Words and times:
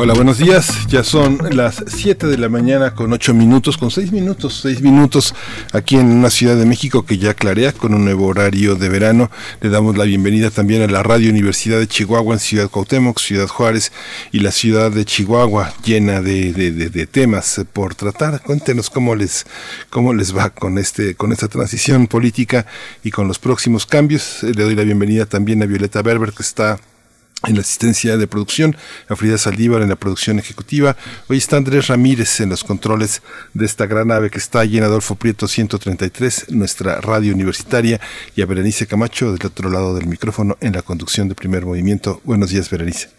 Hola, 0.00 0.14
buenos 0.14 0.38
días. 0.38 0.86
Ya 0.86 1.02
son 1.02 1.40
las 1.50 1.82
7 1.84 2.28
de 2.28 2.38
la 2.38 2.48
mañana 2.48 2.94
con 2.94 3.12
8 3.12 3.34
minutos, 3.34 3.76
con 3.76 3.90
6 3.90 4.12
minutos, 4.12 4.60
6 4.62 4.80
minutos 4.80 5.34
aquí 5.72 5.96
en 5.96 6.06
una 6.06 6.30
ciudad 6.30 6.54
de 6.54 6.66
México 6.66 7.04
que 7.04 7.18
ya 7.18 7.34
clarea 7.34 7.72
con 7.72 7.92
un 7.94 8.04
nuevo 8.04 8.28
horario 8.28 8.76
de 8.76 8.88
verano. 8.88 9.28
Le 9.60 9.70
damos 9.70 9.98
la 9.98 10.04
bienvenida 10.04 10.50
también 10.50 10.82
a 10.82 10.86
la 10.86 11.02
Radio 11.02 11.30
Universidad 11.30 11.80
de 11.80 11.88
Chihuahua 11.88 12.34
en 12.34 12.38
Ciudad 12.38 12.70
Cuauhtémoc, 12.70 13.18
Ciudad 13.18 13.48
Juárez 13.48 13.90
y 14.30 14.38
la 14.38 14.52
ciudad 14.52 14.92
de 14.92 15.04
Chihuahua 15.04 15.74
llena 15.84 16.20
de, 16.20 16.52
de, 16.52 16.70
de, 16.70 17.06
temas 17.08 17.60
por 17.72 17.96
tratar. 17.96 18.40
Cuéntenos 18.42 18.90
cómo 18.90 19.16
les, 19.16 19.46
cómo 19.90 20.14
les 20.14 20.32
va 20.32 20.50
con, 20.50 20.78
este, 20.78 21.16
con 21.16 21.32
esta 21.32 21.48
transición 21.48 22.06
política 22.06 22.66
y 23.02 23.10
con 23.10 23.26
los 23.26 23.40
próximos 23.40 23.84
cambios. 23.84 24.44
Le 24.44 24.62
doy 24.62 24.76
la 24.76 24.84
bienvenida 24.84 25.26
también 25.26 25.60
a 25.64 25.66
Violeta 25.66 26.02
Berber 26.02 26.32
que 26.32 26.44
está 26.44 26.78
en 27.46 27.54
la 27.54 27.60
asistencia 27.60 28.16
de 28.16 28.26
producción, 28.26 28.76
a 29.08 29.16
Frida 29.16 29.38
Saldívar 29.38 29.82
en 29.82 29.88
la 29.88 29.96
producción 29.96 30.38
ejecutiva. 30.38 30.96
Hoy 31.28 31.38
está 31.38 31.56
Andrés 31.56 31.86
Ramírez 31.86 32.40
en 32.40 32.50
los 32.50 32.64
controles 32.64 33.22
de 33.54 33.64
esta 33.64 33.86
gran 33.86 34.08
nave 34.08 34.30
que 34.30 34.38
está 34.38 34.60
allí 34.60 34.78
en 34.78 34.84
Adolfo 34.84 35.14
Prieto 35.14 35.46
133, 35.46 36.46
nuestra 36.50 37.00
radio 37.00 37.34
universitaria, 37.34 38.00
y 38.34 38.42
a 38.42 38.46
Berenice 38.46 38.86
Camacho 38.86 39.32
del 39.32 39.46
otro 39.46 39.70
lado 39.70 39.94
del 39.94 40.06
micrófono 40.06 40.56
en 40.60 40.72
la 40.72 40.82
conducción 40.82 41.28
de 41.28 41.34
primer 41.34 41.64
movimiento. 41.64 42.20
Buenos 42.24 42.50
días, 42.50 42.70
Berenice. 42.70 43.17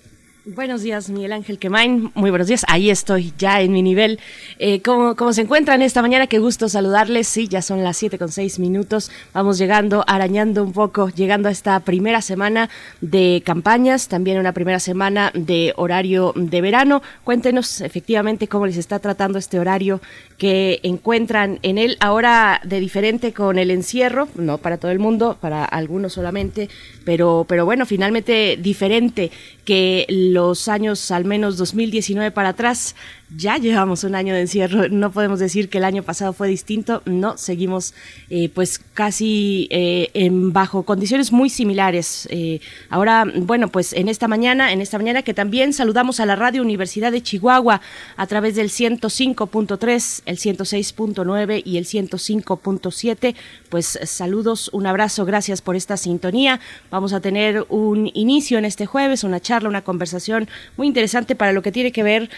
Buenos 0.55 0.81
días, 0.81 1.11
Miguel 1.11 1.33
Ángel 1.33 1.59
Quemain. 1.59 2.11
Muy 2.16 2.31
buenos 2.31 2.47
días. 2.47 2.66
Ahí 2.67 2.89
estoy, 2.89 3.33
ya 3.38 3.61
en 3.61 3.72
mi 3.72 3.83
nivel. 3.83 4.19
Eh, 4.58 4.81
¿cómo, 4.81 5.16
¿cómo, 5.16 5.31
se 5.31 5.41
encuentran 5.41 5.83
esta 5.83 6.02
mañana? 6.02 6.25
Qué 6.25 6.39
gusto 6.39 6.67
saludarles. 6.69 7.28
Sí, 7.28 7.47
ya 7.47 7.61
son 7.61 7.83
las 7.83 7.97
7 7.97 8.17
con 8.17 8.31
6 8.31 8.58
minutos. 8.58 9.11
Vamos 9.31 9.59
llegando, 9.59 10.03
arañando 10.08 10.64
un 10.64 10.73
poco, 10.73 11.09
llegando 11.09 11.50
a 11.50 11.52
esta 11.52 11.80
primera 11.81 12.23
semana 12.23 12.67
de 13.00 13.44
campañas, 13.45 14.08
también 14.08 14.39
una 14.39 14.53
primera 14.53 14.80
semana 14.80 15.31
de 15.36 15.73
horario 15.75 16.33
de 16.36 16.61
verano. 16.61 17.03
Cuéntenos 17.23 17.81
efectivamente 17.81 18.47
cómo 18.47 18.66
les 18.66 18.78
está 18.78 18.97
tratando 18.97 19.38
este 19.38 19.59
horario 19.59 20.02
que 20.39 20.80
encuentran 20.81 21.59
en 21.61 21.78
él 21.78 21.97
ahora 22.00 22.59
de 22.63 22.80
diferente 22.80 23.34
con 23.34 23.59
el 23.59 23.69
encierro, 23.69 24.30
no 24.34 24.58
para 24.58 24.78
todo 24.78 24.89
el 24.89 24.97
mundo, 24.97 25.38
para 25.39 25.63
algunos 25.63 26.13
solamente, 26.13 26.69
pero, 27.03 27.45
pero 27.47 27.66
bueno, 27.66 27.86
finalmente 27.86 28.58
diferente 28.59 29.31
que 29.66 30.06
los 30.40 30.68
años 30.68 31.12
al 31.12 31.26
menos 31.26 31.58
2019 31.58 32.32
para 32.32 32.50
atrás 32.50 32.95
ya 33.35 33.58
llevamos 33.58 34.03
un 34.03 34.16
año 34.16 34.33
de 34.33 34.41
encierro, 34.41 34.89
no 34.89 35.11
podemos 35.11 35.39
decir 35.39 35.69
que 35.69 35.77
el 35.77 35.83
año 35.83 36.02
pasado 36.02 36.33
fue 36.33 36.47
distinto, 36.47 37.03
no, 37.05 37.38
seguimos 37.38 37.94
eh, 38.30 38.49
pues 38.49 38.80
casi 38.80 39.67
eh, 39.69 40.09
en 40.16 40.52
bajo 40.52 40.83
condiciones 40.83 41.31
muy 41.31 41.50
similares. 41.50 42.27
Eh, 42.31 42.59
ahora, 42.89 43.25
bueno, 43.35 43.67
pues 43.67 43.94
en 43.94 44.09
esta 44.09 44.27
mañana, 44.27 44.73
en 44.73 44.81
esta 44.81 44.97
mañana 44.97 45.22
que 45.22 45.35
también 45.35 45.73
saludamos 45.73 46.19
a 46.19 46.25
la 46.25 46.35
Radio 46.35 46.63
Universidad 46.63 47.11
de 47.11 47.22
Chihuahua 47.22 47.81
a 48.17 48.27
través 48.27 48.55
del 48.55 48.69
105.3, 48.69 50.22
el 50.25 50.38
106.9 50.38 51.61
y 51.63 51.77
el 51.77 51.85
105.7, 51.85 53.35
pues 53.69 54.00
saludos, 54.03 54.72
un 54.73 54.88
abrazo, 54.88 55.25
gracias 55.25 55.61
por 55.61 55.75
esta 55.75 55.97
sintonía. 55.97 56.59
Vamos 56.89 57.13
a 57.13 57.19
tener 57.19 57.66
un 57.69 58.09
inicio 58.16 58.57
en 58.57 58.66
este 58.66 58.88
jueves, 58.88 59.23
una 59.23 59.39
charla, 59.39 59.69
una 59.69 59.84
conversación 59.84 60.50
muy 60.78 60.88
interesante 60.88 61.35
para 61.35 61.53
lo 61.53 61.62
que 61.62 61.72
tiene 61.72 61.91
que 61.91 62.01
ver 62.01 62.29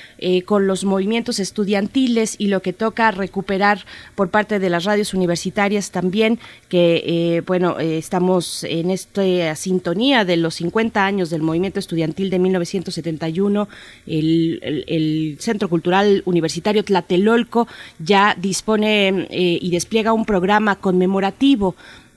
con 0.46 0.68
los 0.68 0.81
movimientos 0.86 1.40
estudiantiles 1.40 2.36
y 2.38 2.48
lo 2.48 2.62
que 2.62 2.74
toca 2.74 3.12
recuperar 3.12 3.86
por 4.16 4.30
parte 4.30 4.60
de 4.60 4.70
las 4.70 4.86
radios 4.86 5.14
universitarias 5.14 5.92
también, 5.92 6.40
que 6.70 7.04
eh, 7.06 7.42
bueno, 7.46 7.80
eh, 7.80 7.98
estamos 7.98 8.64
en 8.64 8.92
esta 8.92 9.56
sintonía 9.56 10.26
de 10.26 10.38
los 10.38 10.56
50 10.56 11.06
años 11.06 11.30
del 11.30 11.42
movimiento 11.42 11.80
estudiantil 11.80 12.30
de 12.30 12.40
1971, 12.40 13.68
el, 14.08 14.60
el, 14.88 15.38
Centro 15.40 15.70
Cultural 15.70 16.22
Universitario 16.26 16.84
Tlatelolco 16.84 17.68
ya 18.00 18.36
dispone 18.40 19.28
eh, 19.30 19.60
y 19.62 19.72
despliega 19.72 20.14
un 20.14 20.26
programa 20.26 20.76
conmemorativo 20.76 21.76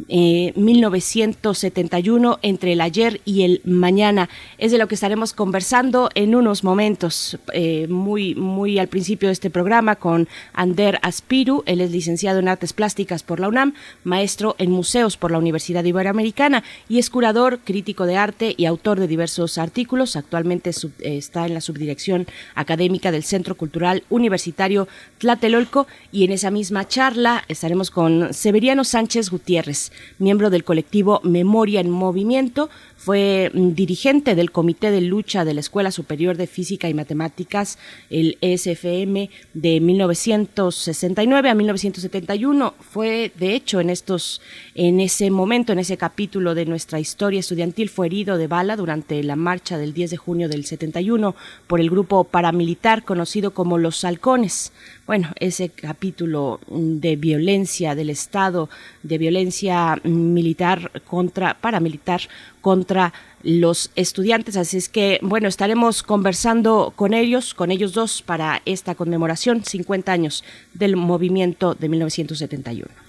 1971 0.09 2.33
eh, 2.33 2.37
entre 2.43 2.73
el 2.73 2.81
ayer 2.81 3.21
y 3.25 3.43
el 3.43 3.61
mañana. 3.65 4.29
Es 4.59 4.73
de 4.73 4.79
lo 4.79 4.89
que 4.89 4.97
estaremos 4.97 5.33
conversando 5.33 6.11
en 6.15 6.35
unos 6.35 6.65
momentos, 6.65 7.39
eh, 7.53 7.87
muy, 7.89 8.35
muy 8.35 8.79
al 8.79 8.89
principio 8.89 9.29
de 9.29 9.33
este 9.33 9.51
programa 9.51 9.97
con 9.97 10.29
Ander 10.53 10.99
Aspiru. 11.03 11.63
Él 11.67 11.81
es 11.81 11.91
licenciado 11.91 12.41
en 12.41 12.49
Artes 12.49 12.73
Plásticas 12.73 13.23
por 13.23 13.41
la 13.41 13.49
UNAM, 13.49 13.75
maestro 14.03 14.57
en 14.59 14.71
museos 14.71 15.17
por 15.17 15.31
la 15.31 15.39
Universidad 15.39 15.85
Iberoamericana 15.85 16.65
y 16.89 16.99
es 16.99 17.11
curador, 17.11 17.61
crítico 17.61 18.07
de 18.07 18.17
arte 18.17 18.55
y 18.57 18.65
autor 18.67 18.99
de 19.01 19.07
diversos 19.07 19.59
artículos. 19.59 20.17
Actualmente 20.17 20.71
está 21.01 21.47
en 21.47 21.55
la 21.55 21.61
subdirección 21.61 22.27
académica 22.55 23.13
del 23.13 23.25
Centro 23.25 23.57
Cultural 23.57 24.05
Universitario 24.11 24.89
Tlatelolco 25.19 25.87
y 26.13 26.25
en 26.25 26.33
esa 26.33 26.51
misma 26.51 26.89
charla 26.89 27.45
estaremos 27.49 27.91
con 27.91 28.35
Severiano 28.35 28.85
Sánchez 28.85 29.31
Gutiérrez 29.31 29.84
miembro 30.19 30.51
del 30.51 30.65
colectivo 30.65 31.21
Memoria 31.25 31.81
en 31.81 31.91
Movimiento, 31.91 32.71
fue 32.97 33.51
mm, 33.53 33.75
dirigente 33.75 34.35
del 34.35 34.51
Comité 34.51 34.91
de 34.91 35.01
Lucha 35.03 35.45
de 35.45 35.53
la 35.53 35.61
Escuela 35.61 35.91
Superior 35.91 36.37
de 36.37 36.47
Física 36.47 36.89
y 36.89 36.95
Matemáticas, 36.95 37.79
el 38.09 38.39
ESFM, 38.41 39.29
de 39.53 39.81
1969 39.81 41.51
a 41.51 41.55
1971. 41.55 42.75
Fue, 42.81 43.31
de 43.39 43.55
hecho, 43.55 43.81
en 43.81 43.91
estos, 43.91 44.41
en 44.75 45.01
ese 45.01 45.31
momento, 45.31 45.73
en 45.73 45.81
ese 45.81 45.97
capítulo 45.97 46.55
de 46.55 46.67
nuestra 46.67 46.99
historia 47.01 47.41
estudiantil, 47.41 47.91
fue 47.91 48.07
herido 48.07 48.39
de 48.39 48.47
bala 48.47 48.77
durante 48.77 49.23
la 49.23 49.37
marcha 49.37 49.77
del 49.77 49.93
10 49.93 50.13
de 50.13 50.17
junio 50.17 50.49
del 50.49 50.65
71 50.65 51.35
por 51.67 51.81
el 51.81 51.91
grupo 51.91 52.25
paramilitar 52.25 53.05
conocido 53.05 53.53
como 53.53 53.79
los 53.79 54.05
Halcones 54.05 54.73
bueno, 55.07 55.31
ese 55.39 55.69
capítulo 55.69 56.61
de 56.69 57.17
violencia 57.17 57.95
del 57.95 58.11
Estado, 58.11 58.71
de 59.03 59.19
violencia 59.19 60.01
militar 60.05 61.03
contra, 61.07 61.55
paramilitar 61.55 62.23
contra 62.63 63.13
los 63.43 63.91
estudiantes. 63.97 64.57
Así 64.57 64.79
es 64.79 64.89
que, 64.89 65.19
bueno, 65.21 65.49
estaremos 65.49 66.03
conversando 66.03 66.93
con 66.97 67.13
ellos, 67.13 67.53
con 67.53 67.71
ellos 67.71 67.93
dos, 67.93 68.23
para 68.23 68.63
esta 68.65 68.95
conmemoración, 68.95 69.63
50 69.65 70.11
años 70.11 70.43
del 70.73 70.97
movimiento 70.97 71.75
de 71.75 71.89
1971. 71.91 73.04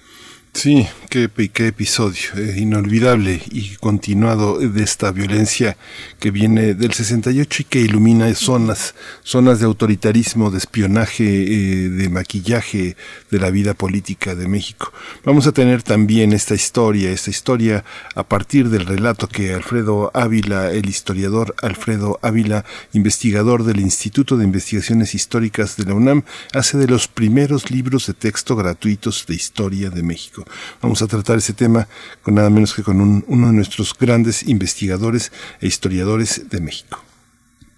Sí, 0.56 0.88
qué, 1.10 1.28
qué 1.52 1.66
episodio 1.66 2.30
eh, 2.34 2.54
inolvidable 2.56 3.42
y 3.50 3.76
continuado 3.76 4.58
de 4.58 4.82
esta 4.82 5.12
violencia 5.12 5.76
que 6.18 6.30
viene 6.30 6.72
del 6.72 6.94
68 6.94 7.60
y 7.60 7.64
que 7.66 7.80
ilumina 7.80 8.34
zonas, 8.34 8.94
zonas 9.22 9.60
de 9.60 9.66
autoritarismo, 9.66 10.50
de 10.50 10.56
espionaje, 10.56 11.24
eh, 11.24 11.88
de 11.90 12.08
maquillaje 12.08 12.96
de 13.30 13.38
la 13.38 13.50
vida 13.50 13.74
política 13.74 14.34
de 14.34 14.48
México. 14.48 14.94
Vamos 15.26 15.46
a 15.46 15.52
tener 15.52 15.82
también 15.82 16.32
esta 16.32 16.54
historia, 16.54 17.10
esta 17.10 17.28
historia 17.28 17.84
a 18.14 18.22
partir 18.22 18.70
del 18.70 18.86
relato 18.86 19.28
que 19.28 19.52
Alfredo 19.52 20.10
Ávila, 20.14 20.72
el 20.72 20.88
historiador 20.88 21.54
Alfredo 21.60 22.18
Ávila, 22.22 22.64
investigador 22.94 23.64
del 23.64 23.78
Instituto 23.80 24.38
de 24.38 24.44
Investigaciones 24.44 25.14
Históricas 25.14 25.76
de 25.76 25.84
la 25.84 25.92
UNAM, 25.92 26.24
hace 26.54 26.78
de 26.78 26.88
los 26.88 27.08
primeros 27.08 27.70
libros 27.70 28.06
de 28.06 28.14
texto 28.14 28.56
gratuitos 28.56 29.26
de 29.28 29.34
historia 29.34 29.90
de 29.90 30.02
México. 30.02 30.45
Vamos 30.80 31.02
a 31.02 31.06
tratar 31.06 31.38
ese 31.38 31.52
tema 31.52 31.88
con 32.22 32.34
nada 32.34 32.50
menos 32.50 32.74
que 32.74 32.82
con 32.82 33.00
uno 33.26 33.46
de 33.46 33.52
nuestros 33.52 33.96
grandes 33.98 34.46
investigadores 34.46 35.32
e 35.60 35.66
historiadores 35.66 36.48
de 36.48 36.60
México. 36.60 37.02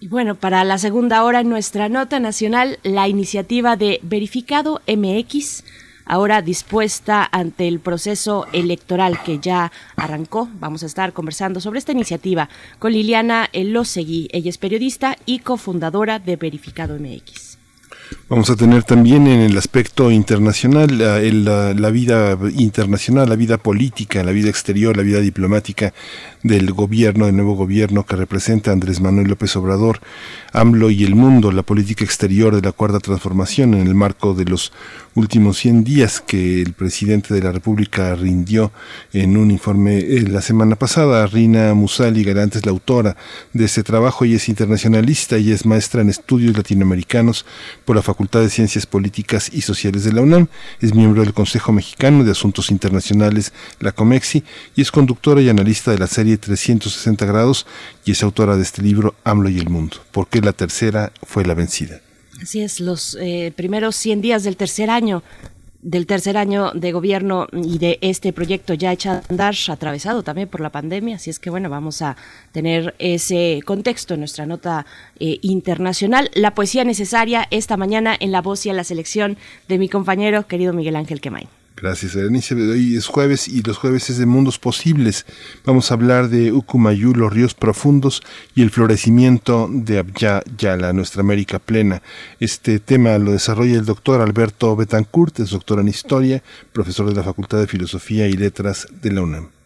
Y 0.01 0.07
bueno, 0.07 0.35
para 0.35 0.63
la 0.63 0.77
segunda 0.77 1.23
hora 1.23 1.41
en 1.41 1.49
nuestra 1.49 1.89
nota 1.89 2.19
nacional, 2.19 2.79
la 2.83 3.09
iniciativa 3.09 3.75
de 3.75 3.99
Verificado 4.01 4.81
MX, 4.87 5.63
ahora 6.05 6.41
dispuesta 6.41 7.27
ante 7.29 7.67
el 7.67 7.81
proceso 7.81 8.47
electoral 8.53 9.21
que 9.23 9.39
ya 9.39 9.73
arrancó. 9.97 10.47
Vamos 10.59 10.83
a 10.83 10.85
estar 10.85 11.11
conversando 11.11 11.59
sobre 11.59 11.79
esta 11.79 11.91
iniciativa 11.91 12.47
con 12.79 12.93
Liliana 12.93 13.49
Elosegui. 13.51 14.29
Ella 14.31 14.49
es 14.49 14.57
periodista 14.57 15.17
y 15.25 15.39
cofundadora 15.39 16.19
de 16.19 16.37
Verificado 16.37 16.97
MX. 16.97 17.48
Vamos 18.27 18.49
a 18.49 18.55
tener 18.55 18.83
también 18.83 19.27
en 19.27 19.39
el 19.41 19.57
aspecto 19.57 20.11
internacional 20.11 20.97
la, 20.99 21.89
vida 21.89 22.37
internacional, 22.55 23.27
la 23.27 23.35
vida 23.35 23.57
política, 23.57 24.23
la 24.23 24.31
vida 24.31 24.49
exterior, 24.49 24.95
la 24.95 25.03
vida 25.03 25.19
diplomática 25.19 25.93
del 26.43 26.71
gobierno, 26.71 27.25
del 27.25 27.35
nuevo 27.35 27.55
gobierno 27.55 28.05
que 28.05 28.15
representa 28.15 28.71
Andrés 28.71 29.01
Manuel 29.01 29.27
López 29.27 29.55
Obrador, 29.55 29.99
AMLO 30.53 30.91
y 30.91 31.03
el 31.03 31.15
mundo, 31.15 31.51
la 31.51 31.63
política 31.63 32.03
exterior 32.03 32.55
de 32.55 32.61
la 32.61 32.71
cuarta 32.71 32.99
transformación 32.99 33.73
en 33.73 33.87
el 33.87 33.95
marco 33.95 34.33
de 34.33 34.45
los 34.45 34.71
últimos 35.15 35.57
100 35.57 35.83
días 35.83 36.21
que 36.21 36.61
el 36.61 36.73
presidente 36.73 37.33
de 37.33 37.41
la 37.41 37.51
República 37.51 38.15
rindió 38.15 38.71
en 39.11 39.37
un 39.37 39.51
informe 39.51 39.97
eh, 39.97 40.21
la 40.21 40.41
semana 40.41 40.75
pasada. 40.75 41.25
Rina 41.27 41.73
Musali 41.73 42.23
Galante 42.23 42.59
es 42.59 42.65
la 42.65 42.71
autora 42.71 43.17
de 43.53 43.65
este 43.65 43.83
trabajo 43.83 44.23
y 44.23 44.35
es 44.35 44.49
internacionalista 44.49 45.37
y 45.37 45.51
es 45.51 45.65
maestra 45.65 46.01
en 46.01 46.09
estudios 46.09 46.55
latinoamericanos 46.55 47.45
la 47.99 48.03
Facultad 48.03 48.39
de 48.39 48.49
Ciencias 48.49 48.85
Políticas 48.85 49.51
y 49.53 49.59
Sociales 49.59 50.05
de 50.05 50.13
la 50.13 50.21
UNAM. 50.21 50.47
Es 50.79 50.95
miembro 50.95 51.21
del 51.21 51.33
Consejo 51.33 51.73
Mexicano 51.73 52.23
de 52.23 52.31
Asuntos 52.31 52.71
Internacionales, 52.71 53.51
la 53.81 53.91
COMEXI, 53.91 54.41
y 54.73 54.81
es 54.81 54.89
conductora 54.89 55.41
y 55.41 55.49
analista 55.49 55.91
de 55.91 55.97
la 55.97 56.07
serie 56.07 56.37
360 56.37 57.25
grados 57.25 57.67
y 58.05 58.11
es 58.11 58.23
autora 58.23 58.55
de 58.55 58.63
este 58.63 58.81
libro 58.81 59.15
AMLO 59.25 59.49
y 59.49 59.57
el 59.57 59.69
mundo. 59.69 59.97
¿Por 60.13 60.29
qué 60.29 60.39
la 60.39 60.53
tercera 60.53 61.11
fue 61.23 61.43
la 61.43 61.55
vencida? 61.55 61.99
Así 62.41 62.61
es, 62.61 62.79
los 62.79 63.17
eh, 63.19 63.51
primeros 63.53 63.97
100 63.97 64.21
días 64.21 64.43
del 64.45 64.55
tercer 64.55 64.89
año 64.89 65.21
del 65.81 66.05
tercer 66.05 66.37
año 66.37 66.71
de 66.73 66.91
gobierno 66.91 67.47
y 67.53 67.77
de 67.77 67.99
este 68.01 68.33
proyecto 68.33 68.73
ya 68.73 68.91
echado 68.91 69.19
a 69.19 69.23
andar, 69.29 69.55
atravesado 69.69 70.23
también 70.23 70.47
por 70.47 70.61
la 70.61 70.71
pandemia. 70.71 71.15
Así 71.15 71.29
es 71.29 71.39
que, 71.39 71.49
bueno, 71.49 71.69
vamos 71.69 72.01
a 72.01 72.17
tener 72.51 72.95
ese 72.99 73.61
contexto 73.65 74.13
en 74.13 74.21
nuestra 74.21 74.45
nota 74.45 74.85
eh, 75.19 75.39
internacional. 75.41 76.29
La 76.33 76.55
poesía 76.55 76.83
necesaria 76.83 77.47
esta 77.51 77.77
mañana 77.77 78.15
en 78.19 78.31
la 78.31 78.41
voz 78.41 78.65
y 78.65 78.69
en 78.69 78.77
la 78.77 78.83
selección 78.83 79.37
de 79.67 79.77
mi 79.77 79.89
compañero, 79.89 80.47
querido 80.47 80.73
Miguel 80.73 80.95
Ángel 80.95 81.21
Quemain. 81.21 81.58
Gracias, 81.81 82.13
Berenice. 82.13 82.55
Hoy 82.55 82.97
es 82.97 83.07
jueves 83.07 83.47
y 83.47 83.61
los 83.61 83.77
jueves 83.77 84.09
es 84.09 84.17
de 84.17 84.25
mundos 84.25 84.59
posibles. 84.59 85.25
Vamos 85.63 85.89
a 85.89 85.93
hablar 85.93 86.27
de 86.27 86.51
Ucumayú, 86.51 87.13
los 87.13 87.31
ríos 87.31 87.53
profundos 87.53 88.21
y 88.53 88.63
el 88.63 88.69
florecimiento 88.69 89.69
de 89.71 89.99
Abya 89.99 90.43
Yala, 90.57 90.91
nuestra 90.91 91.21
América 91.21 91.57
plena. 91.57 92.01
Este 92.41 92.79
tema 92.79 93.17
lo 93.17 93.31
desarrolla 93.31 93.77
el 93.77 93.85
doctor 93.85 94.19
Alberto 94.19 94.75
Betancourt, 94.75 95.39
es 95.39 95.51
doctor 95.51 95.79
en 95.79 95.87
Historia, 95.87 96.43
profesor 96.73 97.07
de 97.07 97.15
la 97.15 97.23
Facultad 97.23 97.59
de 97.59 97.67
Filosofía 97.67 98.27
y 98.27 98.33
Letras 98.33 98.87
de 99.01 99.11
la 99.13 99.21
UNAM. 99.21 99.58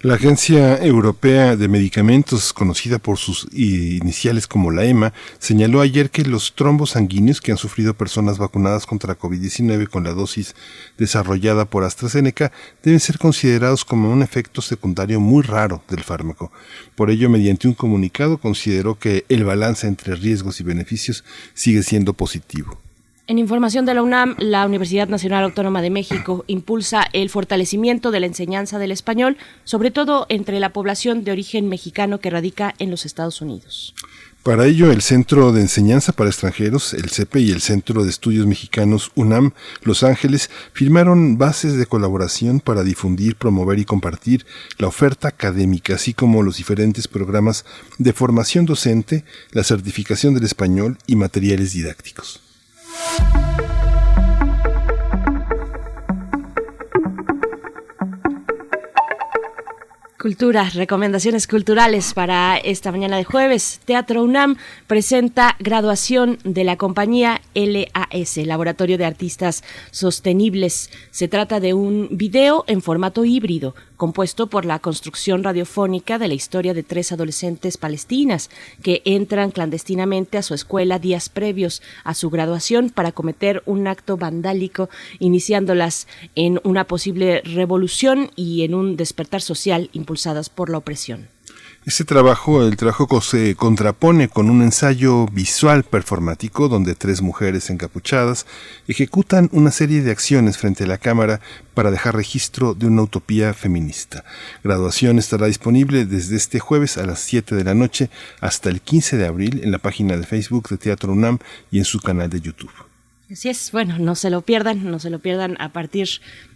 La 0.00 0.14
Agencia 0.14 0.76
Europea 0.76 1.56
de 1.56 1.66
Medicamentos, 1.66 2.52
conocida 2.52 3.00
por 3.00 3.18
sus 3.18 3.48
iniciales 3.52 4.46
como 4.46 4.70
la 4.70 4.84
EMA, 4.84 5.12
señaló 5.40 5.80
ayer 5.80 6.10
que 6.10 6.22
los 6.22 6.54
trombos 6.54 6.90
sanguíneos 6.90 7.40
que 7.40 7.50
han 7.50 7.58
sufrido 7.58 7.94
personas 7.94 8.38
vacunadas 8.38 8.86
contra 8.86 9.18
COVID-19 9.18 9.88
con 9.88 10.04
la 10.04 10.12
dosis 10.12 10.54
desarrollada 10.98 11.64
por 11.64 11.82
AstraZeneca 11.82 12.52
deben 12.84 13.00
ser 13.00 13.18
considerados 13.18 13.84
como 13.84 14.12
un 14.12 14.22
efecto 14.22 14.62
secundario 14.62 15.18
muy 15.18 15.42
raro 15.42 15.82
del 15.88 16.04
fármaco. 16.04 16.52
Por 16.94 17.10
ello, 17.10 17.28
mediante 17.28 17.66
un 17.66 17.74
comunicado, 17.74 18.38
consideró 18.38 19.00
que 19.00 19.24
el 19.28 19.42
balance 19.42 19.88
entre 19.88 20.14
riesgos 20.14 20.60
y 20.60 20.62
beneficios 20.62 21.24
sigue 21.54 21.82
siendo 21.82 22.12
positivo. 22.12 22.78
En 23.30 23.38
información 23.38 23.84
de 23.84 23.92
la 23.92 24.02
UNAM, 24.02 24.36
la 24.38 24.64
Universidad 24.64 25.06
Nacional 25.06 25.44
Autónoma 25.44 25.82
de 25.82 25.90
México 25.90 26.46
impulsa 26.46 27.04
el 27.12 27.28
fortalecimiento 27.28 28.10
de 28.10 28.20
la 28.20 28.26
enseñanza 28.26 28.78
del 28.78 28.90
español, 28.90 29.36
sobre 29.64 29.90
todo 29.90 30.24
entre 30.30 30.58
la 30.60 30.72
población 30.72 31.24
de 31.24 31.32
origen 31.32 31.68
mexicano 31.68 32.20
que 32.20 32.30
radica 32.30 32.74
en 32.78 32.90
los 32.90 33.04
Estados 33.04 33.42
Unidos. 33.42 33.94
Para 34.42 34.64
ello, 34.64 34.90
el 34.90 35.02
Centro 35.02 35.52
de 35.52 35.60
Enseñanza 35.60 36.12
para 36.12 36.30
Extranjeros, 36.30 36.94
el 36.94 37.10
CEPE, 37.10 37.40
y 37.40 37.50
el 37.50 37.60
Centro 37.60 38.02
de 38.02 38.08
Estudios 38.08 38.46
Mexicanos 38.46 39.12
UNAM 39.14 39.52
Los 39.82 40.04
Ángeles 40.04 40.48
firmaron 40.72 41.36
bases 41.36 41.76
de 41.76 41.84
colaboración 41.84 42.60
para 42.60 42.82
difundir, 42.82 43.36
promover 43.36 43.78
y 43.78 43.84
compartir 43.84 44.46
la 44.78 44.86
oferta 44.86 45.28
académica, 45.28 45.96
así 45.96 46.14
como 46.14 46.42
los 46.42 46.56
diferentes 46.56 47.08
programas 47.08 47.66
de 47.98 48.14
formación 48.14 48.64
docente, 48.64 49.26
la 49.52 49.64
certificación 49.64 50.32
del 50.32 50.44
español 50.44 50.96
y 51.06 51.16
materiales 51.16 51.74
didácticos. 51.74 52.47
Cultura, 60.20 60.68
recomendaciones 60.74 61.46
culturales 61.46 62.12
para 62.12 62.56
esta 62.56 62.90
mañana 62.90 63.16
de 63.16 63.22
jueves. 63.22 63.80
Teatro 63.84 64.24
UNAM 64.24 64.56
presenta 64.88 65.54
graduación 65.60 66.38
de 66.42 66.64
la 66.64 66.76
compañía 66.76 67.40
LAS, 67.54 68.36
Laboratorio 68.38 68.98
de 68.98 69.04
Artistas 69.04 69.62
Sostenibles. 69.92 70.90
Se 71.12 71.28
trata 71.28 71.60
de 71.60 71.72
un 71.72 72.08
video 72.10 72.64
en 72.66 72.82
formato 72.82 73.24
híbrido 73.24 73.76
compuesto 73.98 74.46
por 74.46 74.64
la 74.64 74.78
construcción 74.78 75.44
radiofónica 75.44 76.18
de 76.18 76.28
la 76.28 76.34
historia 76.34 76.72
de 76.72 76.82
tres 76.82 77.12
adolescentes 77.12 77.76
palestinas 77.76 78.48
que 78.82 79.02
entran 79.04 79.50
clandestinamente 79.50 80.38
a 80.38 80.42
su 80.42 80.54
escuela 80.54 80.98
días 80.98 81.28
previos 81.28 81.82
a 82.04 82.14
su 82.14 82.30
graduación 82.30 82.88
para 82.88 83.12
cometer 83.12 83.62
un 83.66 83.86
acto 83.86 84.16
vandálico, 84.16 84.88
iniciándolas 85.18 86.06
en 86.34 86.60
una 86.64 86.84
posible 86.84 87.42
revolución 87.42 88.30
y 88.36 88.62
en 88.62 88.74
un 88.74 88.96
despertar 88.96 89.42
social 89.42 89.90
impulsadas 89.92 90.48
por 90.48 90.70
la 90.70 90.78
opresión. 90.78 91.28
Este 91.88 92.04
trabajo, 92.04 92.62
el 92.62 92.76
trabajo 92.76 93.22
se 93.22 93.54
contrapone 93.54 94.28
con 94.28 94.50
un 94.50 94.60
ensayo 94.60 95.24
visual 95.24 95.84
performático 95.84 96.68
donde 96.68 96.94
tres 96.94 97.22
mujeres 97.22 97.70
encapuchadas 97.70 98.44
ejecutan 98.88 99.48
una 99.52 99.70
serie 99.70 100.02
de 100.02 100.10
acciones 100.10 100.58
frente 100.58 100.84
a 100.84 100.86
la 100.86 100.98
cámara 100.98 101.40
para 101.72 101.90
dejar 101.90 102.14
registro 102.14 102.74
de 102.74 102.88
una 102.88 103.04
utopía 103.04 103.54
feminista. 103.54 104.22
Graduación 104.62 105.18
estará 105.18 105.46
disponible 105.46 106.04
desde 106.04 106.36
este 106.36 106.60
jueves 106.60 106.98
a 106.98 107.06
las 107.06 107.20
7 107.20 107.54
de 107.54 107.64
la 107.64 107.72
noche 107.72 108.10
hasta 108.42 108.68
el 108.68 108.82
15 108.82 109.16
de 109.16 109.26
abril 109.26 109.62
en 109.64 109.72
la 109.72 109.78
página 109.78 110.18
de 110.18 110.26
Facebook 110.26 110.68
de 110.68 110.76
Teatro 110.76 111.14
UNAM 111.14 111.38
y 111.70 111.78
en 111.78 111.86
su 111.86 112.00
canal 112.00 112.28
de 112.28 112.42
YouTube. 112.42 112.87
Así 113.30 113.50
es, 113.50 113.72
bueno, 113.72 113.98
no 113.98 114.14
se 114.14 114.30
lo 114.30 114.40
pierdan, 114.40 114.90
no 114.90 114.98
se 114.98 115.10
lo 115.10 115.18
pierdan 115.18 115.60
a 115.60 115.68
partir 115.68 116.08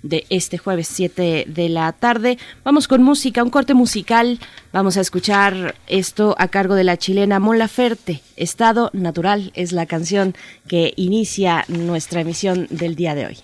de 0.03 0.25
este 0.31 0.57
jueves 0.57 0.89
7 0.89 1.45
de 1.47 1.69
la 1.69 1.93
tarde. 1.93 2.39
Vamos 2.65 2.89
con 2.89 3.03
música, 3.03 3.43
un 3.43 3.51
corte 3.51 3.75
musical. 3.75 4.39
Vamos 4.73 4.97
a 4.97 5.03
escuchar 5.03 5.75
esto 5.87 6.35
a 6.39 6.49
cargo 6.49 6.75
de 6.75 6.85
la 6.85 6.97
chilena 6.97 7.41
Mon 7.41 7.59
Laferte. 7.59 8.23
Estado 8.37 8.89
Natural 8.95 9.53
es 9.55 9.73
la 9.73 9.85
canción 9.85 10.35
que 10.67 10.95
inicia 10.97 11.67
nuestra 11.69 12.23
emisión 12.23 12.67
del 12.71 12.95
día 12.95 13.15
de 13.15 13.27
hoy. 13.27 13.37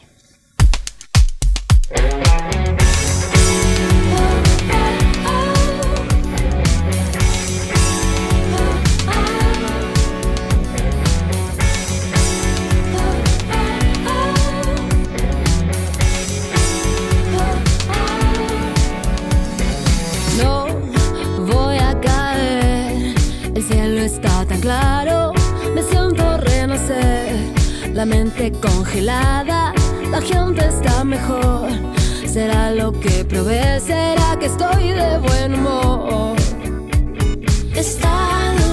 La 27.98 28.06
mente 28.06 28.52
congelada, 28.52 29.72
la 30.08 30.20
gente 30.20 30.64
está 30.64 31.02
mejor. 31.02 31.68
Será 32.24 32.70
lo 32.70 32.92
que 32.92 33.24
provee, 33.24 33.80
será 33.80 34.36
que 34.38 34.46
estoy 34.46 34.90
de 34.92 35.18
buen 35.18 35.54
humor. 35.54 36.36
Estado 37.74 38.67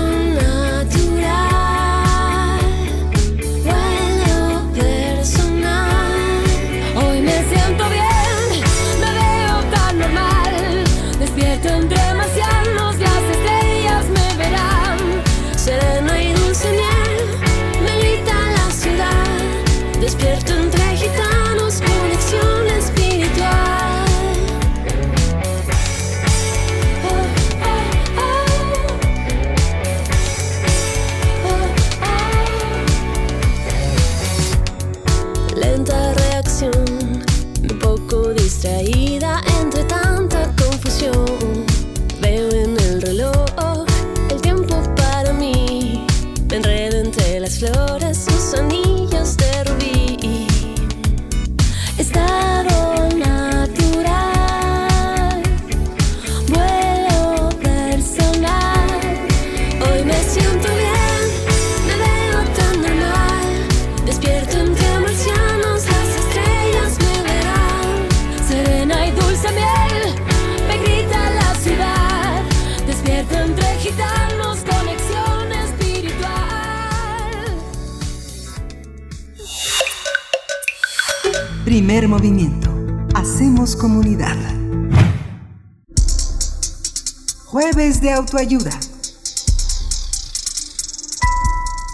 Autoayuda. 88.36 88.78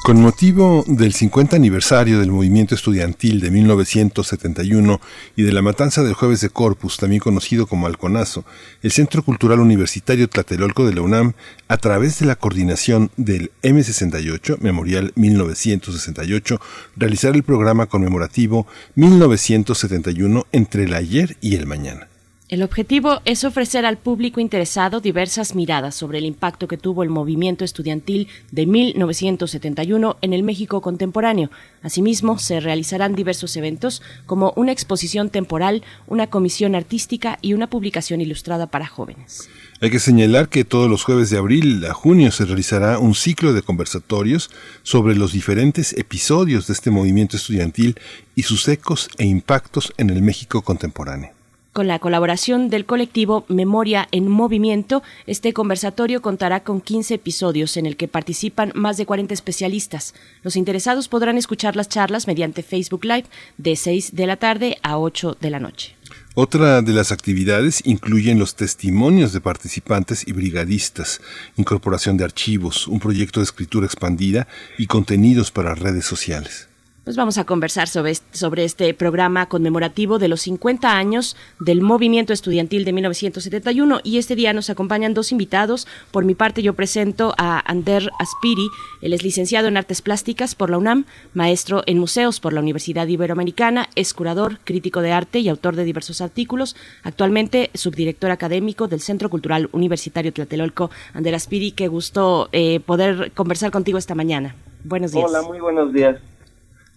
Con 0.04 0.22
motivo 0.24 0.84
del 0.88 1.14
50 1.14 1.56
aniversario 1.56 2.20
del 2.20 2.32
movimiento 2.32 2.74
estudiantil 2.74 3.40
de 3.40 3.52
1971 3.52 5.00
y 5.36 5.44
de 5.44 5.52
la 5.52 5.62
matanza 5.62 6.02
del 6.02 6.16
jueves 6.16 6.42
de 6.42 6.50
Corpus, 6.50 6.98
también 6.98 7.20
conocido 7.20 7.68
como 7.68 7.86
Alconazo, 7.86 8.44
el 8.82 8.92
Centro 8.92 9.22
Cultural 9.22 9.60
Universitario 9.60 10.28
Tlatelolco 10.28 10.88
de 10.88 10.96
la 10.96 11.02
UNAM, 11.02 11.34
a 11.68 11.78
través 11.78 12.18
de 12.18 12.26
la 12.26 12.36
coordinación 12.36 13.12
del 13.18 13.52
M68, 13.62 14.58
Memorial 14.62 15.12
1968, 15.16 16.60
realizará 16.96 17.36
el 17.36 17.44
programa 17.44 17.86
conmemorativo 17.86 18.66
1971 18.96 20.48
entre 20.52 20.86
el 20.86 20.96
ayer 20.96 21.38
y 21.40 21.56
el 21.56 21.68
mañana. 21.68 22.11
El 22.52 22.64
objetivo 22.64 23.22
es 23.24 23.46
ofrecer 23.46 23.86
al 23.86 23.98
público 23.98 24.42
interesado 24.42 25.00
diversas 25.00 25.56
miradas 25.56 25.96
sobre 25.96 26.18
el 26.18 26.26
impacto 26.26 26.68
que 26.68 26.76
tuvo 26.76 27.02
el 27.02 27.08
movimiento 27.08 27.64
estudiantil 27.64 28.28
de 28.52 28.66
1971 28.66 30.18
en 30.22 30.34
el 30.34 30.44
México 30.44 30.82
contemporáneo. 30.82 31.50
Asimismo, 31.82 32.40
se 32.40 32.60
realizarán 32.60 33.16
diversos 33.16 33.56
eventos 33.56 34.02
como 34.26 34.52
una 34.58 34.74
exposición 34.74 35.30
temporal, 35.30 35.82
una 36.08 36.28
comisión 36.28 36.76
artística 36.76 37.40
y 37.42 37.54
una 37.54 37.70
publicación 37.70 38.20
ilustrada 38.20 38.68
para 38.68 38.86
jóvenes. 38.86 39.48
Hay 39.80 39.90
que 39.90 40.00
señalar 40.00 40.50
que 40.50 40.66
todos 40.66 40.90
los 40.90 41.06
jueves 41.06 41.30
de 41.30 41.38
abril 41.38 41.86
a 41.86 41.94
junio 41.94 42.34
se 42.34 42.44
realizará 42.44 43.00
un 43.00 43.16
ciclo 43.16 43.54
de 43.54 43.62
conversatorios 43.62 44.50
sobre 44.84 45.16
los 45.16 45.32
diferentes 45.32 45.94
episodios 45.98 46.68
de 46.68 46.74
este 46.74 46.92
movimiento 46.92 47.38
estudiantil 47.38 47.96
y 48.36 48.44
sus 48.44 48.68
ecos 48.68 49.08
e 49.18 49.24
impactos 49.24 49.94
en 49.96 50.10
el 50.10 50.22
México 50.22 50.64
contemporáneo. 50.64 51.41
Con 51.74 51.88
la 51.88 52.00
colaboración 52.00 52.70
del 52.70 52.86
colectivo 52.86 53.46
Memoria 53.48 54.10
en 54.12 54.28
Movimiento, 54.28 55.04
este 55.26 55.54
conversatorio 55.54 56.22
contará 56.22 56.64
con 56.64 56.82
15 56.82 57.14
episodios 57.14 57.78
en 57.78 57.86
el 57.86 57.96
que 57.96 58.10
participan 58.10 58.74
más 58.76 58.98
de 58.98 59.06
40 59.06 59.34
especialistas. 59.34 60.14
Los 60.44 60.58
interesados 60.58 61.08
podrán 61.08 61.38
escuchar 61.38 61.78
las 61.78 61.88
charlas 61.88 62.28
mediante 62.28 62.62
Facebook 62.62 63.06
Live 63.06 63.24
de 63.58 63.78
6 63.78 64.16
de 64.16 64.28
la 64.28 64.36
tarde 64.36 64.80
a 64.84 64.98
8 64.98 65.38
de 65.40 65.50
la 65.50 65.62
noche. 65.62 65.96
Otra 66.36 66.82
de 66.82 66.92
las 66.92 67.14
actividades 67.14 67.82
incluyen 67.86 68.38
los 68.38 68.56
testimonios 68.56 69.32
de 69.32 69.40
participantes 69.40 70.28
y 70.28 70.34
brigadistas, 70.34 71.22
incorporación 71.56 72.18
de 72.18 72.26
archivos, 72.26 72.86
un 72.90 73.00
proyecto 73.00 73.40
de 73.40 73.46
escritura 73.46 73.86
expandida 73.86 74.46
y 74.78 74.88
contenidos 74.88 75.52
para 75.52 75.74
redes 75.74 76.04
sociales. 76.04 76.68
Pues 77.04 77.18
vamos 77.18 77.40
a 77.40 77.46
conversar 77.46 77.88
sobre, 77.88 78.14
sobre 78.32 78.64
este 78.64 78.94
programa 78.94 79.48
conmemorativo 79.48 80.20
de 80.20 80.28
los 80.28 80.42
50 80.42 80.96
años 80.96 81.36
del 81.60 81.82
movimiento 81.82 82.32
estudiantil 82.32 82.86
de 82.86 82.94
1971 82.94 84.02
y 84.04 84.20
este 84.20 84.36
día 84.36 84.54
nos 84.54 84.70
acompañan 84.70 85.16
dos 85.16 85.32
invitados. 85.32 85.88
Por 86.12 86.26
mi 86.26 86.36
parte 86.36 86.62
yo 86.62 86.76
presento 86.76 87.34
a 87.40 87.60
Ander 87.68 88.12
Aspiri, 88.20 88.68
él 89.02 89.14
es 89.14 89.24
licenciado 89.24 89.68
en 89.68 89.78
Artes 89.78 90.04
Plásticas 90.04 90.54
por 90.54 90.70
la 90.70 90.78
UNAM, 90.78 91.06
maestro 91.34 91.82
en 91.88 91.98
museos 91.98 92.40
por 92.40 92.54
la 92.54 92.60
Universidad 92.60 93.08
Iberoamericana, 93.08 93.90
es 93.96 94.14
curador, 94.14 94.60
crítico 94.64 95.02
de 95.02 95.12
arte 95.12 95.40
y 95.40 95.50
autor 95.50 95.76
de 95.76 95.86
diversos 95.86 96.22
artículos, 96.22 96.76
actualmente 97.02 97.72
subdirector 97.74 98.30
académico 98.30 98.88
del 98.88 99.02
Centro 99.02 99.32
Cultural 99.32 99.70
Universitario 99.72 100.32
Tlatelolco. 100.32 100.92
Ander 101.16 101.34
Aspiri, 101.34 101.72
qué 101.72 101.88
gusto 101.88 102.48
eh, 102.52 102.80
poder 102.80 103.32
conversar 103.32 103.72
contigo 103.72 103.98
esta 103.98 104.14
mañana. 104.14 104.56
Buenos 104.84 105.14
días. 105.14 105.26
Hola, 105.28 105.42
muy 105.42 105.60
buenos 105.60 105.92
días. 105.94 106.18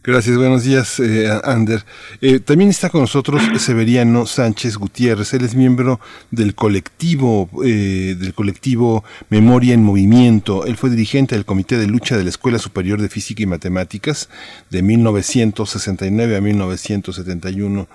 Gracias, 0.07 0.37
buenos 0.37 0.65
días, 0.65 1.01
eh, 1.01 1.31
Ander. 1.45 1.83
Eh, 2.21 2.39
también 2.39 2.69
está 2.69 2.91
con 2.91 3.01
nosotros 3.01 3.43
Severiano 3.59 4.27
Sánchez 4.27 4.77
Gutiérrez. 4.77 5.33
Él 5.33 5.47
es 5.47 5.55
miembro 5.55 5.99
del 6.31 6.55
colectivo, 6.55 7.49
eh, 7.65 8.15
del 8.19 8.35
colectivo 8.35 9.03
Memoria 9.31 9.73
en 9.73 9.83
Movimiento. 9.83 10.67
Él 10.67 10.77
fue 10.77 10.91
dirigente 10.91 11.35
del 11.35 11.47
Comité 11.47 11.79
de 11.79 11.87
Lucha 11.87 12.19
de 12.19 12.25
la 12.25 12.29
Escuela 12.29 12.59
Superior 12.59 13.01
de 13.01 13.09
Física 13.09 13.45
y 13.45 13.47
Matemáticas 13.47 14.29
de 14.69 14.83
1969 14.83 16.37
a 16.37 16.43
1971. 16.43 17.89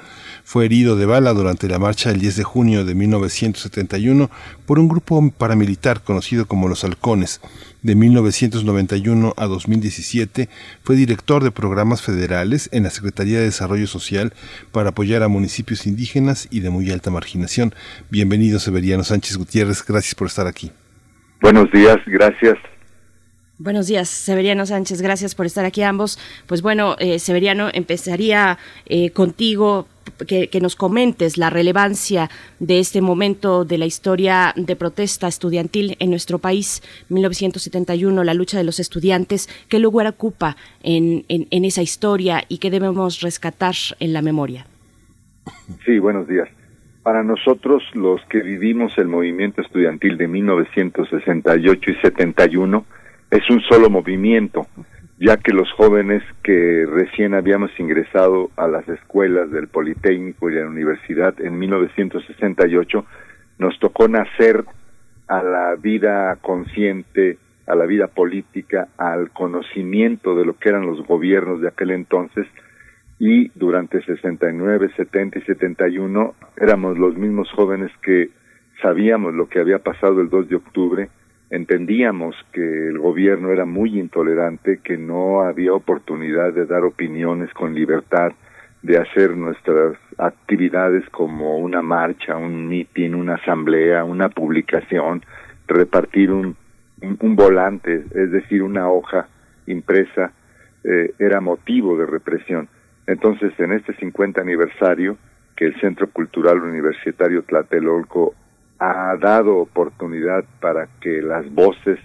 Fue 0.44 0.66
herido 0.66 0.96
de 0.96 1.06
bala 1.06 1.32
durante 1.34 1.68
la 1.68 1.78
marcha 1.78 2.10
del 2.10 2.22
10 2.22 2.38
de 2.38 2.44
junio 2.44 2.86
de 2.86 2.96
1971 2.96 4.32
por 4.66 4.80
un 4.80 4.88
grupo 4.88 5.32
paramilitar 5.38 6.02
conocido 6.02 6.48
como 6.48 6.70
los 6.70 6.84
Halcones. 6.84 7.40
De 7.82 7.96
1991 7.96 9.34
a 9.38 9.46
2017 9.46 10.50
fue 10.84 10.98
director 10.98 11.44
de 11.44 11.52
programas 11.52 12.02
federales 12.02 12.70
en 12.74 12.84
la 12.84 12.90
Secretaría 12.90 13.38
de 13.38 13.46
Desarrollo 13.46 13.88
Social 13.88 14.34
para 14.74 14.90
apoyar 14.90 15.24
a 15.24 15.30
municipios 15.30 15.88
indígenas 15.88 16.50
y 16.52 16.60
de 16.60 16.72
muy 16.72 16.92
alta 16.92 17.10
marginación. 17.10 17.74
Bienvenido 18.10 18.60
Severiano 18.60 19.06
Sánchez 19.06 19.38
Gutiérrez, 19.38 19.86
gracias 19.86 20.14
por 20.14 20.28
estar 20.28 20.46
aquí. 20.46 20.72
Buenos 21.42 21.72
días, 21.72 21.98
gracias. 22.06 22.58
Buenos 23.62 23.88
días, 23.88 24.08
Severiano 24.08 24.66
Sánchez, 24.66 25.02
gracias 25.02 25.36
por 25.36 25.46
estar 25.46 25.66
aquí 25.66 25.82
ambos. 25.82 26.18
Pues 26.48 26.62
bueno, 26.62 26.96
eh, 26.98 27.20
Severiano, 27.20 27.68
empezaría 27.74 28.58
eh, 28.86 29.12
contigo 29.12 29.86
que, 30.30 30.48
nos 30.62 30.78
comentes 30.78 31.38
la 31.38 31.50
relevancia 31.50 32.30
de 32.60 32.80
este 32.80 33.02
momento 33.02 33.66
de 33.66 33.78
la 33.78 33.86
historia 33.86 34.54
de 34.56 34.78
protesta 34.78 35.28
estudiantil 35.28 35.98
en 36.00 36.10
nuestro 36.10 36.40
país, 36.40 36.82
1971, 37.10 38.24
la 38.24 38.34
lucha 38.34 38.58
de 38.58 38.64
los 38.64 38.80
estudiantes, 38.80 39.50
qué 39.68 39.80
lugar 39.80 40.08
ocupa 40.08 40.56
en, 40.82 41.26
en, 41.28 41.66
esa 41.66 41.82
historia 41.82 42.46
y 42.48 42.60
qué 42.60 42.72
debemos 42.72 43.20
rescatar 43.20 43.76
en 44.00 44.14
la 44.14 44.22
memoria. 44.22 44.68
Sí, 45.84 46.00
buenos 46.00 46.30
días. 46.30 46.48
Para 47.04 47.24
nosotros, 47.24 47.84
los 47.94 48.22
que 48.30 48.40
vivimos 48.40 48.98
el 48.98 49.10
movimiento 49.10 49.62
estudiantil 49.62 50.18
de 50.18 50.30
1968 50.30 51.92
y 51.92 51.96
71, 51.96 52.86
es 53.32 53.50
un 53.50 53.62
solo 53.62 53.90
movimiento 53.90 54.68
ya 55.20 55.36
que 55.38 55.52
los 55.52 55.70
jóvenes 55.74 56.24
que 56.44 56.86
recién 56.90 57.34
habíamos 57.34 57.78
ingresado 57.78 58.52
a 58.56 58.68
las 58.68 58.88
escuelas 58.88 59.52
del 59.52 59.68
Politécnico 59.68 60.50
y 60.50 60.54
de 60.54 60.62
la 60.62 60.70
universidad 60.70 61.40
en 61.42 61.60
1968, 61.60 63.06
nos 63.58 63.78
tocó 63.80 64.08
nacer 64.08 64.64
a 65.28 65.44
la 65.44 65.76
vida 65.76 66.38
consciente, 66.38 67.38
a 67.68 67.76
la 67.76 67.86
vida 67.86 68.08
política, 68.08 68.88
al 68.98 69.32
conocimiento 69.32 70.36
de 70.36 70.46
lo 70.46 70.58
que 70.58 70.70
eran 70.70 70.86
los 70.86 71.06
gobiernos 71.06 71.60
de 71.60 71.68
aquel 71.68 71.92
entonces 71.92 72.48
y 73.20 73.50
durante 73.56 74.02
69, 74.02 74.92
70 74.96 75.40
y 75.40 75.42
71 75.42 76.34
éramos 76.56 76.98
los 76.98 77.18
mismos 77.18 77.52
jóvenes 77.52 77.92
que 78.02 78.30
sabíamos 78.82 79.34
lo 79.34 79.50
que 79.50 79.60
había 79.60 79.80
pasado 79.80 80.22
el 80.22 80.30
2 80.30 80.48
de 80.48 80.56
octubre 80.56 81.10
entendíamos 81.50 82.36
que 82.52 82.88
el 82.90 83.00
gobierno 83.00 83.52
era 83.52 83.66
muy 83.66 84.00
intolerante, 84.00 84.80
que 84.84 84.98
no 84.98 85.42
había 85.42 85.74
oportunidad 85.74 86.54
de 86.54 86.66
dar 86.66 86.84
opiniones 86.84 87.52
con 87.54 87.74
libertad, 87.74 88.32
de 88.82 88.98
hacer 88.98 89.36
nuestras 89.36 89.98
actividades 90.18 91.08
como 91.10 91.58
una 91.58 91.82
marcha, 91.82 92.38
un 92.38 92.68
mitin, 92.68 93.16
una 93.16 93.36
asamblea, 93.36 94.04
una 94.04 94.30
publicación, 94.30 95.24
repartir 95.68 96.32
un, 96.32 96.56
un, 97.02 97.36
volante, 97.36 98.06
es 98.14 98.32
decir, 98.32 98.64
una 98.64 98.90
hoja 98.90 99.28
impresa, 99.68 100.32
eh, 100.84 101.14
era 101.20 101.42
motivo 101.42 101.98
de 101.98 102.06
represión. 102.06 102.70
Entonces, 103.06 103.52
en 103.60 103.74
este 103.74 103.94
50 103.96 104.40
aniversario, 104.40 105.18
que 105.56 105.66
el 105.66 105.80
Centro 105.82 106.10
Cultural 106.10 106.62
Universitario 106.62 107.44
Tlatelolco 107.44 108.34
ha 108.80 109.16
dado 109.18 109.58
oportunidad 109.58 110.46
para 110.62 110.88
que 111.02 111.22
las 111.22 111.52
voces 111.54 112.00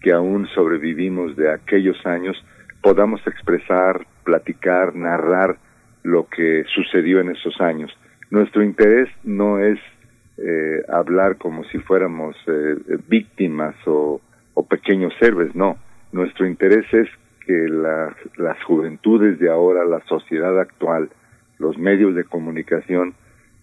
que 0.00 0.12
aún 0.12 0.46
sobrevivimos 0.48 1.36
de 1.36 1.52
aquellos 1.52 2.04
años 2.06 2.36
podamos 2.82 3.20
expresar, 3.26 4.06
platicar, 4.24 4.94
narrar 4.94 5.56
lo 6.02 6.26
que 6.28 6.64
sucedió 6.74 7.20
en 7.20 7.30
esos 7.30 7.60
años. 7.60 7.90
Nuestro 8.30 8.62
interés 8.62 9.08
no 9.24 9.58
es 9.58 9.78
eh, 10.38 10.82
hablar 10.88 11.36
como 11.36 11.64
si 11.64 11.78
fuéramos 11.78 12.36
eh, 12.46 12.76
víctimas 13.08 13.74
o, 13.86 14.20
o, 14.54 14.66
pequeños 14.66 15.12
héroes, 15.20 15.54
no. 15.54 15.76
Nuestro 16.12 16.46
interés 16.46 16.86
es 16.92 17.08
que 17.46 17.68
las 18.36 18.62
juventudes 18.64 19.38
de 19.38 19.50
ahora, 19.50 19.84
la 19.84 20.00
sociedad 20.06 20.58
actual, 20.58 21.10
los 21.58 21.76
medios 21.76 22.14
de 22.14 22.24
comunicación, 22.24 23.14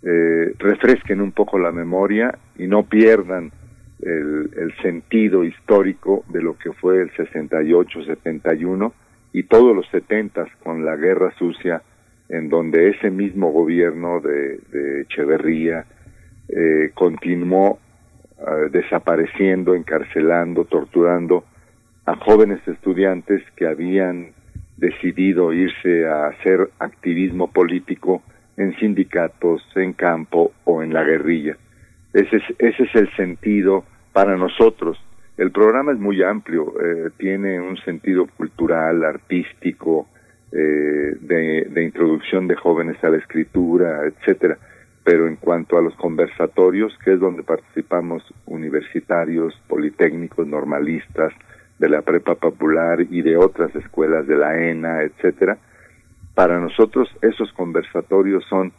eh, 0.10 0.54
refresquen 0.58 1.20
un 1.20 1.34
poco 1.34 1.60
la 1.60 1.74
memoria 1.74 2.34
y 2.58 2.66
no 2.66 2.84
pierdan 2.84 3.52
el, 4.00 4.74
sentido 4.82 5.44
histórico 5.44 6.24
de 6.30 6.42
lo 6.42 6.58
que 6.58 6.72
fue 6.72 7.02
el 7.02 7.12
68, 7.12 8.06
71 8.06 8.94
y 9.34 9.44
todos 9.44 9.76
los 9.76 9.86
70 9.90 10.48
con 10.64 10.86
la 10.86 10.96
guerra 10.96 11.34
sucia 11.38 11.82
en 12.30 12.48
donde 12.48 12.90
ese 12.90 13.10
mismo 13.10 13.52
gobierno 13.52 14.22
de, 14.22 15.02
Echeverría 15.02 15.86
eh, 16.48 16.92
continuó 16.94 17.80
eh, 18.40 18.70
desapareciendo, 18.72 19.76
encarcelando, 19.76 20.64
torturando 20.64 21.44
a 22.06 22.16
jóvenes 22.16 22.66
estudiantes 22.66 23.44
que 23.58 23.68
habían 23.68 24.32
decidido 24.78 25.52
irse 25.52 26.08
a 26.08 26.28
hacer 26.28 26.70
activismo 26.80 27.52
político 27.52 28.22
en 28.58 28.76
sindicatos, 28.78 29.64
en 29.76 29.94
campo 29.94 30.52
o 30.66 30.84
en 30.84 30.94
la 30.94 31.04
guerrilla. 31.04 31.56
Ese 32.14 32.38
es, 32.38 32.44
ese 32.58 32.84
es 32.84 32.96
el 32.96 33.16
sentido 33.16 33.86
para 34.12 34.36
nosotros. 34.36 34.98
El 35.38 35.52
programa 35.52 35.92
es 35.92 36.00
muy 36.00 36.24
amplio, 36.24 36.74
eh, 36.82 37.12
tiene 37.18 37.62
un 37.62 37.78
sentido 37.78 38.26
cultural, 38.26 39.06
artístico, 39.06 40.08
eh, 40.52 41.16
de, 41.20 41.68
de, 41.70 41.84
introducción 41.84 42.48
de 42.48 42.56
jóvenes 42.56 43.04
a 43.04 43.10
la 43.10 43.18
escritura, 43.18 44.06
etcétera. 44.06 44.58
Pero 45.04 45.28
en 45.28 45.36
cuanto 45.36 45.78
a 45.78 45.82
los 45.82 45.94
conversatorios, 45.96 46.98
que 47.04 47.14
es 47.14 47.20
donde 47.20 47.44
participamos 47.44 48.24
universitarios, 48.46 49.54
politécnicos, 49.68 50.48
normalistas, 50.48 51.34
de 51.80 51.90
la 51.90 52.02
prepa 52.02 52.36
popular 52.36 53.02
y 53.02 53.22
de 53.22 53.38
otras 53.38 53.76
escuelas 53.76 54.26
de 54.28 54.36
la 54.36 54.58
ENA, 54.58 55.04
etcétera, 55.04 55.58
para 56.38 56.60
nosotros 56.60 57.10
esos 57.24 57.52
conversatorios 57.54 58.46
son 58.48 58.72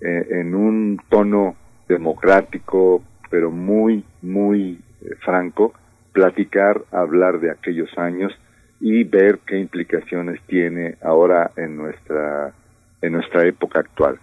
eh, 0.00 0.26
en 0.30 0.52
un 0.52 1.00
tono 1.08 1.54
democrático, 1.88 3.04
pero 3.30 3.52
muy, 3.52 4.02
muy 4.20 4.80
eh, 5.02 5.14
franco, 5.24 5.74
platicar, 6.10 6.82
hablar 6.90 7.38
de 7.38 7.52
aquellos 7.52 7.96
años 7.96 8.32
y 8.80 9.04
ver 9.04 9.38
qué 9.46 9.60
implicaciones 9.60 10.40
tiene 10.48 10.96
ahora 11.00 11.52
en 11.54 11.76
nuestra, 11.76 12.52
en 13.00 13.12
nuestra 13.12 13.46
época 13.46 13.78
actual. 13.78 14.18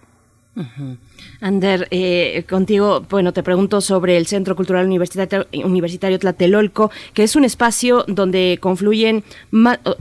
Ander, 1.40 1.88
eh, 1.90 2.44
contigo, 2.48 3.04
bueno, 3.08 3.32
te 3.32 3.42
pregunto 3.42 3.80
sobre 3.80 4.16
el 4.16 4.26
Centro 4.26 4.56
Cultural 4.56 4.86
Universitario, 4.86 5.46
Universitario 5.64 6.18
Tlatelolco, 6.18 6.90
que 7.14 7.22
es 7.22 7.36
un 7.36 7.44
espacio 7.44 8.04
donde 8.08 8.58
confluyen, 8.60 9.24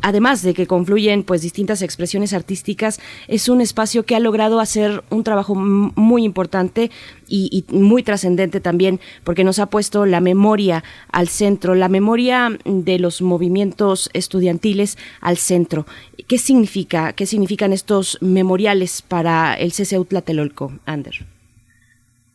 además 0.01 0.41
de 0.41 0.53
que 0.53 0.67
confluyen 0.67 1.23
pues 1.23 1.41
distintas 1.41 1.81
expresiones 1.81 2.33
artísticas, 2.33 2.99
es 3.27 3.49
un 3.49 3.61
espacio 3.61 4.05
que 4.05 4.15
ha 4.15 4.19
logrado 4.19 4.59
hacer 4.59 5.03
un 5.09 5.23
trabajo 5.23 5.55
muy 5.55 6.23
importante 6.23 6.91
y, 7.27 7.65
muy 7.69 8.03
trascendente 8.03 8.59
también, 8.59 8.99
porque 9.23 9.43
nos 9.43 9.59
ha 9.59 9.67
puesto 9.67 10.05
la 10.05 10.21
memoria 10.21 10.83
al 11.11 11.27
centro, 11.27 11.75
la 11.75 11.89
memoria 11.89 12.57
de 12.65 12.99
los 12.99 13.21
movimientos 13.21 14.09
estudiantiles 14.13 14.97
al 15.21 15.37
centro. 15.37 15.85
¿Qué 16.27 16.37
significa, 16.37 17.13
qué 17.13 17.25
significan 17.25 17.73
estos 17.73 18.17
memoriales 18.21 19.01
para 19.01 19.53
el 19.53 19.71
CCU 19.71 20.05
Tlatelolco, 20.05 20.73
Ander? 20.85 21.04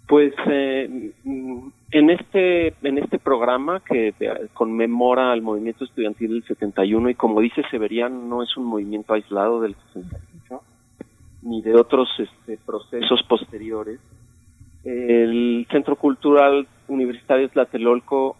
Pues 0.06 0.35
eh, 0.48 1.12
en 1.24 2.11
este 2.11 2.74
en 2.83 2.98
este 2.98 3.18
programa 3.18 3.80
que 3.80 4.12
conmemora 4.54 5.33
al 5.33 5.42
movimiento 5.42 5.85
estudiantil 5.85 6.30
del 6.30 6.44
71 6.44 7.11
y 7.11 7.14
como 7.14 7.40
dice 7.40 7.62
Severian 7.70 8.28
no 8.28 8.42
es 8.42 8.56
un 8.56 8.64
movimiento 8.64 9.14
aislado 9.14 9.61
del 9.61 9.76
68 9.92 10.62
ni 11.42 11.62
de 11.62 11.74
otros 11.74 12.09
este, 12.18 12.59
procesos 12.66 13.22
posteriores 13.28 14.00
el 14.85 15.66
Centro 15.70 15.96
Cultural 15.96 16.66
Universitario 16.88 17.48
Tlatelolco 17.48 18.37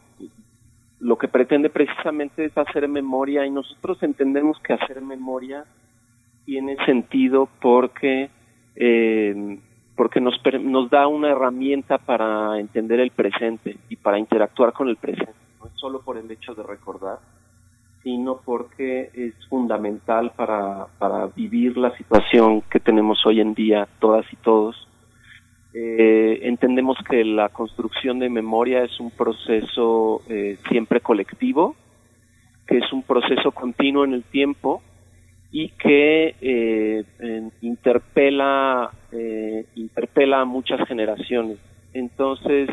lo 1.01 1.17
que 1.19 1.29
pretende 1.29 1.71
precisamente 1.71 2.45
es 2.45 2.59
hacer 2.59 2.87
memoria 2.89 3.47
y 3.47 3.51
nosotros 3.51 4.03
entendemos 4.03 4.59
que 4.61 4.75
hacer 4.75 5.01
memoria 5.01 5.65
tiene 6.45 6.77
sentido 6.85 7.49
porque 7.61 8.29
eh, 8.77 9.59
porque 10.01 10.19
nos, 10.19 10.41
nos 10.63 10.89
da 10.89 11.07
una 11.09 11.29
herramienta 11.29 11.99
para 11.99 12.59
entender 12.59 13.01
el 13.01 13.11
presente 13.11 13.77
y 13.91 13.97
para 13.97 14.19
interactuar 14.19 14.73
con 14.73 14.89
el 14.89 14.97
presente, 14.97 15.35
no 15.59 15.67
es 15.67 15.75
solo 15.75 16.01
por 16.01 16.17
el 16.17 16.31
hecho 16.31 16.55
de 16.55 16.63
recordar, 16.63 17.19
sino 18.03 18.41
porque 18.43 19.11
es 19.13 19.35
fundamental 19.51 20.33
para, 20.35 20.87
para 20.99 21.27
vivir 21.27 21.77
la 21.77 21.95
situación 21.99 22.63
que 22.63 22.81
tenemos 22.81 23.27
hoy 23.27 23.43
en 23.43 23.53
día 23.53 23.87
todas 23.99 24.25
y 24.33 24.37
todos. 24.37 24.89
Eh, 25.75 26.39
entendemos 26.45 26.97
que 27.07 27.23
la 27.23 27.51
construcción 27.51 28.21
de 28.21 28.31
memoria 28.31 28.83
es 28.83 28.99
un 29.01 29.11
proceso 29.11 30.23
eh, 30.31 30.57
siempre 30.71 31.03
colectivo, 31.03 31.77
que 32.67 32.79
es 32.79 32.91
un 32.91 33.03
proceso 33.03 33.53
continuo 33.53 34.05
en 34.05 34.15
el 34.15 34.23
tiempo 34.23 34.81
y 35.53 35.71
que 35.71 36.37
eh, 36.41 37.05
interpela, 37.61 38.91
interpela 39.75 40.41
a 40.43 40.45
muchas 40.45 40.87
generaciones. 40.87 41.59
Entonces, 41.93 42.69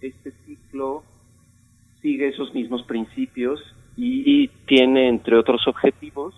este 0.00 0.32
ciclo 0.44 1.04
sigue 2.02 2.28
esos 2.28 2.52
mismos 2.52 2.82
principios 2.82 3.60
y 3.96 4.48
tiene, 4.66 5.08
entre 5.08 5.36
otros 5.36 5.68
objetivos, 5.68 6.34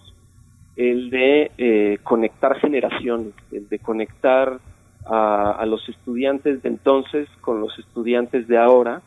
el 0.76 1.08
de 1.08 1.50
eh, 1.56 1.98
conectar 2.02 2.58
generaciones, 2.60 3.32
el 3.50 3.68
de 3.68 3.78
conectar 3.78 4.60
a, 5.06 5.64
los 5.66 5.88
estudiantes 5.88 6.62
de 6.62 6.68
entonces 6.68 7.28
con 7.40 7.60
los 7.60 7.78
estudiantes 7.78 8.48
de 8.48 8.58
ahora 8.58 9.02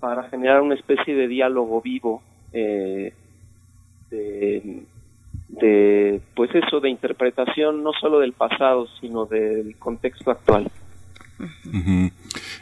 para 0.00 0.24
generar 0.30 0.62
una 0.62 0.74
especie 0.74 1.14
de 1.14 1.28
diálogo 1.28 1.82
vivo 1.82 2.22
eh, 2.52 3.12
de, 4.10 4.82
pues 6.34 6.50
eso, 6.54 6.80
de 6.80 6.90
interpretación 6.90 7.82
no 7.82 7.92
solo 7.92 8.20
del 8.20 8.32
pasado, 8.32 8.86
sino 9.00 9.26
del 9.26 9.76
contexto 9.76 10.30
actual. 10.30 10.70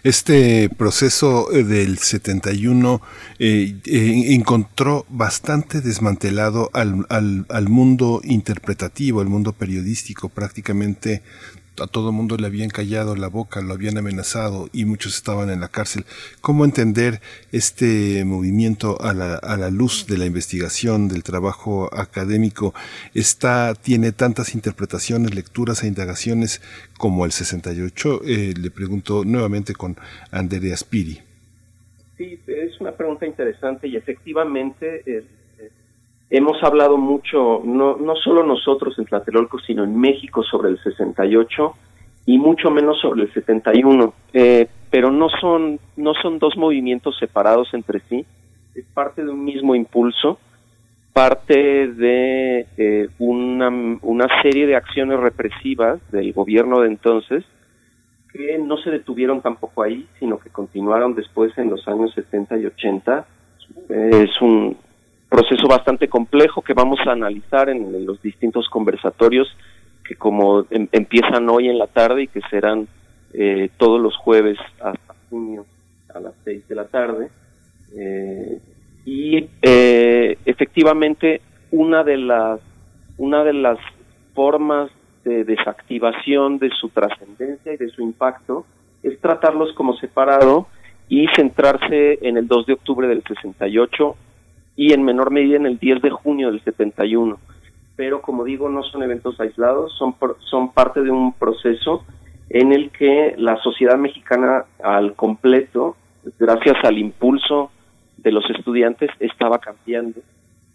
Este 0.02 0.70
proceso 0.70 1.52
eh, 1.52 1.62
del 1.62 1.98
71 1.98 3.02
eh, 3.38 3.76
eh, 3.84 4.34
encontró 4.34 5.04
bastante 5.08 5.80
desmantelado 5.80 6.70
al, 6.72 7.06
al, 7.10 7.46
al 7.48 7.68
mundo 7.68 8.20
interpretativo, 8.24 9.20
al 9.20 9.28
mundo 9.28 9.52
periodístico, 9.52 10.28
prácticamente 10.30 11.22
a 11.80 11.86
todo 11.86 12.12
mundo 12.12 12.36
le 12.36 12.46
habían 12.46 12.68
callado 12.68 13.16
la 13.16 13.28
boca, 13.28 13.60
lo 13.60 13.72
habían 13.72 13.96
amenazado 13.96 14.68
y 14.72 14.84
muchos 14.84 15.14
estaban 15.14 15.50
en 15.50 15.60
la 15.60 15.68
cárcel. 15.68 16.04
¿Cómo 16.40 16.64
entender 16.64 17.20
este 17.50 18.24
movimiento 18.24 19.00
a 19.00 19.14
la, 19.14 19.36
a 19.36 19.56
la 19.56 19.70
luz 19.70 20.06
de 20.06 20.18
la 20.18 20.26
investigación, 20.26 21.08
del 21.08 21.22
trabajo 21.22 21.88
académico? 21.94 22.74
Está, 23.14 23.74
tiene 23.74 24.12
tantas 24.12 24.54
interpretaciones, 24.54 25.34
lecturas 25.34 25.82
e 25.82 25.88
indagaciones 25.88 26.60
como 26.98 27.24
el 27.24 27.32
68. 27.32 28.20
Eh, 28.26 28.54
le 28.58 28.70
pregunto 28.70 29.24
nuevamente 29.24 29.74
con 29.74 29.96
Andere 30.30 30.72
Aspiri. 30.72 31.20
Sí, 32.18 32.38
es 32.46 32.80
una 32.80 32.92
pregunta 32.92 33.26
interesante 33.26 33.88
y 33.88 33.96
efectivamente 33.96 35.02
eh, 35.06 35.24
Hemos 36.34 36.62
hablado 36.62 36.96
mucho, 36.96 37.60
no, 37.62 37.96
no 37.98 38.16
solo 38.16 38.42
nosotros 38.42 38.98
en 38.98 39.04
Tlatelolco, 39.04 39.58
sino 39.58 39.84
en 39.84 40.00
México 40.00 40.42
sobre 40.42 40.70
el 40.70 40.82
68 40.82 41.74
y 42.24 42.38
mucho 42.38 42.70
menos 42.70 42.98
sobre 43.02 43.24
el 43.24 43.34
71, 43.34 44.14
eh, 44.32 44.66
pero 44.90 45.10
no 45.10 45.28
son, 45.28 45.78
no 45.98 46.14
son 46.14 46.38
dos 46.38 46.56
movimientos 46.56 47.18
separados 47.18 47.74
entre 47.74 48.00
sí, 48.08 48.24
es 48.74 48.86
parte 48.94 49.22
de 49.22 49.30
un 49.30 49.44
mismo 49.44 49.74
impulso, 49.74 50.38
parte 51.12 51.88
de 51.88 52.66
eh, 52.78 53.08
una, 53.18 53.68
una 54.00 54.26
serie 54.40 54.66
de 54.66 54.76
acciones 54.76 55.20
represivas 55.20 56.00
del 56.12 56.32
gobierno 56.32 56.80
de 56.80 56.88
entonces 56.88 57.44
que 58.32 58.56
no 58.56 58.78
se 58.78 58.88
detuvieron 58.88 59.42
tampoco 59.42 59.82
ahí, 59.82 60.08
sino 60.18 60.38
que 60.38 60.48
continuaron 60.48 61.14
después 61.14 61.52
en 61.58 61.68
los 61.68 61.86
años 61.86 62.14
70 62.14 62.56
y 62.56 62.64
80. 62.64 63.26
Es 63.90 64.40
un, 64.40 64.78
proceso 65.32 65.66
bastante 65.66 66.08
complejo 66.08 66.60
que 66.60 66.74
vamos 66.74 67.00
a 67.06 67.12
analizar 67.12 67.70
en, 67.70 68.04
los 68.04 68.20
distintos 68.20 68.68
conversatorios 68.68 69.48
que 70.04 70.14
como 70.14 70.66
em, 70.70 70.86
empiezan 70.92 71.48
hoy 71.48 71.68
en 71.70 71.78
la 71.78 71.86
tarde 71.86 72.24
y 72.24 72.28
que 72.28 72.42
serán 72.50 72.86
eh, 73.32 73.70
todos 73.78 73.98
los 73.98 74.14
jueves 74.14 74.58
hasta 74.78 75.14
junio 75.30 75.64
a 76.14 76.20
las 76.20 76.34
seis 76.44 76.68
de 76.68 76.74
la 76.74 76.84
tarde. 76.84 77.30
Eh, 77.96 78.60
y 79.06 79.48
eh, 79.62 80.36
efectivamente 80.44 81.40
una 81.70 82.04
de 82.04 82.18
las 82.18 82.60
una 83.16 83.42
de 83.42 83.54
las 83.54 83.78
formas 84.34 84.90
de 85.24 85.44
desactivación 85.44 86.58
de 86.58 86.68
su 86.78 86.90
trascendencia 86.90 87.72
y 87.72 87.78
de 87.78 87.88
su 87.88 88.02
impacto 88.02 88.66
es 89.02 89.18
tratarlos 89.20 89.72
como 89.74 89.96
separado 89.96 90.66
y 91.08 91.26
centrarse 91.36 92.18
en 92.20 92.36
el 92.36 92.46
2 92.48 92.66
de 92.66 92.72
octubre 92.74 93.08
del 93.08 93.22
68 93.22 94.16
y 94.76 94.92
en 94.92 95.02
menor 95.02 95.30
medida 95.30 95.56
en 95.56 95.66
el 95.66 95.78
10 95.78 96.02
de 96.02 96.10
junio 96.10 96.50
del 96.50 96.62
71. 96.62 97.38
Pero 97.96 98.22
como 98.22 98.44
digo, 98.44 98.68
no 98.68 98.82
son 98.82 99.02
eventos 99.02 99.38
aislados, 99.40 99.92
son, 99.98 100.14
son 100.50 100.72
parte 100.72 101.02
de 101.02 101.10
un 101.10 101.32
proceso 101.34 102.04
en 102.48 102.72
el 102.72 102.90
que 102.90 103.34
la 103.38 103.56
sociedad 103.58 103.96
mexicana 103.96 104.64
al 104.82 105.14
completo, 105.14 105.96
gracias 106.38 106.76
al 106.84 106.98
impulso 106.98 107.70
de 108.16 108.32
los 108.32 108.48
estudiantes, 108.50 109.10
estaba 109.20 109.58
cambiando 109.58 110.20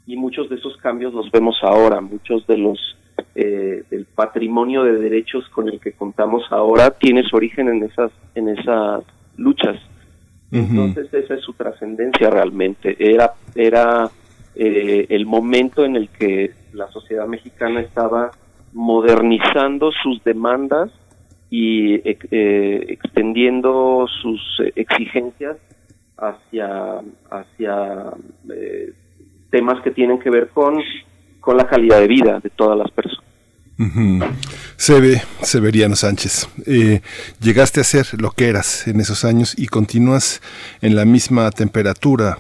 y 0.07 0.15
muchos 0.15 0.49
de 0.49 0.55
esos 0.55 0.77
cambios 0.77 1.13
los 1.13 1.29
vemos 1.31 1.57
ahora, 1.61 1.99
muchos 2.01 2.47
de 2.47 2.57
los 2.57 2.79
eh, 3.35 3.83
del 3.89 4.05
patrimonio 4.05 4.83
de 4.83 4.93
derechos 4.93 5.47
con 5.49 5.67
el 5.67 5.79
que 5.79 5.91
contamos 5.91 6.43
ahora 6.51 6.91
tiene 6.91 7.23
su 7.23 7.35
origen 7.35 7.67
en 7.67 7.83
esas 7.83 8.11
en 8.35 8.49
esas 8.49 9.03
luchas 9.37 9.75
entonces 10.51 11.13
esa 11.13 11.33
es 11.33 11.41
su 11.41 11.53
trascendencia 11.53 12.29
realmente. 12.29 12.95
Era, 12.99 13.33
era 13.55 14.09
eh, 14.55 15.05
el 15.09 15.25
momento 15.25 15.83
en 15.85 15.95
el 15.95 16.09
que 16.09 16.53
la 16.73 16.87
sociedad 16.91 17.27
mexicana 17.27 17.81
estaba 17.81 18.31
modernizando 18.73 19.91
sus 20.03 20.23
demandas 20.23 20.91
y 21.49 21.95
eh, 21.95 22.85
extendiendo 22.89 24.07
sus 24.21 24.41
exigencias 24.75 25.57
hacia, 26.17 27.01
hacia 27.29 28.11
eh, 28.49 28.93
temas 29.49 29.81
que 29.83 29.91
tienen 29.91 30.19
que 30.19 30.29
ver 30.29 30.49
con, 30.49 30.79
con 31.39 31.57
la 31.57 31.67
calidad 31.67 31.99
de 31.99 32.07
vida 32.07 32.39
de 32.39 32.49
todas 32.49 32.77
las 32.77 32.91
personas. 32.91 33.26
Se 34.77 34.99
ve, 34.99 35.21
Severiano 35.43 35.95
Sánchez. 35.95 36.47
Eh, 36.65 37.01
llegaste 37.39 37.79
a 37.79 37.83
ser 37.83 38.07
lo 38.19 38.31
que 38.31 38.47
eras 38.47 38.87
en 38.87 38.99
esos 38.99 39.23
años 39.23 39.53
y 39.57 39.67
continúas 39.67 40.41
en 40.81 40.95
la 40.95 41.05
misma 41.05 41.51
temperatura 41.51 42.39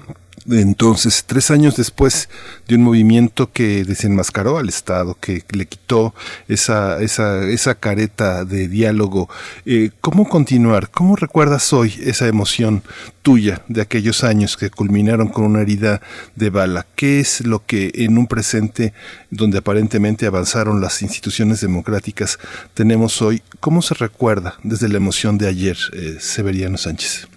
entonces, 0.49 1.25
tres 1.27 1.51
años 1.51 1.75
después 1.75 2.29
de 2.67 2.75
un 2.75 2.83
movimiento 2.83 3.51
que 3.51 3.83
desenmascaró 3.83 4.57
al 4.57 4.69
Estado, 4.69 5.17
que 5.19 5.43
le 5.51 5.65
quitó 5.65 6.13
esa, 6.47 7.01
esa, 7.01 7.43
esa 7.43 7.75
careta 7.75 8.45
de 8.45 8.69
diálogo, 8.69 9.29
eh, 9.65 9.91
¿cómo 9.99 10.29
continuar? 10.29 10.89
¿Cómo 10.89 11.17
recuerdas 11.17 11.73
hoy 11.73 11.93
esa 12.01 12.27
emoción 12.27 12.83
tuya 13.23 13.61
de 13.67 13.81
aquellos 13.81 14.23
años 14.23 14.55
que 14.55 14.69
culminaron 14.69 15.27
con 15.27 15.43
una 15.43 15.61
herida 15.61 16.01
de 16.35 16.49
bala? 16.49 16.85
¿Qué 16.95 17.19
es 17.19 17.45
lo 17.45 17.65
que 17.65 17.91
en 17.95 18.17
un 18.17 18.27
presente 18.27 18.93
donde 19.29 19.57
aparentemente 19.57 20.27
avanzaron 20.27 20.79
las 20.79 21.01
instituciones 21.01 21.59
democráticas 21.59 22.39
tenemos 22.73 23.21
hoy? 23.21 23.41
¿Cómo 23.59 23.81
se 23.81 23.95
recuerda 23.95 24.55
desde 24.63 24.87
la 24.87 24.95
emoción 24.95 25.37
de 25.37 25.47
ayer, 25.49 25.77
eh, 25.91 26.17
Severiano 26.21 26.77
Sánchez? 26.77 27.27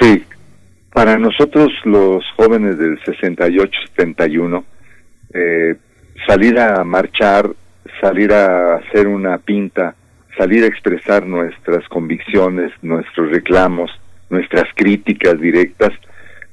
Sí, 0.00 0.24
para 1.00 1.16
nosotros 1.16 1.72
los 1.84 2.22
jóvenes 2.36 2.76
del 2.76 3.00
68-71, 3.00 4.64
eh, 5.32 5.74
salir 6.26 6.58
a 6.58 6.84
marchar, 6.84 7.48
salir 8.02 8.30
a 8.34 8.74
hacer 8.74 9.06
una 9.06 9.38
pinta, 9.38 9.94
salir 10.36 10.62
a 10.62 10.66
expresar 10.66 11.24
nuestras 11.24 11.88
convicciones, 11.88 12.70
nuestros 12.82 13.30
reclamos, 13.30 13.90
nuestras 14.28 14.64
críticas 14.74 15.40
directas, 15.40 15.88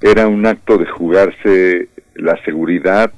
era 0.01 0.29
un 0.29 0.45
acto 0.45 0.77
de 0.77 0.85
jugarse 0.85 1.89
la 2.15 2.41
seguridad, 2.45 3.11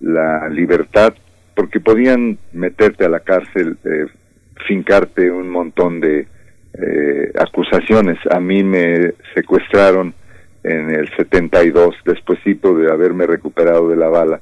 la 0.00 0.46
libertad, 0.50 1.14
porque 1.54 1.80
podían 1.80 2.36
meterte 2.52 3.06
a 3.06 3.08
la 3.08 3.20
cárcel, 3.20 3.78
eh, 3.82 4.08
fincarte 4.68 5.30
un 5.30 5.48
montón 5.48 6.00
de 6.00 6.26
eh, 6.74 7.32
acusaciones. 7.38 8.18
A 8.30 8.40
mí 8.40 8.62
me 8.62 9.14
secuestraron 9.34 10.12
en 10.66 10.90
el 10.90 11.08
72, 11.16 11.94
despuesito 12.04 12.74
de 12.74 12.90
haberme 12.90 13.24
recuperado 13.24 13.88
de 13.88 13.94
la 13.94 14.08
bala. 14.08 14.40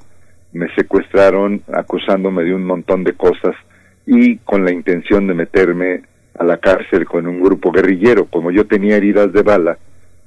Me 0.53 0.73
secuestraron 0.73 1.61
acusándome 1.71 2.43
de 2.43 2.55
un 2.55 2.65
montón 2.65 3.03
de 3.03 3.13
cosas 3.13 3.55
y 4.07 4.37
con 4.37 4.65
la 4.65 4.71
intención 4.71 5.27
de 5.27 5.35
meterme 5.35 6.01
a 6.39 6.43
la 6.43 6.57
cárcel 6.57 7.05
con 7.05 7.27
un 7.27 7.39
grupo 7.41 7.71
guerrillero. 7.71 8.25
Como 8.25 8.49
yo 8.49 8.65
tenía 8.65 8.97
heridas 8.97 9.31
de 9.33 9.43
bala, 9.43 9.77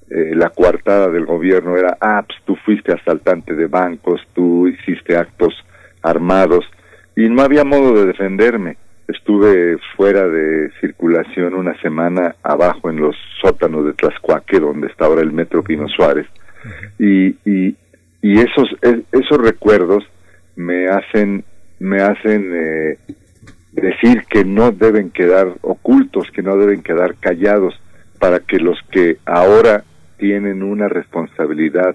eh, 0.09 0.35
la 0.37 0.51
coartada 0.51 1.09
del 1.09 1.27
gobierno 1.27 1.77
era, 1.77 1.97
ah, 2.01 2.23
pues 2.25 2.39
tú 2.45 2.55
fuiste 2.65 2.93
asaltante 2.93 3.55
de 3.55 3.67
bancos, 3.67 4.21
tú 4.35 4.69
hiciste 4.69 5.17
actos 5.17 5.53
armados 6.01 6.65
y 7.17 7.29
no 7.29 7.43
había 7.43 7.65
modo 7.65 7.95
de 7.95 8.07
defenderme 8.07 8.77
estuve 9.09 9.79
fuera 9.97 10.29
de 10.29 10.71
circulación 10.81 11.55
una 11.55 11.81
semana 11.81 12.37
abajo 12.43 12.91
en 12.91 13.01
los 13.01 13.17
sótanos 13.41 13.87
de 13.87 13.95
Tlaxcuaque, 13.95 14.61
donde 14.61 14.87
está 14.87 15.07
ahora 15.07 15.23
el 15.23 15.33
Metro 15.33 15.63
Pino 15.63 15.89
Suárez, 15.89 16.27
y, 16.99 17.29
y 17.45 17.77
y 18.21 18.41
esos, 18.41 18.69
esos 18.83 19.39
recuerdos 19.39 20.05
me 20.57 20.89
hacen, 20.89 21.45
me 21.79 22.03
hacen 22.03 22.51
eh, 22.53 22.99
decir 23.73 24.25
que 24.29 24.45
no 24.45 24.73
deben 24.73 25.11
quedar 25.11 25.55
ocultos, 25.63 26.29
que 26.33 26.43
no 26.43 26.57
deben 26.57 26.83
quedar 26.83 27.15
callados, 27.17 27.81
para 28.19 28.41
que 28.41 28.59
los 28.59 28.77
que 28.91 29.19
ahora 29.25 29.85
tienen 30.17 30.65
una 30.65 30.89
responsabilidad 30.89 31.95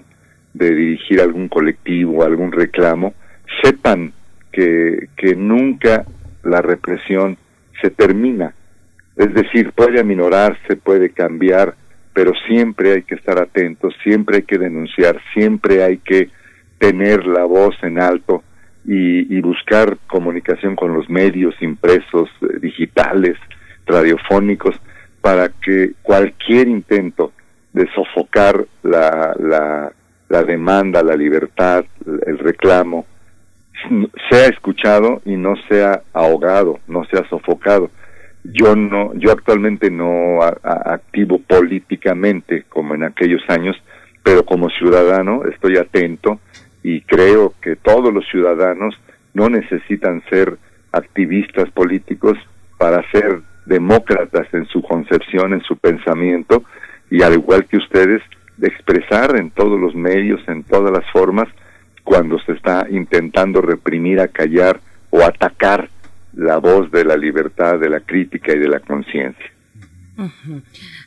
de 0.54 0.70
dirigir 0.74 1.20
algún 1.20 1.48
colectivo, 1.48 2.24
algún 2.24 2.52
reclamo, 2.52 3.12
sepan 3.62 4.12
que, 4.50 5.08
que 5.16 5.36
nunca 5.36 6.06
la 6.44 6.62
represión 6.62 7.36
se 7.80 7.90
termina. 7.90 8.54
Es 9.16 9.32
decir, 9.32 9.72
puede 9.72 10.00
aminorarse, 10.00 10.76
puede 10.76 11.10
cambiar, 11.10 11.74
pero 12.12 12.32
siempre 12.46 12.92
hay 12.92 13.02
que 13.02 13.14
estar 13.14 13.38
atentos, 13.38 13.94
siempre 14.02 14.36
hay 14.36 14.42
que 14.42 14.58
denunciar, 14.58 15.20
siempre 15.32 15.82
hay 15.82 15.98
que 15.98 16.30
tener 16.78 17.26
la 17.26 17.44
voz 17.44 17.76
en 17.82 18.00
alto 18.00 18.42
y, 18.84 19.40
buscar 19.40 19.98
comunicación 20.06 20.74
con 20.76 20.94
los 20.94 21.08
medios 21.08 21.54
impresos, 21.60 22.28
eh, 22.42 22.58
digitales, 22.60 23.36
radiofónicos, 23.86 24.80
para 25.20 25.48
que 25.48 25.92
cualquier 26.02 26.68
intento 26.68 27.32
de 27.72 27.88
sofocar 27.94 28.66
la, 28.82 29.34
la, 29.38 29.92
la 30.28 30.44
demanda, 30.44 31.02
la 31.02 31.16
libertad, 31.16 31.84
el 32.26 32.38
reclamo, 32.38 33.06
sea 34.30 34.46
escuchado 34.46 35.22
y 35.24 35.36
no 35.36 35.54
sea 35.68 36.02
ahogado, 36.12 36.80
no 36.86 37.04
sea 37.06 37.28
sofocado. 37.28 37.90
Yo 38.44 38.76
no, 38.76 39.14
yo 39.14 39.32
actualmente 39.32 39.90
no 39.90 40.42
activo 40.42 41.38
políticamente 41.38 42.64
como 42.68 42.94
en 42.94 43.04
aquellos 43.04 43.42
años, 43.48 43.76
pero 44.22 44.44
como 44.44 44.68
ciudadano 44.70 45.44
estoy 45.46 45.76
atento 45.76 46.40
y 46.82 47.00
creo 47.02 47.54
que 47.62 47.76
todos 47.76 48.12
los 48.12 48.26
ciudadanos 48.28 48.94
no 49.32 49.48
necesitan 49.48 50.22
ser 50.28 50.58
activistas 50.92 51.70
políticos 51.70 52.38
para 52.78 53.02
ser 53.10 53.40
demócratas 53.66 54.46
en 54.52 54.66
su 54.66 54.82
concepción, 54.82 55.54
en 55.54 55.62
su 55.62 55.76
pensamiento, 55.76 56.64
y 57.10 57.22
al 57.22 57.34
igual 57.34 57.66
que 57.66 57.78
ustedes, 57.78 58.22
de 58.56 58.68
expresar 58.68 59.36
en 59.36 59.50
todos 59.50 59.80
los 59.80 59.94
medios, 59.94 60.40
en 60.48 60.62
todas 60.64 60.92
las 60.92 61.10
formas, 61.10 61.48
cuando 62.04 62.38
se 62.40 62.52
está 62.52 62.86
intentando 62.90 63.60
reprimir, 63.60 64.20
acallar 64.20 64.80
o 65.10 65.22
atacar 65.22 65.88
la 66.34 66.58
voz 66.58 66.90
de 66.90 67.04
la 67.04 67.16
libertad, 67.16 67.78
de 67.78 67.88
la 67.88 68.00
crítica 68.00 68.52
y 68.52 68.58
de 68.58 68.68
la 68.68 68.80
conciencia. 68.80 69.54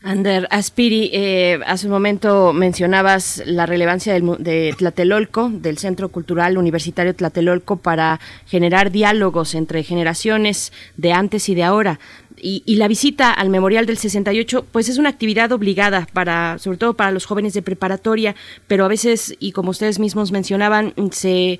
Ander 0.03 0.47
Aspiri, 0.51 1.09
eh, 1.13 1.59
hace 1.65 1.87
un 1.87 1.93
momento 1.93 2.51
mencionabas 2.51 3.41
la 3.45 3.65
relevancia 3.65 4.13
del, 4.13 4.35
de 4.39 4.75
Tlatelolco, 4.77 5.49
del 5.49 5.77
Centro 5.77 6.09
Cultural 6.09 6.57
Universitario 6.57 7.15
Tlatelolco, 7.15 7.77
para 7.77 8.19
generar 8.45 8.91
diálogos 8.91 9.55
entre 9.55 9.83
generaciones 9.83 10.73
de 10.97 11.13
antes 11.13 11.47
y 11.47 11.55
de 11.55 11.63
ahora 11.63 11.99
y, 12.39 12.75
la 12.75 12.87
visita 12.87 13.31
al 13.31 13.49
Memorial 13.49 13.85
del 13.85 13.97
68, 13.97 14.65
pues 14.71 14.89
es 14.89 14.97
una 14.97 15.09
actividad 15.09 15.51
obligada 15.51 16.07
para, 16.13 16.57
sobre 16.59 16.77
todo 16.77 16.93
para 16.93 17.11
los 17.11 17.25
jóvenes 17.25 17.53
de 17.53 17.61
preparatoria, 17.61 18.35
pero 18.67 18.85
a 18.85 18.87
veces, 18.87 19.35
y 19.39 19.51
como 19.51 19.71
ustedes 19.71 19.99
mismos 19.99 20.31
mencionaban, 20.31 20.93
se 21.11 21.59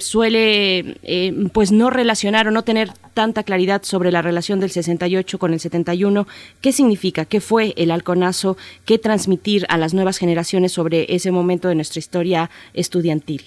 suele 0.00 0.96
eh, 1.02 1.48
pues 1.52 1.72
no 1.72 1.90
relacionar 1.90 2.48
o 2.48 2.50
no 2.50 2.62
tener 2.62 2.90
tanta 3.14 3.42
claridad 3.42 3.82
sobre 3.82 4.10
la 4.10 4.22
relación 4.22 4.60
del 4.60 4.70
68 4.70 5.38
con 5.38 5.52
el 5.52 5.60
71. 5.60 6.26
¿Qué 6.60 6.72
significa? 6.72 7.24
¿Qué 7.24 7.40
fue 7.40 7.74
el 7.76 7.90
halconazo? 7.90 8.56
¿Qué 8.84 8.98
transmitir 8.98 9.66
a 9.68 9.76
las 9.76 9.94
nuevas 9.94 10.18
generaciones 10.18 10.72
sobre 10.72 11.14
ese 11.14 11.30
momento 11.30 11.68
de 11.68 11.74
nuestra 11.74 11.98
historia 11.98 12.50
estudiantil? 12.74 13.42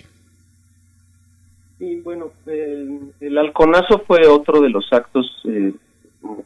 Sí, 1.80 2.02
bueno, 2.04 2.32
el, 2.46 3.38
halconazo 3.38 4.00
fue 4.06 4.28
otro 4.28 4.60
de 4.60 4.70
los 4.70 4.92
actos 4.92 5.42
eh, 5.46 5.72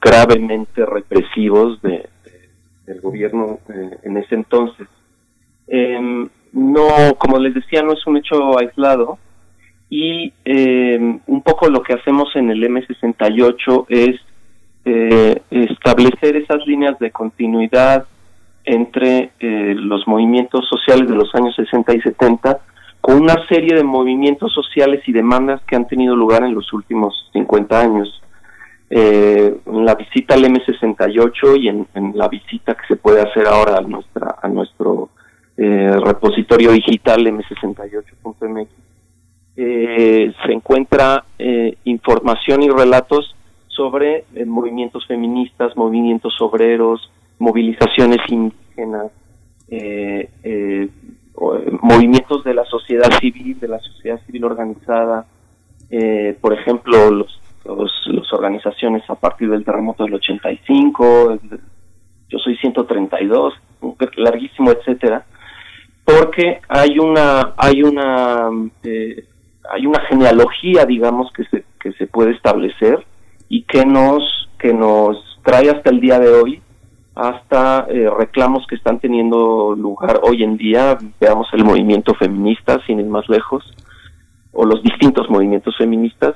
gravemente 0.02 0.86
represivos 0.86 1.82
de, 1.82 2.08
del 2.86 3.02
gobierno 3.02 3.60
eh, 3.70 3.98
en 4.04 4.18
ese 4.18 4.36
entonces. 4.36 4.88
Em, 5.68 6.28
no, 6.52 7.16
como 7.18 7.40
les 7.40 7.54
decía, 7.54 7.82
no 7.82 7.94
es 7.94 8.06
un 8.06 8.18
hecho 8.18 8.60
aislado 8.60 9.18
y 9.90 10.34
em, 10.46 11.20
un 11.28 11.42
poco 11.42 11.70
lo 11.70 11.82
que 11.82 11.94
hacemos 11.94 12.36
en 12.36 12.50
el 12.50 12.64
M68 12.64 13.86
es 13.90 14.20
eh, 14.86 15.42
establecer 15.50 16.36
esas 16.36 16.66
líneas 16.68 17.00
de 17.00 17.12
continuidad 17.12 18.06
entre 18.66 19.32
eh, 19.40 19.76
los 19.78 20.08
movimientos 20.08 20.68
sociales 20.68 21.10
de 21.10 21.16
los 21.16 21.34
años 21.36 21.56
60 21.56 21.96
y 21.96 22.02
70 22.02 22.60
con 23.02 23.22
una 23.22 23.36
serie 23.48 23.76
de 23.76 23.84
movimientos 23.84 24.54
sociales 24.54 25.02
y 25.08 25.12
demandas 25.12 25.62
que 25.68 25.76
han 25.76 25.88
tenido 25.88 26.16
lugar 26.16 26.44
en 26.44 26.54
los 26.54 26.72
últimos 26.72 27.30
50 27.34 27.82
años 27.82 28.22
eh, 28.96 29.58
en 29.66 29.86
la 29.86 29.96
visita 29.96 30.36
al 30.36 30.44
M68 30.44 31.60
y 31.60 31.68
en, 31.68 31.88
la 32.14 32.28
visita 32.28 32.76
que 32.76 32.86
se 32.88 32.96
puede 32.96 33.22
hacer 33.22 33.48
ahora 33.48 33.78
a, 33.78 33.82
nuestra, 33.82 34.36
a 34.40 34.48
nuestro 34.48 35.10
eh, 35.58 35.98
repositorio 36.00 36.72
digital 36.72 37.26
m68.mx, 37.26 38.70
eh, 39.56 40.32
se 40.46 40.52
encuentra 40.52 41.26
eh, 41.40 41.76
información 41.86 42.62
y 42.62 42.70
relatos 42.70 43.36
sobre 43.68 44.26
eh, 44.36 44.46
movimientos 44.46 45.08
feministas, 45.08 45.76
movimientos 45.76 46.40
obreros, 46.40 47.12
movilizaciones 47.40 48.20
indígenas, 48.30 49.12
movimientos 51.82 52.44
de 52.44 52.54
la 52.54 52.66
sociedad 52.66 53.12
civil, 53.20 53.60
de 53.60 53.68
la 53.68 53.80
sociedad 53.80 54.20
civil 54.28 54.44
organizada, 54.44 55.26
por 56.42 56.54
ejemplo, 56.54 57.10
los 57.10 57.43
las 57.66 58.34
organizaciones 58.34 59.04
a 59.10 59.16
partir 59.16 59.50
del 59.50 59.64
terremoto 59.64 60.04
del 60.04 60.16
85, 60.16 61.40
yo 62.30 62.38
soy 62.40 62.58
132, 62.58 63.54
larguísimo, 64.18 64.72
etcétera, 64.72 65.26
porque 66.04 66.60
hay 66.68 67.00
una 67.00 67.54
hay 67.58 67.84
una 67.84 68.50
eh, 68.84 69.26
hay 69.72 69.86
una 69.86 70.02
genealogía, 70.02 70.86
digamos, 70.86 71.32
que 71.32 71.46
se 71.46 71.64
que 71.80 71.94
se 71.94 72.08
puede 72.08 72.32
establecer 72.32 73.06
y 73.50 73.64
que 73.64 73.86
nos 73.86 74.50
que 74.58 74.74
nos 74.74 75.18
trae 75.44 75.70
hasta 75.70 75.90
el 75.90 76.00
día 76.00 76.20
de 76.20 76.30
hoy 76.30 76.62
hasta 77.16 77.86
eh, 77.90 78.10
reclamos 78.18 78.66
que 78.68 78.76
están 78.76 79.00
teniendo 79.00 79.76
lugar 79.76 80.20
hoy 80.24 80.44
en 80.44 80.58
día, 80.58 80.98
veamos 81.20 81.48
el 81.54 81.64
movimiento 81.64 82.16
feminista, 82.16 82.80
sin 82.88 83.00
ir 83.00 83.06
más 83.06 83.30
lejos, 83.30 83.64
o 84.52 84.66
los 84.66 84.82
distintos 84.82 85.30
movimientos 85.30 85.78
feministas, 85.78 86.36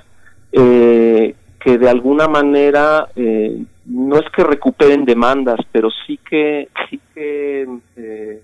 eh, 0.60 1.36
que 1.60 1.78
de 1.78 1.90
alguna 1.90 2.28
manera 2.28 3.10
eh, 3.16 3.64
no 3.86 4.16
es 4.18 4.26
que 4.36 4.44
recuperen 4.44 5.06
demandas, 5.06 5.60
pero 5.72 5.90
sí 6.06 6.18
que 6.18 6.70
sí 6.90 7.00
que 7.14 7.68
eh, 7.98 8.42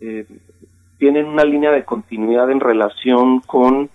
eh, 0.00 0.26
tienen 0.98 1.26
una 1.26 1.44
línea 1.44 1.70
de 1.70 1.84
continuidad 1.84 2.50
en 2.50 2.60
relación 2.60 3.40
con 3.40 3.90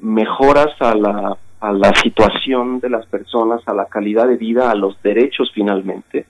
mejoras 0.00 0.70
a 0.80 0.92
la, 0.96 1.36
a 1.60 1.72
la 1.72 1.94
situación 1.94 2.80
de 2.80 2.90
las 2.90 3.06
personas, 3.06 3.60
a 3.66 3.74
la 3.74 3.84
calidad 3.84 4.26
de 4.26 4.36
vida, 4.36 4.68
a 4.68 4.74
los 4.74 5.00
derechos 5.00 5.52
finalmente. 5.54 6.26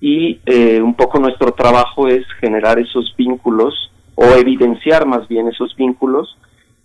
Y 0.00 0.38
un 0.80 0.94
poco 0.94 1.18
nuestro 1.18 1.50
trabajo 1.52 2.06
es 2.06 2.24
generar 2.40 2.78
esos 2.78 3.12
vínculos 3.16 3.90
o 4.14 4.24
evidenciar 4.36 5.04
más 5.06 5.26
bien 5.26 5.48
esos 5.48 5.74
vínculos 5.74 6.38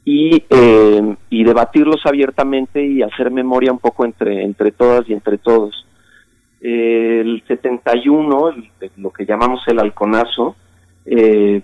y, 0.05 0.43
eh, 0.49 1.15
y 1.29 1.43
debatirlos 1.43 2.05
abiertamente 2.05 2.85
y 2.85 3.01
hacer 3.01 3.31
memoria 3.31 3.71
un 3.71 3.79
poco 3.79 4.05
entre, 4.05 4.43
entre 4.43 4.71
todas 4.71 5.07
y 5.09 5.13
entre 5.13 5.37
todos. 5.37 5.85
el 6.61 7.43
71, 7.47 8.55
lo 8.97 9.11
que 9.11 9.25
llamamos 9.25 9.61
el 9.67 9.79
halconazo, 9.79 10.55
eh, 11.05 11.61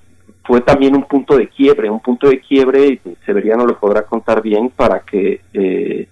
fue 0.50 0.62
también 0.62 0.96
un 0.96 1.04
punto 1.04 1.38
de 1.38 1.48
quiebre, 1.48 1.90
un 1.90 2.00
punto 2.00 2.28
de 2.28 2.40
quiebre, 2.40 2.88
y 2.88 3.02
Severiano 3.26 3.66
lo 3.66 3.78
podrá 3.78 4.04
contar 4.04 4.42
bien, 4.42 4.72
para 4.72 5.02
que 5.02 5.42
eh, 5.54 6.08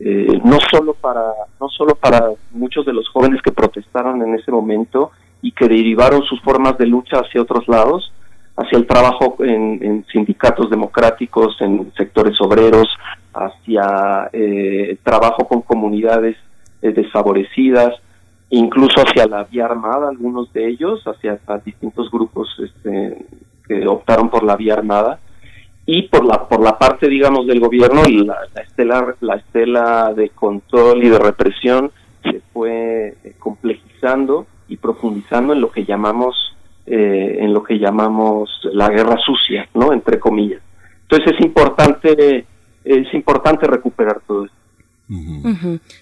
eh, 0.00 0.40
no 0.44 0.58
solo 0.70 0.94
para 0.94 1.32
no 1.60 1.68
solo 1.68 1.94
para 1.94 2.22
muchos 2.52 2.84
de 2.86 2.92
los 2.92 3.08
jóvenes 3.08 3.40
que 3.42 3.50
protestaron 3.50 4.22
en 4.22 4.34
ese 4.34 4.52
momento 4.52 5.10
y 5.40 5.52
que 5.52 5.66
derivaron 5.66 6.22
sus 6.22 6.40
formas 6.42 6.76
de 6.78 6.86
lucha 6.86 7.20
hacia 7.20 7.40
otros 7.42 7.66
lados, 7.66 8.12
hacia 8.58 8.76
el 8.76 8.86
trabajo 8.86 9.36
en, 9.40 10.04
sindicatos 10.12 10.68
democráticos, 10.68 11.56
en 11.60 11.92
sectores 11.96 12.40
obreros, 12.40 12.88
hacia 13.32 14.28
eh, 14.32 14.98
trabajo 15.04 15.46
con 15.46 15.62
comunidades 15.62 16.36
eh, 16.82 16.90
desfavorecidas, 16.90 17.94
incluso 18.50 19.00
hacia 19.00 19.26
la 19.26 19.44
vía 19.44 19.66
armada, 19.66 20.08
algunos 20.08 20.52
de 20.52 20.68
ellos, 20.68 21.04
hacia, 21.06 21.38
distintos 21.64 22.10
grupos 22.10 22.48
este, 22.58 23.24
que 23.66 23.86
optaron 23.86 24.28
por 24.28 24.42
la 24.42 24.56
vía 24.56 24.74
armada. 24.74 25.20
Y 25.86 26.02
por 26.08 26.26
la 26.26 26.46
por 26.46 26.60
la 26.60 26.76
parte 26.76 27.08
digamos 27.08 27.46
del 27.46 27.60
gobierno 27.60 28.02
la, 28.06 28.36
la 28.54 28.60
estela 28.60 29.14
la 29.20 29.36
estela 29.36 30.12
de 30.12 30.28
control 30.28 31.02
y 31.02 31.08
de 31.08 31.18
represión 31.18 31.90
se 32.22 32.42
fue 32.52 33.16
eh, 33.24 33.32
complejizando 33.38 34.46
y 34.68 34.76
profundizando 34.76 35.54
en 35.54 35.62
lo 35.62 35.70
que 35.70 35.86
llamamos 35.86 36.34
eh, 36.90 37.38
en 37.40 37.52
lo 37.52 37.62
que 37.62 37.78
llamamos 37.78 38.50
la 38.72 38.88
guerra 38.88 39.16
sucia, 39.24 39.68
¿no? 39.74 39.92
Entre 39.92 40.18
comillas. 40.18 40.60
Entonces 41.02 41.34
es 41.34 41.44
importante, 41.44 42.46
es 42.84 43.14
importante 43.14 43.66
recuperar 43.66 44.20
todo 44.26 44.44
esto. 44.44 44.58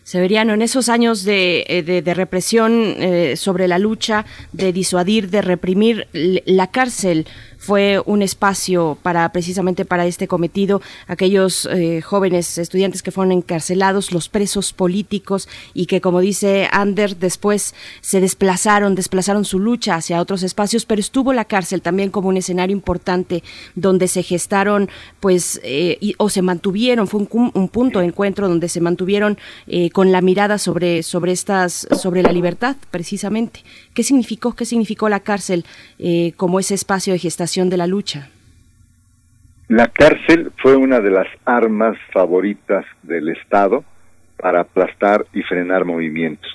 Severiano, 0.03 0.55
en 0.55 0.63
esos 0.63 0.89
años 0.89 1.25
de, 1.25 1.65
eh, 1.69 2.15
represión 2.15 2.73
eh, 2.97 3.37
sobre 3.37 3.69
la 3.69 3.79
lucha, 3.79 4.25
de 4.53 4.73
disuadir, 4.73 5.31
de 5.31 5.43
reprimir, 5.43 6.09
la 6.13 6.67
cárcel 6.69 7.27
fue 7.67 8.01
un 8.07 8.23
espacio 8.23 8.97
para 9.03 9.29
precisamente 9.33 9.85
para 9.85 10.07
este 10.07 10.29
cometido, 10.29 10.81
aquellos 11.09 11.69
eh, 11.73 12.01
jóvenes 12.01 12.59
estudiantes 12.59 13.03
que 13.03 13.11
fueron 13.11 13.33
encarcelados, 13.33 14.13
los 14.13 14.29
presos 14.29 14.73
políticos 14.73 15.49
y 15.75 15.87
que 15.87 16.01
como 16.01 16.21
dice 16.21 16.69
Ander 16.71 17.17
después 17.17 17.75
se 18.03 18.21
desplazaron, 18.21 18.95
desplazaron 18.95 19.45
su 19.45 19.59
lucha 19.59 19.97
hacia 19.97 20.21
otros 20.21 20.45
espacios, 20.45 20.87
pero 20.87 21.01
estuvo 21.01 21.33
la 21.33 21.45
cárcel 21.45 21.83
también 21.83 22.11
como 22.11 22.29
un 22.29 22.37
escenario 22.37 22.73
importante 22.73 23.43
donde 23.75 24.07
se 24.07 24.23
gestaron 24.23 24.89
pues 25.19 25.61
eh, 25.65 25.99
o 26.19 26.29
se 26.29 26.43
mantuvieron, 26.43 27.09
fue 27.09 27.27
un, 27.29 27.69
punto 27.69 27.99
de 27.99 28.07
encuentro 28.07 28.49
donde 28.49 28.69
se 28.69 28.81
mantuvieron 28.81 29.39
eh, 29.67 29.91
con 29.91 30.13
la 30.13 30.21
mirada 30.21 30.59
sobre 30.59 31.03
sobre 31.03 31.33
estas 31.33 31.89
sobre 32.01 32.23
la 32.23 32.31
libertad 32.31 32.77
precisamente. 32.93 33.65
¿Qué 33.97 34.03
significó 34.03 34.55
qué 34.55 34.67
significó 34.67 35.09
la 35.09 35.21
cárcel 35.21 35.65
como 36.37 36.61
ese 36.61 36.75
espacio 36.75 37.15
de 37.15 37.19
gestación 37.19 37.71
de 37.71 37.79
la 37.79 37.87
lucha? 37.87 38.29
La 39.69 39.89
cárcel 39.89 40.53
fue 40.59 40.77
una 40.77 41.01
de 41.01 41.11
las 41.11 41.27
armas 41.47 41.97
favoritas 42.13 42.85
del 43.03 43.31
Estado 43.31 43.85
para 44.37 44.61
aplastar 44.61 45.25
y 45.33 45.43
frenar 45.43 45.87
movimientos. 45.87 46.47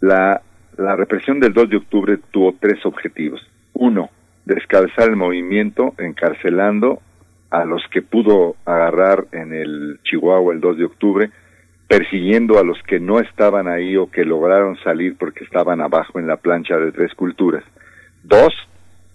La, 0.00 0.40
la 0.78 0.96
represión 0.96 1.38
del 1.38 1.52
2 1.52 1.68
de 1.68 1.76
octubre 1.76 2.18
tuvo 2.30 2.56
tres 2.58 2.84
objetivos. 2.86 3.46
Uno, 3.74 4.08
descabezar 4.46 5.10
el 5.10 5.16
movimiento 5.16 5.94
encarcelando 5.98 7.02
a 7.50 7.66
los 7.66 7.82
que 7.92 8.00
pudo 8.00 8.56
agarrar 8.64 9.26
en 9.32 9.52
el 9.52 10.00
Chihuahua 10.04 10.54
el 10.54 10.60
2 10.60 10.78
de 10.78 10.84
octubre, 10.86 11.30
persiguiendo 11.90 12.60
a 12.60 12.62
los 12.62 12.80
que 12.84 13.00
no 13.00 13.18
estaban 13.18 13.66
ahí 13.66 13.96
o 13.96 14.08
que 14.08 14.24
lograron 14.24 14.76
salir 14.76 15.16
porque 15.18 15.42
estaban 15.42 15.80
abajo 15.80 16.20
en 16.20 16.28
la 16.28 16.36
plancha 16.36 16.76
de 16.76 16.92
tres 16.92 17.12
culturas. 17.14 17.64
Dos, 18.22 18.54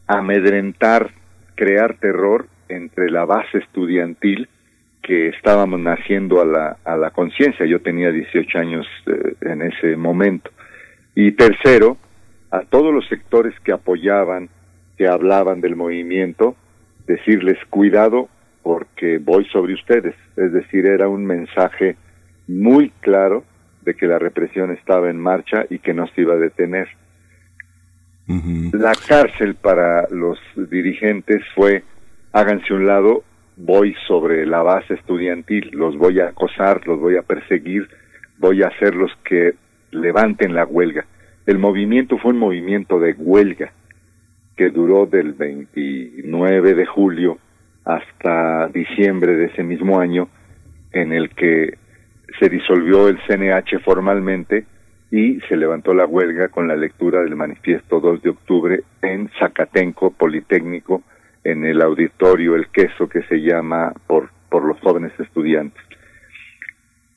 amedrentar, 0.08 1.12
crear 1.56 1.96
terror 2.00 2.48
entre 2.68 3.10
la 3.10 3.24
base 3.24 3.60
estudiantil 3.60 4.50
que 5.02 5.30
estábamos 5.30 5.80
naciendo 5.80 6.42
a 6.42 6.46
la, 6.46 6.78
a 6.84 6.98
la 6.98 7.12
conciencia. 7.12 7.66
Yo 7.66 7.80
tenía 7.80 8.12
18 8.12 8.58
años 8.58 8.86
eh, 9.06 9.36
en 9.44 9.62
ese 9.62 9.96
momento. 9.96 10.52
Y 11.16 11.32
tercero, 11.32 11.96
a 12.52 12.64
todos 12.64 12.94
los 12.94 13.08
sectores 13.08 13.58
que 13.62 13.72
apoyaban, 13.72 14.50
que 14.98 15.08
hablaban 15.08 15.62
del 15.62 15.78
movimiento, 15.78 16.58
decirles 17.08 17.58
cuidado 17.70 18.28
porque 18.64 19.18
voy 19.18 19.46
sobre 19.46 19.76
ustedes. 19.76 20.16
Es 20.36 20.52
decir, 20.52 20.86
era 20.88 21.08
un 21.08 21.26
mensaje 21.26 21.96
muy 22.48 22.92
claro 23.02 23.44
de 23.82 23.96
que 23.96 24.08
la 24.08 24.20
represión 24.20 24.72
estaba 24.72 25.10
en 25.10 25.20
marcha 25.20 25.66
y 25.70 25.80
que 25.80 25.94
no 25.94 26.08
se 26.08 26.22
iba 26.22 26.34
a 26.34 26.38
detener. 26.38 26.88
La 28.28 28.94
cárcel 29.08 29.56
para 29.56 30.08
los 30.10 30.40
dirigentes 30.56 31.44
fue, 31.54 31.84
háganse 32.34 32.74
un 32.74 32.88
lado, 32.88 33.24
voy 33.56 33.96
sobre 34.08 34.46
la 34.48 34.64
base 34.64 34.96
estudiantil, 34.96 35.70
los 35.74 35.96
voy 35.96 36.20
a 36.20 36.30
acosar, 36.30 36.86
los 36.88 37.00
voy 37.00 37.18
a 37.18 37.22
perseguir, 37.22 37.88
voy 38.40 38.64
a 38.64 38.68
hacer 38.68 38.96
los 38.96 39.12
que 39.24 39.54
levanten 39.92 40.56
la 40.56 40.66
huelga. 40.66 41.06
El 41.46 41.60
movimiento 41.60 42.18
fue 42.18 42.32
un 42.32 42.40
movimiento 42.40 43.00
de 43.00 43.14
huelga 43.14 43.72
que 44.58 44.70
duró 44.70 45.06
del 45.06 45.34
29 45.34 46.74
de 46.74 46.86
julio 46.86 47.38
hasta 47.84 48.68
diciembre 48.70 49.36
de 49.36 49.46
ese 49.46 49.64
mismo 49.64 50.00
año, 50.00 50.30
en 50.92 51.14
el 51.14 51.30
que 51.30 51.78
se 52.40 52.50
disolvió 52.50 53.08
el 53.08 53.20
CNH 53.28 53.80
formalmente 53.84 54.66
y 55.12 55.40
se 55.42 55.56
levantó 55.56 55.94
la 55.94 56.06
huelga 56.06 56.50
con 56.50 56.68
la 56.68 56.76
lectura 56.76 57.22
del 57.22 57.36
manifiesto 57.36 58.00
2 58.00 58.22
de 58.22 58.30
octubre 58.30 58.84
en 59.02 59.30
Zacatenco 59.40 60.12
Politécnico, 60.12 61.04
en 61.44 61.64
el 61.64 61.82
auditorio 61.82 62.56
El 62.56 62.68
Queso 62.68 63.08
que 63.08 63.22
se 63.24 63.38
llama 63.38 63.94
por, 64.08 64.30
por 64.50 64.66
los 64.66 64.80
jóvenes 64.82 65.12
estudiantes. 65.20 65.82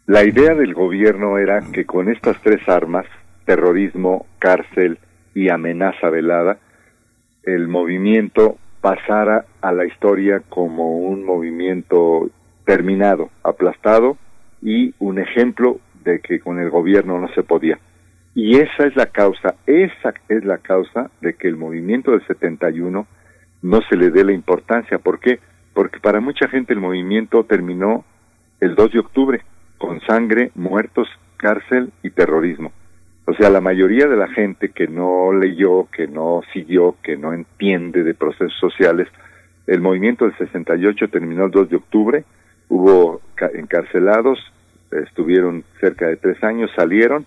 La 0.07 0.25
idea 0.25 0.55
del 0.55 0.75
gobierno 0.75 1.39
era 1.39 1.61
que 1.73 1.85
con 1.85 2.09
estas 2.09 2.41
tres 2.43 2.67
armas, 2.69 3.07
terrorismo, 3.45 4.27
cárcel 4.39 4.99
y 5.35 5.51
amenaza 5.51 6.09
velada, 6.09 6.59
el 7.43 7.69
movimiento 7.69 8.59
pasara 8.81 9.47
a 9.61 9.73
la 9.73 9.87
historia 9.87 10.43
como 10.49 10.99
un 10.99 11.25
movimiento 11.25 12.31
terminado, 12.65 13.31
aplastado 13.43 14.19
y 14.63 14.95
un 14.99 15.19
ejemplo 15.19 15.81
de 16.05 16.21
que 16.21 16.41
con 16.41 16.59
el 16.59 16.71
gobierno 16.71 17.21
no 17.21 17.29
se 17.35 17.43
podía. 17.43 17.79
Y 18.35 18.59
esa 18.59 18.87
es 18.87 18.95
la 18.97 19.07
causa, 19.07 19.57
esa 19.67 20.15
es 20.29 20.45
la 20.45 20.59
causa 20.59 21.11
de 21.21 21.35
que 21.35 21.49
el 21.49 21.57
movimiento 21.57 22.13
del 22.13 22.27
71 22.27 23.07
no 23.63 23.81
se 23.89 23.97
le 23.97 24.11
dé 24.11 24.25
la 24.25 24.33
importancia. 24.33 24.99
¿Por 24.99 25.19
qué? 25.19 25.41
Porque 25.75 25.99
para 26.01 26.21
mucha 26.21 26.49
gente 26.49 26.73
el 26.73 26.81
movimiento 26.81 27.45
terminó 27.45 28.05
el 28.61 28.75
2 28.75 28.93
de 28.93 28.99
octubre 29.01 29.41
con 29.79 30.01
sangre, 30.03 30.51
muertos, 30.55 31.09
cárcel 31.37 31.93
y 32.03 32.11
terrorismo. 32.11 32.73
O 33.27 33.35
sea, 33.35 33.51
la 33.51 33.61
mayoría 33.61 34.07
de 34.07 34.17
la 34.17 34.29
gente 34.29 34.71
que 34.71 34.89
no 34.89 35.33
leyó, 35.33 35.89
que 35.91 36.07
no 36.07 36.41
siguió, 36.53 36.97
que 37.03 37.17
no 37.17 37.33
entiende 37.33 38.03
de 38.03 38.15
procesos 38.15 38.59
sociales, 38.59 39.09
el 39.67 39.81
movimiento 39.81 40.25
del 40.25 40.37
68 40.39 41.09
terminó 41.09 41.45
el 41.45 41.51
2 41.51 41.69
de 41.69 41.77
octubre, 41.77 42.25
hubo 42.69 43.21
encarcelados, 43.55 44.39
estuvieron 44.91 45.65
cerca 45.81 46.07
de 46.07 46.17
tres 46.17 46.43
años, 46.43 46.71
salieron, 46.75 47.27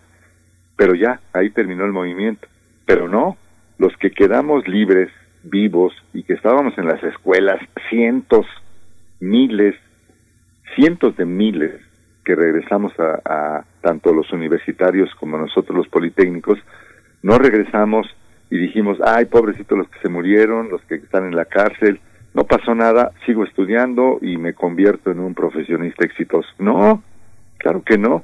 pero 0.76 0.96
ya, 0.96 1.20
ahí 1.34 1.50
terminó 1.52 1.86
el 1.86 1.92
movimiento. 1.92 2.48
Pero 2.86 3.08
no, 3.08 3.38
los 3.78 3.96
que 3.98 4.12
quedamos 4.12 4.68
libres, 4.68 5.10
vivos 5.44 5.94
y 6.14 6.24
que 6.24 6.34
estábamos 6.34 6.78
en 6.78 6.88
las 6.88 7.04
escuelas, 7.04 7.60
cientos, 7.90 8.46
miles, 9.20 9.76
cientos 10.76 11.16
de 11.18 11.26
miles 11.26 11.82
que 12.24 12.36
regresamos 12.36 12.94
a, 13.00 13.22
a 13.26 13.66
tanto 13.82 14.14
los 14.14 14.32
universitarios 14.32 15.14
como 15.16 15.38
nosotros 15.38 15.76
los 15.76 15.88
politécnicos, 15.88 16.60
no 17.24 17.38
regresamos 17.38 18.08
y 18.50 18.58
dijimos, 18.58 18.98
ay, 19.04 19.26
pobrecitos 19.26 19.78
los 19.78 19.90
que 19.90 20.00
se 20.00 20.10
murieron, 20.10 20.70
los 20.70 20.82
que 20.84 20.96
están 20.96 21.26
en 21.26 21.36
la 21.36 21.46
cárcel, 21.46 22.00
no 22.34 22.44
pasó 22.46 22.76
nada, 22.76 23.12
sigo 23.26 23.44
estudiando 23.44 24.20
y 24.22 24.38
me 24.38 24.54
convierto 24.54 25.12
en 25.12 25.20
un 25.20 25.34
profesionista 25.34 26.06
exitoso. 26.06 26.50
No, 26.60 27.04
Claro 27.62 27.84
que 27.84 27.98
no. 27.98 28.24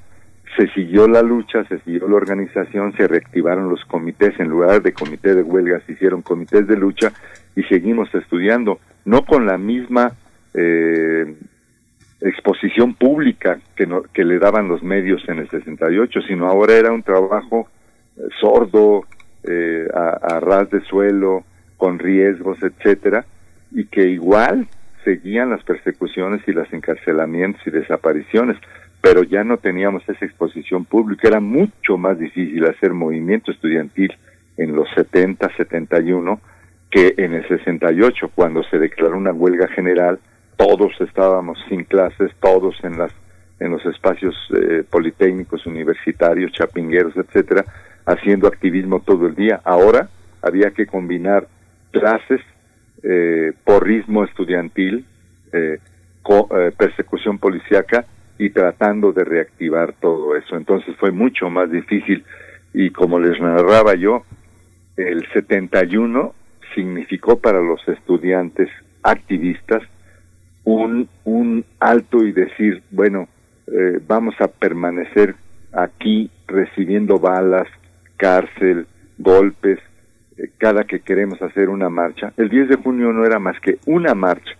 Se 0.57 0.67
siguió 0.69 1.07
la 1.07 1.21
lucha, 1.21 1.63
se 1.65 1.77
siguió 1.81 2.07
la 2.07 2.15
organización, 2.15 2.93
se 2.97 3.07
reactivaron 3.07 3.69
los 3.69 3.85
comités, 3.85 4.39
en 4.39 4.47
lugar 4.47 4.81
de 4.81 4.93
comité 4.93 5.35
de 5.35 5.43
huelgas, 5.43 5.83
se 5.85 5.91
hicieron 5.91 6.23
comités 6.23 6.65
de 6.65 6.75
lucha 6.75 7.11
y 7.55 7.61
seguimos 7.63 8.13
estudiando, 8.15 8.79
no 9.05 9.25
con 9.25 9.45
la 9.45 9.59
misma 9.59 10.13
eh, 10.55 11.35
exposición 12.21 12.95
pública 12.95 13.59
que, 13.75 13.85
no, 13.85 14.01
que 14.01 14.23
le 14.23 14.39
daban 14.39 14.67
los 14.67 14.81
medios 14.81 15.21
en 15.27 15.37
el 15.39 15.49
68, 15.49 16.21
sino 16.27 16.47
ahora 16.47 16.73
era 16.73 16.91
un 16.91 17.03
trabajo 17.03 17.67
eh, 18.15 18.21
sordo, 18.39 19.05
eh, 19.43 19.87
a, 19.93 20.35
a 20.35 20.39
ras 20.39 20.71
de 20.71 20.81
suelo, 20.81 21.43
con 21.75 21.99
riesgos, 21.99 22.57
etcétera, 22.63 23.25
y 23.71 23.85
que 23.85 24.09
igual 24.09 24.67
seguían 25.03 25.49
las 25.49 25.63
persecuciones 25.63 26.41
y 26.47 26.51
los 26.51 26.71
encarcelamientos 26.73 27.61
y 27.65 27.71
desapariciones 27.71 28.57
pero 29.01 29.23
ya 29.23 29.43
no 29.43 29.57
teníamos 29.57 30.03
esa 30.09 30.25
exposición 30.25 30.85
pública, 30.85 31.27
era 31.27 31.39
mucho 31.39 31.97
más 31.97 32.17
difícil 32.19 32.65
hacer 32.65 32.93
movimiento 32.93 33.51
estudiantil 33.51 34.13
en 34.57 34.75
los 34.75 34.89
70, 34.95 35.49
71 35.55 36.41
que 36.89 37.13
en 37.17 37.33
el 37.33 37.47
68 37.47 38.31
cuando 38.33 38.63
se 38.63 38.79
declaró 38.79 39.17
una 39.17 39.33
huelga 39.33 39.67
general, 39.67 40.19
todos 40.55 40.91
estábamos 40.99 41.57
sin 41.69 41.83
clases, 41.83 42.31
todos 42.39 42.75
en 42.83 42.97
las 42.97 43.11
en 43.59 43.71
los 43.71 43.83
espacios 43.87 44.35
eh, 44.55 44.83
politécnicos, 44.87 45.65
universitarios, 45.65 46.51
chapingueros, 46.51 47.15
etcétera, 47.17 47.65
haciendo 48.05 48.47
activismo 48.47 48.99
todo 48.99 49.25
el 49.25 49.35
día. 49.35 49.61
Ahora 49.63 50.09
había 50.43 50.69
que 50.71 50.85
combinar 50.85 51.47
clases, 51.91 52.41
eh, 53.03 53.53
porrismo 53.63 54.23
estudiantil, 54.23 55.05
eh, 55.53 55.79
eh 55.79 56.71
persecución 56.77 57.37
policíaca 57.37 58.05
y 58.37 58.49
tratando 58.49 59.13
de 59.13 59.23
reactivar 59.23 59.93
todo 59.93 60.35
eso. 60.35 60.55
Entonces 60.55 60.95
fue 60.97 61.11
mucho 61.11 61.49
más 61.49 61.71
difícil 61.71 62.23
y 62.73 62.89
como 62.89 63.19
les 63.19 63.39
narraba 63.39 63.95
yo, 63.95 64.23
el 64.97 65.25
71 65.31 66.33
significó 66.75 67.39
para 67.39 67.61
los 67.61 67.85
estudiantes 67.87 68.69
activistas 69.03 69.81
un, 70.63 71.07
un 71.23 71.63
alto 71.79 72.25
y 72.25 72.31
decir, 72.31 72.83
bueno, 72.91 73.29
eh, 73.67 73.99
vamos 74.05 74.35
a 74.39 74.47
permanecer 74.47 75.35
aquí 75.71 76.29
recibiendo 76.47 77.19
balas, 77.19 77.67
cárcel, 78.17 78.85
golpes, 79.17 79.79
cada 80.57 80.83
que 80.83 80.99
queremos 80.99 81.41
hacer 81.41 81.69
una 81.69 81.89
marcha. 81.89 82.33
El 82.37 82.49
10 82.49 82.69
de 82.69 82.75
junio 82.75 83.11
no 83.11 83.25
era 83.25 83.39
más 83.39 83.59
que 83.59 83.77
una 83.85 84.13
marcha. 84.13 84.51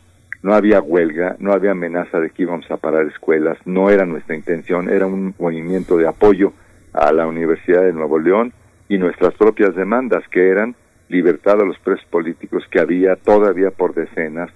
No 0.44 0.54
había 0.54 0.82
huelga, 0.82 1.36
no 1.40 1.52
había 1.52 1.72
amenaza 1.72 2.20
de 2.20 2.30
que 2.30 2.44
íbamos 2.44 2.70
a 2.70 2.78
parar 2.78 3.08
escuelas, 3.08 3.58
no 3.66 3.90
era 3.90 4.06
nuestra 4.06 4.36
intención, 4.36 4.90
era 4.90 5.08
un 5.08 5.34
movimiento 5.40 5.98
de 5.98 6.08
apoyo 6.08 6.54
a 6.94 7.12
la 7.12 7.28
Universidad 7.28 7.82
de 7.82 7.94
Nuevo 7.94 8.20
León 8.20 8.54
y 8.88 8.98
nuestras 8.98 9.34
propias 9.34 9.76
demandas, 9.76 10.24
que 10.30 10.50
eran 10.50 10.76
libertad 11.10 11.60
a 11.62 11.66
los 11.66 11.78
presos 11.80 12.06
políticos 12.06 12.64
que 12.70 12.80
había 12.80 13.16
todavía 13.16 13.72
por 13.72 13.94
decenas, 13.94 14.52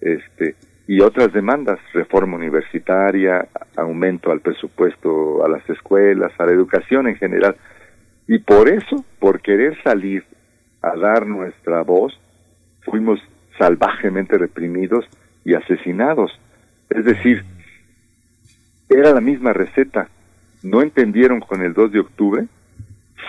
este, 0.00 0.54
y 0.86 1.00
otras 1.00 1.32
demandas, 1.32 1.78
reforma 1.92 2.36
universitaria, 2.36 3.48
aumento 3.76 4.32
al 4.32 4.40
presupuesto 4.40 5.44
a 5.44 5.48
las 5.48 5.68
escuelas, 5.70 6.32
a 6.38 6.46
la 6.46 6.52
educación 6.52 7.08
en 7.08 7.16
general. 7.16 7.56
Y 8.26 8.38
por 8.38 8.68
eso, 8.68 9.04
por 9.18 9.40
querer 9.40 9.80
salir 9.82 10.24
a 10.82 10.96
dar 10.96 11.26
nuestra 11.26 11.82
voz, 11.82 12.18
fuimos 12.82 13.20
salvajemente 13.58 14.36
reprimidos 14.38 15.04
y 15.44 15.54
asesinados. 15.54 16.32
Es 16.90 17.04
decir, 17.04 17.44
era 18.88 19.12
la 19.12 19.20
misma 19.20 19.52
receta. 19.52 20.08
No 20.62 20.82
entendieron 20.82 21.40
con 21.40 21.62
el 21.62 21.72
2 21.72 21.92
de 21.92 22.00
octubre, 22.00 22.46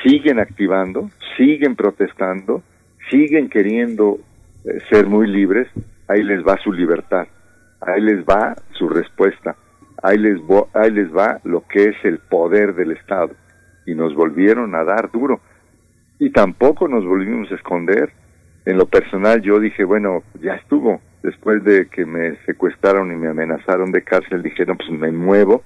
siguen 0.03 0.39
activando, 0.39 1.09
siguen 1.37 1.75
protestando, 1.75 2.63
siguen 3.09 3.49
queriendo 3.49 4.19
eh, 4.65 4.79
ser 4.89 5.07
muy 5.07 5.27
libres, 5.27 5.67
ahí 6.07 6.23
les 6.23 6.45
va 6.45 6.57
su 6.57 6.71
libertad, 6.71 7.27
ahí 7.81 8.01
les 8.01 8.23
va 8.23 8.55
su 8.73 8.87
respuesta, 8.89 9.55
ahí 10.01 10.17
les, 10.17 10.39
ahí 10.73 10.91
les 10.91 11.15
va 11.15 11.39
lo 11.43 11.63
que 11.67 11.85
es 11.85 11.95
el 12.03 12.19
poder 12.19 12.75
del 12.75 12.91
Estado. 12.91 13.31
Y 13.85 13.95
nos 13.95 14.13
volvieron 14.13 14.75
a 14.75 14.83
dar 14.83 15.11
duro. 15.11 15.41
Y 16.23 16.29
tampoco 16.29 16.87
nos 16.87 17.03
volvimos 17.03 17.51
a 17.51 17.55
esconder. 17.55 18.09
En 18.63 18.77
lo 18.77 18.85
personal 18.85 19.41
yo 19.41 19.59
dije, 19.59 19.83
bueno, 19.83 20.23
ya 20.41 20.53
estuvo. 20.53 21.01
Después 21.21 21.61
de 21.65 21.89
que 21.89 22.05
me 22.05 22.37
secuestraron 22.45 23.11
y 23.11 23.15
me 23.17 23.27
amenazaron 23.27 23.91
de 23.91 24.03
cárcel, 24.03 24.41
dijeron, 24.41 24.77
pues 24.77 24.89
me 24.89 25.11
muevo, 25.11 25.63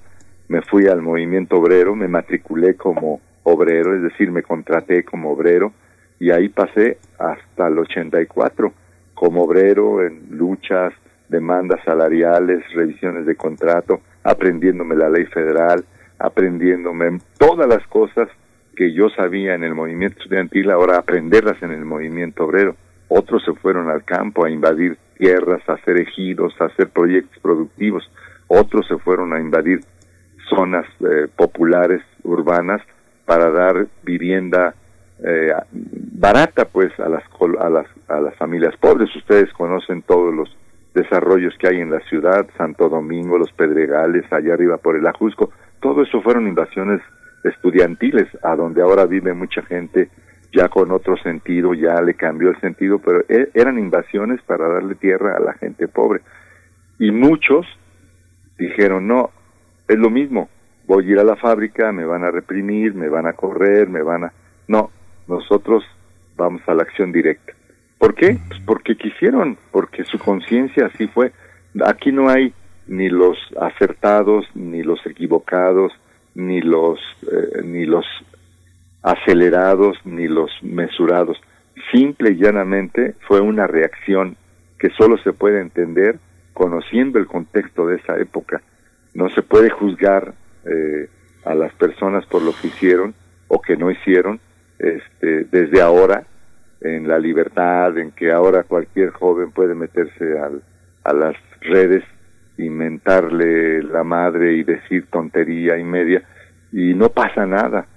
me 0.48 0.64
fui 0.64 0.88
al 0.88 1.04
movimiento 1.04 1.58
obrero, 1.58 1.96
me 1.96 2.08
matriculé 2.08 2.76
como 2.76 3.22
obrero, 3.44 3.96
es 3.96 4.02
decir, 4.02 4.32
me 4.32 4.42
contraté 4.42 5.04
como 5.04 5.32
obrero 5.32 5.74
y 6.20 6.32
ahí 6.32 6.50
pasé 6.50 6.98
hasta 7.20 7.68
el 7.68 7.78
84 7.78 8.74
como 9.14 9.44
obrero 9.44 10.04
en 10.04 10.24
luchas, 10.32 10.92
demandas 11.30 11.82
salariales, 11.86 12.64
revisiones 12.74 13.28
de 13.28 13.36
contrato, 13.36 14.02
aprendiéndome 14.24 14.96
la 14.96 15.08
ley 15.08 15.26
federal, 15.26 15.86
aprendiéndome 16.18 17.20
todas 17.38 17.68
las 17.68 17.86
cosas 17.90 18.28
que 18.78 18.94
yo 18.94 19.10
sabía 19.10 19.56
en 19.56 19.64
el 19.64 19.74
movimiento 19.74 20.20
estudiantil, 20.20 20.70
ahora 20.70 20.98
aprenderlas 20.98 21.62
en 21.64 21.72
el 21.72 21.84
movimiento 21.84 22.46
obrero. 22.46 22.76
Otros 23.08 23.44
se 23.44 23.54
fueron 23.54 23.90
al 23.90 24.04
campo 24.04 24.46
a 24.46 24.52
invadir 24.52 24.98
tierras, 25.18 25.68
a 25.68 25.74
hacer 25.74 25.98
ejidos, 25.98 26.54
a 26.62 26.66
hacer 26.66 26.90
proyectos 26.90 27.40
productivos. 27.42 28.10
Otros 28.48 28.88
se 28.88 28.98
fueron 28.98 29.34
a 29.34 29.40
invadir 29.40 29.80
zonas 30.48 30.86
eh, 31.00 31.28
populares, 31.36 32.04
urbanas, 32.24 32.82
para 33.26 33.50
dar 33.50 33.88
vivienda 34.04 34.76
eh, 35.26 35.52
barata 35.72 36.66
pues 36.66 36.92
a 37.00 37.10
las, 37.10 37.24
a 37.60 37.70
las 37.70 37.88
a 38.08 38.22
las 38.22 38.36
familias 38.36 38.76
pobres 38.78 39.14
ustedes 39.16 39.52
conocen 39.54 40.04
todos 40.04 40.34
los 40.34 40.56
desarrollos 40.94 41.56
que 41.58 41.68
hay 41.68 41.82
en 41.82 41.90
la 41.90 42.00
ciudad 42.02 42.48
Santo 42.56 42.88
Domingo 42.88 43.40
los 43.40 43.52
Pedregales 43.52 44.32
allá 44.32 44.54
arriba 44.54 44.78
por 44.78 44.96
el 44.96 45.08
Ajusco 45.08 45.52
todo 45.82 46.04
eso 46.04 46.22
fueron 46.22 46.48
invasiones 46.48 47.02
estudiantiles 47.50 48.28
a 48.44 48.56
donde 48.56 48.82
ahora 48.82 49.06
vive 49.06 49.34
mucha 49.34 49.62
gente 49.64 50.10
ya 50.54 50.70
con 50.70 50.92
otro 50.92 51.18
sentido 51.18 51.74
ya 51.74 52.02
le 52.02 52.14
cambió 52.14 52.50
el 52.50 52.60
sentido 52.62 53.00
pero 53.00 53.22
e, 53.28 53.50
eran 53.54 53.78
invasiones 53.78 54.42
para 54.44 54.68
darle 54.68 54.96
tierra 54.96 55.36
a 55.38 55.40
la 55.40 55.54
gente 55.54 55.88
pobre 55.88 56.22
y 57.00 57.12
muchos 57.12 57.66
dijeron 58.58 59.08
no 59.08 59.32
es 59.88 59.98
lo 59.98 60.10
mismo 60.10 60.50
voy 60.88 61.06
a 61.06 61.12
ir 61.12 61.20
a 61.20 61.24
la 61.24 61.36
fábrica, 61.36 61.92
me 61.92 62.06
van 62.06 62.24
a 62.24 62.32
reprimir, 62.32 62.96
me 62.96 63.10
van 63.10 63.28
a 63.28 63.34
correr, 63.34 63.90
me 63.90 64.02
van 64.02 64.24
a... 64.24 64.34
No, 64.68 64.90
nosotros 65.28 65.84
vamos 66.36 66.62
a 66.68 66.74
la 66.74 66.84
acción 66.84 67.12
directa. 67.12 67.54
¿Por 68.00 68.16
qué? 68.16 68.38
Pues 68.48 68.62
porque 68.66 68.96
quisieron, 68.96 69.58
porque 69.72 70.04
su 70.06 70.18
conciencia 70.18 70.88
así 70.88 71.08
fue. 71.08 71.34
Aquí 71.86 72.12
no 72.12 72.30
hay 72.30 72.54
ni 72.88 73.10
los 73.10 73.38
acertados, 73.60 74.46
ni 74.56 74.82
los 74.82 75.06
equivocados, 75.06 75.92
ni 76.38 76.62
los, 76.62 77.00
eh, 77.32 77.64
ni 77.64 77.86
los 77.88 78.06
acelerados, 79.02 79.98
ni 80.06 80.28
los 80.28 80.52
mesurados. 80.62 81.42
Simple 81.92 82.32
y 82.32 82.38
llanamente 82.38 83.16
fue 83.28 83.42
una 83.42 83.66
reacción 83.66 84.38
que 84.78 84.92
solo 84.92 85.18
se 85.18 85.34
puede 85.34 85.62
entender 85.62 86.20
conociendo 86.54 87.18
el 87.18 87.26
contexto 87.26 87.88
de 87.88 87.96
esa 87.98 88.18
época. 88.20 88.62
No 89.16 89.30
se 89.30 89.42
puede 89.42 89.72
juzgar 89.72 90.36
eh, 90.66 91.10
a 91.44 91.56
las 91.56 91.74
personas 91.74 92.26
por 92.28 92.44
lo 92.44 92.54
que 92.62 92.68
hicieron 92.68 93.16
o 93.48 93.60
que 93.60 93.76
no 93.76 93.90
hicieron 93.90 94.40
este, 94.78 95.46
desde 95.46 95.82
ahora 95.82 96.24
en 96.82 97.08
la 97.08 97.18
libertad, 97.18 97.98
en 97.98 98.12
que 98.12 98.32
ahora 98.32 98.62
cualquier 98.62 99.10
joven 99.10 99.52
puede 99.52 99.74
meterse 99.74 100.38
al, 100.38 100.62
a 101.04 101.14
las 101.14 101.36
redes, 101.62 102.04
inventarle 102.58 103.84
la 103.84 104.04
madre 104.04 104.54
y 104.54 104.64
decir 104.64 105.08
tontería 105.12 105.78
y 105.78 105.84
media 105.84 106.24
y 106.72 106.94
no 106.94 107.10
pasa 107.10 107.46
nada. 107.46 107.88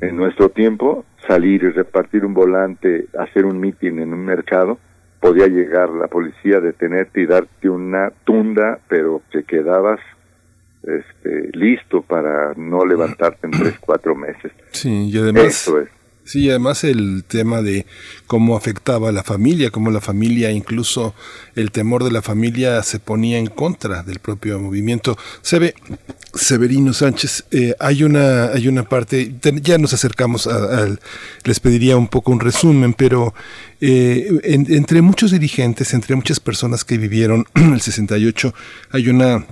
En 0.00 0.16
nuestro 0.16 0.48
tiempo, 0.48 1.04
salir 1.28 1.62
y 1.62 1.70
repartir 1.70 2.24
un 2.24 2.34
volante, 2.34 3.06
hacer 3.16 3.44
un 3.44 3.60
mitin 3.60 4.00
en 4.00 4.12
un 4.12 4.24
mercado, 4.24 4.80
podía 5.20 5.46
llegar 5.46 5.90
la 5.90 6.08
policía, 6.08 6.60
detenerte 6.60 7.20
y 7.20 7.26
darte 7.26 7.68
una 7.68 8.10
tunda, 8.24 8.80
pero 8.88 9.22
te 9.30 9.44
quedabas 9.44 10.00
este, 10.82 11.50
listo 11.56 12.02
para 12.02 12.54
no 12.56 12.84
levantarte 12.84 13.46
en 13.46 13.52
tres, 13.52 13.78
cuatro 13.78 14.16
meses. 14.16 14.50
Sí, 14.72 15.08
y 15.08 15.18
además... 15.18 15.72
Sí, 16.26 16.50
además 16.50 16.82
el 16.82 17.22
tema 17.22 17.62
de 17.62 17.86
cómo 18.26 18.56
afectaba 18.56 19.10
a 19.10 19.12
la 19.12 19.22
familia, 19.22 19.70
cómo 19.70 19.92
la 19.92 20.00
familia, 20.00 20.50
incluso 20.50 21.14
el 21.54 21.70
temor 21.70 22.02
de 22.02 22.10
la 22.10 22.20
familia 22.20 22.82
se 22.82 22.98
ponía 22.98 23.38
en 23.38 23.46
contra 23.46 24.02
del 24.02 24.18
propio 24.18 24.58
movimiento. 24.58 25.16
Se 25.42 25.60
ve, 25.60 25.76
Severino 26.34 26.92
Sánchez, 26.92 27.44
eh, 27.52 27.76
hay 27.78 28.02
una 28.02 28.46
hay 28.46 28.66
una 28.66 28.82
parte, 28.88 29.36
ya 29.62 29.78
nos 29.78 29.92
acercamos 29.92 30.48
a, 30.48 30.88
les 31.44 31.60
pediría 31.60 31.96
un 31.96 32.08
poco 32.08 32.32
un 32.32 32.40
resumen, 32.40 32.92
pero 32.92 33.32
eh, 33.80 34.40
entre 34.42 35.02
muchos 35.02 35.30
dirigentes, 35.30 35.94
entre 35.94 36.16
muchas 36.16 36.40
personas 36.40 36.84
que 36.84 36.98
vivieron 36.98 37.46
el 37.54 37.80
68, 37.80 38.52
hay 38.90 39.08
una 39.10 39.46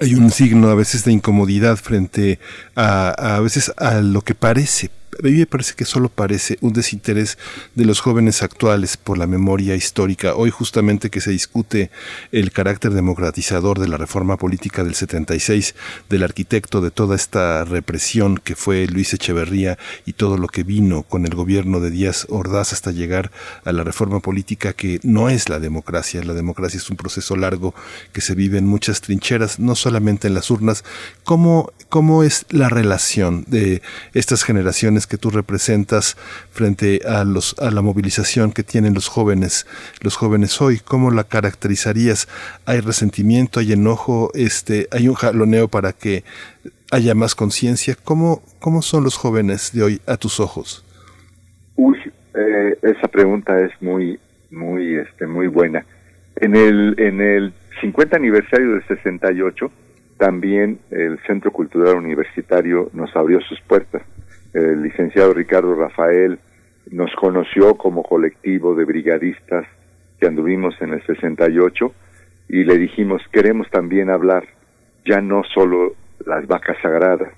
hay 0.00 0.14
un 0.14 0.30
signo 0.30 0.70
a 0.70 0.74
veces 0.74 1.04
de 1.04 1.12
incomodidad 1.12 1.76
frente 1.76 2.38
a, 2.76 3.36
a 3.36 3.40
veces 3.40 3.72
a 3.76 4.00
lo 4.00 4.22
que 4.22 4.34
parece 4.34 4.90
a 5.20 5.26
mí 5.26 5.32
me 5.32 5.46
parece 5.46 5.74
que 5.74 5.84
solo 5.84 6.08
parece 6.08 6.58
un 6.60 6.72
desinterés 6.72 7.38
de 7.74 7.84
los 7.84 8.00
jóvenes 8.00 8.42
actuales 8.42 8.96
por 8.96 9.18
la 9.18 9.26
memoria 9.26 9.74
histórica. 9.74 10.36
Hoy 10.36 10.50
justamente 10.50 11.10
que 11.10 11.20
se 11.20 11.32
discute 11.32 11.90
el 12.30 12.52
carácter 12.52 12.92
democratizador 12.92 13.80
de 13.80 13.88
la 13.88 13.96
reforma 13.96 14.36
política 14.36 14.84
del 14.84 14.94
76, 14.94 15.74
del 16.08 16.22
arquitecto 16.22 16.80
de 16.80 16.92
toda 16.92 17.16
esta 17.16 17.64
represión 17.64 18.38
que 18.38 18.54
fue 18.54 18.86
Luis 18.86 19.12
Echeverría 19.12 19.76
y 20.06 20.12
todo 20.12 20.38
lo 20.38 20.46
que 20.46 20.62
vino 20.62 21.02
con 21.02 21.26
el 21.26 21.34
gobierno 21.34 21.80
de 21.80 21.90
Díaz 21.90 22.26
Ordaz 22.28 22.72
hasta 22.72 22.92
llegar 22.92 23.32
a 23.64 23.72
la 23.72 23.82
reforma 23.82 24.20
política 24.20 24.72
que 24.72 25.00
no 25.02 25.30
es 25.30 25.48
la 25.48 25.58
democracia. 25.58 26.22
La 26.22 26.34
democracia 26.34 26.78
es 26.78 26.90
un 26.90 26.96
proceso 26.96 27.34
largo 27.34 27.74
que 28.12 28.20
se 28.20 28.36
vive 28.36 28.58
en 28.58 28.66
muchas 28.66 29.00
trincheras, 29.00 29.58
no 29.58 29.74
solamente 29.74 30.28
en 30.28 30.34
las 30.34 30.50
urnas. 30.52 30.84
¿Cómo, 31.24 31.72
cómo 31.88 32.22
es 32.22 32.46
la 32.50 32.68
relación 32.68 33.44
de 33.48 33.82
estas 34.14 34.44
generaciones 34.44 35.07
que 35.08 35.18
tú 35.18 35.30
representas 35.30 36.16
frente 36.50 37.00
a 37.06 37.24
los 37.24 37.56
a 37.58 37.70
la 37.70 37.82
movilización 37.82 38.52
que 38.52 38.62
tienen 38.62 38.94
los 38.94 39.08
jóvenes 39.08 39.66
los 40.00 40.16
jóvenes 40.16 40.60
hoy 40.60 40.78
cómo 40.78 41.10
la 41.10 41.24
caracterizarías 41.24 42.28
hay 42.66 42.80
resentimiento 42.80 43.60
hay 43.60 43.72
enojo 43.72 44.30
este 44.34 44.88
hay 44.92 45.08
un 45.08 45.14
jaloneo 45.14 45.68
para 45.68 45.92
que 45.92 46.24
haya 46.90 47.14
más 47.14 47.34
conciencia 47.34 47.96
cómo 48.04 48.42
cómo 48.60 48.82
son 48.82 49.04
los 49.04 49.16
jóvenes 49.16 49.72
de 49.72 49.82
hoy 49.82 50.00
a 50.06 50.16
tus 50.16 50.38
ojos 50.38 50.84
Uy, 51.78 51.96
eh, 52.34 52.76
esa 52.82 53.06
pregunta 53.06 53.56
es 53.60 53.70
muy 53.80 54.18
muy 54.50 54.96
este 54.96 55.28
muy 55.28 55.46
buena. 55.46 55.86
En 56.36 56.56
el 56.56 56.96
en 56.98 57.20
el 57.20 57.52
50 57.80 58.16
aniversario 58.16 58.72
del 58.72 58.86
68 58.88 59.70
también 60.18 60.80
el 60.90 61.20
Centro 61.26 61.52
Cultural 61.52 61.96
Universitario 61.96 62.90
nos 62.92 63.14
abrió 63.14 63.40
sus 63.42 63.60
puertas 63.60 64.02
el 64.52 64.82
licenciado 64.82 65.34
Ricardo 65.34 65.74
Rafael 65.74 66.38
nos 66.90 67.14
conoció 67.16 67.76
como 67.76 68.02
colectivo 68.02 68.74
de 68.74 68.84
brigadistas 68.84 69.66
que 70.18 70.26
anduvimos 70.26 70.74
en 70.80 70.94
el 70.94 71.04
68 71.06 71.92
y 72.48 72.64
le 72.64 72.78
dijimos, 72.78 73.22
queremos 73.32 73.68
también 73.70 74.10
hablar 74.10 74.44
ya 75.04 75.20
no 75.20 75.42
solo 75.54 75.94
las 76.26 76.46
vacas 76.46 76.76
sagradas, 76.82 77.32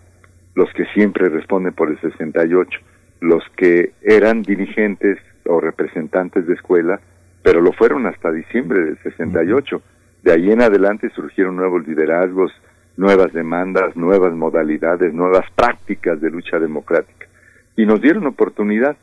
los 0.54 0.72
que 0.72 0.84
siempre 0.86 1.28
responden 1.28 1.72
por 1.72 1.90
el 1.90 2.00
68, 2.00 2.80
los 3.20 3.42
que 3.56 3.92
eran 4.02 4.42
dirigentes 4.42 5.18
o 5.46 5.60
representantes 5.60 6.46
de 6.46 6.54
escuela, 6.54 7.00
pero 7.42 7.60
lo 7.60 7.72
fueron 7.72 8.06
hasta 8.06 8.32
diciembre 8.32 8.84
del 8.84 8.98
68. 9.02 9.82
De 10.22 10.32
ahí 10.32 10.50
en 10.50 10.62
adelante 10.62 11.10
surgieron 11.10 11.56
nuevos 11.56 11.86
liderazgos, 11.86 12.52
nuevas 13.00 13.32
demandas, 13.32 13.96
nuevas 13.96 14.34
modalidades, 14.34 15.14
nuevas 15.14 15.46
prácticas 15.56 16.20
de 16.20 16.30
lucha 16.30 16.58
democrática. 16.58 17.26
Y 17.74 17.86
nos 17.86 18.02
dieron 18.02 18.26
oportunidad. 18.26 18.94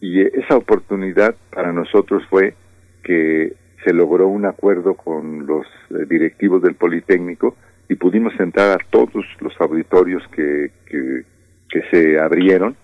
Y 0.00 0.20
esa 0.20 0.56
oportunidad 0.56 1.34
para 1.52 1.72
nosotros 1.72 2.22
fue 2.30 2.54
que 3.02 3.54
se 3.84 3.92
logró 3.92 4.28
un 4.28 4.46
acuerdo 4.46 4.94
con 4.94 5.46
los 5.46 5.66
eh, 5.90 6.06
directivos 6.08 6.62
del 6.62 6.76
Politécnico 6.76 7.56
y 7.88 7.96
pudimos 7.96 8.32
entrar 8.38 8.70
a 8.70 8.84
todos 8.88 9.26
los 9.40 9.60
auditorios 9.60 10.22
que, 10.28 10.70
que, 10.86 11.24
que 11.68 11.82
se 11.90 12.20
abrieron 12.20 12.76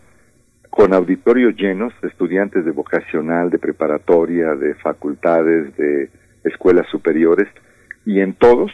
con 0.69 0.93
auditorios 0.93 1.55
llenos, 1.57 1.93
estudiantes 2.03 2.64
de 2.64 2.73
vocacional, 2.73 3.51
de 3.51 3.59
preparatoria, 3.59 4.57
de 4.57 4.75
facultades, 4.75 5.75
de 5.77 6.11
escuelas 6.45 6.87
superiores, 6.89 7.49
y 8.05 8.21
en 8.21 8.35
todos 8.35 8.73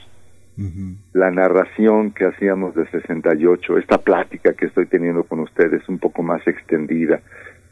la 1.12 1.30
narración 1.30 2.12
que 2.12 2.26
hacíamos 2.26 2.74
de 2.74 2.86
68, 2.90 3.78
esta 3.78 3.98
plática 3.98 4.53
que 4.53 4.66
estoy 4.66 4.86
teniendo 4.86 5.24
con 5.24 5.40
ustedes 5.40 5.88
un 5.88 5.98
poco 5.98 6.22
más 6.22 6.46
extendida, 6.46 7.20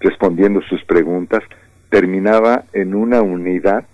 respondiendo 0.01 0.63
sus 0.63 0.83
preguntas, 0.85 1.43
terminaba 1.91 2.65
en 2.73 2.95
una 2.95 3.21
unidad 3.21 3.85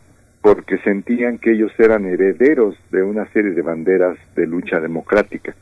porque 0.40 0.78
sentían 0.78 1.38
que 1.38 1.52
ellos 1.52 1.72
eran 1.78 2.06
herederos 2.06 2.76
de 2.92 3.02
una 3.02 3.26
serie 3.32 3.50
de 3.50 3.62
banderas 3.62 4.16
de 4.36 4.46
lucha 4.46 4.78
democrática. 4.78 5.56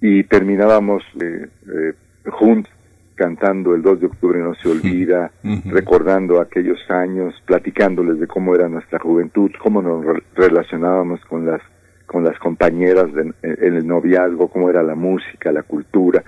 Y 0.00 0.24
terminábamos 0.24 1.02
eh, 1.22 1.46
eh, 1.66 1.94
juntos 2.30 2.70
cantando 3.14 3.74
el 3.74 3.82
2 3.82 4.00
de 4.00 4.06
octubre 4.06 4.38
no 4.40 4.54
se 4.54 4.68
olvida, 4.68 5.30
recordando 5.66 6.40
aquellos 6.40 6.78
años, 6.90 7.34
platicándoles 7.46 8.18
de 8.18 8.26
cómo 8.26 8.54
era 8.54 8.68
nuestra 8.68 8.98
juventud, 8.98 9.50
cómo 9.62 9.80
nos 9.80 10.04
relacionábamos 10.34 11.24
con 11.26 11.46
las 11.46 11.62
con 12.06 12.24
las 12.24 12.38
compañeras 12.38 13.06
en 13.42 13.76
el 13.76 13.86
noviazgo, 13.86 14.48
cómo 14.48 14.70
era 14.70 14.82
la 14.82 14.94
música, 14.94 15.52
la 15.52 15.62
cultura, 15.62 16.22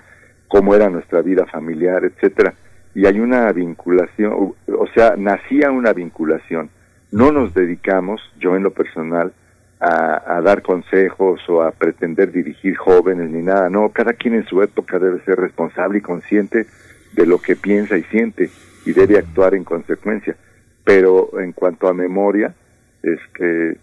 cómo 0.47 0.75
era 0.75 0.89
nuestra 0.89 1.21
vida 1.21 1.45
familiar, 1.45 2.03
etcétera. 2.05 2.53
Y 2.95 3.05
hay 3.05 3.19
una 3.19 3.51
vinculación, 3.51 4.55
o 4.67 4.87
sea, 4.93 5.15
nacía 5.17 5.71
una 5.71 5.93
vinculación. 5.93 6.69
No 7.11 7.31
nos 7.31 7.53
dedicamos, 7.53 8.21
yo 8.39 8.55
en 8.55 8.63
lo 8.63 8.71
personal, 8.71 9.33
a, 9.79 10.37
a, 10.37 10.41
dar 10.41 10.63
consejos 10.63 11.39
o 11.47 11.61
a 11.61 11.71
pretender 11.71 12.31
dirigir 12.31 12.75
jóvenes 12.75 13.29
ni 13.29 13.43
nada. 13.43 13.69
No, 13.69 13.89
cada 13.89 14.13
quien 14.13 14.33
en 14.33 14.45
su 14.45 14.63
época 14.63 14.97
debe 14.97 15.21
ser 15.23 15.39
responsable 15.39 15.99
y 15.99 16.01
consciente 16.01 16.65
de 17.13 17.25
lo 17.27 17.39
que 17.39 17.55
piensa 17.55 17.97
y 17.97 18.03
siente 18.05 18.49
y 18.85 18.93
debe 18.93 19.19
actuar 19.19 19.53
en 19.53 19.63
consecuencia. 19.63 20.35
Pero 20.83 21.39
en 21.39 21.51
cuanto 21.51 21.87
a 21.87 21.93
memoria, 21.93 22.55
es 23.03 23.19
que 23.33 23.77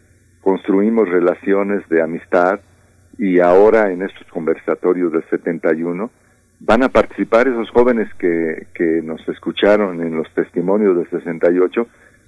construimos 0.44 1.08
relaciones 1.08 1.88
de 1.88 2.02
amistad 2.02 2.60
y 3.18 3.40
ahora 3.40 3.90
en 3.90 4.02
estos 4.02 4.26
conversatorios 4.28 5.10
del 5.10 5.24
71 5.30 6.10
van 6.60 6.82
a 6.82 6.90
participar 6.90 7.48
esos 7.48 7.70
jóvenes 7.70 8.12
que, 8.18 8.66
que 8.74 9.00
nos 9.02 9.26
escucharon 9.26 10.02
en 10.02 10.16
los 10.16 10.32
testimonios 10.34 10.96
del 10.96 11.08
68, 11.08 11.86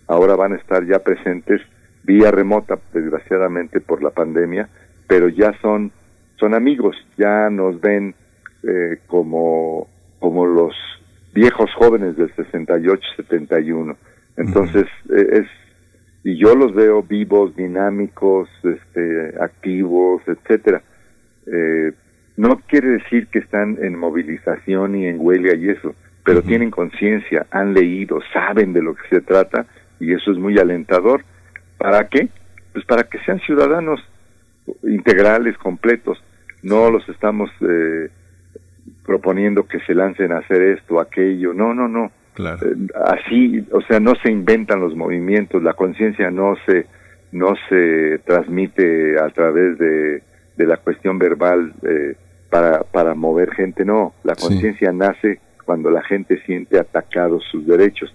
ahora 0.08 0.34
van 0.34 0.54
a 0.54 0.56
estar 0.56 0.84
ya 0.86 1.00
presentes 1.00 1.60
vía 2.04 2.30
remota, 2.30 2.78
desgraciadamente 2.94 3.80
por 3.80 4.02
la 4.02 4.10
pandemia, 4.10 4.68
pero 5.06 5.28
ya 5.28 5.52
son, 5.60 5.92
son 6.40 6.54
amigos, 6.54 6.96
ya 7.18 7.50
nos 7.50 7.80
ven 7.80 8.14
eh, 8.62 8.98
como, 9.06 9.88
como 10.20 10.46
los 10.46 10.74
viejos 11.34 11.70
jóvenes 11.74 12.16
del 12.16 12.34
68, 12.34 13.02
71. 13.16 13.96
Entonces, 14.38 14.86
eh, 15.10 15.42
es, 15.42 15.65
y 16.27 16.37
yo 16.37 16.57
los 16.57 16.74
veo 16.74 17.05
vivos, 17.05 17.55
dinámicos, 17.55 18.49
este, 18.64 19.35
activos, 19.41 20.22
etcétera. 20.27 20.83
Eh, 21.47 21.93
no 22.37 22.61
quiere 22.66 22.89
decir 22.89 23.29
que 23.29 23.39
están 23.39 23.79
en 23.81 23.97
movilización 23.97 24.97
y 24.97 25.07
en 25.07 25.18
huelga 25.20 25.55
y 25.55 25.70
eso, 25.70 25.95
pero 26.24 26.43
tienen 26.43 26.72
conciencia, 26.72 27.47
han 27.53 27.74
leído, 27.74 28.18
saben 28.33 28.72
de 28.72 28.83
lo 28.83 28.97
que 28.97 29.09
se 29.09 29.20
trata 29.20 29.66
y 30.01 30.12
eso 30.12 30.33
es 30.33 30.39
muy 30.39 30.59
alentador 30.59 31.22
¿Para 31.79 32.09
qué? 32.09 32.29
Pues 32.72 32.85
para 32.87 33.05
que 33.05 33.18
sean 33.20 33.41
ciudadanos 33.41 34.01
integrales, 34.83 35.57
completos. 35.59 36.22
No 36.62 36.91
los 36.91 37.09
estamos 37.09 37.51
eh, 37.61 38.09
proponiendo 39.05 39.66
que 39.66 39.81
se 39.81 39.95
lancen 39.95 40.33
a 40.33 40.39
hacer 40.39 40.62
esto, 40.62 41.01
aquello. 41.01 41.53
No, 41.53 41.74
no, 41.74 41.87
no. 41.87 42.11
Claro. 42.37 42.59
Eh, 42.66 42.76
así, 43.07 43.66
o 43.72 43.80
sea, 43.80 43.99
no 43.99 44.12
se 44.22 44.30
inventan 44.30 44.80
los 44.80 44.95
movimientos, 44.95 45.62
la 45.62 45.72
conciencia 45.72 46.30
no 46.30 46.55
se 46.66 46.87
no 47.32 47.55
se 47.68 48.20
transmite 48.24 49.18
a 49.18 49.28
través 49.30 49.78
de, 49.78 50.22
de 50.57 50.66
la 50.66 50.76
cuestión 50.76 51.18
verbal 51.18 51.72
eh, 51.82 52.14
para, 52.51 52.82
para 52.82 53.14
mover 53.14 53.51
gente, 53.53 53.84
no, 53.84 54.14
la 54.22 54.34
conciencia 54.34 54.93
nace 54.93 55.41
cuando 55.64 55.91
la 55.91 56.03
gente 56.03 56.41
siente 56.45 56.78
atacados 56.78 57.43
sus 57.51 57.66
derechos. 57.66 58.14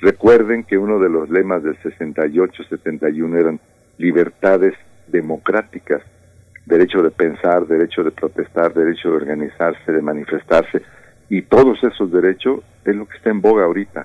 Recuerden 0.00 0.64
que 0.64 0.78
uno 0.78 0.98
de 0.98 1.08
los 1.08 1.30
lemas 1.30 1.62
del 1.62 1.78
68-71 1.78 3.38
eran 3.38 3.60
libertades 3.98 4.74
democráticas, 5.06 6.02
derecho 6.66 7.02
de 7.02 7.10
pensar, 7.10 7.66
derecho 7.66 8.02
de 8.02 8.10
protestar, 8.10 8.74
derecho 8.74 9.10
de 9.10 9.16
organizarse, 9.16 9.92
de 9.92 10.02
manifestarse, 10.02 10.82
y 11.30 11.42
todos 11.42 11.82
esos 11.84 12.10
derechos 12.10 12.60
es 12.84 12.94
lo 12.94 13.06
que 13.06 13.16
está 13.16 13.30
en 13.30 13.40
boga 13.40 13.64
ahorita, 13.64 14.04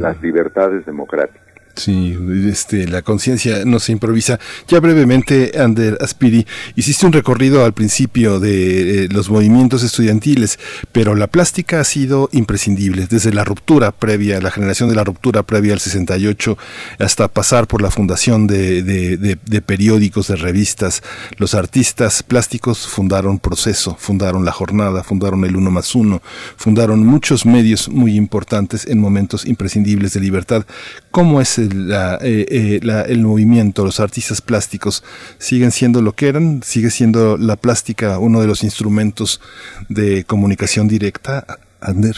las 0.00 0.20
libertades 0.20 0.84
democráticas. 0.84 1.51
Sí, 1.74 2.18
este, 2.50 2.86
la 2.86 3.00
conciencia 3.00 3.64
no 3.64 3.80
se 3.80 3.92
improvisa. 3.92 4.38
Ya 4.68 4.78
brevemente, 4.78 5.52
Ander 5.58 5.96
Aspiri, 6.02 6.46
hiciste 6.76 7.06
un 7.06 7.12
recorrido 7.12 7.64
al 7.64 7.72
principio 7.72 8.40
de 8.40 9.04
eh, 9.04 9.08
los 9.10 9.30
movimientos 9.30 9.82
estudiantiles, 9.82 10.58
pero 10.92 11.14
la 11.14 11.28
plástica 11.28 11.80
ha 11.80 11.84
sido 11.84 12.28
imprescindible 12.32 13.06
desde 13.08 13.32
la 13.32 13.44
ruptura 13.44 13.90
previa, 13.90 14.40
la 14.40 14.50
generación 14.50 14.90
de 14.90 14.96
la 14.96 15.04
ruptura 15.04 15.44
previa 15.44 15.72
al 15.72 15.80
68, 15.80 16.58
hasta 16.98 17.28
pasar 17.28 17.66
por 17.66 17.80
la 17.80 17.90
fundación 17.90 18.46
de, 18.46 18.82
de 18.82 19.62
periódicos, 19.62 20.28
de 20.28 20.36
revistas. 20.36 21.02
Los 21.38 21.54
artistas 21.54 22.22
plásticos 22.22 22.86
fundaron 22.86 23.38
Proceso, 23.38 23.96
fundaron 23.98 24.44
La 24.44 24.52
Jornada, 24.52 25.02
fundaron 25.02 25.44
El 25.46 25.56
Uno 25.56 25.70
más 25.70 25.94
Uno, 25.94 26.20
fundaron 26.56 27.06
muchos 27.06 27.46
medios 27.46 27.88
muy 27.88 28.16
importantes 28.16 28.86
en 28.86 28.98
momentos 28.98 29.46
imprescindibles 29.46 30.12
de 30.12 30.20
libertad. 30.20 30.66
¿Cómo 31.10 31.40
es 31.40 31.61
eh, 31.62 32.46
eh, 32.48 32.80
el 33.08 33.20
movimiento, 33.20 33.84
los 33.84 34.00
artistas 34.00 34.40
plásticos 34.40 35.02
siguen 35.38 35.70
siendo 35.70 36.02
lo 36.02 36.12
que 36.12 36.28
eran, 36.28 36.62
sigue 36.62 36.90
siendo 36.90 37.36
la 37.36 37.56
plástica 37.56 38.18
uno 38.18 38.40
de 38.40 38.46
los 38.46 38.64
instrumentos 38.64 39.40
de 39.88 40.24
comunicación 40.24 40.88
directa, 40.88 41.44
Ander. 41.80 42.16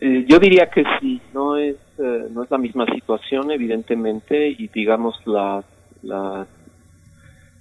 Eh, 0.00 0.24
yo 0.28 0.38
diría 0.38 0.70
que 0.70 0.84
sí, 1.00 1.20
no 1.32 1.56
es, 1.56 1.76
no 1.98 2.42
es 2.42 2.50
la 2.50 2.58
misma 2.58 2.86
situación, 2.86 3.50
evidentemente, 3.50 4.48
y 4.48 4.68
digamos 4.68 5.14
las, 5.26 5.64
las, 6.02 6.48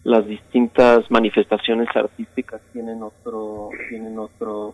las 0.04 0.28
distintas 0.28 1.10
manifestaciones 1.10 1.88
artísticas 1.96 2.62
tienen 2.72 3.04
otro, 3.04 3.70
tienen 3.90 4.18
otro, 4.20 4.74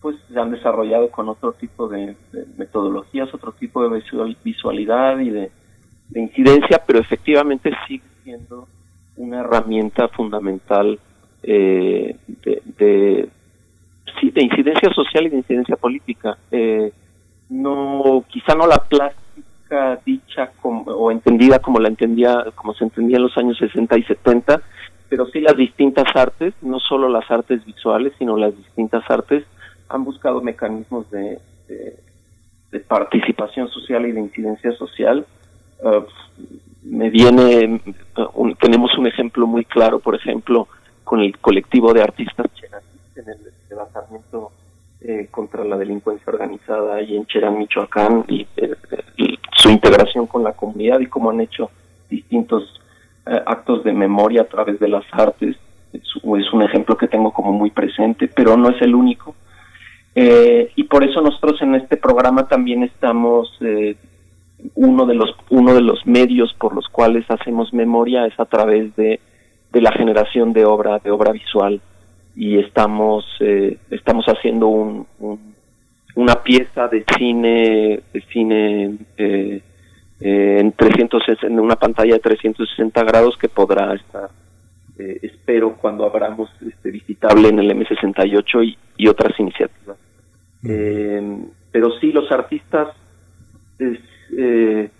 pues 0.00 0.16
se 0.32 0.38
han 0.38 0.50
desarrollado 0.50 1.10
con 1.10 1.28
otro 1.28 1.52
tipo 1.52 1.88
de, 1.88 2.16
metodologías, 2.56 3.32
otro 3.34 3.52
tipo 3.52 3.88
de 3.88 4.02
visualidad 4.44 5.18
y 5.18 5.30
de, 5.30 5.50
incidencia, 6.14 6.82
pero 6.86 7.00
efectivamente 7.00 7.70
sigue 7.86 8.04
siendo 8.24 8.66
una 9.16 9.40
herramienta 9.40 10.08
fundamental 10.08 10.98
eh, 11.42 12.16
de, 12.44 13.28
sí, 14.20 14.30
de 14.30 14.42
incidencia 14.42 14.92
social 14.94 15.26
y 15.26 15.30
de 15.30 15.36
incidencia 15.36 15.76
política. 15.76 16.38
Eh, 16.50 16.92
no, 17.50 18.24
quizá 18.28 18.54
no 18.54 18.66
la 18.66 18.78
plástica 18.78 19.98
dicha 20.04 20.52
como, 20.62 20.82
o 20.82 21.10
entendida 21.10 21.58
como 21.58 21.78
la 21.78 21.88
entendía, 21.88 22.46
como 22.54 22.72
se 22.74 22.84
entendía 22.84 23.16
en 23.16 23.24
los 23.24 23.36
años 23.36 23.58
60 23.58 23.98
y 23.98 24.02
70, 24.04 24.62
pero 25.08 25.26
sí 25.26 25.40
las 25.40 25.56
distintas 25.56 26.04
artes, 26.14 26.54
no 26.62 26.78
solo 26.78 27.08
las 27.08 27.30
artes 27.30 27.64
visuales, 27.64 28.12
sino 28.18 28.36
las 28.36 28.56
distintas 28.56 29.02
artes 29.10 29.44
han 29.88 30.04
buscado 30.04 30.40
mecanismos 30.40 31.10
de, 31.10 31.38
participación 32.86 33.68
social 33.68 34.06
y 34.06 34.12
de 34.12 34.20
incidencia 34.20 34.72
social. 34.72 35.26
Uh, 35.82 36.02
me 36.82 37.10
viene, 37.10 37.80
uh, 38.16 38.54
tenemos 38.60 38.96
un 38.98 39.06
ejemplo 39.06 39.46
muy 39.46 39.64
claro, 39.64 40.00
por 40.00 40.14
ejemplo, 40.14 40.68
con 41.04 41.20
el 41.20 41.38
colectivo 41.38 41.92
de 41.94 42.02
artistas 42.02 42.46
en 43.16 43.28
el 43.28 43.38
levantamiento 43.68 44.52
eh, 45.00 45.28
contra 45.30 45.64
la 45.64 45.76
delincuencia 45.76 46.32
organizada 46.32 46.96
ahí 46.96 47.16
en 47.16 47.26
Cherán, 47.26 47.58
Michoacán, 47.58 48.24
y, 48.28 48.46
eh, 48.56 48.74
su 49.56 49.70
integración 49.70 50.26
con 50.26 50.44
la 50.44 50.52
comunidad 50.52 51.00
y 51.00 51.06
cómo 51.06 51.30
han 51.30 51.40
hecho 51.40 51.70
distintos 52.08 52.80
eh, 53.26 53.42
actos 53.46 53.84
de 53.84 53.92
memoria 53.92 54.42
a 54.42 54.48
través 54.48 54.78
de 54.78 54.88
las 54.88 55.04
artes. 55.12 55.56
es, 55.92 56.52
un 56.52 56.62
ejemplo 56.62 56.96
que 56.96 57.08
tengo 57.08 57.32
como 57.32 57.52
muy 57.52 57.70
presente, 57.70 58.28
pero 58.28 58.56
no 58.56 58.70
es 58.70 58.82
el 58.82 58.94
único. 58.94 59.34
Eh, 60.20 60.72
y 60.74 60.82
por 60.82 61.04
eso 61.04 61.20
nosotros 61.20 61.62
en 61.62 61.76
este 61.76 61.96
programa 61.96 62.48
también 62.48 62.82
estamos 62.82 63.56
eh, 63.60 63.94
uno 64.74 65.06
de 65.06 65.14
los 65.14 65.30
uno 65.48 65.74
de 65.74 65.80
los 65.80 66.04
medios 66.08 66.52
por 66.54 66.74
los 66.74 66.88
cuales 66.88 67.24
hacemos 67.30 67.72
memoria 67.72 68.26
es 68.26 68.34
a 68.40 68.46
través 68.46 68.96
de, 68.96 69.20
de 69.70 69.80
la 69.80 69.92
generación 69.92 70.52
de 70.52 70.64
obra 70.64 70.98
de 70.98 71.12
obra 71.12 71.30
visual. 71.30 71.80
Y 72.34 72.58
estamos 72.58 73.26
eh, 73.38 73.78
estamos 73.90 74.24
haciendo 74.26 74.66
un, 74.66 75.06
una 76.16 76.42
pieza 76.42 76.88
de 76.88 77.04
cine 77.16 78.00
de 78.12 78.20
cine 78.32 78.98
eh, 79.18 79.62
en 80.18 80.72
360 80.72 81.46
en 81.46 81.60
una 81.60 81.76
pantalla 81.76 82.14
de 82.14 82.18
360 82.18 83.04
grados 83.04 83.36
que 83.36 83.48
podrá 83.48 83.94
estar 83.94 84.30
espero 84.98 85.76
cuando 85.76 86.04
abramos 86.04 86.50
este 86.60 86.90
visitable 86.90 87.50
en 87.50 87.60
el 87.60 87.70
M68 87.70 88.66
y, 88.66 88.76
y 88.96 89.06
otras 89.06 89.38
iniciativas 89.38 89.96
eh, 90.68 91.38
pero 91.72 91.98
sí, 91.98 92.12
los 92.12 92.30
artistas 92.30 92.88
eh, 93.78 94.90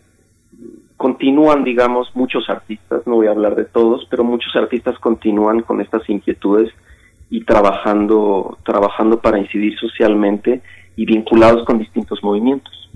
continúan, 0.97 1.65
digamos, 1.65 2.09
muchos 2.15 2.49
artistas, 2.49 3.07
no 3.07 3.17
voy 3.17 3.29
a 3.29 3.31
hablar 3.31 3.55
de 3.55 3.65
todos, 3.65 4.07
pero 4.11 4.25
muchos 4.25 4.55
artistas 4.57 4.99
continúan 4.99 5.63
con 5.63 5.81
estas 5.81 6.09
inquietudes 6.09 6.73
y 7.31 7.45
trabajando, 7.45 8.59
trabajando 8.65 9.21
para 9.21 9.39
incidir 9.39 9.79
socialmente 9.79 10.63
y 10.97 11.05
vinculados 11.05 11.65
con 11.65 11.79
distintos 11.79 12.23
movimientos. 12.23 12.91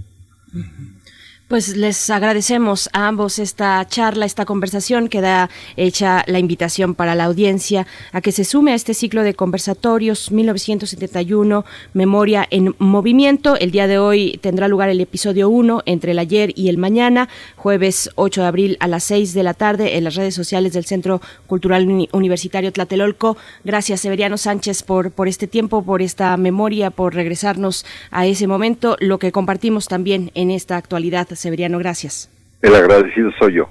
Pues 1.53 1.77
les 1.77 2.09
agradecemos 2.09 2.89
a 2.95 3.09
ambos 3.09 3.39
esta 3.39 3.87
charla, 3.87 4.25
esta 4.25 4.47
conversación. 4.47 5.09
Queda 5.09 5.51
hecha 5.77 6.25
la 6.27 6.39
invitación 6.39 6.95
para 6.95 7.15
la 7.15 7.25
audiencia 7.25 7.87
a 8.13 8.23
que 8.23 8.33
se 8.33 8.45
sume 8.45 8.73
a 8.73 8.75
este 8.75 8.95
ciclo 8.95 9.23
de 9.23 9.35
conversatorios 9.35 10.33
1971, 10.33 11.67
Memoria 11.93 12.49
en 12.49 12.75
Movimiento. 12.79 13.59
El 13.59 13.71
día 13.71 13.87
de 13.87 13.99
hoy 13.99 14.39
tendrá 14.41 14.67
lugar 14.67 14.89
el 14.89 15.03
episodio 15.03 15.51
1 15.51 15.83
entre 15.85 16.13
el 16.13 16.21
ayer 16.21 16.55
y 16.57 16.71
el 16.71 16.79
mañana, 16.79 17.29
jueves 17.57 18.09
8 18.15 18.41
de 18.41 18.47
abril 18.47 18.77
a 18.81 18.89
las 18.89 19.05
6 19.05 19.35
de 19.35 19.43
la 19.43 19.53
tarde 19.53 19.99
en 19.99 20.05
las 20.05 20.15
redes 20.15 20.35
sociales 20.35 20.73
del 20.73 20.87
Centro 20.87 21.21
Cultural 21.47 21.87
Universitario 22.13 22.73
Tlatelolco. 22.73 23.37
Gracias, 23.63 24.01
Severiano 24.01 24.39
Sánchez, 24.39 24.83
por, 24.85 25.11
por 25.11 25.29
este 25.29 25.47
tiempo, 25.47 25.83
por 25.83 26.01
esta 26.01 26.35
memoria, 26.39 26.91
por 26.91 27.15
regresarnos 27.15 27.85
a 28.11 28.25
ese 28.25 28.47
momento, 28.47 28.97
lo 29.01 29.19
que 29.19 29.33
compartimos 29.33 29.87
también 29.87 30.31
en 30.33 30.51
esta 30.51 30.79
actualidad 30.79 31.31
Severiano, 31.43 31.79
gracias. 31.79 32.31
El 32.63 32.75
agradecido 32.75 33.31
soy 33.39 33.55
yo. 33.55 33.69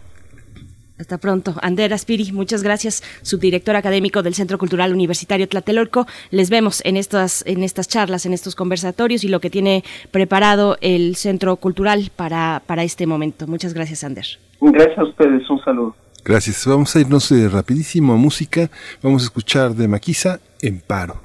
Hasta 0.99 1.17
pronto. 1.17 1.55
Ander 1.63 1.93
Aspiri, 1.93 2.31
muchas 2.31 2.61
gracias, 2.61 3.01
subdirector 3.23 3.75
académico 3.75 4.21
del 4.21 4.35
Centro 4.35 4.59
Cultural 4.59 4.93
Universitario 4.93 5.47
Tlatelolco. 5.47 6.05
Les 6.29 6.51
vemos 6.51 6.81
en 6.85 6.95
estas, 6.95 7.43
en 7.47 7.63
estas 7.63 7.87
charlas, 7.87 8.27
en 8.27 8.33
estos 8.33 8.55
conversatorios 8.55 9.23
y 9.23 9.29
lo 9.29 9.39
que 9.39 9.49
tiene 9.49 9.83
preparado 10.11 10.77
el 10.81 11.15
Centro 11.15 11.55
Cultural 11.55 12.11
para, 12.15 12.61
para 12.67 12.83
este 12.83 13.07
momento. 13.07 13.47
Muchas 13.47 13.73
gracias, 13.73 14.03
Ander. 14.03 14.25
Gracias 14.59 14.97
a 14.99 15.03
ustedes, 15.05 15.49
un 15.49 15.63
saludo. 15.63 15.95
Gracias. 16.23 16.67
Vamos 16.67 16.95
a 16.95 16.99
irnos 16.99 17.31
eh, 17.31 17.49
rapidísimo 17.49 18.13
a 18.13 18.17
música. 18.17 18.69
Vamos 19.01 19.23
a 19.23 19.25
escuchar 19.25 19.71
de 19.71 19.87
Maquisa 19.87 20.39
en 20.61 20.81
paro. 20.81 21.19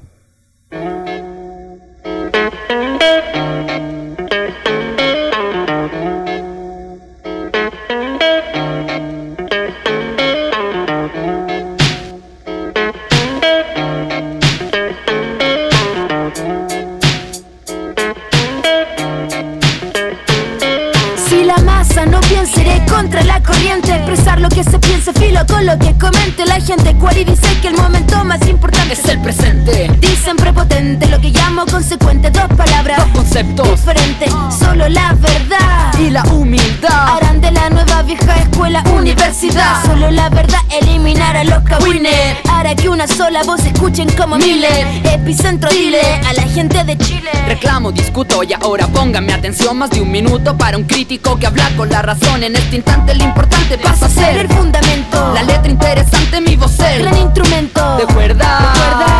Lo 24.48 24.54
que 24.54 24.62
se 24.62 24.85
con 25.44 25.66
lo 25.66 25.78
que 25.78 25.92
comente 25.98 26.46
la 26.46 26.60
gente 26.60 26.94
Cual 26.94 27.18
y 27.18 27.24
dice 27.24 27.60
que 27.60 27.68
el 27.68 27.74
momento 27.74 28.24
más 28.24 28.40
importante 28.48 28.94
es 28.94 29.04
el 29.06 29.20
presente. 29.20 29.90
Dicen 29.98 30.36
prepotente, 30.36 31.06
lo 31.08 31.20
que 31.20 31.30
llamo 31.30 31.66
consecuente 31.66 32.30
Dos 32.30 32.48
palabras, 32.56 32.98
dos 32.98 33.22
conceptos. 33.22 33.68
diferentes 33.68 34.32
Solo 34.58 34.88
la 34.88 35.12
verdad. 35.14 35.98
Y 35.98 36.10
la 36.10 36.22
humildad. 36.24 37.16
Harán 37.16 37.40
de 37.40 37.50
la 37.50 37.68
nueva 37.70 38.02
vieja 38.02 38.36
escuela 38.36 38.82
universidad. 38.96 39.84
Solo 39.84 40.10
la 40.10 40.28
verdad 40.28 40.60
eliminará 40.80 41.44
los 41.44 41.62
cagüines. 41.64 42.36
Hará 42.50 42.74
que 42.74 42.88
una 42.88 43.06
sola 43.06 43.42
voz 43.44 43.64
escuchen 43.64 44.08
como 44.16 44.36
miles 44.36 44.86
Epicentro 45.04 45.70
dile 45.70 46.00
a 46.26 46.32
la 46.32 46.42
gente 46.42 46.84
de 46.84 46.96
Chile. 46.98 47.30
Reclamo, 47.46 47.92
discuto 47.92 48.42
y 48.42 48.52
ahora 48.52 48.86
pónganme 48.86 49.32
atención. 49.32 49.76
Más 49.78 49.90
de 49.90 50.00
un 50.00 50.10
minuto 50.10 50.56
para 50.56 50.76
un 50.76 50.84
crítico 50.84 51.38
que 51.38 51.46
habla 51.46 51.68
con 51.76 51.88
la 51.90 52.02
razón. 52.02 52.42
En 52.42 52.56
este 52.56 52.76
instante 52.76 53.14
lo 53.14 53.24
importante 53.24 53.78
pasa 53.78 54.06
a 54.06 54.08
ser 54.08 54.36
El 54.36 54.48
fundamento 54.48 55.25
La 55.34 55.42
letra 55.42 55.70
interesante, 55.70 56.40
mi 56.40 56.56
voz 56.56 56.78
el 56.80 57.02
Gran 57.02 57.16
instrumento. 57.16 57.96
De 57.96 58.06
cuerda. 58.06 58.72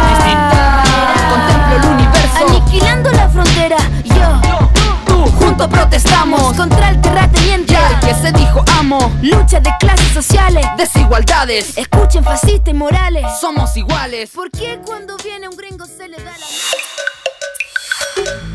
Distinta 0.09 0.83
Contemplo 1.31 1.77
el 1.77 1.85
universo. 1.95 2.47
Aniquilando 2.49 3.11
la 3.13 3.29
frontera. 3.29 3.77
Yo. 4.05 4.41
Tú, 5.07 5.25
juntos 5.33 5.69
protestamos. 5.69 6.57
Contra 6.57 6.91
el 6.91 7.01
terrateniente. 7.01 7.73
Ya, 7.73 8.01
que 8.01 8.15
se 8.15 8.33
dijo 8.33 8.65
amo. 8.79 9.13
Lucha 9.23 9.61
de 9.61 9.71
clases 9.81 10.13
sociales. 10.13 10.67
Desigualdades. 10.77 11.77
Escuchen 11.77 12.25
fascistas 12.25 12.69
y 12.69 12.75
morales. 12.75 13.25
Somos 13.41 13.77
iguales. 13.77 14.31
¿Por 14.35 14.51
qué 14.51 14.81
cuando 14.85 15.17
viene 15.19 15.49
un 15.49 15.57
gringo 15.57 15.87
se 15.87 16.09
le 16.09 16.17
da 16.17 16.33
la... 16.39 16.47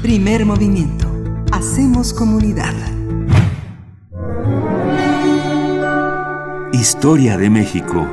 Primer 0.02 0.46
movimiento. 0.46 1.08
Hacemos 1.52 2.14
comunidad. 2.14 2.74
Historia 6.74 7.38
de 7.38 7.50
México. 7.50 8.08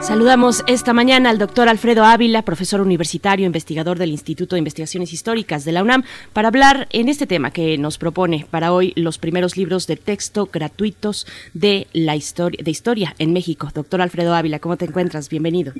Saludamos 0.00 0.64
esta 0.66 0.94
mañana 0.94 1.28
al 1.28 1.36
doctor 1.36 1.68
Alfredo 1.68 2.04
Ávila, 2.04 2.40
profesor 2.40 2.80
universitario, 2.80 3.44
investigador 3.44 3.98
del 3.98 4.10
Instituto 4.10 4.56
de 4.56 4.60
Investigaciones 4.60 5.12
Históricas 5.12 5.66
de 5.66 5.72
la 5.72 5.82
UNAM, 5.82 6.04
para 6.32 6.48
hablar 6.48 6.88
en 6.90 7.10
este 7.10 7.26
tema 7.26 7.50
que 7.50 7.76
nos 7.76 7.98
propone 7.98 8.46
para 8.50 8.72
hoy 8.72 8.94
los 8.96 9.18
primeros 9.18 9.58
libros 9.58 9.86
de 9.86 9.96
texto 9.96 10.48
gratuitos 10.50 11.26
de 11.52 11.86
la 11.92 12.16
historia, 12.16 12.60
de 12.64 12.70
historia 12.70 13.14
en 13.18 13.34
México. 13.34 13.68
Doctor 13.74 14.00
Alfredo 14.00 14.34
Ávila, 14.34 14.58
¿cómo 14.58 14.78
te 14.78 14.86
encuentras? 14.86 15.28
Bienvenido. 15.28 15.74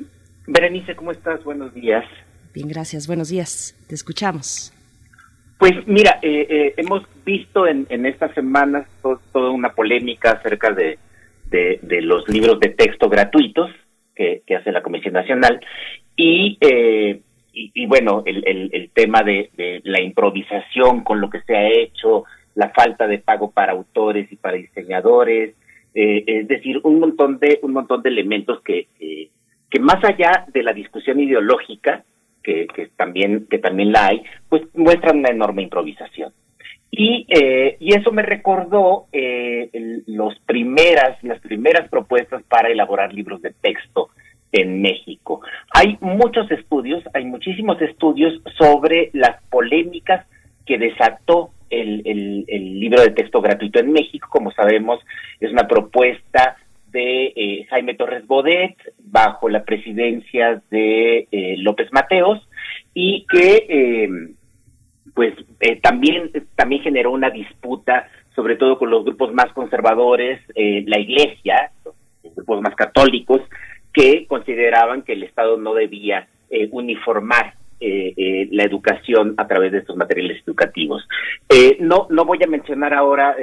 Berenice, 0.45 0.95
¿cómo 0.95 1.11
estás? 1.11 1.43
Buenos 1.43 1.73
días. 1.73 2.05
Bien, 2.53 2.67
gracias. 2.67 3.07
Buenos 3.07 3.29
días. 3.29 3.75
Te 3.87 3.95
escuchamos. 3.95 4.71
Pues 5.57 5.71
mira, 5.87 6.19
eh, 6.21 6.47
eh, 6.49 6.73
hemos 6.77 7.03
visto 7.25 7.65
en, 7.65 7.87
en 7.89 8.05
estas 8.05 8.33
semanas 8.33 8.87
to- 9.01 9.21
toda 9.31 9.51
una 9.51 9.69
polémica 9.69 10.31
acerca 10.31 10.71
de, 10.71 10.99
de, 11.49 12.01
los 12.01 12.27
libros 12.27 12.59
de 12.59 12.69
texto 12.69 13.07
gratuitos 13.09 13.71
que, 14.13 14.43
hace 14.55 14.71
la 14.71 14.81
Comisión 14.83 15.13
Nacional 15.13 15.59
y, 16.15 16.57
eh, 16.59 17.21
y, 17.53 17.71
y 17.73 17.85
bueno, 17.85 18.23
el, 18.25 18.89
tema 18.93 19.23
de, 19.23 19.49
de 19.55 19.81
la 19.85 20.01
improvisación 20.01 21.03
con 21.03 21.21
lo 21.21 21.29
que 21.29 21.41
se 21.41 21.55
ha 21.55 21.67
hecho, 21.69 22.25
la 22.55 22.69
falta 22.69 23.07
de 23.07 23.19
pago 23.19 23.51
para 23.51 23.73
autores 23.73 24.31
y 24.31 24.35
para 24.35 24.57
diseñadores, 24.57 25.55
eh, 25.93 26.23
es 26.27 26.47
decir, 26.47 26.79
un 26.83 26.99
montón 26.99 27.39
de 27.39 27.59
un 27.61 27.71
montón 27.71 28.01
de 28.01 28.09
elementos 28.09 28.61
que, 28.61 28.87
que 29.69 29.79
más 29.79 30.03
allá 30.03 30.45
de 30.53 30.63
la 30.63 30.73
discusión 30.73 31.19
ideológica 31.19 32.03
que, 32.45 32.67
que 32.67 32.87
también 32.95 33.47
que 33.49 33.57
también 33.57 33.91
la 33.91 34.07
hay, 34.07 34.23
pues 34.47 34.61
muestran 34.75 35.17
una 35.19 35.31
enorme 35.31 35.63
improvisación. 35.63 36.31
Y, 36.91 37.25
eh, 37.27 37.75
y 37.79 37.93
eso 37.93 38.11
me 38.11 38.21
recordó 38.21 39.07
eh, 39.11 39.69
los 40.05 40.39
primeras, 40.45 41.21
las 41.23 41.41
primeras 41.41 41.89
propuestas 41.89 42.41
para 42.43 42.69
elaborar 42.69 43.13
libros 43.13 43.41
de 43.41 43.51
texto 43.59 44.09
en 44.53 44.81
México. 44.81 45.41
Hay 45.73 45.97
muchos 45.99 46.49
estudios, 46.51 47.03
hay 47.13 47.25
muchísimos 47.25 47.81
estudios 47.81 48.39
sobre 48.57 49.09
las 49.11 49.43
polémicas 49.49 50.25
que 50.65 50.77
desató 50.77 51.49
el- 51.69 52.45
el 52.47 52.79
libro 52.79 53.01
de 53.01 53.09
texto 53.11 53.41
gratuito 53.41 53.79
en 53.79 53.91
México. 53.91 54.29
Como 54.31 54.51
sabemos, 54.51 54.99
es 55.41 55.51
una 55.51 55.67
propuesta 55.67 56.55
de 56.95 57.33
eh, 57.35 57.67
Jaime 57.69 57.93
Torres 57.93 58.25
Bodet 58.25 58.77
bajo 58.99 59.49
la 59.49 59.65
presidencia 59.65 60.63
de 60.71 61.27
eh, 61.29 61.55
López 61.57 61.89
Mateos 61.91 62.47
y 62.93 63.25
que 63.29 63.65
eh, 63.67 64.09
pues 65.13 65.33
también 65.83 66.31
también 66.55 66.83
generó 66.83 67.11
una 67.11 67.29
disputa 67.29 68.07
sobre 68.33 68.55
todo 68.55 68.79
con 68.79 68.89
los 68.89 69.03
grupos 69.03 69.33
más 69.33 69.51
conservadores 69.53 70.39
la 70.55 70.99
iglesia 70.99 71.71
los 71.83 72.33
grupos 72.33 72.61
más 72.61 72.75
católicos 72.75 73.41
que 73.93 74.25
consideraban 74.27 75.03
que 75.03 75.13
el 75.13 75.23
Estado 75.23 75.57
no 75.57 75.73
debía 75.73 76.27
uniformar 76.71 77.55
eh, 77.81 78.47
la 78.51 78.63
educación 78.63 79.35
a 79.37 79.47
través 79.47 79.71
de 79.73 79.79
estos 79.79 79.95
materiales 79.97 80.41
educativos. 80.45 81.05
No, 81.79 82.07
no 82.09 82.25
voy 82.25 82.39
a 82.43 82.47
mencionar 82.47 82.93
ahora, 82.93 83.35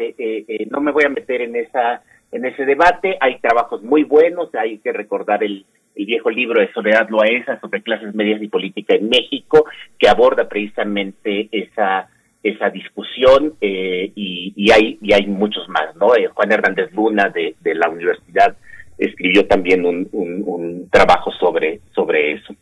no 0.71 0.81
me 0.81 0.93
voy 0.93 1.05
a 1.05 1.11
meter 1.11 1.43
en 1.43 1.57
esa 1.57 2.03
en 2.33 2.47
ese 2.47 2.65
debate. 2.65 3.17
Hay 3.21 3.39
trabajos 3.39 3.83
muy 3.83 4.03
buenos, 4.03 4.53
hay 4.55 4.79
que 4.79 4.93
recordar 4.93 5.45
el, 5.45 5.65
viejo 5.95 6.31
libro 6.31 6.61
de 6.61 6.73
Soledad 6.73 7.09
Loaesa 7.11 7.61
sobre 7.61 7.83
clases 7.83 8.15
medias 8.15 8.43
y 8.43 8.49
política 8.49 8.95
en 8.95 9.11
México, 9.11 9.67
que 9.99 10.09
aborda 10.09 10.49
precisamente 10.49 11.49
esa 11.53 12.09
esa 12.43 12.71
discusión 12.71 13.55
eh, 13.61 14.11
y, 14.17 14.73
hay 14.73 14.99
y 15.01 15.13
hay 15.13 15.27
muchos 15.27 15.69
más, 15.69 15.95
¿no? 15.95 16.17
Eh, 16.17 16.27
Juan 16.27 16.51
Hernández 16.51 16.93
Luna 16.93 17.29
de, 17.29 17.55
de 17.61 17.75
la 17.77 17.89
universidad 17.89 18.57
escribió 18.99 19.47
también 19.47 19.85
un, 19.85 20.09
un, 20.13 20.89
trabajo 20.91 21.31
sobre 21.33 21.81
sobre 21.95 22.33
eso. 22.33 22.55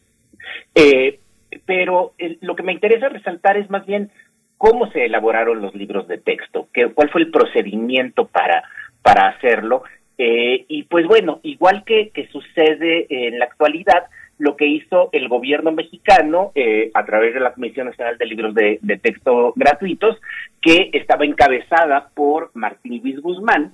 Eh, 0.75 1.19
pero 1.65 2.13
lo 2.41 2.57
que 2.57 2.63
me 2.63 2.73
interesa 2.73 3.09
resaltar 3.09 3.57
es 3.57 3.71
más 3.71 3.87
bien 3.87 4.11
cómo 4.59 4.91
se 4.91 5.07
elaboraron 5.07 5.63
los 5.63 5.75
libros 5.75 6.07
de 6.09 6.19
texto, 6.19 6.69
que, 6.73 6.89
cuál 6.93 7.09
fue 7.11 7.23
el 7.23 7.31
procedimiento 7.31 8.27
para 8.27 8.63
para 9.03 9.29
hacerlo 9.29 9.83
eh, 10.23 10.67
y 10.69 10.83
pues 10.83 11.07
bueno, 11.07 11.41
igual 11.45 11.83
que, 11.83 12.11
que 12.11 12.29
sucede 12.29 13.07
en 13.09 13.39
la 13.39 13.47
actualidad, 13.47 14.05
lo 14.37 14.55
que 14.55 14.67
hizo 14.67 15.09
el 15.13 15.31
gobierno 15.31 15.73
mexicano 15.73 16.53
eh, 16.55 16.91
a 16.93 17.07
través 17.07 17.33
de 17.33 17.41
la 17.41 17.55
Comisión 17.55 17.87
Nacional 17.87 18.19
de 18.19 18.27
Libros 18.27 18.55
de, 18.55 18.79
Texto 19.03 19.55
Gratuitos, 19.57 20.21
que 20.61 20.91
estaba 20.93 21.25
encabezada 21.25 22.11
por 22.15 22.51
Martín 22.53 23.01
Luis 23.03 23.19
Guzmán, 23.23 23.73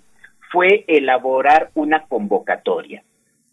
fue 0.53 0.85
elaborar 0.87 1.71
una 1.75 2.05
convocatoria, 2.05 3.03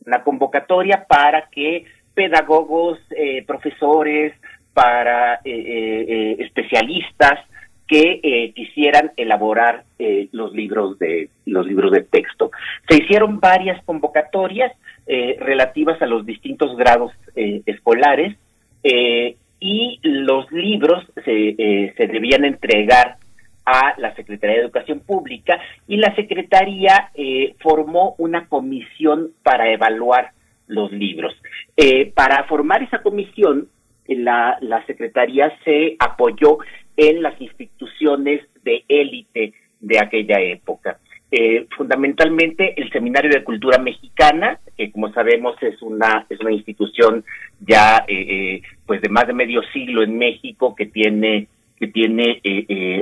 una 0.05 0.21
convocatoria 0.21 1.07
para 1.09 1.49
que 1.49 1.86
pedagogos, 2.13 2.99
eh, 3.17 3.43
profesores, 3.43 4.36
para 4.76 5.39
especialistas 5.43 7.39
que 7.88 8.20
eh, 8.24 8.54
quisieran 8.54 9.12
elaborar 9.18 9.84
eh, 10.00 10.30
los 10.32 10.54
libros 10.54 10.98
de 11.00 11.30
los 11.46 11.68
libros 11.68 11.92
de 11.92 12.02
texto. 12.02 12.52
Se 12.88 12.98
hicieron 12.98 13.40
varias 13.40 13.84
convocatorias 13.84 14.72
eh, 15.06 15.36
relativas 15.40 16.02
a 16.02 16.06
los 16.06 16.26
distintos 16.26 16.78
grados 16.78 17.12
escolares 17.36 18.38
y 19.60 20.00
los 20.04 20.52
libros 20.52 21.04
se, 21.26 21.94
se 21.98 22.08
debían 22.08 22.46
entregar 22.46 23.18
a 23.66 23.96
la 23.98 24.14
Secretaría 24.14 24.58
de 24.58 24.62
Educación 24.64 25.00
Pública 25.00 25.60
y 25.88 25.98
la 25.98 26.14
Secretaría 26.16 27.10
formó 27.60 28.14
una 28.18 28.48
comisión 28.48 29.32
para 29.42 29.72
evaluar 29.72 30.32
los 30.68 30.92
libros. 30.92 31.34
para 32.14 32.44
formar 32.44 32.84
esa 32.84 33.02
comisión, 33.02 33.68
la, 34.08 34.58
la 34.62 34.86
Secretaría 34.86 35.52
se 35.64 35.96
apoyó 35.98 36.60
en 36.98 37.22
las 37.22 37.39
instituciones 37.41 38.41
de 38.64 38.84
élite 38.88 39.54
de 39.80 40.00
aquella 40.00 40.39
época. 40.39 40.98
Eh, 41.36 41.66
fundamentalmente 41.76 42.80
el 42.80 42.91
Seminario 42.91 43.32
de 43.32 43.44
Cultura 43.44 43.80
Mexicana, 43.80 44.60
que 44.78 44.91
como 44.91 45.12
sabemos 45.14 45.56
es 45.64 45.82
una 45.82 46.28
es 46.30 46.39
una 46.39 46.52
institución 46.52 47.26
ya 47.60 48.06
eh, 48.08 48.14
eh, 48.30 48.62
pues 48.86 49.02
de 49.02 49.10
más 49.10 49.26
de 49.26 49.34
medio 49.34 49.64
siglo 49.74 50.04
en 50.04 50.16
México 50.16 50.76
que 50.76 50.86
tiene 50.86 51.48
que 51.80 51.88
tiene 51.88 52.39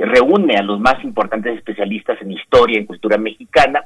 reúne 0.04 0.56
a 0.56 0.62
los 0.62 0.80
más 0.80 1.04
importantes 1.04 1.58
especialistas 1.58 2.22
en 2.22 2.32
historia 2.32 2.80
y 2.80 2.86
cultura 2.86 3.18
mexicana 3.18 3.84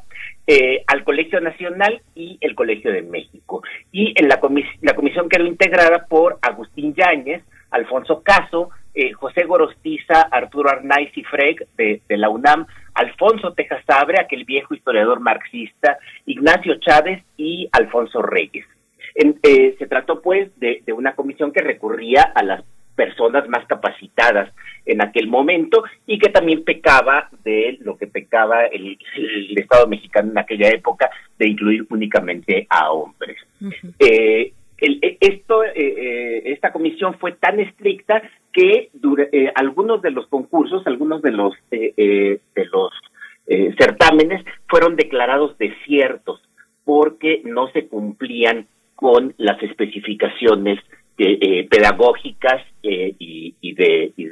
al 0.87 1.03
Colegio 1.03 1.41
Nacional 1.41 2.01
y 2.15 2.39
el 2.41 2.55
Colegio 2.55 2.93
de 2.93 3.03
México 3.03 3.65
y 3.91 4.15
en 4.15 4.29
la, 4.29 4.39
la 4.83 4.95
comisión 4.95 5.29
quedó 5.29 5.45
integrada 5.45 6.07
por 6.09 6.39
Agustín 6.41 6.95
Yáñez, 6.95 7.43
Alfonso 7.71 8.23
Caso, 8.23 8.71
eh, 8.95 9.13
José 9.13 9.45
Gorostiza, 9.45 10.23
Arturo 10.23 10.71
Arnaiz 10.71 11.11
y 11.17 11.23
Freg 11.23 11.67
de, 11.77 12.01
la 12.09 12.31
UNAM, 12.31 12.67
Alfonso 12.95 13.53
Tejasabre, 13.53 14.19
aquel 14.19 14.45
viejo 14.45 14.75
historiador 14.75 15.21
marxista, 15.21 15.99
Ignacio 16.25 16.77
Chávez 16.81 17.23
y 17.37 17.69
Alfonso 17.73 18.23
Reyes. 18.23 18.67
Eh, 19.15 19.77
se 19.79 19.87
trató 19.87 20.23
pues 20.23 20.51
de, 20.59 20.83
una 20.95 21.15
comisión 21.15 21.53
que 21.53 21.61
recurría 21.61 22.23
a 22.23 22.43
las 22.43 22.65
personas 22.95 23.47
más 23.49 23.67
capacitadas 23.67 24.51
en 24.87 25.03
aquel 25.03 25.29
momento 25.29 25.85
y 26.07 26.19
que 26.19 26.31
también 26.31 26.65
pecaba 26.65 27.29
de 27.45 27.77
lo 27.83 27.99
que 27.99 28.07
pecaba 28.07 28.65
el, 28.65 28.99
Estado 29.57 29.87
mexicano 29.87 30.31
en 30.31 30.39
aquella 30.39 30.71
época 30.71 31.11
de 31.39 31.49
incluir 31.49 31.87
únicamente 31.91 32.67
a 32.71 32.91
hombres. 32.93 33.37
Eh, 33.99 34.53
esto, 34.79 35.65
eh, 35.65 35.73
eh, 35.75 36.43
esta 36.47 36.73
comisión 36.73 37.15
fue 37.19 37.33
tan 37.33 37.61
estricta 37.61 38.23
que 38.53 38.91
algunos 39.55 40.03
de 40.03 40.11
los 40.11 40.27
concursos, 40.29 40.87
algunos 40.87 41.23
de 41.23 41.31
los 41.31 41.55
de 41.71 42.41
los 42.73 42.93
certámenes 43.79 44.45
fueron 44.69 44.97
declarados 44.97 45.57
desiertos 45.59 46.43
porque 46.85 47.43
no 47.45 47.69
se 47.69 47.87
cumplían 47.87 48.67
con 48.95 49.35
las 49.37 49.63
especificaciones 49.63 50.81
pedagógicas 51.17 52.63
y, 52.83 53.55
de 53.75 54.13
y 54.17 54.25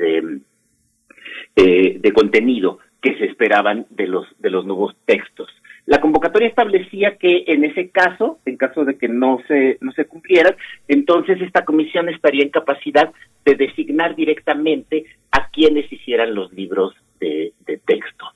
de 1.99 2.13
contenido 2.13 2.79
que 3.03 3.17
se 3.19 3.27
esperaban 3.27 3.87
de 3.91 4.07
los 4.07 4.27
de 4.39 4.51
los 4.51 4.65
nuevos 4.65 4.97
textos. 5.05 5.49
La 5.87 6.01
convocatoria 6.01 6.49
establecía 6.49 7.17
que 7.17 7.45
en 7.47 7.65
ese 7.65 7.91
caso, 7.91 8.39
en 8.47 8.57
caso 8.57 8.85
de 8.85 8.97
que 8.97 9.09
no 9.09 9.39
se, 9.47 9.77
no 9.83 9.93
se 9.93 10.07
cumplieran, 10.07 10.57
entonces 10.89 11.41
esta 11.43 11.65
comisión 11.65 12.09
estaría 12.09 12.43
en 12.43 12.49
capacidad 12.49 13.13
de 13.45 13.55
designar 13.55 14.17
directamente 14.17 15.05
a 15.31 15.49
quienes 15.51 15.93
hicieran 15.93 16.35
los 16.35 16.53
libros 16.53 16.95
de, 17.21 17.53
texto. 17.87 18.27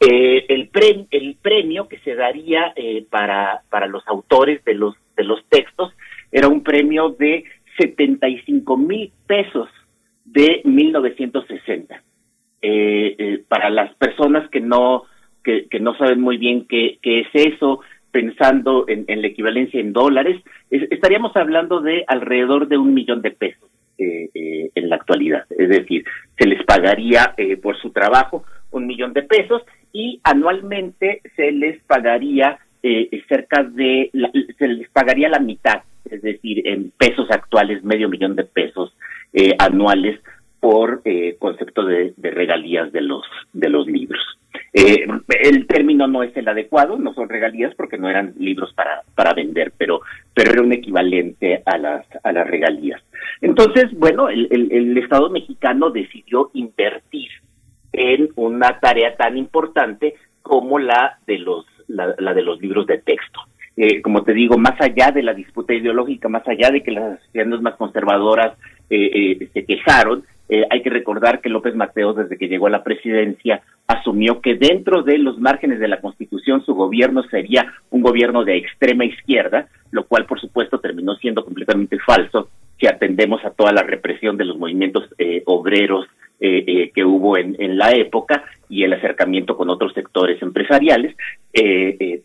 Eh, 0.00 0.46
el, 0.48 0.68
premio 1.36 1.88
que 1.88 1.98
se 2.00 2.14
daría 2.14 2.72
eh, 2.76 3.06
para, 3.08 3.62
para 3.70 3.86
los 3.86 4.06
autores 4.08 4.62
de 4.64 4.74
los, 4.74 4.94
de 5.16 5.24
los 5.24 5.44
textos 5.48 5.92
era 6.32 6.48
un 6.48 6.62
premio 6.62 7.10
de 7.10 7.44
75 7.78 8.76
mil 8.76 9.12
pesos 9.26 9.68
de 10.24 10.62
1960. 10.64 12.02
Eh, 12.66 13.44
para 13.46 13.68
las 13.68 13.94
personas 13.96 14.48
que 14.50 14.60
no 14.60 15.04
que, 15.44 15.68
no 15.80 15.96
saben 15.96 16.20
muy 16.20 16.38
bien 16.38 16.66
qué, 16.66 16.98
es 17.02 17.28
eso, 17.34 17.80
pensando 18.10 18.86
en, 18.88 19.04
la 19.20 19.28
equivalencia 19.28 19.80
en 19.80 19.92
dólares, 19.92 20.42
estaríamos 20.70 21.36
hablando 21.36 21.80
de 21.80 22.04
alrededor 22.08 22.68
de 22.68 22.78
un 22.78 22.94
millón 22.94 23.22
de 23.22 23.30
pesos 23.30 23.68
eh, 23.98 24.30
eh, 24.34 24.70
en 24.74 24.88
la 24.88 24.96
actualidad. 24.96 25.44
Es 25.50 25.68
decir, 25.68 26.04
se 26.38 26.46
les 26.46 26.64
pagaría 26.64 27.34
eh, 27.36 27.56
por 27.56 27.76
su 27.78 27.90
trabajo 27.90 28.44
un 28.70 28.86
millón 28.86 29.12
de 29.12 29.22
pesos 29.22 29.62
y 29.92 30.20
anualmente 30.24 31.20
se 31.36 31.52
les 31.52 31.80
pagaría 31.84 32.58
cerca 33.28 33.62
de, 33.62 34.10
se 34.58 34.68
les 34.68 34.90
pagaría 34.90 35.30
la 35.30 35.38
mitad, 35.38 35.84
es 36.04 36.20
decir, 36.20 36.68
en 36.68 36.90
pesos 36.90 37.30
actuales, 37.30 37.82
medio 37.82 38.10
millón 38.10 38.36
de 38.36 38.44
pesos 38.44 38.94
anuales 39.58 40.20
por 40.60 41.02
concepto 41.38 41.86
de, 41.86 42.12
de 42.14 42.30
regalías 42.30 42.92
de 42.92 43.00
los, 43.00 43.24
de 43.54 43.70
los 43.70 43.86
libros. 43.86 44.20
Eh, 44.76 45.06
el 45.40 45.68
término 45.68 46.08
no 46.08 46.24
es 46.24 46.36
el 46.36 46.48
adecuado, 46.48 46.98
no 46.98 47.14
son 47.14 47.28
regalías 47.28 47.72
porque 47.76 47.96
no 47.96 48.10
eran 48.10 48.34
libros 48.38 48.74
para, 48.74 49.02
para 49.14 49.32
vender, 49.32 49.72
pero, 49.78 50.00
pero 50.34 50.50
era 50.50 50.62
un 50.62 50.72
equivalente 50.72 51.62
a 51.64 51.78
las, 51.78 52.04
a 52.24 52.32
las 52.32 52.44
regalías. 52.44 53.00
Entonces, 53.40 53.92
bueno, 53.92 54.28
el, 54.28 54.48
el, 54.50 54.98
Estado 54.98 55.30
mexicano 55.30 55.90
decidió 55.90 56.50
invertir 56.54 57.28
en 57.92 58.30
una 58.34 58.80
tarea 58.80 59.14
tan 59.14 59.36
importante 59.36 60.14
como 60.42 60.80
la 60.80 61.18
de 61.24 61.38
los, 61.38 61.64
la, 61.86 62.34
de 62.34 62.42
los 62.42 62.60
libros 62.60 62.88
de 62.88 62.98
texto. 62.98 63.40
Eh, 63.76 64.02
como 64.02 64.24
te 64.24 64.32
digo, 64.32 64.58
más 64.58 64.80
allá 64.80 65.12
de 65.12 65.22
la 65.22 65.34
disputa 65.34 65.72
ideológica, 65.72 66.28
más 66.28 66.46
allá 66.48 66.70
de 66.70 66.82
que 66.82 66.90
las 66.90 67.18
asociaciones 67.18 67.60
más 67.60 67.76
conservadoras 67.76 68.58
eh, 68.90 69.38
eh, 69.40 69.48
se 69.52 69.64
quejaron, 69.64 70.24
eh, 70.48 70.64
hay 70.70 70.82
que 70.82 70.90
recordar 70.90 71.40
que 71.40 71.48
López 71.48 71.74
Mateos, 71.74 72.16
desde 72.16 72.36
que 72.36 72.48
llegó 72.48 72.66
a 72.66 72.70
la 72.70 72.84
presidencia, 72.84 73.62
asumió 73.86 74.40
que 74.40 74.54
dentro 74.54 75.02
de 75.02 75.18
los 75.18 75.38
márgenes 75.38 75.80
de 75.80 75.88
la 75.88 76.00
Constitución 76.00 76.64
su 76.64 76.74
gobierno 76.74 77.22
sería 77.24 77.72
un 77.90 78.02
gobierno 78.02 78.44
de 78.44 78.56
extrema 78.56 79.04
izquierda, 79.04 79.68
lo 79.90 80.04
cual 80.04 80.26
por 80.26 80.40
supuesto 80.40 80.80
terminó 80.80 81.14
siendo 81.16 81.44
completamente 81.44 81.98
falso 81.98 82.48
si 82.78 82.86
atendemos 82.86 83.44
a 83.44 83.50
toda 83.50 83.72
la 83.72 83.82
represión 83.82 84.36
de 84.36 84.44
los 84.44 84.58
movimientos 84.58 85.08
eh, 85.18 85.42
obreros 85.46 86.06
eh, 86.40 86.64
eh, 86.66 86.90
que 86.94 87.04
hubo 87.04 87.36
en, 87.36 87.56
en, 87.58 87.78
la 87.78 87.92
época 87.92 88.44
y 88.68 88.84
el 88.84 88.92
acercamiento 88.92 89.56
con 89.56 89.70
otros 89.70 89.92
sectores 89.92 90.40
empresariales. 90.42 91.16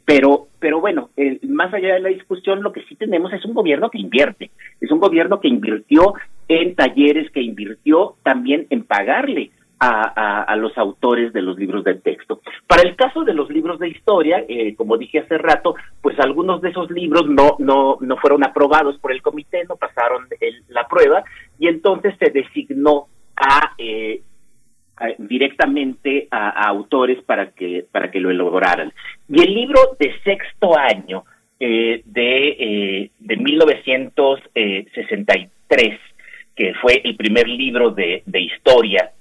pero, 0.05 0.47
pero 0.59 0.81
bueno, 0.81 1.09
más 1.43 1.73
allá 1.73 1.93
de 1.93 1.99
la 1.99 2.09
discusión, 2.09 2.63
lo 2.63 2.71
que 2.71 2.83
sí 2.83 2.95
tenemos 2.95 3.31
es 3.33 3.45
un 3.45 3.53
gobierno 3.53 3.89
que 3.89 3.99
invierte, 3.99 4.51
es 4.81 4.91
un 4.91 4.99
gobierno 4.99 5.39
que 5.39 5.47
invirtió 5.47 6.15
en 6.47 6.75
talleres, 6.75 7.29
que 7.31 7.41
invirtió 7.41 8.15
también 8.23 8.65
en 8.69 8.83
pagarle 8.83 9.51
a, 9.79 10.43
a, 10.43 10.55
los 10.57 10.77
autores 10.77 11.31
de 11.31 11.41
los 11.41 11.57
libros 11.57 11.83
de 11.83 11.95
texto. 11.95 12.41
Para 12.67 12.81
el 12.81 12.95
caso 12.95 13.23
de 13.23 13.33
los 13.33 13.49
libros 13.49 13.79
de 13.79 13.87
historia, 13.87 14.43
eh, 14.47 14.75
como 14.75 14.97
dije 14.97 15.19
hace 15.19 15.37
rato, 15.37 15.75
pues 16.01 16.19
algunos 16.19 16.61
de 16.61 16.69
esos 16.69 16.91
libros 16.91 17.27
no, 17.27 17.55
no, 17.59 17.97
no 18.01 18.17
fueron 18.17 18.43
aprobados 18.43 18.97
por 18.99 19.11
el 19.11 19.21
comité, 19.21 19.63
no 19.69 19.77
pasaron 19.77 20.27
la 20.67 20.85
prueba, 20.87 21.23
y 21.57 21.67
entonces 21.67 22.13
se 22.19 22.29
designó 22.29 23.07
a, 23.39 23.73
eh, 23.77 24.21
directamente 25.17 26.27
a, 26.29 26.49
autores 26.67 27.23
para 27.23 27.51
que, 27.51 27.85
para 27.91 28.11
que 28.11 28.19
lo 28.19 28.29
elaboraran. 28.29 28.93
Y 29.27 29.41
el 29.41 29.51
libro 29.53 29.95
de 29.99 30.13
sexto 30.23 30.77
año 30.77 31.23
de, 31.59 32.03
de 32.05 33.37
1963, 33.37 35.99
que 36.55 36.73
fue 36.75 37.01
el 37.03 37.15
primer 37.15 37.47
libro 37.47 37.89
de, 37.91 38.21
de 38.25 38.41
historia 38.41 39.11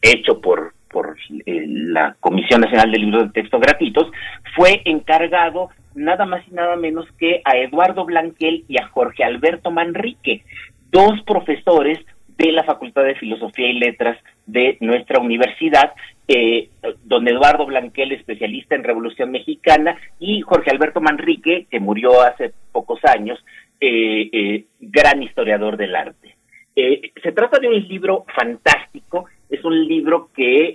hecho 0.00 0.40
por, 0.40 0.74
por 0.90 1.16
la 1.28 2.16
Comisión 2.20 2.60
Nacional 2.60 2.92
de 2.92 2.98
Libros 2.98 3.24
de 3.24 3.42
Texto 3.42 3.58
Gratuitos, 3.58 4.10
fue 4.54 4.82
encargado 4.84 5.70
nada 5.94 6.26
más 6.26 6.46
y 6.48 6.54
nada 6.54 6.76
menos 6.76 7.06
que 7.18 7.42
a 7.44 7.56
Eduardo 7.56 8.04
Blanquel 8.04 8.64
y 8.68 8.80
a 8.80 8.88
Jorge 8.88 9.24
Alberto 9.24 9.70
Manrique, 9.70 10.44
dos 10.90 11.20
profesores 11.22 11.98
de 12.46 12.52
la 12.52 12.64
Facultad 12.64 13.04
de 13.04 13.14
Filosofía 13.14 13.68
y 13.68 13.78
Letras 13.78 14.18
de 14.46 14.76
nuestra 14.80 15.20
universidad, 15.20 15.92
eh, 16.26 16.70
don 17.04 17.26
Eduardo 17.28 17.66
Blanquel, 17.66 18.10
especialista 18.12 18.74
en 18.74 18.82
Revolución 18.82 19.30
Mexicana, 19.30 19.96
y 20.18 20.40
Jorge 20.40 20.70
Alberto 20.70 21.00
Manrique, 21.00 21.66
que 21.70 21.78
murió 21.78 22.20
hace 22.20 22.52
pocos 22.72 22.98
años, 23.04 23.38
eh, 23.80 24.28
eh, 24.32 24.64
gran 24.80 25.22
historiador 25.22 25.76
del 25.76 25.94
arte. 25.94 26.34
se 26.74 27.32
trata 27.32 27.60
de 27.60 27.68
un 27.68 27.86
libro 27.86 28.24
fantástico, 28.34 29.26
es 29.48 29.62
un 29.64 29.86
libro 29.86 30.30
que 30.34 30.74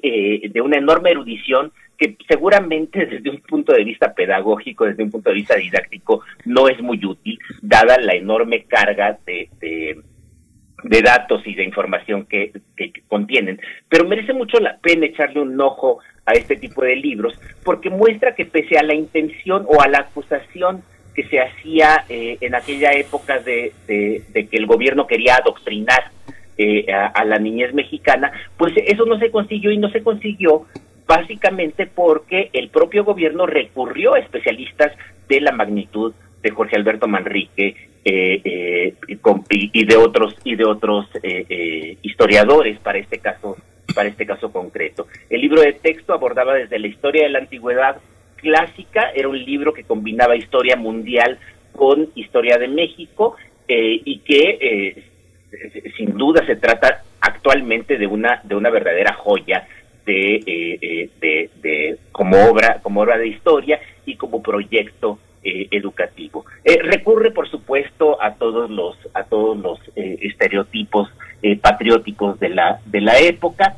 de 0.54 0.62
una 0.62 0.78
enorme 0.78 1.10
erudición 1.10 1.72
que 1.98 2.16
seguramente 2.30 3.08
desde 3.08 3.30
un 3.32 3.42
punto 3.42 3.74
de 3.74 3.84
vista 3.84 4.14
pedagógico, 4.14 4.86
desde 4.86 5.04
un 5.04 5.10
punto 5.10 5.32
de 5.32 5.36
vista 5.36 5.56
didáctico, 5.56 6.22
no 6.46 6.70
es 6.70 6.80
muy 6.82 7.04
útil, 7.04 7.40
dada 7.64 7.98
la 7.98 8.14
enorme 8.14 8.66
carga 8.66 9.18
de, 9.26 9.50
datos 10.84 11.46
y 11.46 11.56
de 11.56 11.64
información 11.64 12.26
que, 12.26 12.52
que, 12.76 12.94
contienen. 13.08 13.60
Pero 13.90 14.06
merece 14.06 14.34
mucho 14.34 14.60
la 14.60 14.78
pena 14.78 15.06
echarle 15.06 15.42
un 15.42 15.60
ojo 15.60 16.00
a 16.26 16.34
este 16.34 16.56
tipo 16.56 16.84
de 16.84 16.96
libros, 16.96 17.40
porque 17.64 17.90
muestra 17.90 18.36
que 18.36 18.46
pese 18.46 18.78
a 18.78 18.84
la 18.84 18.94
intención 18.94 19.66
o 19.68 19.82
a 19.82 19.88
la 19.88 20.00
acusación 20.00 20.84
que 21.16 21.24
se 21.28 21.40
hacía 21.40 22.06
eh, 22.10 22.38
en 22.42 22.54
aquella 22.54 22.92
época 22.92 23.40
de, 23.40 23.74
de, 23.88 24.48
que 24.48 24.58
el 24.58 24.68
gobierno 24.68 25.08
quería 25.08 25.36
adoctrinar 25.36 26.12
eh, 26.58 26.92
a, 26.92 27.08
a, 27.08 27.26
la 27.26 27.40
niñez 27.40 27.74
mexicana, 27.74 28.32
pues 28.56 28.74
eso 28.86 29.06
no 29.06 29.18
se 29.18 29.32
consiguió 29.32 29.72
y 29.72 29.78
no 29.78 29.90
se 29.90 30.04
consiguió 30.04 30.68
básicamente 31.08 31.88
porque 31.88 32.50
el 32.54 32.70
propio 32.70 33.04
gobierno 33.04 33.48
recurrió 33.48 34.14
a 34.14 34.20
especialistas 34.20 34.92
de 35.28 35.42
la 35.42 35.52
magnitud 35.54 36.14
de 36.44 36.52
Jorge 36.52 36.76
Alberto 36.76 37.08
Manrique 37.08 37.87
eh, 38.06 38.42
eh, 38.44 38.94
y, 39.50 39.86
de 39.86 39.96
otros 39.98 40.36
y 40.44 40.56
de 40.56 40.66
otros 40.66 41.08
eh, 41.24 41.98
historiadores 42.02 42.80
para 42.80 43.00
este 43.00 43.20
caso 43.20 43.58
para 43.94 44.10
este 44.10 44.26
caso 44.26 44.52
concreto. 44.52 45.08
El 45.30 45.42
libro 45.42 45.62
de 45.62 45.74
texto 45.74 46.14
abordaba 46.14 46.54
desde 46.54 46.78
la 46.78 46.88
historia 46.88 47.24
de 47.24 47.30
la 47.30 47.40
antigüedad 47.40 47.98
clásica, 48.36 49.10
era 49.16 49.28
un 49.28 49.44
libro 49.44 49.74
que 49.74 49.84
combinaba 49.84 50.36
historia 50.36 50.76
mundial 50.76 51.40
con 51.72 52.10
historia 52.14 52.58
de 52.58 52.68
México 52.68 53.36
y 53.68 54.20
que 54.20 55.04
sin 55.98 56.18
duda 56.18 56.46
se 56.46 56.56
trata 56.58 57.04
actualmente 57.22 57.98
de 57.98 58.08
una 58.08 58.42
de 58.44 58.56
una 58.56 58.70
verdadera 58.70 59.14
joya 59.14 59.68
de, 60.08 60.36
eh, 60.46 61.10
eh, 61.22 61.50
de, 61.62 61.98
como 62.12 62.38
obra 62.48 62.80
como 62.82 63.02
obra 63.02 63.18
de 63.18 63.28
historia 63.28 63.80
y 64.06 64.16
como 64.16 64.42
proyecto 64.42 65.20
eh, 65.44 65.68
educativo 65.72 66.46
recurre 66.84 67.32
por 67.32 67.50
supuesto 67.50 68.22
a 68.22 68.34
todos 68.36 68.70
los 68.70 68.98
a 69.14 69.24
todos 69.24 69.58
los 69.58 69.80
estereotipos 69.96 71.10
patrióticos 71.62 72.40
de 72.40 72.50
la 72.50 72.80
de 72.86 73.02
la 73.02 73.18
época 73.20 73.76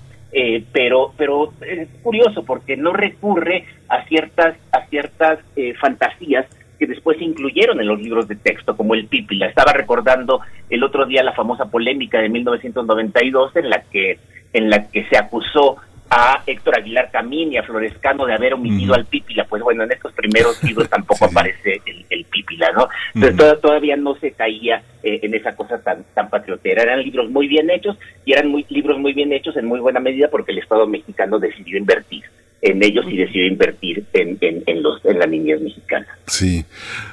pero 0.72 1.14
pero 1.18 1.54
es 1.62 1.88
curioso 2.02 2.44
porque 2.44 2.78
no 2.78 2.94
recurre 2.94 3.66
a 3.88 4.06
ciertas 4.06 4.56
a 4.72 4.86
ciertas 4.88 5.40
fantasías 5.80 6.48
que 6.80 6.88
después 6.88 7.18
se 7.18 7.26
incluyeron 7.26 7.80
en 7.80 7.88
los 7.88 8.02
libros 8.02 8.28
de 8.28 8.38
texto, 8.38 8.76
como 8.76 8.96
el 8.96 9.06
Pípila. 9.06 9.48
Estaba 9.48 9.74
recordando 9.74 10.40
el 10.70 10.84
otro 10.84 11.06
día 11.06 11.22
la 11.22 11.34
famosa 11.34 11.66
polémica 11.66 12.20
de 12.20 12.30
1992 12.30 13.56
en 13.58 13.70
la 13.70 13.82
que 13.84 14.18
en 14.52 14.70
la 14.72 14.88
que 14.88 15.06
se 15.06 15.18
acusó 15.18 15.78
a 16.10 16.44
Héctor 16.46 16.78
Aguilar 16.78 17.12
Camín 17.12 17.54
y 17.54 17.58
a 17.58 17.64
Florescano 17.64 18.26
de 18.26 18.34
haber 18.34 18.54
omitido 18.54 18.94
al 18.96 19.06
Pípila. 19.06 19.46
Pues 19.46 19.62
bueno, 19.62 19.84
en 19.84 19.92
estos 19.92 20.12
primeros 20.14 20.64
libros 20.64 20.90
tampoco 20.90 21.26
aparece 21.26 21.82
el, 21.86 22.26
Pípila, 22.26 22.72
¿no? 22.72 22.88
Entonces 23.16 23.60
todavía 23.62 23.96
no 23.96 24.16
se 24.16 24.32
caía 24.32 24.84
eh, 25.02 25.20
en 25.24 25.34
esa 25.34 25.56
cosa 25.56 25.82
tan, 25.82 26.04
tan 26.14 26.30
patriotera. 26.30 26.84
Eran 26.84 27.02
libros 27.02 27.30
muy 27.30 27.48
bien 27.48 27.70
hechos 27.70 27.98
y 28.26 28.34
eran 28.34 28.50
muy, 28.50 28.66
libros 28.70 29.00
muy 29.00 29.14
bien 29.14 29.34
hechos 29.34 29.58
en 29.58 29.66
muy 29.66 29.80
buena 29.80 30.00
medida 30.00 30.30
porque 30.30 30.52
el 30.52 30.60
Estado 30.60 30.86
mexicano 30.88 31.40
decidió 31.40 31.78
invertir 31.78 32.24
en 32.62 32.84
ellos 32.84 33.06
y 33.10 33.18
decidió 33.18 33.48
invertir 33.48 34.06
en, 34.14 34.38
en, 34.42 34.84
los, 34.84 35.04
en 35.06 35.20
la 35.20 35.26
niñez 35.26 35.62
mexicana. 35.62 36.08
Sí. 36.28 36.66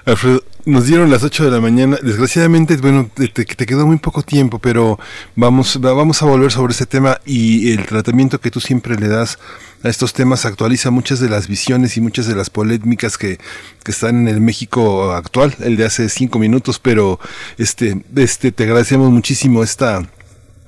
Alfredo, 0.05 0.43
nos 0.65 0.87
dieron 0.87 1.11
las 1.11 1.23
8 1.23 1.45
de 1.45 1.51
la 1.51 1.61
mañana. 1.61 1.99
Desgraciadamente, 2.03 2.77
bueno, 2.79 3.09
te, 3.15 3.29
te, 3.29 3.67
quedó 3.67 3.87
muy 3.87 3.99
poco 3.99 4.23
tiempo, 4.23 4.59
pero 4.59 4.99
vamos, 5.37 5.81
vamos 5.81 6.23
a 6.23 6.27
volver 6.27 6.51
sobre 6.51 6.73
ese 6.73 6.87
tema 6.87 7.21
y 7.25 7.73
el 7.73 7.87
tratamiento 7.87 8.41
que 8.41 8.51
tú 8.51 8.61
siempre 8.61 8.97
le 8.97 9.09
das 9.09 9.39
a 9.85 9.89
estos 9.89 10.13
temas 10.13 10.45
actualiza 10.47 10.91
muchas 10.91 11.21
de 11.21 11.29
las 11.29 11.47
visiones 11.47 11.97
y 11.97 12.01
muchas 12.01 12.27
de 12.27 12.35
las 12.35 12.51
polémicas 12.51 13.17
que, 13.19 13.39
que 13.85 13.93
están 13.93 14.23
en 14.23 14.29
el 14.29 14.41
México 14.41 15.13
actual, 15.13 15.55
el 15.61 15.77
de 15.77 15.85
hace 15.85 16.09
cinco 16.09 16.39
minutos, 16.41 16.81
pero 16.81 17.21
este, 17.59 18.03
este, 18.17 18.51
te 18.51 18.65
agradecemos 18.65 19.11
muchísimo 19.11 19.63
esta, 19.63 20.09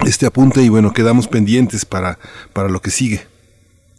este 0.07 0.27
apunte 0.27 0.63
y 0.63 0.69
bueno, 0.69 0.93
quedamos 0.93 1.27
pendientes 1.27 1.85
para, 1.85 2.19
para 2.53 2.69
lo 2.69 2.81
que 2.81 2.91
sigue. 2.91 3.23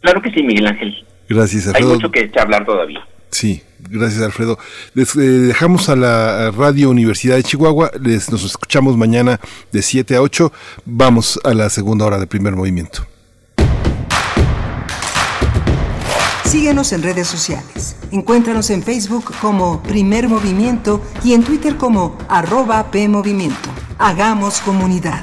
Claro 0.00 0.22
que 0.22 0.30
sí, 0.30 0.42
Miguel 0.42 0.66
Ángel. 0.66 1.06
Gracias, 1.28 1.68
Alfredo. 1.68 1.88
Hay 1.88 1.94
mucho 1.94 2.10
que 2.10 2.30
hablar 2.38 2.64
todavía. 2.64 3.06
Sí, 3.30 3.62
gracias 3.78 4.22
Alfredo. 4.22 4.58
Les 4.94 5.14
eh, 5.16 5.20
dejamos 5.20 5.88
a 5.88 5.96
la 5.96 6.50
Radio 6.50 6.90
Universidad 6.90 7.36
de 7.36 7.42
Chihuahua, 7.42 7.90
les, 8.00 8.30
nos 8.30 8.44
escuchamos 8.44 8.96
mañana 8.96 9.40
de 9.72 9.82
7 9.82 10.16
a 10.16 10.22
8, 10.22 10.52
vamos 10.84 11.40
a 11.44 11.54
la 11.54 11.70
segunda 11.70 12.04
hora 12.04 12.18
de 12.18 12.26
primer 12.26 12.54
movimiento. 12.56 13.06
Síguenos 16.44 16.92
en 16.92 17.04
redes 17.04 17.28
sociales. 17.28 17.96
Encuéntranos 18.10 18.70
en 18.70 18.82
Facebook 18.82 19.32
como 19.40 19.80
Primer 19.84 20.28
Movimiento 20.28 21.00
y 21.22 21.34
en 21.34 21.44
Twitter 21.44 21.76
como 21.76 22.18
arroba 22.28 22.90
PMovimiento. 22.90 23.70
Hagamos 23.98 24.60
comunidad. 24.60 25.22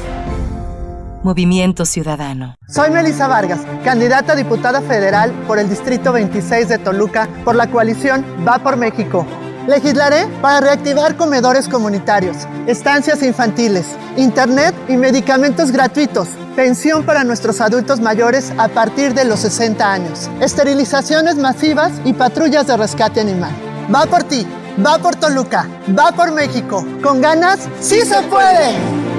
Movimiento 1.23 1.85
Ciudadano. 1.85 2.55
Soy 2.67 2.89
Melissa 2.89 3.27
Vargas, 3.27 3.61
candidata 3.83 4.33
a 4.33 4.35
diputada 4.35 4.81
federal 4.81 5.31
por 5.47 5.59
el 5.59 5.69
Distrito 5.69 6.11
26 6.11 6.67
de 6.67 6.77
Toluca 6.79 7.27
por 7.43 7.55
la 7.55 7.67
coalición 7.69 8.25
Va 8.47 8.59
por 8.59 8.77
México. 8.77 9.25
Legislaré 9.67 10.27
para 10.41 10.59
reactivar 10.59 11.15
comedores 11.15 11.67
comunitarios, 11.67 12.47
estancias 12.65 13.21
infantiles, 13.21 13.85
internet 14.17 14.73
y 14.89 14.97
medicamentos 14.97 15.71
gratuitos, 15.71 16.29
pensión 16.55 17.05
para 17.05 17.23
nuestros 17.23 17.61
adultos 17.61 17.99
mayores 17.99 18.51
a 18.57 18.69
partir 18.69 19.13
de 19.13 19.25
los 19.25 19.41
60 19.41 19.91
años, 19.91 20.29
esterilizaciones 20.41 21.35
masivas 21.35 21.91
y 22.03 22.13
patrullas 22.13 22.65
de 22.65 22.77
rescate 22.77 23.21
animal. 23.21 23.51
Va 23.93 24.07
por 24.07 24.23
ti, 24.23 24.47
va 24.83 24.97
por 24.97 25.15
Toluca, 25.15 25.67
va 25.97 26.11
por 26.11 26.31
México. 26.31 26.83
Con 27.03 27.21
ganas, 27.21 27.59
sí 27.79 28.01
se 28.01 28.19
puede. 28.23 29.10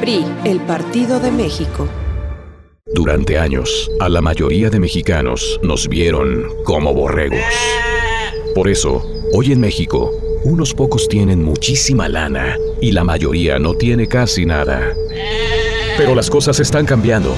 PRI, 0.00 0.24
el 0.44 0.60
Partido 0.60 1.20
de 1.20 1.30
México. 1.30 1.88
Durante 2.86 3.38
años, 3.38 3.90
a 4.00 4.08
la 4.08 4.20
mayoría 4.20 4.70
de 4.70 4.78
mexicanos 4.78 5.58
nos 5.62 5.88
vieron 5.88 6.46
como 6.64 6.92
borregos. 6.92 7.40
Por 8.54 8.68
eso, 8.68 9.02
hoy 9.32 9.52
en 9.52 9.60
México, 9.60 10.10
unos 10.44 10.74
pocos 10.74 11.08
tienen 11.08 11.42
muchísima 11.42 12.08
lana 12.08 12.56
y 12.80 12.92
la 12.92 13.04
mayoría 13.04 13.58
no 13.58 13.74
tiene 13.74 14.06
casi 14.06 14.46
nada. 14.46 14.94
Pero 15.96 16.14
las 16.14 16.30
cosas 16.30 16.60
están 16.60 16.86
cambiando. 16.86 17.34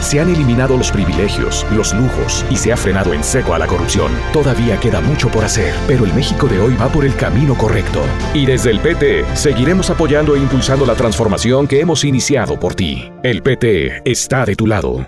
Se 0.00 0.20
han 0.20 0.28
eliminado 0.28 0.76
los 0.76 0.90
privilegios, 0.90 1.66
los 1.72 1.92
lujos 1.92 2.44
y 2.50 2.56
se 2.56 2.72
ha 2.72 2.76
frenado 2.76 3.12
en 3.12 3.24
seco 3.24 3.54
a 3.54 3.58
la 3.58 3.66
corrupción. 3.66 4.12
Todavía 4.32 4.78
queda 4.78 5.00
mucho 5.00 5.28
por 5.28 5.44
hacer, 5.44 5.74
pero 5.86 6.04
el 6.04 6.14
México 6.14 6.46
de 6.46 6.60
hoy 6.60 6.74
va 6.76 6.88
por 6.88 7.04
el 7.04 7.14
camino 7.16 7.56
correcto. 7.56 8.02
Y 8.32 8.46
desde 8.46 8.70
el 8.70 8.80
PT 8.80 9.24
seguiremos 9.34 9.90
apoyando 9.90 10.36
e 10.36 10.38
impulsando 10.38 10.86
la 10.86 10.94
transformación 10.94 11.66
que 11.66 11.80
hemos 11.80 12.04
iniciado 12.04 12.58
por 12.58 12.74
ti. 12.74 13.10
El 13.22 13.42
PT 13.42 14.02
está 14.04 14.44
de 14.44 14.54
tu 14.54 14.66
lado. 14.66 15.06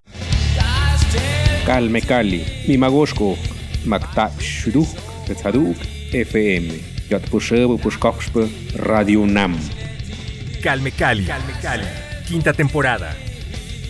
Calme 1.65 2.03
Cali, 2.03 2.45
Shuduk, 4.39 4.89
Tetzaduk, 5.27 5.77
FM, 6.13 6.81
Radio 8.77 9.27
Nam. 9.27 9.57
Calme 10.63 10.91
Cali, 10.91 11.25
Calme 11.25 11.53
Cali, 11.63 11.87
quinta 12.27 12.53
temporada. 12.53 13.17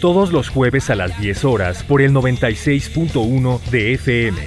Todos 0.00 0.32
los 0.32 0.48
jueves 0.48 0.88
a 0.88 0.94
las 0.94 1.20
10 1.20 1.44
horas 1.44 1.82
por 1.82 2.00
el 2.00 2.14
96.1 2.14 3.60
de 3.64 3.92
FM. 3.92 4.38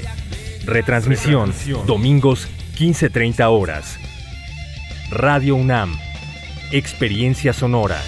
Retransmisión, 0.65 1.53
domingos 1.85 2.47
15.30 2.75 3.45
horas. 3.51 3.99
Radio 5.11 5.55
UNAM. 5.55 5.95
Experiencia 6.71 7.53
sonora. 7.53 8.01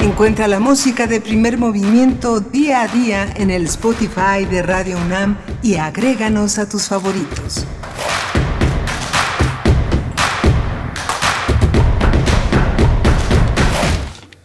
Encuentra 0.00 0.48
la 0.48 0.58
música 0.58 1.06
de 1.06 1.20
primer 1.20 1.58
movimiento 1.58 2.40
día 2.40 2.80
a 2.80 2.88
día 2.88 3.30
en 3.36 3.50
el 3.50 3.64
Spotify 3.64 4.46
de 4.50 4.62
Radio 4.62 4.96
UNAM 4.96 5.36
y 5.62 5.74
agréganos 5.74 6.58
a 6.58 6.66
tus 6.66 6.88
favoritos. 6.88 7.66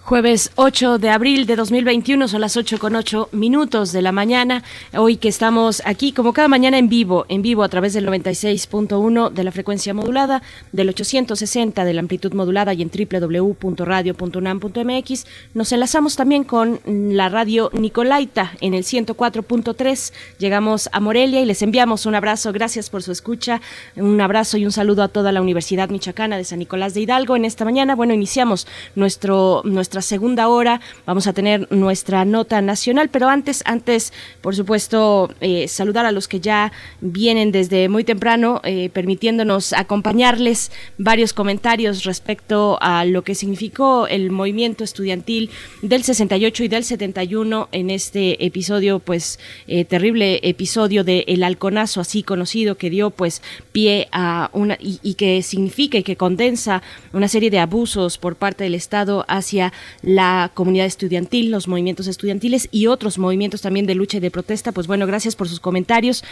Jueves 0.09 0.49
8 0.55 0.97
de 0.97 1.11
abril 1.11 1.45
de 1.45 1.55
2021, 1.55 2.27
son 2.27 2.41
las 2.41 2.57
8 2.57 2.79
con 2.79 2.95
8 2.95 3.29
minutos 3.31 3.91
de 3.91 4.01
la 4.01 4.11
mañana. 4.11 4.63
Hoy 4.97 5.17
que 5.17 5.27
estamos 5.27 5.83
aquí, 5.85 6.13
como 6.13 6.33
cada 6.33 6.47
mañana, 6.47 6.79
en 6.79 6.89
vivo, 6.89 7.27
en 7.29 7.43
vivo 7.43 7.61
a 7.61 7.69
través 7.69 7.93
del 7.93 8.07
96.1 8.07 9.29
de 9.29 9.43
la 9.43 9.51
frecuencia 9.51 9.93
modulada, 9.93 10.41
del 10.71 10.89
860 10.89 11.85
de 11.85 11.93
la 11.93 11.99
amplitud 11.99 12.33
modulada 12.33 12.73
y 12.73 12.81
en 12.81 12.89
www.radio.unam.mx. 12.89 15.27
Nos 15.53 15.71
enlazamos 15.73 16.15
también 16.15 16.43
con 16.43 16.79
la 16.87 17.29
radio 17.29 17.69
Nicolaita 17.73 18.53
en 18.61 18.73
el 18.73 18.85
104.3. 18.85 20.11
Llegamos 20.39 20.89
a 20.91 20.99
Morelia 21.01 21.39
y 21.39 21.45
les 21.45 21.61
enviamos 21.61 22.07
un 22.07 22.15
abrazo. 22.15 22.51
Gracias 22.51 22.89
por 22.89 23.03
su 23.03 23.11
escucha. 23.11 23.61
Un 23.95 24.19
abrazo 24.21 24.57
y 24.57 24.65
un 24.65 24.71
saludo 24.71 25.03
a 25.03 25.09
toda 25.09 25.31
la 25.31 25.43
Universidad 25.43 25.89
Michoacana 25.89 26.35
de 26.35 26.45
San 26.45 26.57
Nicolás 26.57 26.95
de 26.95 27.01
Hidalgo. 27.01 27.35
En 27.35 27.45
esta 27.45 27.63
mañana, 27.63 27.95
bueno, 27.95 28.15
iniciamos 28.15 28.65
nuestro, 28.95 29.61
nuestra 29.65 29.98
segunda 30.01 30.47
hora. 30.47 30.81
Vamos 31.05 31.27
a 31.27 31.33
tener 31.33 31.71
nuestra 31.71 32.25
nota 32.25 32.61
nacional, 32.61 33.09
pero 33.09 33.29
antes, 33.29 33.63
antes, 33.65 34.13
por 34.41 34.55
supuesto, 34.55 35.33
eh, 35.41 35.67
saludar 35.67 36.05
a 36.05 36.11
los 36.11 36.27
que 36.27 36.39
ya 36.39 36.71
vienen 37.01 37.51
desde 37.51 37.89
muy 37.89 38.03
temprano, 38.03 38.61
eh, 38.63 38.89
permitiéndonos 38.89 39.73
acompañarles 39.73 40.71
varios 40.97 41.33
comentarios 41.33 42.03
respecto 42.03 42.77
a 42.81 43.05
lo 43.05 43.23
que 43.23 43.35
significó 43.35 44.07
el 44.07 44.31
movimiento 44.31 44.83
estudiantil 44.83 45.49
del 45.81 46.03
68 46.03 46.63
y 46.63 46.67
del 46.67 46.83
71 46.83 47.69
en 47.71 47.89
este 47.89 48.45
episodio, 48.45 48.99
pues 48.99 49.39
eh, 49.67 49.85
terrible 49.85 50.39
episodio 50.43 51.03
de 51.03 51.25
El 51.27 51.43
Halconazo, 51.43 52.01
así 52.01 52.23
conocido, 52.23 52.75
que 52.75 52.89
dio 52.89 53.09
pues 53.09 53.41
pie 53.71 54.07
a 54.11 54.49
una 54.53 54.77
y, 54.79 54.99
y 55.03 55.15
que 55.15 55.41
significa 55.41 55.97
y 55.97 56.03
que 56.03 56.15
condensa 56.15 56.81
una 57.13 57.27
serie 57.27 57.49
de 57.49 57.59
abusos 57.59 58.17
por 58.17 58.35
parte 58.35 58.63
del 58.63 58.75
Estado 58.75 59.25
hacia 59.27 59.73
la 60.01 60.51
comunidad 60.53 60.85
estudiantil, 60.85 61.51
los 61.51 61.67
movimientos 61.67 62.07
estudiantiles 62.07 62.67
y 62.71 62.87
otros 62.87 63.17
movimientos 63.17 63.61
también 63.61 63.85
de 63.85 63.95
lucha 63.95 64.17
y 64.17 64.19
de 64.19 64.31
protesta. 64.31 64.71
Pues 64.71 64.87
bueno, 64.87 65.05
gracias 65.07 65.35
por 65.35 65.47
sus 65.47 65.59
comentarios. 65.59 66.23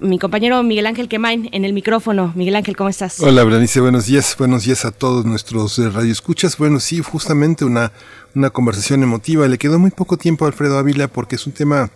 Mi 0.00 0.18
compañero 0.18 0.62
Miguel 0.62 0.86
Ángel 0.86 1.08
Quemain 1.08 1.48
en 1.52 1.64
el 1.64 1.72
micrófono. 1.72 2.32
Miguel 2.34 2.56
Ángel, 2.56 2.76
¿cómo 2.76 2.88
estás? 2.88 3.20
Hola, 3.20 3.44
Branice, 3.44 3.80
buenos 3.80 4.06
días. 4.06 4.34
Buenos 4.38 4.64
días 4.64 4.84
a 4.84 4.92
todos 4.92 5.24
nuestros 5.24 5.78
eh, 5.78 5.90
radioescuchas. 5.90 6.56
Bueno, 6.58 6.80
sí, 6.80 7.00
justamente 7.00 7.64
una, 7.64 7.92
una 8.34 8.50
conversación 8.50 9.02
emotiva. 9.02 9.46
Le 9.48 9.58
quedó 9.58 9.78
muy 9.78 9.90
poco 9.90 10.16
tiempo 10.16 10.44
a 10.44 10.48
Alfredo 10.48 10.78
Ávila 10.78 11.08
porque 11.08 11.36
es 11.36 11.46
un 11.46 11.52
tema 11.52 11.90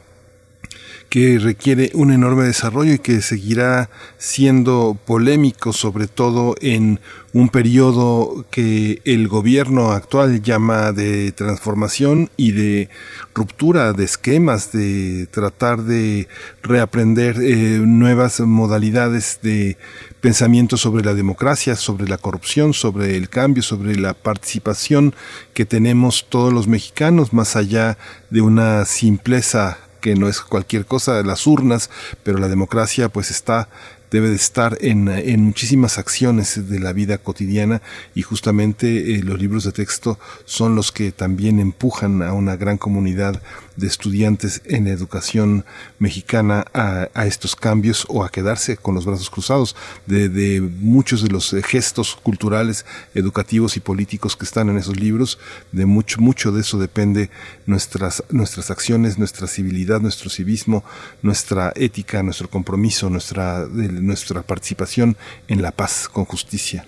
que 1.11 1.41
requiere 1.41 1.91
un 1.95 2.13
enorme 2.13 2.45
desarrollo 2.45 2.95
y 2.95 2.99
que 3.01 3.21
seguirá 3.21 3.91
siendo 4.17 4.97
polémico, 5.05 5.73
sobre 5.73 6.07
todo 6.07 6.55
en 6.61 7.01
un 7.33 7.49
periodo 7.49 8.47
que 8.53 9.03
el 9.05 9.27
gobierno 9.27 9.91
actual 9.91 10.41
llama 10.41 10.93
de 10.93 11.33
transformación 11.33 12.31
y 12.37 12.53
de 12.53 12.91
ruptura 13.35 13.93
de 13.93 14.05
esquemas, 14.05 14.71
de 14.71 15.27
tratar 15.33 15.83
de 15.83 16.29
reaprender 16.63 17.39
eh, 17.43 17.81
nuevas 17.85 18.39
modalidades 18.39 19.41
de 19.43 19.79
pensamiento 20.21 20.77
sobre 20.77 21.05
la 21.05 21.15
democracia, 21.15 21.75
sobre 21.75 22.07
la 22.07 22.19
corrupción, 22.19 22.73
sobre 22.73 23.17
el 23.17 23.29
cambio, 23.29 23.65
sobre 23.65 23.97
la 23.97 24.15
participación 24.15 25.13
que 25.55 25.67
tenemos 25.67 26.27
todos 26.29 26.53
los 26.53 26.69
mexicanos, 26.69 27.33
más 27.33 27.57
allá 27.57 27.99
de 28.31 28.43
una 28.43 28.85
simpleza 28.85 29.90
que 30.01 30.15
no 30.17 30.29
es 30.29 30.41
cualquier 30.41 30.87
cosa, 30.87 31.23
las 31.23 31.47
urnas, 31.47 31.91
pero 32.23 32.39
la 32.39 32.49
democracia 32.49 33.09
pues 33.09 33.31
está 33.31 33.69
debe 34.11 34.29
de 34.29 34.37
estar 34.37 34.77
en, 34.81 35.09
en, 35.09 35.45
muchísimas 35.45 35.99
acciones 35.99 36.69
de 36.69 36.81
la 36.81 36.93
vida 36.93 37.19
cotidiana 37.19 37.81
y 38.15 38.23
justamente 38.23 39.15
eh, 39.15 39.23
los 39.23 39.39
libros 39.39 39.65
de 39.65 39.73
texto 39.73 40.19
son 40.45 40.75
los 40.75 40.91
que 40.91 41.13
también 41.13 41.61
empujan 41.61 42.23
a 42.23 42.33
una 42.33 42.57
gran 42.57 42.77
comunidad 42.77 43.41
de 43.81 43.87
estudiantes 43.87 44.63
en 44.67 44.87
educación 44.87 45.65
mexicana 45.99 46.67
a, 46.73 47.09
estos 47.27 47.57
cambios 47.57 48.07
o 48.09 48.25
a 48.25 48.31
quedarse 48.31 48.77
con 48.77 48.95
los 48.95 49.07
brazos 49.07 49.31
cruzados 49.31 49.75
de, 50.07 50.61
muchos 50.61 51.23
de 51.23 51.31
los 51.31 51.55
gestos 51.65 52.17
culturales, 52.23 52.85
educativos 53.15 53.77
y 53.77 53.81
políticos 53.81 54.37
que 54.37 54.45
están 54.45 54.69
en 54.69 54.77
esos 54.77 54.99
libros. 54.99 55.39
De 55.73 55.87
mucho, 55.87 56.21
mucho 56.21 56.53
de 56.53 56.61
eso 56.61 56.79
depende 56.79 57.31
nuestras, 57.67 58.23
nuestras 58.31 58.71
acciones, 58.71 59.19
nuestra 59.19 59.47
civilidad, 59.47 60.01
nuestro 60.01 60.31
civismo, 60.31 60.85
nuestra 61.23 61.73
ética, 61.75 62.23
nuestro 62.23 62.49
compromiso, 62.49 63.11
nuestra, 63.11 63.67
nuestra 63.67 64.43
participación 64.43 65.17
en 65.49 65.63
la 65.63 65.73
paz 65.73 66.09
con 66.09 66.25
justicia. 66.25 66.85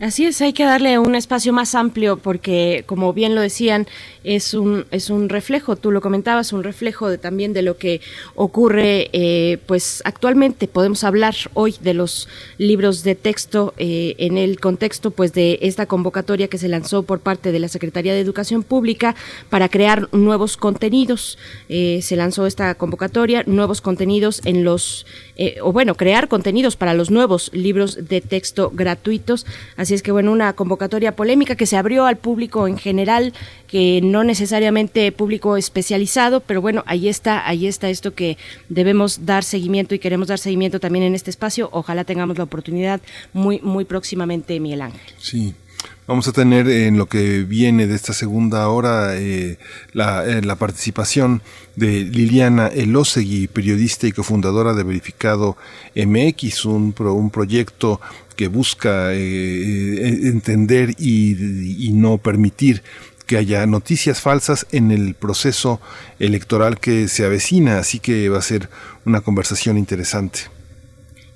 Así 0.00 0.24
es, 0.24 0.40
hay 0.40 0.54
que 0.54 0.64
darle 0.64 0.98
un 0.98 1.14
espacio 1.14 1.52
más 1.52 1.74
amplio 1.74 2.16
porque, 2.16 2.84
como 2.86 3.12
bien 3.12 3.34
lo 3.34 3.42
decían, 3.42 3.86
es 4.24 4.54
un 4.54 4.86
es 4.90 5.10
un 5.10 5.28
reflejo. 5.28 5.76
Tú 5.76 5.90
lo 5.90 6.00
comentabas, 6.00 6.54
un 6.54 6.64
reflejo 6.64 7.10
de, 7.10 7.18
también 7.18 7.52
de 7.52 7.60
lo 7.60 7.76
que 7.76 8.00
ocurre, 8.34 9.10
eh, 9.12 9.58
pues 9.66 10.00
actualmente 10.06 10.68
podemos 10.68 11.04
hablar 11.04 11.34
hoy 11.52 11.74
de 11.82 11.92
los 11.92 12.28
libros 12.56 13.02
de 13.02 13.14
texto 13.14 13.74
eh, 13.76 14.14
en 14.16 14.38
el 14.38 14.58
contexto, 14.58 15.10
pues 15.10 15.34
de 15.34 15.58
esta 15.60 15.84
convocatoria 15.84 16.48
que 16.48 16.56
se 16.56 16.68
lanzó 16.68 17.02
por 17.02 17.20
parte 17.20 17.52
de 17.52 17.58
la 17.58 17.68
Secretaría 17.68 18.14
de 18.14 18.20
Educación 18.20 18.62
Pública 18.62 19.14
para 19.50 19.68
crear 19.68 20.08
nuevos 20.12 20.56
contenidos. 20.56 21.36
Eh, 21.68 22.00
se 22.02 22.16
lanzó 22.16 22.46
esta 22.46 22.74
convocatoria, 22.74 23.42
nuevos 23.46 23.82
contenidos 23.82 24.40
en 24.46 24.64
los 24.64 25.04
o 25.62 25.72
bueno, 25.72 25.94
crear 25.94 26.28
contenidos 26.28 26.76
para 26.76 26.92
los 26.92 27.10
nuevos 27.10 27.50
libros 27.54 28.08
de 28.08 28.20
texto 28.20 28.70
gratuitos. 28.74 29.46
Es 29.90 30.02
que, 30.02 30.12
bueno, 30.12 30.32
una 30.32 30.52
convocatoria 30.52 31.16
polémica 31.16 31.54
que 31.54 31.66
se 31.66 31.76
abrió 31.76 32.06
al 32.06 32.16
público 32.16 32.66
en 32.66 32.78
general, 32.78 33.32
que 33.66 34.00
no 34.02 34.24
necesariamente 34.24 35.12
público 35.12 35.56
especializado, 35.56 36.40
pero 36.40 36.60
bueno, 36.60 36.82
ahí 36.86 37.08
está, 37.08 37.46
ahí 37.48 37.66
está 37.66 37.88
esto 37.88 38.14
que 38.14 38.36
debemos 38.68 39.26
dar 39.26 39.44
seguimiento 39.44 39.94
y 39.94 39.98
queremos 39.98 40.28
dar 40.28 40.38
seguimiento 40.38 40.80
también 40.80 41.04
en 41.04 41.14
este 41.14 41.30
espacio. 41.30 41.68
Ojalá 41.72 42.04
tengamos 42.04 42.38
la 42.38 42.44
oportunidad 42.44 43.00
muy, 43.32 43.60
muy 43.60 43.84
próximamente, 43.84 44.58
Miguel 44.60 44.82
Ángel. 44.82 45.14
Sí. 45.18 45.54
Vamos 46.06 46.26
a 46.26 46.32
tener 46.32 46.68
en 46.68 46.98
lo 46.98 47.06
que 47.06 47.44
viene 47.44 47.86
de 47.86 47.94
esta 47.94 48.12
segunda 48.12 48.68
hora 48.68 49.16
eh, 49.16 49.58
la, 49.92 50.26
eh, 50.26 50.42
participación 50.58 51.40
de 51.76 52.00
Liliana 52.00 52.66
Elosegui, 52.66 53.46
periodista 53.46 54.08
y 54.08 54.12
cofundadora 54.12 54.74
de 54.74 54.82
Verificado 54.82 55.56
MX, 55.94 56.64
un, 56.64 56.94
un 56.98 57.30
proyecto 57.30 58.00
que 58.40 58.48
busca 58.48 59.12
eh, 59.12 59.18
eh, 59.18 60.20
entender 60.24 60.94
y, 60.98 61.90
no 61.92 62.16
permitir 62.16 62.82
que 63.26 63.36
haya 63.36 63.66
noticias 63.66 64.22
falsas 64.22 64.66
en 64.72 64.90
el 64.90 65.14
proceso 65.14 65.78
electoral 66.18 66.80
que 66.80 67.06
se 67.08 67.26
avecina, 67.26 67.78
así 67.78 67.98
que 67.98 68.30
va 68.30 68.38
a 68.38 68.42
ser 68.42 68.70
una 69.04 69.20
conversación 69.20 69.76
interesante 69.76 70.59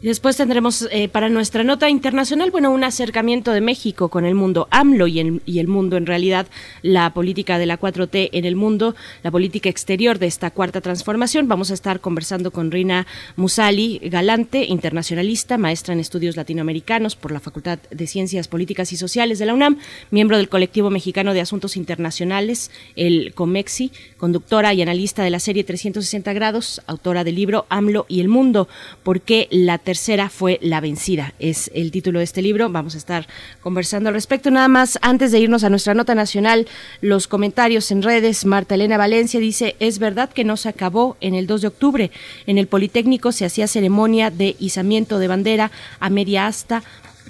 después 0.08 0.36
tendremos 0.36 0.88
eh, 0.90 1.08
para 1.08 1.28
nuestra 1.28 1.64
nota 1.64 1.88
internacional, 1.88 2.50
bueno, 2.50 2.70
un 2.70 2.84
acercamiento 2.84 3.52
de 3.52 3.60
México 3.60 4.08
con 4.08 4.24
el 4.24 4.34
mundo 4.34 4.68
AMLO 4.70 5.06
y 5.06 5.20
el, 5.20 5.42
y 5.46 5.58
el 5.60 5.68
mundo 5.68 5.96
en 5.96 6.06
realidad, 6.06 6.46
la 6.82 7.14
política 7.14 7.58
de 7.58 7.66
la 7.66 7.80
4T 7.80 8.30
en 8.32 8.44
el 8.44 8.56
mundo, 8.56 8.94
la 9.22 9.30
política 9.30 9.68
exterior 9.68 10.18
de 10.18 10.26
esta 10.26 10.50
cuarta 10.50 10.80
transformación. 10.80 11.48
Vamos 11.48 11.70
a 11.70 11.74
estar 11.74 12.00
conversando 12.00 12.50
con 12.50 12.70
Rina 12.70 13.06
Musali 13.36 14.00
Galante, 14.04 14.64
internacionalista, 14.64 15.58
maestra 15.58 15.94
en 15.94 16.00
estudios 16.00 16.36
latinoamericanos 16.36 17.16
por 17.16 17.32
la 17.32 17.40
Facultad 17.40 17.78
de 17.90 18.06
Ciencias 18.06 18.48
Políticas 18.48 18.92
y 18.92 18.96
Sociales 18.96 19.38
de 19.38 19.46
la 19.46 19.54
UNAM, 19.54 19.78
miembro 20.10 20.36
del 20.36 20.48
colectivo 20.48 20.90
mexicano 20.90 21.32
de 21.32 21.40
asuntos 21.40 21.76
internacionales, 21.76 22.70
el 22.96 23.32
COMEXI, 23.34 23.90
conductora 24.16 24.74
y 24.74 24.82
analista 24.82 25.22
de 25.22 25.30
la 25.30 25.40
serie 25.40 25.64
360 25.64 26.32
grados, 26.32 26.82
autora 26.86 27.24
del 27.24 27.36
libro 27.36 27.66
AMLO 27.68 28.06
y 28.08 28.20
el 28.20 28.28
mundo, 28.28 28.68
¿por 29.02 29.20
qué 29.20 29.48
la 29.50 29.78
tercera 29.94 30.28
fue 30.28 30.58
La 30.60 30.80
vencida. 30.80 31.34
Es 31.38 31.70
el 31.72 31.92
título 31.92 32.18
de 32.18 32.24
este 32.24 32.42
libro. 32.42 32.68
Vamos 32.68 32.96
a 32.96 32.98
estar 32.98 33.28
conversando 33.60 34.08
al 34.08 34.16
respecto. 34.16 34.50
Nada 34.50 34.66
más, 34.66 34.98
antes 35.02 35.30
de 35.30 35.38
irnos 35.38 35.62
a 35.62 35.70
nuestra 35.70 35.94
nota 35.94 36.16
nacional, 36.16 36.66
los 37.00 37.28
comentarios 37.28 37.92
en 37.92 38.02
redes. 38.02 38.44
Marta 38.44 38.74
Elena 38.74 38.98
Valencia 38.98 39.38
dice, 39.38 39.76
es 39.78 40.00
verdad 40.00 40.30
que 40.30 40.42
no 40.42 40.56
se 40.56 40.68
acabó 40.68 41.16
en 41.20 41.36
el 41.36 41.46
2 41.46 41.60
de 41.60 41.68
octubre. 41.68 42.10
En 42.48 42.58
el 42.58 42.66
Politécnico 42.66 43.30
se 43.30 43.44
hacía 43.44 43.68
ceremonia 43.68 44.32
de 44.32 44.56
izamiento 44.58 45.20
de 45.20 45.28
bandera 45.28 45.70
a 46.00 46.10
media 46.10 46.48
asta 46.48 46.82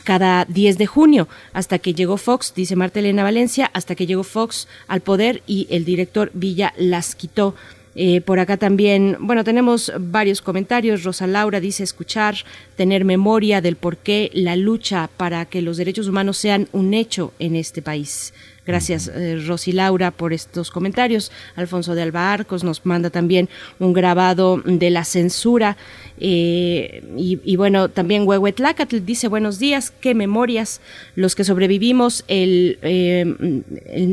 cada 0.04 0.46
10 0.46 0.78
de 0.78 0.86
junio, 0.86 1.28
hasta 1.52 1.78
que 1.78 1.92
llegó 1.92 2.16
Fox, 2.16 2.54
dice 2.54 2.76
Marta 2.76 3.00
Elena 3.00 3.24
Valencia, 3.24 3.70
hasta 3.74 3.94
que 3.94 4.06
llegó 4.06 4.22
Fox 4.22 4.68
al 4.86 5.02
poder 5.02 5.42
y 5.46 5.66
el 5.68 5.84
director 5.84 6.30
Villa 6.32 6.72
las 6.78 7.14
quitó. 7.14 7.54
Eh, 7.96 8.20
por 8.20 8.38
acá 8.38 8.56
también, 8.56 9.16
bueno, 9.20 9.44
tenemos 9.44 9.92
varios 9.98 10.42
comentarios. 10.42 11.04
Rosa 11.04 11.26
Laura 11.26 11.60
dice 11.60 11.84
escuchar, 11.84 12.36
tener 12.76 13.04
memoria 13.04 13.60
del 13.60 13.76
por 13.76 13.96
qué 13.96 14.30
la 14.34 14.56
lucha 14.56 15.08
para 15.16 15.44
que 15.44 15.62
los 15.62 15.76
derechos 15.76 16.08
humanos 16.08 16.36
sean 16.36 16.68
un 16.72 16.94
hecho 16.94 17.32
en 17.38 17.56
este 17.56 17.82
país. 17.82 18.32
Gracias, 18.66 19.08
eh, 19.08 19.42
Rosy 19.46 19.72
Laura, 19.72 20.10
por 20.10 20.32
estos 20.32 20.70
comentarios. 20.70 21.30
Alfonso 21.54 21.94
de 21.94 22.00
Alba 22.00 22.32
Arcos 22.32 22.64
nos 22.64 22.86
manda 22.86 23.10
también 23.10 23.50
un 23.78 23.92
grabado 23.92 24.62
de 24.64 24.88
la 24.88 25.04
censura. 25.04 25.76
Eh, 26.18 27.02
y, 27.16 27.56
bueno, 27.56 27.90
también 27.90 28.26
Huehuetlacatl 28.26 29.04
dice 29.04 29.28
buenos 29.28 29.58
días, 29.58 29.92
qué 30.00 30.14
memorias. 30.14 30.80
Los 31.14 31.34
que 31.34 31.44
sobrevivimos 31.44 32.24
el, 32.28 32.78
eh, 32.80 33.20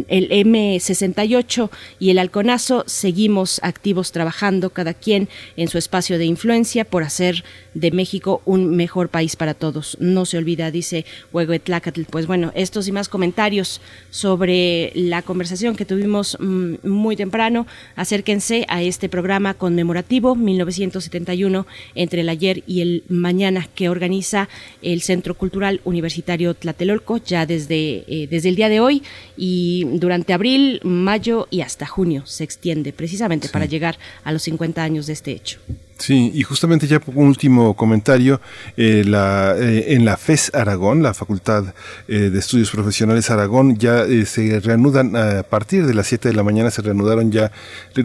el, 0.09 0.29
M68 0.29 1.69
y 1.99 2.09
el 2.09 2.19
Halconazo 2.19 2.83
seguimos 2.87 3.61
activos 3.63 4.11
trabajando, 4.11 4.71
cada 4.71 4.93
quien 4.93 5.29
en 5.55 5.69
su 5.69 5.77
espacio 5.77 6.17
de 6.17 6.25
influencia 6.25 6.83
por 6.83 7.03
hacer 7.03 7.45
de 7.73 7.91
México 7.91 8.41
un 8.43 8.75
mejor 8.75 9.07
país 9.07 9.37
para 9.37 9.53
todos. 9.53 9.95
No 10.01 10.25
se 10.25 10.37
olvida, 10.37 10.71
dice 10.71 11.05
Huehuetlacatl. 11.31 12.03
Pues 12.09 12.27
bueno, 12.27 12.51
estos 12.53 12.89
y 12.89 12.91
más 12.91 13.07
comentarios 13.07 13.79
sobre 14.09 14.40
sobre 14.41 14.91
la 14.95 15.21
conversación 15.21 15.75
que 15.75 15.85
tuvimos 15.85 16.35
mm, 16.39 16.77
muy 16.81 17.15
temprano. 17.15 17.67
Acérquense 17.95 18.65
a 18.69 18.81
este 18.81 19.07
programa 19.07 19.53
conmemorativo 19.53 20.33
1971 20.33 21.67
entre 21.93 22.21
el 22.21 22.29
ayer 22.29 22.63
y 22.65 22.81
el 22.81 23.03
mañana 23.07 23.69
que 23.75 23.87
organiza 23.87 24.49
el 24.81 25.03
Centro 25.03 25.35
Cultural 25.35 25.79
Universitario 25.83 26.55
Tlatelolco 26.55 27.17
ya 27.17 27.45
desde, 27.45 28.03
eh, 28.07 28.27
desde 28.31 28.49
el 28.49 28.55
día 28.55 28.69
de 28.69 28.79
hoy 28.79 29.03
y 29.37 29.85
durante 29.99 30.33
abril, 30.33 30.79
mayo 30.83 31.47
y 31.51 31.61
hasta 31.61 31.85
junio 31.85 32.25
se 32.25 32.43
extiende 32.43 32.93
precisamente 32.93 33.47
para 33.47 33.65
llegar 33.65 33.99
a 34.23 34.31
los 34.31 34.41
50 34.41 34.81
años 34.81 35.05
de 35.05 35.13
este 35.13 35.33
hecho. 35.33 35.59
Sí, 36.01 36.31
y 36.33 36.41
justamente 36.41 36.87
ya 36.87 36.99
un 37.13 37.27
último 37.27 37.75
comentario, 37.75 38.41
eh, 38.75 39.03
la, 39.05 39.55
eh, 39.55 39.93
en 39.93 40.03
la 40.03 40.17
FES 40.17 40.49
Aragón, 40.55 41.03
la 41.03 41.13
Facultad 41.13 41.75
eh, 42.07 42.31
de 42.31 42.39
Estudios 42.39 42.71
Profesionales 42.71 43.29
Aragón, 43.29 43.77
ya 43.77 44.07
se 44.25 44.59
reanudan 44.61 45.15
a 45.15 45.43
partir 45.43 45.85
de 45.85 45.93
las 45.93 46.07
7 46.07 46.29
de 46.29 46.33
la 46.33 46.41
mañana, 46.41 46.71
se 46.71 46.81
reanudaron 46.81 47.31
ya 47.31 47.51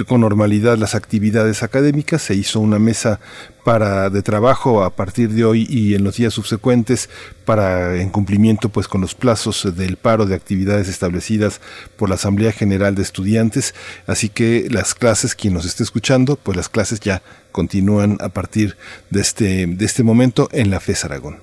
con 0.07 0.21
normalidad 0.21 0.77
las 0.77 0.95
actividades 0.95 1.63
académicas, 1.63 2.21
se 2.21 2.35
hizo 2.35 2.61
una 2.61 2.79
mesa 2.79 3.19
para 3.67 4.11
de 4.11 4.23
trabajo 4.23 4.85
a 4.85 4.91
partir 4.91 5.31
de 5.31 5.45
hoy 5.45 5.67
y 5.69 5.97
en 5.97 6.05
los 6.05 6.15
días 6.15 6.33
subsecuentes 6.33 7.11
para 7.45 8.01
en 8.01 8.11
cumplimiento 8.11 8.69
pues 8.69 8.87
con 8.87 9.01
los 9.01 9.17
plazos 9.17 9.77
del 9.77 9.97
paro 9.97 10.25
de 10.25 10.37
actividades 10.37 10.87
establecidas 10.87 11.61
por 11.97 12.09
la 12.09 12.15
Asamblea 12.15 12.53
General 12.53 12.95
de 12.95 13.03
Estudiantes. 13.03 13.75
Así 14.07 14.29
que 14.29 14.69
las 14.71 14.95
clases, 14.95 15.35
quien 15.35 15.53
nos 15.53 15.65
esté 15.67 15.83
escuchando, 15.83 16.37
pues 16.37 16.57
las 16.57 16.69
clases 16.69 17.01
ya 17.01 17.23
continúan 17.51 18.19
a 18.21 18.29
partir 18.29 18.77
de 19.11 19.21
este, 19.21 19.67
de 19.67 19.85
este 19.85 20.05
momento 20.05 20.49
en 20.53 20.71
la 20.71 20.79
FES 20.79 21.05
Aragón. 21.05 21.39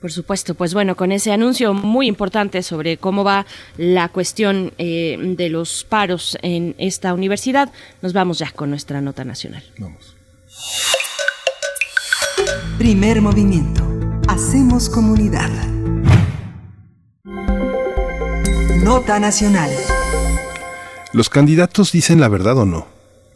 Por 0.00 0.10
supuesto, 0.10 0.56
pues 0.56 0.74
bueno, 0.74 0.96
con 0.96 1.12
ese 1.12 1.30
anuncio 1.30 1.74
muy 1.74 2.08
importante 2.08 2.60
sobre 2.64 2.96
cómo 2.96 3.22
va 3.22 3.46
la 3.76 4.08
cuestión 4.08 4.72
eh, 4.78 5.16
de 5.36 5.48
los 5.48 5.84
paros 5.84 6.36
en 6.42 6.74
esta 6.78 7.14
universidad, 7.14 7.70
nos 8.02 8.12
vamos 8.12 8.40
ya 8.40 8.50
con 8.50 8.70
nuestra 8.70 9.00
nota 9.00 9.24
nacional. 9.24 9.62
Vamos. 9.78 10.13
Primer 12.78 13.22
movimiento. 13.22 13.82
Hacemos 14.28 14.90
comunidad. 14.90 15.50
Nota 18.82 19.18
nacional. 19.18 19.70
¿Los 21.12 21.30
candidatos 21.30 21.92
dicen 21.92 22.20
la 22.20 22.28
verdad 22.28 22.58
o 22.58 22.66
no? 22.66 22.86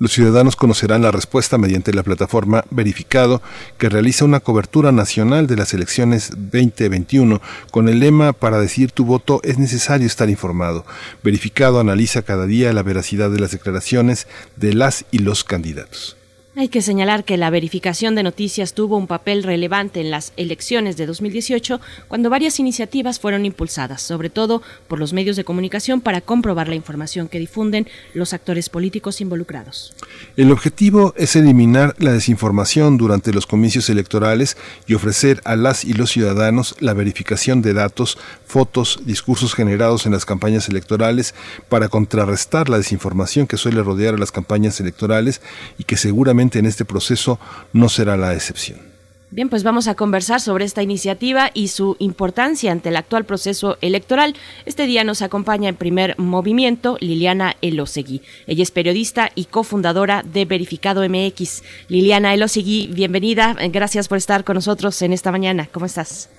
Los 0.00 0.12
ciudadanos 0.12 0.54
conocerán 0.54 1.02
la 1.02 1.10
respuesta 1.10 1.56
mediante 1.56 1.94
la 1.94 2.02
plataforma 2.02 2.64
Verificado, 2.70 3.40
que 3.78 3.88
realiza 3.88 4.24
una 4.26 4.40
cobertura 4.40 4.92
nacional 4.92 5.46
de 5.46 5.56
las 5.56 5.72
elecciones 5.72 6.30
2021 6.36 7.40
con 7.70 7.88
el 7.88 8.00
lema 8.00 8.32
Para 8.32 8.60
decir 8.60 8.92
tu 8.92 9.04
voto 9.06 9.40
es 9.42 9.58
necesario 9.58 10.06
estar 10.06 10.28
informado. 10.28 10.84
Verificado 11.22 11.80
analiza 11.80 12.22
cada 12.22 12.46
día 12.46 12.72
la 12.72 12.82
veracidad 12.82 13.30
de 13.30 13.40
las 13.40 13.52
declaraciones 13.52 14.26
de 14.56 14.74
las 14.74 15.06
y 15.10 15.20
los 15.20 15.42
candidatos. 15.42 16.17
Hay 16.58 16.70
que 16.70 16.82
señalar 16.82 17.22
que 17.22 17.36
la 17.36 17.50
verificación 17.50 18.16
de 18.16 18.24
noticias 18.24 18.74
tuvo 18.74 18.96
un 18.96 19.06
papel 19.06 19.44
relevante 19.44 20.00
en 20.00 20.10
las 20.10 20.32
elecciones 20.36 20.96
de 20.96 21.06
2018, 21.06 21.80
cuando 22.08 22.30
varias 22.30 22.58
iniciativas 22.58 23.20
fueron 23.20 23.46
impulsadas, 23.46 24.02
sobre 24.02 24.28
todo 24.28 24.60
por 24.88 24.98
los 24.98 25.12
medios 25.12 25.36
de 25.36 25.44
comunicación, 25.44 26.00
para 26.00 26.20
comprobar 26.20 26.66
la 26.66 26.74
información 26.74 27.28
que 27.28 27.38
difunden 27.38 27.86
los 28.12 28.32
actores 28.32 28.70
políticos 28.70 29.20
involucrados. 29.20 29.94
El 30.36 30.50
objetivo 30.50 31.14
es 31.16 31.36
eliminar 31.36 31.94
la 31.98 32.12
desinformación 32.12 32.96
durante 32.96 33.32
los 33.32 33.46
comicios 33.46 33.88
electorales 33.88 34.56
y 34.88 34.94
ofrecer 34.94 35.40
a 35.44 35.54
las 35.54 35.84
y 35.84 35.92
los 35.92 36.10
ciudadanos 36.10 36.74
la 36.80 36.92
verificación 36.92 37.62
de 37.62 37.72
datos, 37.72 38.18
fotos, 38.44 38.98
discursos 39.04 39.54
generados 39.54 40.06
en 40.06 40.12
las 40.12 40.24
campañas 40.24 40.68
electorales 40.68 41.36
para 41.68 41.88
contrarrestar 41.88 42.68
la 42.68 42.78
desinformación 42.78 43.46
que 43.46 43.56
suele 43.56 43.80
rodear 43.80 44.14
a 44.14 44.18
las 44.18 44.32
campañas 44.32 44.80
electorales 44.80 45.40
y 45.78 45.84
que 45.84 45.96
seguramente 45.96 46.47
en 46.56 46.66
este 46.66 46.84
proceso 46.84 47.38
no 47.72 47.88
será 47.88 48.16
la 48.16 48.34
excepción. 48.34 48.88
Bien, 49.30 49.50
pues 49.50 49.62
vamos 49.62 49.88
a 49.88 49.94
conversar 49.94 50.40
sobre 50.40 50.64
esta 50.64 50.82
iniciativa 50.82 51.50
y 51.52 51.68
su 51.68 51.96
importancia 51.98 52.72
ante 52.72 52.88
el 52.88 52.96
actual 52.96 53.26
proceso 53.26 53.76
electoral. 53.82 54.34
Este 54.64 54.86
día 54.86 55.04
nos 55.04 55.20
acompaña 55.20 55.68
en 55.68 55.76
primer 55.76 56.18
movimiento 56.18 56.96
Liliana 57.00 57.54
Elosegui. 57.60 58.22
Ella 58.46 58.62
es 58.62 58.70
periodista 58.70 59.30
y 59.34 59.44
cofundadora 59.44 60.22
de 60.22 60.46
Verificado 60.46 61.06
MX. 61.06 61.62
Liliana 61.88 62.32
Elosegui, 62.32 62.86
bienvenida. 62.86 63.54
Gracias 63.70 64.08
por 64.08 64.16
estar 64.16 64.44
con 64.44 64.54
nosotros 64.54 65.02
en 65.02 65.12
esta 65.12 65.30
mañana. 65.30 65.68
¿Cómo 65.70 65.84
estás? 65.84 66.30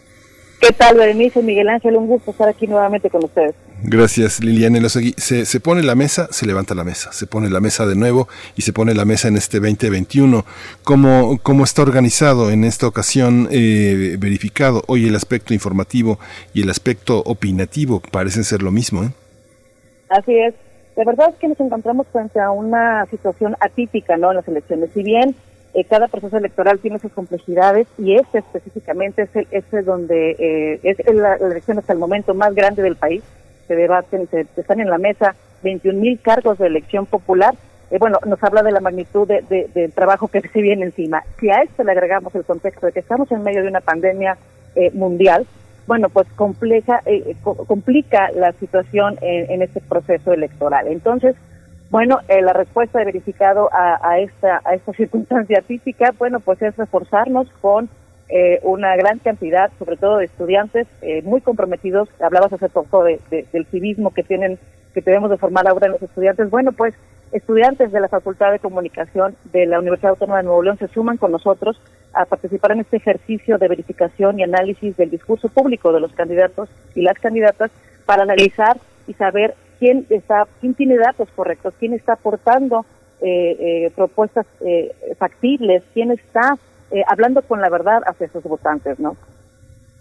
¿Qué 0.60 0.74
tal, 0.74 0.98
Berenice? 0.98 1.42
Miguel 1.42 1.70
Ángel, 1.70 1.96
un 1.96 2.08
gusto 2.08 2.32
estar 2.32 2.50
aquí 2.50 2.68
nuevamente 2.68 3.10
con 3.10 3.24
ustedes. 3.24 3.56
Gracias, 3.82 4.44
Liliana. 4.44 4.90
Se, 4.90 5.46
se 5.46 5.60
pone 5.62 5.84
la 5.84 5.96
mesa, 5.96 6.28
se 6.32 6.46
levanta 6.46 6.76
la 6.76 6.84
mesa, 6.84 7.14
se 7.14 7.28
pone 7.28 7.50
la 7.50 7.62
mesa 7.62 7.86
de 7.86 7.96
nuevo 7.96 8.28
y 8.58 8.64
se 8.64 8.74
pone 8.74 8.94
la 8.94 9.06
mesa 9.06 9.30
en 9.30 9.38
este 9.38 9.60
2021. 9.60 10.44
¿Cómo, 10.84 11.40
cómo 11.42 11.64
está 11.64 11.82
organizado 11.82 12.52
en 12.52 12.66
esta 12.66 12.88
ocasión 12.88 13.48
eh, 13.52 14.18
verificado? 14.20 14.84
Hoy 14.88 15.08
el 15.08 15.16
aspecto 15.16 15.54
informativo 15.54 16.20
y 16.54 16.64
el 16.64 16.70
aspecto 16.70 17.20
opinativo 17.20 18.02
parecen 18.12 18.44
ser 18.44 18.62
lo 18.62 18.72
mismo. 18.72 19.04
¿eh? 19.04 19.12
Así 20.10 20.38
es. 20.38 20.54
La 20.98 21.06
verdad 21.06 21.30
es 21.30 21.36
que 21.36 21.48
nos 21.48 21.60
encontramos 21.62 22.08
frente 22.12 22.42
a 22.42 22.52
una 22.52 23.06
situación 23.06 23.56
atípica 23.62 24.18
¿no? 24.18 24.32
en 24.32 24.38
las 24.38 24.48
elecciones. 24.50 24.90
Si 24.94 25.04
bien 25.04 25.36
eh, 25.74 25.84
cada 25.84 26.08
proceso 26.08 26.38
electoral 26.38 26.80
tiene 26.80 26.98
sus 26.98 27.12
complejidades 27.12 27.88
y 28.00 28.16
este 28.16 28.40
específicamente 28.40 29.24
es 29.24 29.36
el, 29.36 29.48
este 29.52 29.84
donde 29.84 30.36
eh, 30.40 30.80
es 30.82 31.14
la, 31.14 31.36
elección 31.36 31.78
hasta 31.78 31.94
el 31.94 32.00
momento 32.00 32.34
más 32.34 32.56
grande 32.56 32.82
del 32.82 32.96
país. 32.96 33.22
Se 33.68 33.76
debaten, 33.76 34.28
se, 34.30 34.48
están 34.58 34.80
en 34.80 34.90
la 34.90 34.98
mesa 34.98 35.36
21 35.62 36.00
mil 36.00 36.20
cargos 36.20 36.58
de 36.58 36.68
elección 36.68 37.06
popular. 37.06 37.54
Eh, 37.92 37.98
bueno, 38.00 38.18
nos 38.26 38.44
habla 38.44 38.64
de 38.64 38.72
la 38.72 38.80
magnitud 38.80 39.28
de, 39.28 39.70
del 39.74 39.92
trabajo 39.92 40.28
que 40.28 40.42
se 40.54 40.62
viene 40.62 40.86
encima. 40.86 41.24
Si 41.40 41.52
a 41.52 41.62
esto 41.62 41.84
le 41.84 41.92
agregamos 41.92 42.34
el 42.34 42.46
contexto 42.46 42.88
de 42.88 42.92
que 42.92 43.02
estamos 43.02 43.32
en 43.32 43.44
medio 43.44 43.62
de 43.62 43.70
una 43.70 43.82
pandemia 43.82 44.38
mundial, 44.94 45.46
bueno, 45.88 46.10
pues 46.10 46.28
compleja, 46.36 47.02
complica 47.44 48.32
la 48.32 48.54
situación 48.54 49.18
en, 49.22 49.52
en 49.52 49.62
este 49.64 49.82
proceso 49.82 50.32
electoral. 50.32 50.88
Entonces, 50.88 51.36
bueno, 51.90 52.20
eh, 52.28 52.42
la 52.42 52.54
respuesta 52.54 53.00
de 53.00 53.06
verificado 53.06 53.70
a, 53.72 54.20
esta, 54.20 54.62
a 54.64 54.76
esta 54.76 54.94
circunstancia 54.98 55.62
típica, 55.62 56.14
bueno, 56.18 56.40
pues 56.40 56.62
es 56.62 56.76
reforzarnos 56.78 57.50
con 57.62 57.90
eh, 58.30 58.60
una 58.62 58.96
gran 58.96 59.18
cantidad, 59.20 59.72
sobre 59.80 59.98
todo 59.98 60.18
de 60.18 60.26
estudiantes 60.26 60.88
eh, 61.02 61.24
muy 61.24 61.42
comprometidos. 61.42 62.10
Hablabas 62.22 62.54
hace 62.54 62.70
poco 62.70 63.04
de, 63.04 63.20
del 63.30 63.66
civismo 63.68 64.14
que 64.14 64.24
tienen, 64.24 64.60
que 64.94 65.02
debemos 65.02 65.32
de 65.32 65.38
formar 65.38 65.68
ahora 65.68 65.88
en 65.88 65.94
los 65.94 66.04
estudiantes. 66.04 66.52
Bueno, 66.52 66.74
pues 66.74 66.94
estudiantes 67.32 67.92
de 67.92 68.00
la 68.00 68.08
Facultad 68.08 68.52
de 68.52 68.60
Comunicación 68.60 69.36
de 69.52 69.66
la 69.66 69.80
Universidad 69.80 70.12
Autónoma 70.12 70.38
de 70.38 70.44
Nuevo 70.44 70.62
León 70.62 70.78
se 70.78 70.88
suman 70.90 71.18
con 71.18 71.32
nosotros 71.32 71.82
a 72.14 72.26
participar 72.26 72.72
en 72.72 72.82
este 72.82 72.98
ejercicio 72.98 73.58
de 73.58 73.68
verificación 73.68 74.40
y 74.40 74.44
análisis 74.44 74.96
del 74.98 75.10
discurso 75.10 75.50
público 75.50 75.92
de 75.92 76.00
los 76.00 76.14
candidatos 76.14 76.70
y 76.94 77.02
las 77.02 77.18
candidatas 77.20 77.72
para 78.06 78.24
analizar 78.24 78.78
y 79.08 79.14
saber 79.14 79.56
quién 79.80 80.06
está, 80.10 80.48
quién 80.60 80.74
tiene 80.74 80.98
datos 80.98 81.30
correctos, 81.36 81.74
quién 81.80 81.94
está 81.94 82.14
aportando 82.14 82.86
eh, 83.22 83.86
eh, 83.86 83.92
propuestas 83.96 84.46
eh, 84.62 84.94
factibles, 85.18 85.84
quién 85.94 86.12
está 86.12 86.58
hablando 87.08 87.44
con 87.44 87.62
la 87.62 87.70
verdad 87.70 88.02
hacia 88.08 88.30
sus 88.30 88.42
votantes, 88.44 89.00
¿no? 89.00 89.16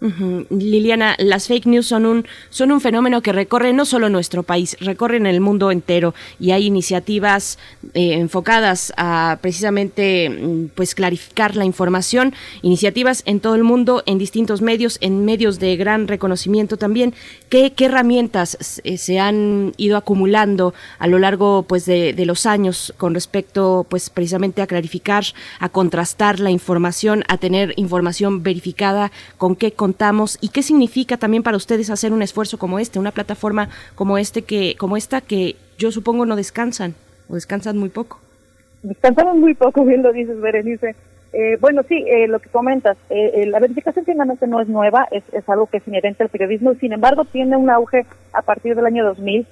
Liliana, 0.01 1.15
las 1.19 1.47
fake 1.47 1.65
news 1.65 1.87
son 1.87 2.05
un, 2.05 2.25
son 2.49 2.71
un 2.71 2.79
fenómeno 2.79 3.21
que 3.21 3.33
recorre 3.33 3.73
no 3.73 3.83
solo 3.83 4.07
nuestro 4.09 4.43
país, 4.43 4.77
recorren 4.79 5.25
el 5.25 5.41
mundo 5.41 5.71
entero. 5.71 6.13
Y 6.39 6.51
hay 6.51 6.67
iniciativas 6.67 7.59
eh, 7.93 8.13
enfocadas 8.13 8.93
a 8.95 9.39
precisamente 9.41 10.29
mm, 10.29 10.67
pues 10.75 10.95
clarificar 10.95 11.55
la 11.55 11.65
información, 11.65 12.33
iniciativas 12.61 13.23
en 13.25 13.41
todo 13.41 13.55
el 13.55 13.63
mundo, 13.63 14.03
en 14.05 14.17
distintos 14.17 14.61
medios, 14.61 14.97
en 15.01 15.25
medios 15.25 15.59
de 15.59 15.75
gran 15.75 16.07
reconocimiento 16.07 16.77
también. 16.77 17.13
¿Qué, 17.49 17.73
qué 17.73 17.85
herramientas 17.85 18.81
eh, 18.85 18.97
se 18.97 19.19
han 19.19 19.73
ido 19.75 19.97
acumulando 19.97 20.73
a 20.97 21.07
lo 21.07 21.19
largo 21.19 21.63
pues 21.63 21.85
de, 21.85 22.13
de 22.13 22.25
los 22.25 22.45
años 22.45 22.93
con 22.97 23.13
respecto 23.13 23.85
pues 23.89 24.09
precisamente 24.09 24.61
a 24.61 24.67
clarificar, 24.67 25.25
a 25.59 25.67
contrastar 25.67 26.39
la 26.39 26.51
información, 26.51 27.23
a 27.27 27.37
tener 27.37 27.73
información 27.75 28.43
verificada, 28.43 29.11
con 29.37 29.57
qué 29.57 29.73
contamos 29.89 30.37
y 30.39 30.49
qué 30.49 30.61
significa 30.61 31.17
también 31.17 31.41
para 31.41 31.57
ustedes 31.57 31.89
hacer 31.89 32.13
un 32.13 32.21
esfuerzo 32.21 32.59
como 32.59 32.77
este, 32.77 32.99
una 32.99 33.11
plataforma 33.11 33.69
como 33.95 34.19
este 34.19 34.43
que 34.43 34.75
como 34.77 34.97
esta 34.97 35.19
que 35.19 35.55
yo 35.79 35.91
supongo 35.91 36.27
no 36.27 36.35
descansan 36.35 36.93
o 37.27 37.33
descansan 37.33 37.75
muy 37.75 37.89
poco. 37.89 38.19
Descansamos 38.83 39.35
muy 39.37 39.55
poco, 39.55 39.83
bien 39.85 40.03
lo 40.03 40.13
dices, 40.13 40.39
Berenice. 40.39 40.95
Eh, 41.33 41.57
bueno, 41.59 41.81
sí, 41.89 42.05
eh, 42.07 42.27
lo 42.27 42.39
que 42.39 42.49
comentas, 42.49 42.97
eh, 43.09 43.45
la 43.47 43.59
verificación 43.59 44.05
finalmente 44.05 44.45
no 44.45 44.61
es 44.61 44.67
nueva, 44.67 45.07
es, 45.11 45.23
algo 45.49 45.65
que 45.65 45.77
es 45.77 45.87
inherente 45.87 46.21
al 46.23 46.29
periodismo, 46.29 46.75
sin 46.75 46.93
embargo 46.93 47.25
tiene 47.25 47.57
un 47.57 47.69
auge 47.71 48.05
a 48.33 48.43
partir 48.43 48.75
del 48.75 48.85
año 48.85 49.03
2000, 49.05 49.47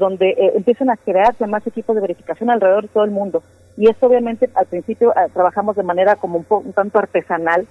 donde 0.00 0.34
empiezan 0.56 0.90
a 0.90 0.96
crearse 0.96 1.46
más 1.46 1.64
equipos 1.66 1.94
de 1.94 2.02
verificación 2.02 2.50
alrededor 2.50 2.82
de 2.82 2.88
todo 2.88 3.04
el 3.04 3.12
mundo. 3.12 3.42
Y 3.76 3.88
esto 3.88 4.06
obviamente 4.06 4.50
al 4.54 4.66
principio 4.66 5.14
trabajamos 5.32 5.76
de 5.76 5.84
manera 5.84 6.16
como 6.16 6.38
un, 6.38 6.46
un 6.48 6.72
tanto 6.72 6.98
artesanal, 6.98 7.66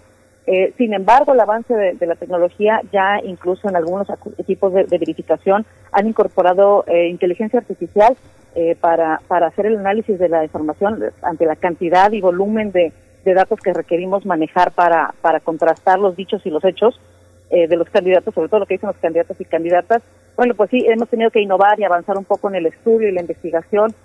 eh, 0.47 0.73
sin 0.77 0.93
embargo, 0.93 1.33
el 1.33 1.39
avance 1.39 1.73
de, 1.73 2.05
la 2.05 2.15
tecnología 2.15 2.81
ya 2.91 3.19
incluso 3.23 3.67
en 3.67 3.75
algunos 3.75 4.07
equipos 4.37 4.73
de, 4.73 4.83
verificación 4.83 5.65
han 5.91 6.07
incorporado 6.07 6.83
eh, 6.87 7.07
inteligencia 7.07 7.59
artificial 7.59 8.15
eh, 8.53 8.75
para, 8.79 9.21
para 9.27 9.47
hacer 9.47 9.65
el 9.65 9.77
análisis 9.77 10.19
de 10.19 10.29
la 10.29 10.43
información 10.43 11.03
ante 11.23 11.45
la 11.45 11.55
cantidad 11.55 12.11
y 12.11 12.21
volumen 12.21 12.71
de, 12.71 12.93
datos 13.25 13.59
que 13.59 13.73
requerimos 13.73 14.23
manejar 14.23 14.71
para, 14.71 15.15
para 15.21 15.39
contrastar 15.39 15.97
los 15.97 16.15
dichos 16.15 16.45
y 16.45 16.51
los 16.51 16.63
hechos 16.63 17.01
de 17.49 17.75
los 17.75 17.89
candidatos, 17.89 18.35
sobre 18.35 18.49
todo 18.49 18.59
lo 18.59 18.65
que 18.67 18.75
dicen 18.75 18.87
los 18.87 18.97
candidatos 18.97 19.39
y 19.39 19.45
candidatas. 19.45 20.03
Bueno, 20.35 20.53
pues 20.53 20.69
sí, 20.69 20.85
hemos 20.87 21.09
tenido 21.09 21.31
que 21.31 21.41
innovar 21.41 21.79
y 21.79 21.85
avanzar 21.85 22.17
un 22.17 22.25
poco 22.25 22.49
en 22.49 22.55
el 22.55 22.67
estudio 22.67 23.07
y 23.07 23.11
la 23.11 23.21
investigación 23.21 23.95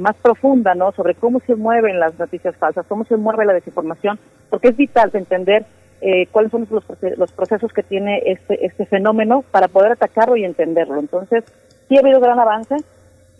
más 0.00 0.16
profunda, 0.16 0.74
¿no? 0.74 0.90
Sobre 0.92 1.14
cómo 1.14 1.40
se 1.46 1.54
mueven 1.54 2.00
las 2.00 2.18
noticias 2.18 2.56
falsas, 2.56 2.86
cómo 2.88 3.04
se 3.04 3.16
mueve 3.16 3.44
la 3.44 3.52
desinformación, 3.52 4.18
porque 4.48 4.68
es 4.68 4.76
vital 4.76 5.10
entender 5.14 5.64
eh, 6.00 6.26
cuáles 6.32 6.50
son 6.50 6.66
los, 6.70 6.84
los 7.18 7.32
procesos 7.32 7.72
que 7.72 7.82
tiene 7.82 8.22
este, 8.26 8.64
este 8.64 8.86
fenómeno 8.86 9.44
para 9.50 9.68
poder 9.68 9.92
atacarlo 9.92 10.36
y 10.36 10.44
entenderlo. 10.44 10.98
Entonces, 10.98 11.44
sí 11.88 11.96
ha 11.96 12.00
habido 12.00 12.20
gran 12.20 12.40
avance, 12.40 12.76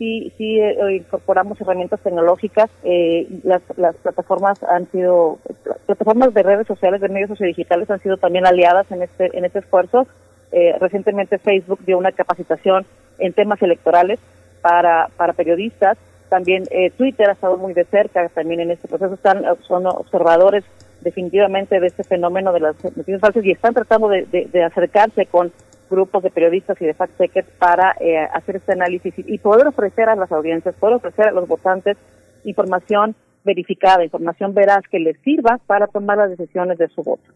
sí, 0.01 0.33
sí 0.37 0.59
eh, 0.59 0.97
incorporamos 0.97 1.61
herramientas 1.61 2.01
tecnológicas. 2.01 2.71
Eh, 2.85 3.29
las, 3.45 3.63
las 3.77 3.95
plataformas 3.97 4.63
han 4.63 4.91
sido, 4.91 5.39
plataformas 5.87 6.35
de 6.35 6.43
redes 6.43 6.67
sociales, 6.67 7.01
de 7.01 7.09
medios 7.09 7.29
sociodigitales 7.29 7.91
han 7.91 8.01
sido 8.01 8.17
también 8.17 8.47
aliadas 8.47 8.91
en 8.91 9.03
este, 9.03 9.37
en 9.37 9.45
este 9.45 9.61
esfuerzo. 9.61 10.07
Eh, 10.53 10.75
recientemente 10.81 11.39
Facebook 11.39 11.81
dio 11.87 11.97
una 11.97 12.13
capacitación 12.13 12.85
en 13.19 13.33
temas 13.33 13.63
electorales 13.63 14.19
para, 14.63 15.09
para 15.17 15.33
periodistas. 15.35 15.97
También 16.31 16.65
eh, 16.71 16.91
Twitter 16.97 17.29
ha 17.29 17.33
estado 17.33 17.59
muy 17.59 17.75
de 17.75 17.85
cerca 17.85 18.27
también 18.31 18.61
en 18.61 18.71
este 18.71 18.89
proceso. 18.89 19.15
Están, 19.15 19.45
son 19.69 19.87
observadores 19.87 20.65
definitivamente 21.03 21.79
de 21.79 21.87
este 21.87 22.05
fenómeno 22.05 22.53
de 22.53 22.61
las 22.61 22.83
noticias 22.97 23.21
falsas 23.21 23.45
y 23.45 23.51
están 23.51 23.75
tratando 23.75 24.09
de 24.09 24.65
acercarse 24.65 25.27
con 25.27 25.53
grupos 25.91 26.23
de 26.23 26.31
periodistas 26.31 26.81
y 26.81 26.87
de 26.87 26.95
fact-checkers 26.95 27.47
para 27.59 27.97
eh, 28.01 28.17
hacer 28.33 28.57
este 28.57 28.73
análisis 28.73 29.13
y, 29.19 29.35
y 29.35 29.39
poder 29.39 29.67
ofrecer 29.67 30.09
a 30.09 30.15
las 30.15 30.31
audiencias, 30.33 30.75
poder 30.77 30.97
ofrecer 30.97 31.29
a 31.29 31.33
los 31.33 31.47
votantes 31.49 31.99
información 32.45 33.15
verificada, 33.45 34.05
información 34.05 34.55
veraz 34.55 34.87
que 34.91 35.01
les 35.01 35.19
sirva 35.21 35.59
para 35.67 35.87
tomar 35.89 36.19
las 36.19 36.31
decisiones 36.31 36.79
de 36.79 36.89
su 36.89 37.03
voto. 37.03 37.31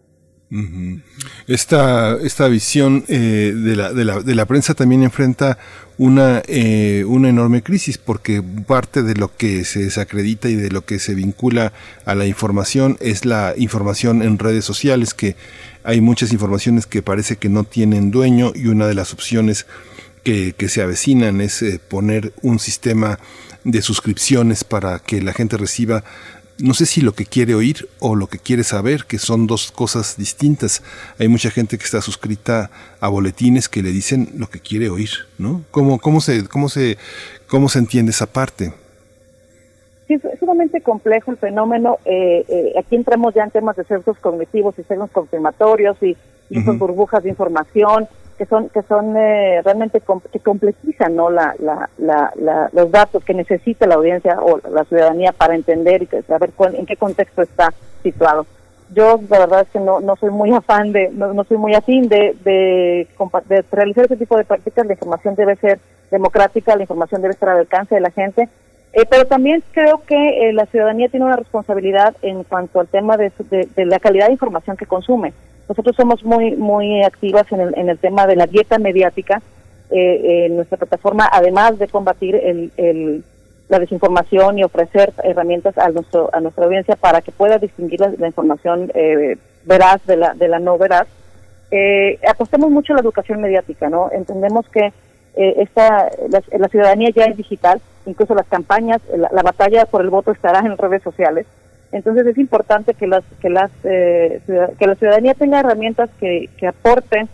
Esta, 1.48 2.16
esta 2.22 2.46
visión 2.48 3.04
eh, 3.08 3.52
de, 3.54 3.76
la, 3.76 3.92
de, 3.92 4.04
la, 4.04 4.20
de 4.20 4.34
la 4.34 4.46
prensa 4.46 4.74
también 4.74 5.02
enfrenta 5.02 5.58
una, 5.98 6.42
eh, 6.46 7.04
una 7.06 7.28
enorme 7.28 7.62
crisis 7.62 7.98
porque 7.98 8.42
parte 8.66 9.02
de 9.02 9.14
lo 9.14 9.36
que 9.36 9.64
se 9.64 9.80
desacredita 9.80 10.48
y 10.48 10.54
de 10.54 10.70
lo 10.70 10.84
que 10.84 10.98
se 10.98 11.14
vincula 11.14 11.72
a 12.04 12.14
la 12.14 12.26
información 12.26 12.96
es 13.00 13.24
la 13.24 13.54
información 13.56 14.22
en 14.22 14.38
redes 14.38 14.64
sociales, 14.64 15.14
que 15.14 15.36
hay 15.82 16.00
muchas 16.00 16.32
informaciones 16.32 16.86
que 16.86 17.02
parece 17.02 17.36
que 17.36 17.48
no 17.48 17.64
tienen 17.64 18.10
dueño 18.10 18.52
y 18.54 18.68
una 18.68 18.86
de 18.86 18.94
las 18.94 19.12
opciones 19.12 19.66
que, 20.22 20.54
que 20.56 20.68
se 20.68 20.82
avecinan 20.82 21.40
es 21.40 21.62
eh, 21.62 21.80
poner 21.88 22.32
un 22.42 22.58
sistema 22.58 23.18
de 23.64 23.82
suscripciones 23.82 24.62
para 24.64 24.98
que 24.98 25.22
la 25.22 25.32
gente 25.32 25.56
reciba 25.56 26.04
no 26.58 26.74
sé 26.74 26.86
si 26.86 27.00
lo 27.00 27.12
que 27.12 27.26
quiere 27.26 27.54
oír 27.54 27.88
o 28.00 28.14
lo 28.14 28.26
que 28.26 28.38
quiere 28.38 28.64
saber, 28.64 29.04
que 29.06 29.18
son 29.18 29.46
dos 29.46 29.72
cosas 29.72 30.16
distintas. 30.16 30.82
Hay 31.18 31.28
mucha 31.28 31.50
gente 31.50 31.78
que 31.78 31.84
está 31.84 32.00
suscrita 32.00 32.70
a 33.00 33.08
boletines 33.08 33.68
que 33.68 33.82
le 33.82 33.90
dicen 33.90 34.28
lo 34.36 34.48
que 34.48 34.60
quiere 34.60 34.88
oír, 34.88 35.10
¿no? 35.38 35.62
¿Cómo, 35.70 35.98
cómo, 35.98 36.20
se, 36.20 36.46
cómo, 36.48 36.68
se, 36.68 36.96
cómo 37.48 37.68
se 37.68 37.78
entiende 37.78 38.10
esa 38.10 38.26
parte? 38.26 38.72
Sí, 40.06 40.14
es 40.14 40.38
sumamente 40.38 40.80
complejo 40.80 41.30
el 41.30 41.38
fenómeno. 41.38 41.98
Eh, 42.04 42.44
eh, 42.48 42.72
aquí 42.78 42.94
entramos 42.94 43.34
ya 43.34 43.42
en 43.42 43.50
temas 43.50 43.76
de 43.76 43.84
sesgos 43.84 44.18
cognitivos 44.18 44.78
y 44.78 44.82
sesgos 44.84 45.10
confirmatorios 45.10 45.96
y, 46.02 46.16
y 46.50 46.60
burbujas 46.60 47.22
de 47.22 47.30
información 47.30 48.06
que 48.36 48.46
son 48.46 48.68
que 48.68 48.82
son 48.82 49.16
eh, 49.16 49.62
realmente 49.62 50.00
com 50.00 50.20
que 50.20 50.40
complejizan 50.40 51.14
no 51.14 51.30
la, 51.30 51.54
la, 51.58 51.88
la, 51.98 52.32
la, 52.36 52.68
los 52.72 52.90
datos 52.90 53.24
que 53.24 53.34
necesita 53.34 53.86
la 53.86 53.94
audiencia 53.94 54.38
o 54.40 54.60
la 54.68 54.84
ciudadanía 54.84 55.32
para 55.32 55.54
entender 55.54 56.02
y 56.02 56.06
saber 56.22 56.50
cuál, 56.56 56.74
en 56.74 56.86
qué 56.86 56.96
contexto 56.96 57.42
está 57.42 57.72
situado. 58.02 58.46
Yo 58.92 59.20
la 59.28 59.38
verdad 59.38 59.62
es 59.62 59.68
que 59.68 59.80
no, 59.80 60.00
no 60.00 60.16
soy 60.16 60.30
muy 60.30 60.50
afán 60.54 60.92
de 60.92 61.10
no, 61.10 61.32
no 61.32 61.44
soy 61.44 61.56
muy 61.56 61.74
afín 61.74 62.08
de, 62.08 62.36
de, 62.44 63.08
de 63.48 63.64
realizar 63.70 64.04
ese 64.04 64.16
tipo 64.16 64.36
de 64.36 64.44
prácticas. 64.44 64.86
La 64.86 64.92
información 64.94 65.34
debe 65.34 65.56
ser 65.56 65.78
democrática 66.10 66.76
la 66.76 66.82
información 66.82 67.22
debe 67.22 67.34
estar 67.34 67.48
al 67.48 67.58
alcance 67.58 67.94
de 67.94 68.00
la 68.00 68.10
gente 68.10 68.48
eh, 68.94 69.04
pero 69.08 69.26
también 69.26 69.62
creo 69.72 70.02
que 70.06 70.48
eh, 70.48 70.52
la 70.52 70.66
ciudadanía 70.66 71.08
tiene 71.08 71.26
una 71.26 71.36
responsabilidad 71.36 72.16
en 72.22 72.44
cuanto 72.44 72.80
al 72.80 72.88
tema 72.88 73.16
de, 73.16 73.32
de, 73.50 73.86
la 73.86 73.98
calidad 73.98 74.26
de 74.26 74.32
información 74.32 74.76
que 74.76 74.86
consume 74.86 75.32
nosotros 75.68 75.96
somos 75.96 76.24
muy 76.24 76.56
muy 76.56 77.02
activas 77.02 77.50
en 77.52 77.60
el, 77.60 77.78
en 77.78 77.88
el 77.88 77.98
tema 77.98 78.26
de 78.26 78.36
la 78.36 78.46
dieta 78.46 78.78
mediática. 78.78 79.40
Eh, 79.90 80.46
en 80.46 80.56
nuestra 80.56 80.78
plataforma, 80.78 81.28
además 81.30 81.78
de 81.78 81.86
combatir 81.88 82.34
el, 82.34 82.72
el, 82.78 83.22
la 83.68 83.78
desinformación 83.78 84.58
y 84.58 84.64
ofrecer 84.64 85.12
herramientas 85.22 85.76
a, 85.78 85.90
nuestro, 85.90 86.30
a 86.32 86.40
nuestra 86.40 86.64
audiencia 86.64 86.96
para 86.96 87.20
que 87.20 87.30
pueda 87.30 87.58
distinguir 87.58 88.00
la, 88.00 88.12
la 88.18 88.26
información 88.26 88.90
eh, 88.94 89.36
veraz 89.64 90.04
de 90.06 90.16
la, 90.16 90.34
de 90.34 90.48
la 90.48 90.58
no 90.58 90.78
veraz, 90.78 91.06
eh, 91.70 92.18
apostamos 92.28 92.70
mucho 92.70 92.92
a 92.92 92.96
la 92.96 93.02
educación 93.02 93.40
mediática, 93.40 93.88
¿no? 93.88 94.10
Entendemos 94.10 94.68
que 94.70 94.92
eh, 95.36 95.54
esta, 95.58 96.10
la, 96.28 96.68
ciudadanía 96.68 97.10
ya 97.10 97.24
es 97.24 97.36
digital, 97.36 97.80
incluso 98.06 98.34
las 98.34 98.46
campañas, 98.46 99.00
la, 99.16 99.28
la 99.32 99.42
batalla 99.42 99.86
por 99.86 100.02
el 100.02 100.10
voto 100.10 100.30
estará 100.30 100.60
en 100.60 100.78
redes 100.78 101.02
sociales, 101.02 101.46
entonces 101.94 102.26
es 102.26 102.38
importante 102.38 102.94
que 102.94 103.06
las 103.06 103.22
que 103.40 103.48
las 103.48 103.70
eh, 103.84 104.40
que 104.78 104.86
la 104.86 104.96
ciudadanía 104.96 105.34
tenga 105.34 105.60
herramientas 105.60 106.10
que, 106.18 106.50
que 106.56 106.66
aporten, 106.66 107.28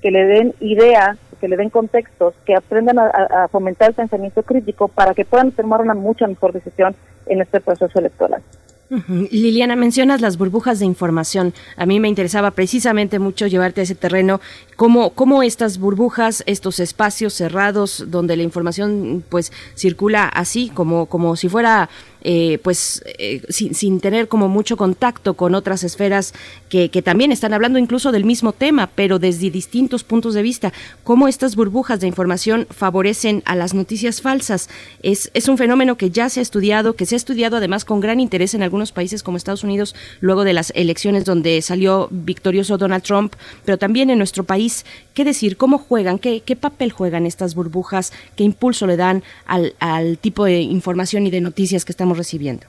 que 0.00 0.10
le 0.10 0.24
den 0.24 0.54
idea, 0.60 1.18
que 1.38 1.48
le 1.48 1.58
den 1.58 1.68
contextos, 1.68 2.32
que 2.46 2.54
aprendan 2.54 2.98
a, 2.98 3.08
a, 3.08 3.48
fomentar 3.48 3.90
el 3.90 3.94
pensamiento 3.94 4.42
crítico 4.42 4.88
para 4.88 5.12
que 5.12 5.26
puedan 5.26 5.52
tomar 5.52 5.82
una 5.82 5.92
mucha 5.92 6.26
mejor 6.26 6.54
decisión 6.54 6.96
en 7.26 7.42
este 7.42 7.60
proceso 7.60 7.98
electoral. 7.98 8.42
Liliana, 8.88 9.74
mencionas 9.74 10.20
las 10.20 10.38
burbujas 10.38 10.78
de 10.78 10.84
información. 10.84 11.54
A 11.76 11.86
mí 11.86 11.98
me 11.98 12.08
interesaba 12.08 12.52
precisamente 12.52 13.18
mucho 13.18 13.46
llevarte 13.46 13.80
a 13.80 13.84
ese 13.84 13.94
terreno, 13.94 14.40
cómo, 14.76 15.10
cómo 15.10 15.42
estas 15.42 15.78
burbujas, 15.78 16.44
estos 16.46 16.78
espacios 16.78 17.34
cerrados 17.34 18.04
donde 18.08 18.36
la 18.36 18.44
información 18.44 19.24
pues 19.28 19.52
circula 19.74 20.28
así, 20.28 20.70
como, 20.72 21.06
como 21.06 21.34
si 21.36 21.48
fuera 21.48 21.88
eh, 22.28 22.58
pues 22.64 23.04
eh, 23.20 23.40
sin, 23.50 23.72
sin, 23.72 24.00
tener 24.00 24.26
como 24.26 24.48
mucho 24.48 24.76
contacto 24.76 25.34
con 25.34 25.54
otras 25.54 25.84
esferas 25.84 26.34
que, 26.68 26.90
que, 26.90 27.00
también 27.00 27.30
están 27.30 27.54
hablando 27.54 27.78
incluso 27.78 28.10
del 28.10 28.24
mismo 28.24 28.52
tema, 28.52 28.90
pero 28.92 29.20
desde 29.20 29.48
distintos 29.48 30.02
puntos 30.02 30.34
de 30.34 30.42
vista. 30.42 30.72
¿Cómo 31.04 31.28
estas 31.28 31.54
burbujas 31.54 32.00
de 32.00 32.08
información 32.08 32.66
favorecen 32.68 33.44
a 33.44 33.54
las 33.54 33.74
noticias 33.74 34.22
falsas? 34.22 34.68
Es, 35.04 35.30
es 35.34 35.48
un 35.48 35.56
fenómeno 35.56 35.96
que 35.96 36.10
ya 36.10 36.28
se 36.28 36.40
ha 36.40 36.42
estudiado, 36.42 36.96
que 36.96 37.06
se 37.06 37.14
ha 37.14 37.16
estudiado 37.16 37.58
además 37.58 37.84
con 37.84 38.00
gran 38.00 38.18
interés 38.18 38.54
en 38.54 38.64
algunos 38.64 38.90
países 38.90 39.22
como 39.22 39.36
Estados 39.36 39.62
Unidos, 39.62 39.94
luego 40.18 40.42
de 40.42 40.52
las 40.52 40.72
elecciones 40.74 41.24
donde 41.26 41.62
salió 41.62 42.08
victorioso 42.10 42.76
Donald 42.76 43.04
Trump, 43.04 43.34
pero 43.64 43.78
también 43.78 44.10
en 44.10 44.18
nuestro 44.18 44.42
país. 44.42 44.84
¿Qué 45.14 45.24
decir? 45.24 45.56
¿Cómo 45.56 45.78
juegan? 45.78 46.18
¿Qué, 46.18 46.40
qué 46.40 46.56
papel 46.56 46.90
juegan 46.90 47.24
estas 47.24 47.54
burbujas? 47.54 48.12
¿Qué 48.34 48.42
impulso 48.42 48.88
le 48.88 48.96
dan 48.96 49.22
al, 49.46 49.76
al 49.78 50.18
tipo 50.18 50.44
de 50.44 50.60
información 50.60 51.24
y 51.28 51.30
de 51.30 51.40
noticias 51.40 51.84
que 51.84 51.92
estamos 51.92 52.15
recibiendo? 52.16 52.66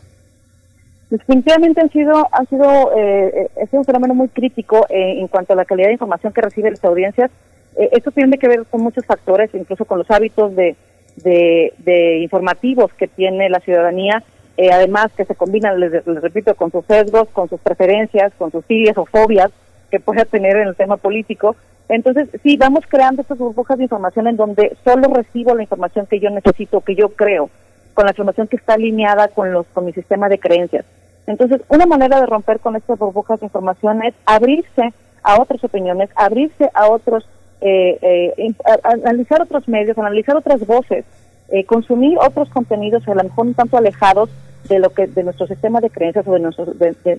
Definitivamente 1.10 1.80
han 1.82 1.90
sido, 1.90 2.28
han 2.32 2.48
sido, 2.48 2.92
eh, 2.98 3.50
es 3.56 3.70
un 3.72 3.86
fenómeno 3.86 4.14
muy 4.14 4.28
crítico 4.28 4.86
eh, 4.90 5.20
en 5.20 5.28
cuanto 5.30 5.54
a 5.54 5.56
la 5.56 5.64
calidad 5.64 5.88
de 5.88 5.94
información 5.94 6.34
que 6.34 6.42
reciben 6.42 6.74
las 6.74 6.84
audiencias. 6.84 7.32
Eh, 7.78 7.90
esto 7.94 8.12
tiene 8.12 8.38
que 8.38 8.48
ver 8.48 8.66
con 8.66 8.82
muchos 8.82 9.06
factores, 9.06 9.50
incluso 9.54 9.86
con 9.86 10.00
los 10.00 10.12
hábitos 10.12 10.54
de, 10.56 10.76
de, 11.16 11.74
de 11.78 12.18
informativos 12.20 12.92
que 12.94 13.08
tiene 13.08 13.50
la 13.50 13.62
ciudadanía, 13.62 14.22
eh, 14.58 14.70
además 14.72 15.12
que 15.16 15.24
se 15.24 15.36
combinan, 15.36 15.80
les, 15.80 16.06
les, 16.06 16.22
repito, 16.22 16.54
con 16.56 16.72
sus 16.72 16.84
sesgos, 16.86 17.30
con 17.30 17.48
sus 17.48 17.62
preferencias, 17.62 18.34
con 18.38 18.52
sus 18.52 18.66
filias 18.66 18.98
o 18.98 19.06
fobias 19.06 19.52
que 19.90 20.02
pueda 20.02 20.26
tener 20.26 20.58
en 20.58 20.68
el 20.68 20.76
tema 20.76 20.98
político. 20.98 21.56
Entonces, 21.88 22.28
sí, 22.44 22.58
vamos 22.58 22.84
creando 22.90 23.22
estas 23.22 23.38
burbujas 23.38 23.78
de 23.78 23.86
información 23.86 24.28
en 24.28 24.36
donde 24.36 24.76
solo 24.84 25.14
recibo 25.14 25.56
la 25.56 25.62
información 25.62 26.06
que 26.06 26.20
yo 26.20 26.30
necesito, 26.30 26.82
que 26.82 26.96
yo 26.96 27.10
creo 27.10 27.50
con 27.98 28.06
la 28.06 28.12
información 28.12 28.48
que 28.48 28.58
está 28.58 28.76
alineada 28.76 29.28
con 29.30 29.52
los 29.52 29.66
con 29.74 29.84
mi 29.86 29.92
sistema 29.92 30.30
de 30.30 30.38
creencias. 30.38 30.86
Entonces, 31.26 31.62
una 31.68 31.88
manera 31.88 32.20
de 32.20 32.28
romper 32.28 32.60
con 32.60 32.76
estas 32.76 33.00
burbujas 33.00 33.40
de 33.40 33.48
información 33.48 34.04
es 34.04 34.14
abrirse 34.28 34.94
a 35.24 35.42
otras 35.42 35.64
opiniones, 35.64 36.12
abrirse 36.16 36.70
a 36.76 36.90
otros, 36.90 37.28
eh, 37.60 37.98
eh, 38.04 38.54
analizar 38.84 39.42
otros 39.42 39.68
medios, 39.68 39.98
analizar 39.98 40.38
otras 40.38 40.64
voces, 40.68 41.06
eh, 41.50 41.64
consumir 41.64 42.20
otros 42.20 42.50
contenidos 42.50 43.08
a 43.08 43.16
lo 43.16 43.24
mejor 43.24 43.48
un 43.48 43.56
tanto 43.56 43.78
alejados 43.78 44.30
de 44.70 44.78
lo 44.78 44.92
que 44.92 45.08
de 45.08 45.24
nuestro 45.24 45.48
sistema 45.48 45.82
de 45.82 45.90
creencias 45.90 46.28
o 46.28 46.34
de 46.34 46.40
nuestro 46.40 46.66
de, 46.66 46.96
de, 47.04 47.16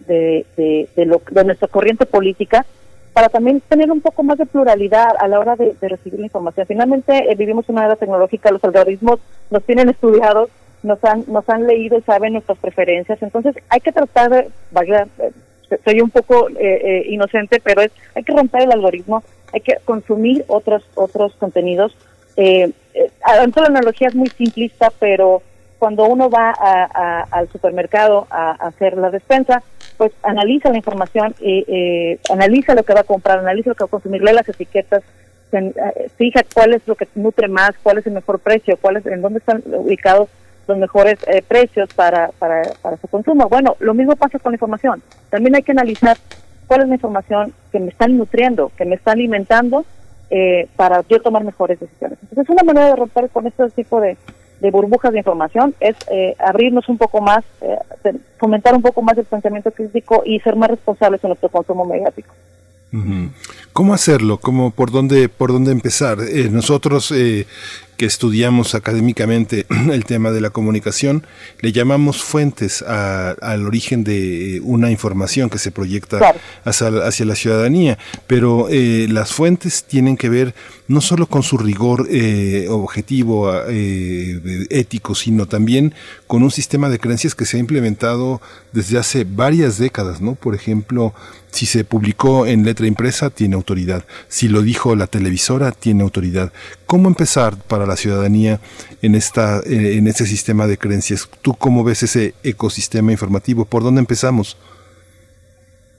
de, 0.57 0.89
de, 0.95 1.07
lo, 1.07 1.21
de 1.29 1.43
nuestra 1.43 1.67
corriente 1.67 2.07
política 2.07 2.65
para 3.15 3.31
también 3.31 3.61
tener 3.63 3.91
un 3.91 4.01
poco 4.01 4.23
más 4.23 4.39
de 4.39 4.47
pluralidad 4.47 5.09
a 5.19 5.27
la 5.27 5.41
hora 5.41 5.57
de, 5.57 5.75
de 5.81 5.89
recibir 5.89 6.21
la 6.21 6.27
información. 6.27 6.69
Finalmente 6.69 7.33
eh, 7.33 7.35
vivimos 7.35 7.69
una 7.69 7.85
era 7.85 7.97
tecnológica, 7.97 8.53
los 8.53 8.63
algoritmos 8.63 9.19
nos 9.51 9.65
tienen 9.65 9.89
estudiados 9.89 10.51
nos 10.83 11.03
han, 11.05 11.25
nos 11.27 11.49
han 11.49 11.67
leído 11.67 11.99
y 11.99 12.03
saben 12.03 12.35
nuestras 12.35 12.59
preferencias. 12.59 13.23
Entonces 13.23 13.57
hay 13.69 13.81
que 13.81 13.93
tratar 13.93 14.31
de, 14.31 14.49
vaya, 14.71 15.07
soy 15.85 16.01
un 16.01 16.11
poco 16.11 16.49
eh, 16.51 16.55
eh, 16.61 17.03
inocente, 17.09 17.61
pero 17.63 17.83
es, 17.83 17.93
hay 18.15 18.23
que 18.23 18.33
romper 18.33 18.63
el 18.63 18.73
algoritmo, 18.73 19.23
hay 19.53 19.61
que 19.61 19.77
consumir 19.85 20.45
otros, 20.49 20.85
otros 20.95 21.35
contenidos. 21.35 21.97
Eh, 22.37 22.71
eh, 22.95 23.11
la 23.27 23.67
analogía 23.67 24.09
es 24.09 24.15
muy 24.15 24.29
simplista, 24.29 24.93
pero 24.99 25.43
cuando 25.79 26.07
uno 26.07 26.29
va 26.31 26.55
a, 26.57 27.23
al 27.31 27.49
supermercado 27.49 28.27
a, 28.31 28.53
hacer 28.53 28.97
la 28.97 29.11
despensa, 29.11 29.63
pues 29.97 30.13
analiza 30.23 30.71
la 30.71 30.77
información, 30.77 31.35
y, 31.41 31.65
eh, 31.67 32.19
analiza 32.31 32.75
lo 32.75 32.85
que 32.85 32.95
va 32.95 33.01
a 33.01 33.05
comprar, 33.05 33.39
analiza 33.39 33.71
lo 33.71 33.75
que 33.75 33.85
va 33.85 33.89
a 33.89 33.91
consumir, 33.91 34.23
lee 34.23 34.33
las 34.33 34.49
etiquetas, 34.49 35.03
fija 36.17 36.43
cuál 36.55 36.75
es 36.75 36.87
lo 36.87 36.95
que 36.95 37.09
nutre 37.15 37.49
más, 37.49 37.71
cuál 37.83 37.99
es 37.99 38.07
el 38.07 38.13
mejor 38.13 38.39
precio, 38.39 38.77
cuál 38.81 38.99
es, 38.99 39.07
en 39.07 39.23
dónde 39.23 39.39
están 39.39 39.63
ubicados 39.67 40.29
los 40.69 40.79
mejores 40.79 41.19
eh, 41.27 41.43
precios 41.43 41.89
para, 41.95 42.29
para, 42.39 42.63
para 42.83 42.97
su 42.99 43.09
consumo. 43.09 43.49
Bueno, 43.49 43.77
lo 43.81 43.95
mismo 43.95 44.15
pasa 44.17 44.39
con 44.39 44.53
la 44.53 44.57
información. 44.57 45.03
También 45.31 45.57
hay 45.57 45.63
que 45.63 45.73
analizar 45.73 46.17
cuál 46.67 46.83
es 46.83 46.89
la 46.89 46.95
información 46.95 47.53
que 47.73 47.81
me 47.81 47.89
están 47.89 48.17
nutriendo, 48.17 48.71
que 48.77 48.85
me 48.85 48.95
está 48.95 49.13
alimentando 49.13 49.85
eh, 50.31 50.69
para 50.77 51.03
yo 51.09 51.21
tomar 51.21 51.43
mejores 51.43 51.81
decisiones. 51.81 52.19
Entonces 52.23 52.45
es 52.45 52.51
una 52.51 52.63
manera 52.63 52.89
de 52.89 52.97
romper 52.97 53.31
con 53.31 53.47
este 53.47 53.69
tipo 53.71 54.01
de, 54.01 54.17
de 54.61 54.71
burbujas 54.71 55.13
de 55.13 55.19
información, 55.19 55.75
es 55.81 55.97
eh, 56.11 56.35
abrirnos 56.39 56.89
un 56.89 56.99
poco 56.99 57.21
más, 57.21 57.45
eh, 57.63 58.13
fomentar 58.39 58.75
un 58.75 58.83
poco 58.83 59.03
más 59.03 59.17
el 59.17 59.25
pensamiento 59.25 59.71
crítico 59.71 60.23
y 60.25 60.39
ser 60.41 60.57
más 60.57 60.71
responsables 60.71 61.25
en 61.25 61.29
nuestro 61.29 61.49
consumo 61.49 61.85
mediático. 61.85 62.35
¿Cómo 63.73 63.93
hacerlo? 63.93 64.39
¿Cómo, 64.39 64.71
por, 64.71 64.91
dónde, 64.91 65.29
¿Por 65.29 65.53
dónde 65.53 65.73
empezar? 65.73 66.19
Eh, 66.21 66.49
nosotros 66.51 67.13
eh, 67.13 67.47
que 67.99 68.07
estudiamos 68.07 68.75
académicamente 68.75 69.67
el 69.93 70.05
tema 70.07 70.31
de 70.31 70.41
la 70.41 70.51
comunicación, 70.51 71.27
le 71.61 71.73
llamamos 71.73 72.23
fuentes 72.23 72.81
al 72.83 73.67
origen 73.67 74.05
de 74.05 74.61
una 74.63 74.91
información 74.91 75.51
que 75.51 75.59
se 75.59 75.73
proyecta 75.73 76.35
hacia, 76.65 77.25
la 77.27 77.35
ciudadanía, 77.35 77.99
pero 78.27 78.69
eh, 78.71 79.07
las 79.11 79.33
fuentes 79.33 79.85
tienen 79.85 80.17
que 80.17 80.29
ver 80.29 80.55
no 80.87 81.01
solo 81.01 81.27
con 81.27 81.43
su 81.43 81.59
rigor 81.59 82.07
eh, 82.09 82.67
objetivo, 82.71 83.53
eh, 83.69 84.67
ético, 84.71 85.15
sino 85.15 85.47
también 85.47 85.93
con 86.27 86.43
un 86.43 86.51
sistema 86.51 86.89
de 86.89 86.99
creencias 86.99 87.35
que 87.35 87.45
se 87.45 87.57
ha 87.57 87.61
implementado 87.61 88.41
desde 88.73 88.97
hace 88.97 89.25
varias 89.25 89.77
décadas, 89.77 90.21
¿no? 90.21 90.37
Por 90.37 90.55
ejemplo, 90.55 91.15
si 91.51 91.67
se 91.67 91.85
publicó 91.85 92.47
en 92.47 92.65
letra 92.65 92.87
impresa, 92.87 93.31
tiene 93.31 93.55
autoridad. 93.55 94.05
Si 94.29 94.49
lo 94.49 94.63
dijo 94.63 94.95
la 94.97 95.07
televisora, 95.07 95.73
tiene 95.73 96.03
autoridad. 96.03 96.53
¿Cómo 96.87 97.09
empezar 97.09 97.55
para 97.57 97.87
la 97.87 97.97
ciudadanía 97.97 98.61
en, 99.03 99.15
esta, 99.15 99.59
eh, 99.61 99.97
en 99.97 100.07
este 100.07 100.27
sistema 100.27 100.67
de 100.67 100.79
creencias? 100.79 101.29
¿Tú 101.43 101.55
cómo 101.55 101.85
ves 101.85 102.03
ese 102.03 102.35
ecosistema 102.43 103.13
informativo? 103.13 103.65
¿Por 103.65 103.83
dónde 103.83 104.01
empezamos? 104.01 104.57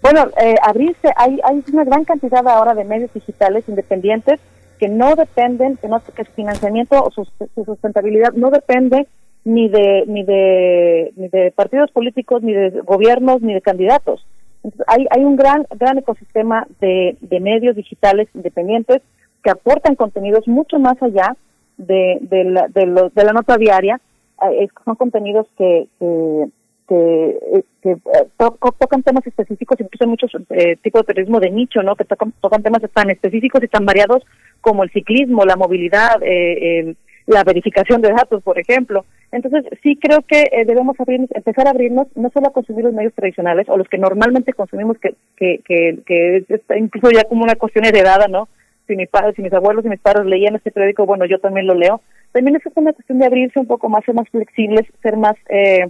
Bueno, 0.01 0.27
eh, 0.41 0.55
abrirse, 0.63 1.09
hay, 1.15 1.39
hay 1.43 1.63
una 1.73 1.83
gran 1.83 2.05
cantidad 2.05 2.47
ahora 2.47 2.73
de 2.73 2.85
medios 2.85 3.13
digitales 3.13 3.65
independientes 3.67 4.39
que 4.79 4.87
no 4.87 5.15
dependen, 5.15 5.77
que, 5.77 5.89
no, 5.89 5.99
su 5.99 6.11
financiamiento 6.35 7.03
o 7.03 7.11
su, 7.11 7.27
sustentabilidad 7.65 8.31
no 8.33 8.49
depende 8.49 9.07
ni 9.43 9.67
de, 9.67 10.05
ni, 10.07 10.23
de, 10.23 11.11
ni 11.17 11.27
de 11.27 11.51
partidos 11.51 11.91
políticos, 11.91 12.41
ni 12.41 12.53
de 12.53 12.69
gobiernos, 12.81 13.41
ni 13.41 13.53
de 13.53 13.61
candidatos. 13.61 14.25
Hay, 14.87 15.07
hay 15.09 15.23
un 15.23 15.35
gran, 15.35 15.65
gran 15.77 15.97
ecosistema 15.97 16.67
de, 16.79 17.17
de 17.21 17.39
medios 17.39 17.75
digitales 17.75 18.27
independientes 18.33 19.01
que 19.43 19.49
aportan 19.49 19.95
contenidos 19.95 20.47
mucho 20.47 20.79
más 20.79 21.01
allá 21.01 21.35
de, 21.77 22.17
de, 22.21 22.43
la, 22.43 22.67
de, 22.67 23.09
de 23.13 23.23
la 23.23 23.33
nota 23.33 23.57
diaria. 23.57 23.99
Eh, 24.51 24.67
son 24.85 24.95
contenidos 24.95 25.47
que, 25.57 25.87
que, 25.99 26.45
que, 26.87 27.91
eh, 27.91 27.97
tocan 28.77 29.03
temas 29.03 29.25
específicos, 29.27 29.79
incluso 29.79 30.03
hay 30.03 30.09
muchos 30.09 30.31
eh, 30.49 30.77
tipos 30.81 31.01
de 31.01 31.05
periodismo 31.05 31.39
de 31.39 31.51
nicho, 31.51 31.81
¿no? 31.83 31.95
Que 31.95 32.05
tocan, 32.05 32.33
tocan 32.41 32.63
temas 32.63 32.81
tan 32.93 33.09
específicos 33.09 33.63
y 33.63 33.67
tan 33.67 33.85
variados 33.85 34.23
como 34.61 34.83
el 34.83 34.91
ciclismo, 34.91 35.45
la 35.45 35.55
movilidad, 35.55 36.21
la 37.29 37.43
verificación 37.43 38.01
de 38.01 38.09
datos, 38.09 38.43
por 38.43 38.59
ejemplo. 38.59 39.05
Entonces, 39.31 39.65
sí 39.83 39.95
creo 39.95 40.21
que 40.21 40.43
debemos 40.65 40.99
abrirnos, 40.99 41.29
empezar 41.33 41.67
a 41.67 41.71
abrirnos 41.71 42.07
no 42.15 42.29
solo 42.31 42.47
a 42.47 42.53
consumir 42.53 42.85
los 42.85 42.93
medios 42.93 43.13
tradicionales 43.13 43.69
o 43.69 43.77
los 43.77 43.87
que 43.87 43.97
normalmente 43.97 44.53
consumimos, 44.53 44.97
que, 44.97 45.15
que, 45.37 45.61
que, 45.63 45.99
que 46.05 46.37
es 46.37 46.61
incluso 46.77 47.11
ya 47.11 47.23
como 47.25 47.43
una 47.43 47.55
cuestión 47.55 47.85
heredada, 47.85 48.27
¿no? 48.27 48.49
si 48.89 48.95
mis 48.95 49.07
padres, 49.07 49.35
si 49.35 49.41
mis 49.41 49.53
abuelos 49.53 49.85
y 49.85 49.89
mis 49.89 49.99
padres 49.99 50.25
leían 50.25 50.55
este 50.55 50.71
periódico, 50.71 51.05
bueno, 51.05 51.25
yo 51.25 51.39
también 51.39 51.67
lo 51.67 51.75
leo. 51.75 52.01
También 52.31 52.55
es 52.55 52.63
una 52.75 52.91
cuestión 52.91 53.19
de 53.19 53.27
abrirse 53.27 53.59
un 53.59 53.67
poco 53.67 53.87
más, 53.87 54.03
ser 54.03 54.15
más 54.15 54.27
flexibles, 54.29 54.85
ser 55.01 55.15
más, 55.15 55.35
eh, 55.49 55.87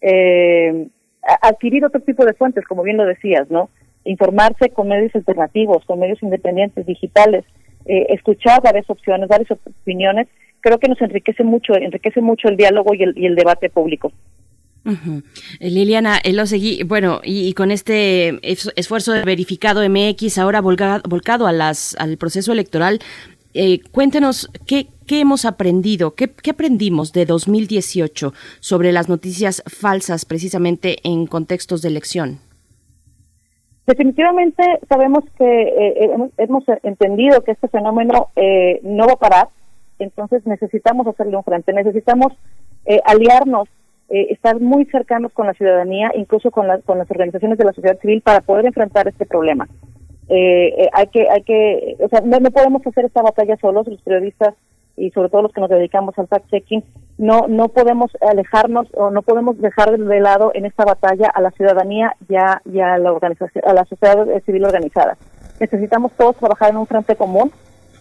eh, 0.00 0.86
adquirir 1.42 1.84
otro 1.84 2.00
tipo 2.00 2.24
de 2.24 2.32
fuentes, 2.34 2.64
como 2.64 2.82
bien 2.84 2.96
lo 2.96 3.04
decías, 3.04 3.50
¿no? 3.50 3.68
Informarse 4.04 4.70
con 4.70 4.88
medios 4.88 5.14
alternativos, 5.14 5.84
con 5.84 5.98
medios 5.98 6.22
independientes, 6.22 6.86
digitales, 6.86 7.44
eh, 7.86 8.06
escuchar 8.10 8.62
varias 8.62 8.88
opciones, 8.88 9.28
varias 9.28 9.50
opiniones, 9.50 10.28
creo 10.60 10.78
que 10.78 10.88
nos 10.88 11.00
enriquece 11.00 11.44
mucho, 11.44 11.74
enriquece 11.74 12.20
mucho 12.20 12.48
el 12.48 12.56
diálogo 12.56 12.94
y 12.94 13.02
el, 13.02 13.18
y 13.18 13.26
el 13.26 13.34
debate 13.34 13.70
público. 13.70 14.12
Liliana 15.60 16.18
Elosegui, 16.18 16.82
bueno, 16.84 17.20
y, 17.22 17.52
con 17.54 17.70
este 17.70 18.38
esfuerzo 18.42 19.12
de 19.12 19.22
verificado 19.22 19.86
MX 19.88 20.38
ahora 20.38 20.60
volcado, 20.60 21.46
a 21.46 21.52
las, 21.52 21.94
al 21.98 22.16
proceso 22.16 22.52
electoral, 22.52 23.00
eh, 23.54 23.80
cuéntenos 23.90 24.50
qué, 24.66 24.86
qué 25.06 25.20
hemos 25.20 25.44
aprendido, 25.44 26.14
qué, 26.14 26.30
qué, 26.30 26.50
aprendimos 26.50 27.12
de 27.12 27.26
2018 27.26 28.32
sobre 28.60 28.92
las 28.92 29.08
noticias 29.08 29.62
falsas 29.66 30.24
precisamente 30.24 30.96
en 31.04 31.26
contextos 31.26 31.82
de 31.82 31.88
elección. 31.88 32.38
Definitivamente 33.86 34.62
sabemos 34.88 35.24
que 35.38 35.44
eh, 35.44 36.04
eh, 36.04 36.30
hemos, 36.36 36.64
entendido 36.82 37.42
que 37.42 37.52
este 37.52 37.68
fenómeno 37.68 38.28
no 38.82 39.06
va 39.06 39.12
a 39.14 39.16
parar, 39.16 39.48
entonces 39.98 40.46
necesitamos 40.46 41.06
hacerle 41.06 41.36
un 41.36 41.44
frente, 41.44 41.72
necesitamos 41.72 42.32
aliarnos 43.04 43.68
eh, 44.10 44.32
estar 44.32 44.58
muy 44.58 44.86
cercanos 44.86 45.32
con 45.34 45.46
la 45.46 45.52
ciudadanía, 45.52 46.10
incluso 46.14 46.50
con, 46.50 46.66
con 46.86 46.96
las 46.96 47.10
organizaciones 47.10 47.58
de 47.58 47.64
la 47.64 47.74
sociedad 47.74 47.98
civil 48.00 48.22
para 48.22 48.40
poder 48.40 48.64
enfrentar 48.64 49.06
este 49.06 49.26
problema. 49.26 49.68
Eh, 50.30 50.74
eh, 50.78 50.88
hay 50.94 51.08
que, 51.08 51.28
hay 51.28 51.42
que, 51.42 51.96
o 52.00 52.08
sea, 52.08 52.22
no, 52.22 52.40
podemos 52.50 52.86
hacer 52.86 53.04
esta 53.04 53.20
batalla 53.20 53.58
solos, 53.60 53.86
los 53.86 54.00
periodistas 54.00 54.54
y 54.96 55.10
sobre 55.10 55.28
todo 55.28 55.42
los 55.42 55.52
que 55.52 55.60
nos 55.60 55.68
dedicamos 55.68 56.18
al 56.18 56.26
fact-checking, 56.26 56.84
no, 57.18 57.48
no 57.48 57.68
podemos 57.68 58.10
alejarnos 58.22 58.88
o 58.94 59.10
no 59.10 59.20
podemos 59.20 59.60
dejar 59.60 59.98
de 59.98 60.20
lado 60.20 60.52
en 60.54 60.64
esta 60.64 60.86
batalla 60.86 61.28
a 61.28 61.42
la 61.42 61.50
ciudadanía 61.50 62.16
ya 62.30 62.62
y 62.64 62.80
a 62.80 62.96
la 62.96 63.12
organización, 63.12 63.62
a 63.66 63.74
la 63.74 63.84
sociedad 63.84 64.26
civil 64.46 64.64
organizada. 64.64 65.18
Necesitamos 65.60 66.12
todos 66.12 66.36
trabajar 66.36 66.70
en 66.70 66.78
un 66.78 66.86
frente 66.86 67.14
común 67.14 67.52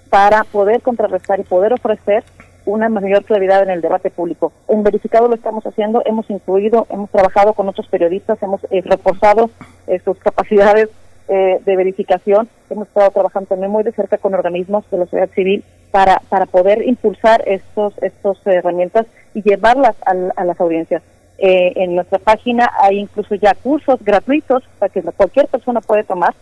para 0.09 0.43
poder 0.43 0.81
contrarrestar 0.81 1.39
y 1.39 1.43
poder 1.43 1.73
ofrecer 1.73 2.23
una 2.67 2.89
mayor 2.89 3.23
claridad 3.23 3.63
en 3.63 3.69
el 3.69 3.81
debate 3.81 4.11
público. 4.11 4.51
En 4.67 4.83
verificado 4.83 5.27
lo 5.27 5.35
estamos 5.35 5.65
haciendo, 5.65 6.03
hemos 6.05 6.29
incluido, 6.29 6.85
hemos 6.89 7.09
trabajado 7.09 7.53
con 7.53 7.67
otros 7.69 7.87
periodistas, 7.87 8.43
hemos 8.43 8.61
eh, 8.69 8.81
reforzado 8.83 9.49
eh, 9.87 9.99
sus 10.03 10.17
capacidades 10.19 10.89
eh, 11.29 11.59
de 11.65 11.75
verificación, 11.75 12.49
hemos 12.69 12.89
estado 12.89 13.09
trabajando 13.11 13.47
también 13.47 13.71
muy 13.71 13.83
de 13.83 13.93
cerca 13.93 14.17
con 14.17 14.33
organismos 14.33 14.89
de 14.91 14.97
la 14.97 15.05
sociedad 15.05 15.29
civil 15.33 15.63
para, 15.91 16.21
para 16.29 16.45
poder 16.45 16.85
impulsar 16.85 17.41
estos 17.47 17.93
estas 18.01 18.37
herramientas 18.45 19.07
y 19.33 19.41
llevarlas 19.41 19.95
a, 20.05 20.43
las 20.43 20.59
audiencias. 20.59 21.01
en 21.37 21.95
nuestra 21.95 22.19
página 22.19 22.69
hay 22.79 22.99
incluso 22.99 23.35
ya 23.35 23.53
cursos 23.53 23.99
gratuitos 24.01 24.63
para 24.79 24.91
que 24.91 25.01
cualquier 25.01 25.47
persona 25.47 25.79
puede 25.79 26.03
tomar. 26.03 26.33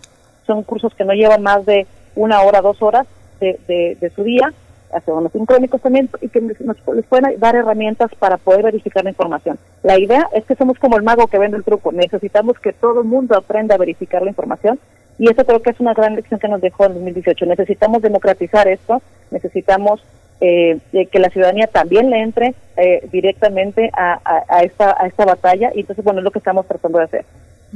Son 0.47 0.63
cursos 0.63 0.93
que 0.95 1.05
no 1.05 1.13
llevan 1.13 1.43
más 1.43 1.65
de 1.65 1.85
una 2.15 2.41
hora, 2.41 2.61
dos 2.61 2.81
horas 2.81 3.05
de, 3.39 3.97
de 3.99 4.09
su 4.15 4.23
día 4.23 4.53
hacer 4.95 5.13
unos 5.13 5.31
sincrónicos 5.31 5.81
también 5.81 6.09
y 6.21 6.29
que 6.29 6.41
nos, 6.41 6.57
les 6.93 7.05
pueden 7.05 7.39
dar 7.39 7.55
herramientas 7.55 8.11
para 8.17 8.37
poder 8.37 8.63
verificar 8.63 9.03
la 9.03 9.09
información. 9.09 9.57
La 9.83 9.99
idea 9.99 10.27
es 10.33 10.45
que 10.45 10.55
somos 10.55 10.79
como 10.79 10.97
el 10.97 11.03
mago 11.03 11.27
que 11.27 11.37
vende 11.37 11.57
el 11.57 11.63
truco, 11.63 11.91
necesitamos 11.91 12.59
que 12.59 12.73
todo 12.73 13.01
el 13.01 13.07
mundo 13.07 13.35
aprenda 13.35 13.75
a 13.75 13.77
verificar 13.77 14.21
la 14.21 14.29
información 14.29 14.79
y 15.17 15.29
eso 15.29 15.45
creo 15.45 15.61
que 15.61 15.69
es 15.69 15.79
una 15.79 15.93
gran 15.93 16.15
lección 16.15 16.39
que 16.39 16.47
nos 16.47 16.61
dejó 16.61 16.85
en 16.85 16.93
2018. 16.95 17.45
Necesitamos 17.45 18.01
democratizar 18.01 18.67
esto, 18.67 19.01
necesitamos 19.31 20.03
eh, 20.41 20.79
que 20.91 21.19
la 21.19 21.29
ciudadanía 21.29 21.67
también 21.67 22.09
le 22.09 22.21
entre 22.21 22.53
eh, 22.75 23.07
directamente 23.11 23.89
a, 23.93 24.19
a, 24.49 24.63
esta, 24.63 24.95
a 24.99 25.07
esta 25.07 25.23
batalla 25.23 25.71
y 25.73 25.81
entonces 25.81 26.03
bueno 26.03 26.19
es 26.19 26.25
lo 26.25 26.31
que 26.31 26.39
estamos 26.39 26.67
tratando 26.67 26.99
de 26.99 27.05
hacer. 27.05 27.25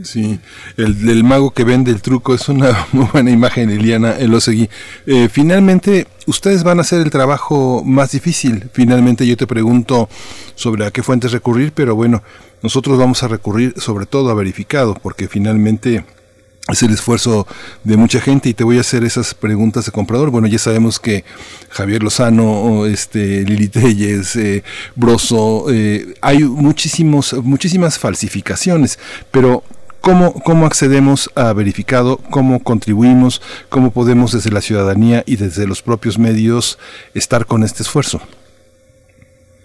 Sí, 0.03 0.39
el 0.77 1.23
mago 1.23 1.51
que 1.51 1.63
vende 1.63 1.91
el 1.91 2.01
truco 2.01 2.33
es 2.33 2.47
una 2.47 2.87
muy 2.91 3.05
buena 3.11 3.31
imagen, 3.31 3.69
Eliana 3.69 4.17
Elosegui. 4.17 4.69
Eh, 5.05 5.29
finalmente, 5.31 6.07
ustedes 6.25 6.63
van 6.63 6.79
a 6.79 6.81
hacer 6.81 7.01
el 7.01 7.09
trabajo 7.09 7.83
más 7.83 8.11
difícil. 8.11 8.69
Finalmente, 8.71 9.25
yo 9.27 9.35
te 9.35 9.47
pregunto 9.47 10.09
sobre 10.55 10.85
a 10.85 10.91
qué 10.91 11.03
fuentes 11.03 11.31
recurrir, 11.31 11.73
pero 11.73 11.95
bueno, 11.95 12.23
nosotros 12.61 12.97
vamos 12.97 13.23
a 13.23 13.27
recurrir 13.27 13.73
sobre 13.77 14.05
todo 14.05 14.29
a 14.29 14.33
verificado, 14.33 14.93
porque 14.93 15.27
finalmente 15.27 16.05
es 16.71 16.83
el 16.83 16.91
esfuerzo 16.91 17.47
de 17.83 17.97
mucha 17.97 18.21
gente 18.21 18.49
y 18.49 18.53
te 18.53 18.63
voy 18.63 18.77
a 18.77 18.81
hacer 18.81 19.03
esas 19.03 19.33
preguntas 19.33 19.85
de 19.85 19.91
comprador. 19.91 20.29
Bueno, 20.29 20.47
ya 20.47 20.59
sabemos 20.59 20.99
que 20.99 21.23
Javier 21.69 22.03
Lozano, 22.03 22.85
este, 22.85 23.43
Lili 23.43 23.69
Telles, 23.69 24.35
eh, 24.35 24.63
Broso, 24.95 25.65
eh, 25.71 26.13
hay 26.21 26.43
muchísimos, 26.43 27.33
muchísimas 27.43 27.97
falsificaciones, 27.97 28.99
pero 29.31 29.63
¿Cómo, 30.01 30.33
¿Cómo 30.33 30.65
accedemos 30.65 31.29
a 31.35 31.53
verificado? 31.53 32.17
¿Cómo 32.29 32.63
contribuimos? 32.63 33.41
¿Cómo 33.69 33.91
podemos 33.91 34.31
desde 34.31 34.51
la 34.51 34.61
ciudadanía 34.61 35.23
y 35.25 35.35
desde 35.35 35.67
los 35.67 35.81
propios 35.81 36.17
medios 36.17 36.79
estar 37.13 37.45
con 37.45 37.63
este 37.63 37.83
esfuerzo? 37.83 38.19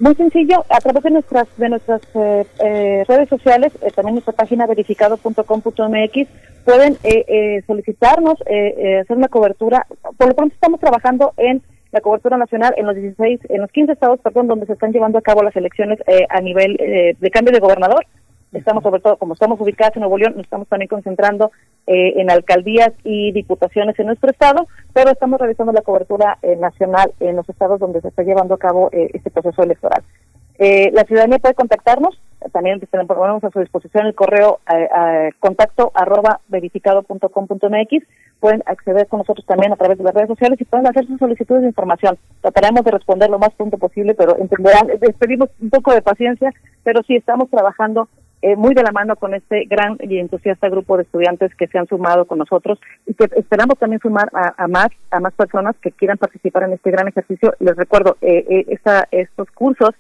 Muy 0.01 0.15
sencillo, 0.17 0.65
a 0.69 0.81
través 0.81 1.05
de 1.05 1.11
nuestras 1.11 1.47
de 1.57 1.69
nuestras 1.69 2.03
eh, 2.15 2.45
eh, 2.59 3.05
redes 3.07 3.29
sociales, 3.29 3.73
eh, 3.81 3.93
también 3.95 4.17
nuestra 4.17 4.33
página 4.33 4.67
verificado.com.mx, 4.67 6.29
pueden 6.65 6.99
solicitarnos 7.67 8.41
hacer 8.41 9.17
una 9.17 9.29
cobertura. 9.29 9.87
Por 10.17 10.29
lo 10.29 10.35
pronto 10.35 10.55
estamos 10.55 10.81
trabajando 10.81 11.33
en 11.37 11.63
la 11.93 12.01
cobertura 12.01 12.37
nacional 12.37 12.75
en 12.77 12.87
los 12.87 12.97
16, 12.97 13.41
en 13.51 13.61
los 13.61 13.71
15 13.71 13.93
estados, 13.93 14.19
perdón, 14.21 14.49
donde 14.49 14.67
se 14.67 14.73
están 14.73 14.93
llevando 14.93 15.19
a 15.19 15.23
cabo 15.23 15.43
las 15.43 15.55
elecciones 15.55 15.99
a 16.29 16.41
nivel 16.41 16.77
de 16.77 17.31
cambio 17.31 17.53
de 17.53 17.61
gobernador. 17.61 18.05
Estamos 18.55 18.83
sobre 18.83 19.01
todo, 19.01 19.17
como 19.17 19.35
estamos 19.35 19.61
ubicados 19.61 19.97
en 19.97 20.01
Nuevo 20.01 20.17
León, 20.17 20.35
nos 20.37 20.45
estamos 20.45 20.69
también 20.69 20.89
concentrando 20.89 21.51
eh, 21.87 22.15
en 22.21 22.31
alcaldías 22.31 22.93
y 23.03 23.33
diputaciones 23.33 23.99
en 23.99 24.07
nuestro 24.07 24.31
estado, 24.31 24.69
pero 24.93 25.11
estamos 25.11 25.41
realizando 25.41 25.73
la 25.73 25.83
cobertura 25.83 26.39
eh, 26.43 26.57
nacional 26.57 27.13
en 27.21 27.37
los 27.37 27.49
estados 27.49 27.81
donde 27.81 28.01
se 28.01 28.09
está 28.09 28.23
llevando 28.23 28.55
a 28.55 28.59
cabo 28.59 28.91
eh, 28.93 29.11
este 29.13 29.31
proceso 29.31 29.63
electoral. 29.63 30.03
Eh, 30.59 30.91
la 30.93 31.03
ciudadanía 31.03 31.41
puede 31.41 31.55
contactarnos, 31.55 32.21
también 32.53 32.79
ponemos 32.79 33.43
a 33.43 33.51
su 33.51 33.59
disposición 33.59 34.07
el 34.07 34.15
correo 34.15 34.61
eh, 34.73 35.31
contacto 35.41 35.91
arroba 35.95 36.41
verificado.com.mx, 36.47 38.07
pueden 38.39 38.63
acceder 38.67 39.09
con 39.09 39.19
nosotros 39.19 39.45
también 39.47 39.73
a 39.73 39.77
través 39.77 39.99
de 39.99 40.05
las 40.05 40.15
redes 40.15 40.29
sociales 40.29 40.61
y 40.61 40.65
pueden 40.65 40.87
hacer 40.87 41.07
sus 41.07 41.19
solicitudes 41.19 41.63
de 41.63 41.69
información. 41.69 42.19
Trataremos 42.41 42.85
de 42.85 42.93
responder 42.93 43.31
lo 43.31 43.41
más 43.41 43.53
pronto 43.55 43.79
posible, 43.79 44.15
pero 44.15 44.39
entenderán, 44.39 44.87
les 44.87 45.17
pedimos 45.17 45.49
un 45.61 45.71
poco 45.71 45.93
de 45.93 46.03
paciencia, 46.03 46.53
pero 46.85 47.03
sí 47.03 47.17
estamos 47.17 47.51
trabajando 47.51 48.09
eh, 48.45 48.57
muy 48.57 48.75
de 48.75 48.83
la 48.83 48.93
mano 48.93 49.17
con 49.17 49.33
este 49.33 49.65
gran 49.65 49.97
y 50.03 50.19
entusiasta 50.19 50.69
grupo 50.69 50.99
de 50.99 51.05
estudiantes 51.05 51.55
que 51.55 51.67
se 51.67 51.79
han 51.79 51.87
sumado 51.87 52.27
con 52.27 52.37
nosotros 52.37 52.79
y 53.07 53.15
que 53.15 53.25
esperamos 53.37 53.79
también 53.79 54.01
sumar 54.03 54.29
a, 54.35 54.69
más 54.69 54.89
a 55.11 55.19
más 55.19 55.33
personas 55.33 55.75
que 55.81 55.93
quieran 55.93 56.19
participar 56.19 56.65
en 56.65 56.75
este 56.75 56.91
gran 56.91 57.09
ejercicio. 57.09 57.55
Les 57.59 57.75
recuerdo, 57.75 58.19
eh, 58.21 58.67
eh 58.69 59.07
estos 59.13 59.51
cursos 59.53 59.93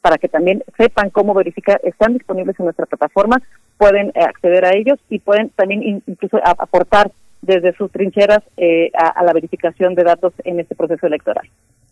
para 0.00 0.16
que 0.16 0.28
también 0.28 0.64
sepan 0.78 1.10
cómo 1.10 1.34
verificar, 1.34 1.78
están 1.84 2.14
disponibles 2.14 2.58
en 2.58 2.64
nuestra 2.64 2.86
plataforma, 2.86 3.42
pueden 3.76 4.12
eh, 4.14 4.22
acceder 4.22 4.64
a 4.64 4.74
ellos 4.74 4.98
y 5.10 5.18
pueden 5.18 5.50
también 5.50 6.02
incluso 6.06 6.40
aportar 6.42 7.10
desde 7.42 7.74
sus 7.74 7.92
trincheras 7.92 8.40
a 8.94 9.22
la 9.24 9.34
verificación 9.34 9.94
de 9.94 10.04
datos 10.04 10.32
en 10.44 10.58
este 10.58 10.74
proceso 10.74 11.06
electoral. 11.06 11.46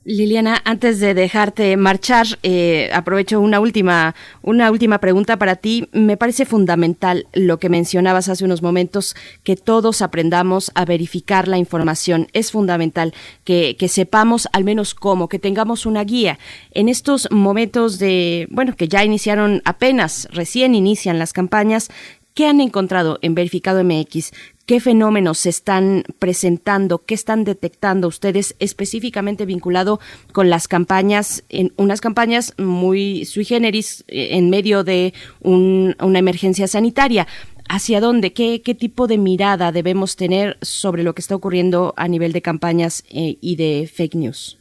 Liliana, 0.08 0.62
antes 0.64 1.00
de 1.00 1.12
dejarte 1.12 1.76
marchar, 1.76 2.26
eh, 2.42 2.88
aprovecho 2.94 3.42
una 3.42 3.60
última, 3.60 4.14
una 4.40 4.70
última 4.70 5.00
pregunta 5.00 5.36
para 5.36 5.56
ti. 5.56 5.86
Me 5.92 6.16
parece 6.16 6.46
fundamental 6.46 7.26
lo 7.34 7.58
que 7.58 7.68
mencionabas 7.68 8.30
hace 8.30 8.46
unos 8.46 8.62
momentos, 8.62 9.14
que 9.44 9.54
todos 9.54 10.00
aprendamos 10.00 10.72
a 10.74 10.86
verificar 10.86 11.46
la 11.46 11.58
información. 11.58 12.28
Es 12.32 12.52
fundamental 12.52 13.12
que, 13.44 13.76
que 13.78 13.88
sepamos 13.88 14.48
al 14.54 14.64
menos 14.64 14.94
cómo, 14.94 15.28
que 15.28 15.38
tengamos 15.38 15.84
una 15.84 16.04
guía. 16.04 16.38
En 16.70 16.88
estos 16.88 17.28
momentos 17.30 17.98
de, 17.98 18.48
bueno, 18.50 18.74
que 18.76 18.88
ya 18.88 19.04
iniciaron 19.04 19.60
apenas, 19.66 20.26
recién 20.30 20.74
inician 20.74 21.18
las 21.18 21.34
campañas, 21.34 21.90
¿Qué 22.38 22.46
han 22.46 22.60
encontrado 22.60 23.18
en 23.20 23.34
Verificado 23.34 23.82
MX? 23.82 24.30
¿Qué 24.64 24.78
fenómenos 24.78 25.38
se 25.38 25.48
están 25.48 26.04
presentando? 26.20 26.98
¿Qué 26.98 27.14
están 27.14 27.42
detectando 27.42 28.06
ustedes 28.06 28.54
específicamente 28.60 29.44
vinculado 29.44 29.98
con 30.32 30.48
las 30.48 30.68
campañas, 30.68 31.42
en 31.48 31.72
unas 31.76 32.00
campañas 32.00 32.54
muy 32.56 33.24
sui 33.24 33.44
generis 33.44 34.04
eh, 34.06 34.36
en 34.36 34.50
medio 34.50 34.84
de 34.84 35.14
una 35.40 36.18
emergencia 36.20 36.68
sanitaria? 36.68 37.26
¿Hacia 37.68 38.00
dónde? 38.00 38.32
¿Qué, 38.32 38.62
¿Qué 38.62 38.76
tipo 38.76 39.08
de 39.08 39.18
mirada 39.18 39.72
debemos 39.72 40.14
tener 40.14 40.58
sobre 40.62 41.02
lo 41.02 41.16
que 41.16 41.22
está 41.22 41.34
ocurriendo 41.34 41.92
a 41.96 42.06
nivel 42.06 42.30
de 42.30 42.40
campañas 42.40 43.02
eh, 43.10 43.36
y 43.40 43.56
de 43.56 43.90
fake 43.92 44.14
news? 44.14 44.60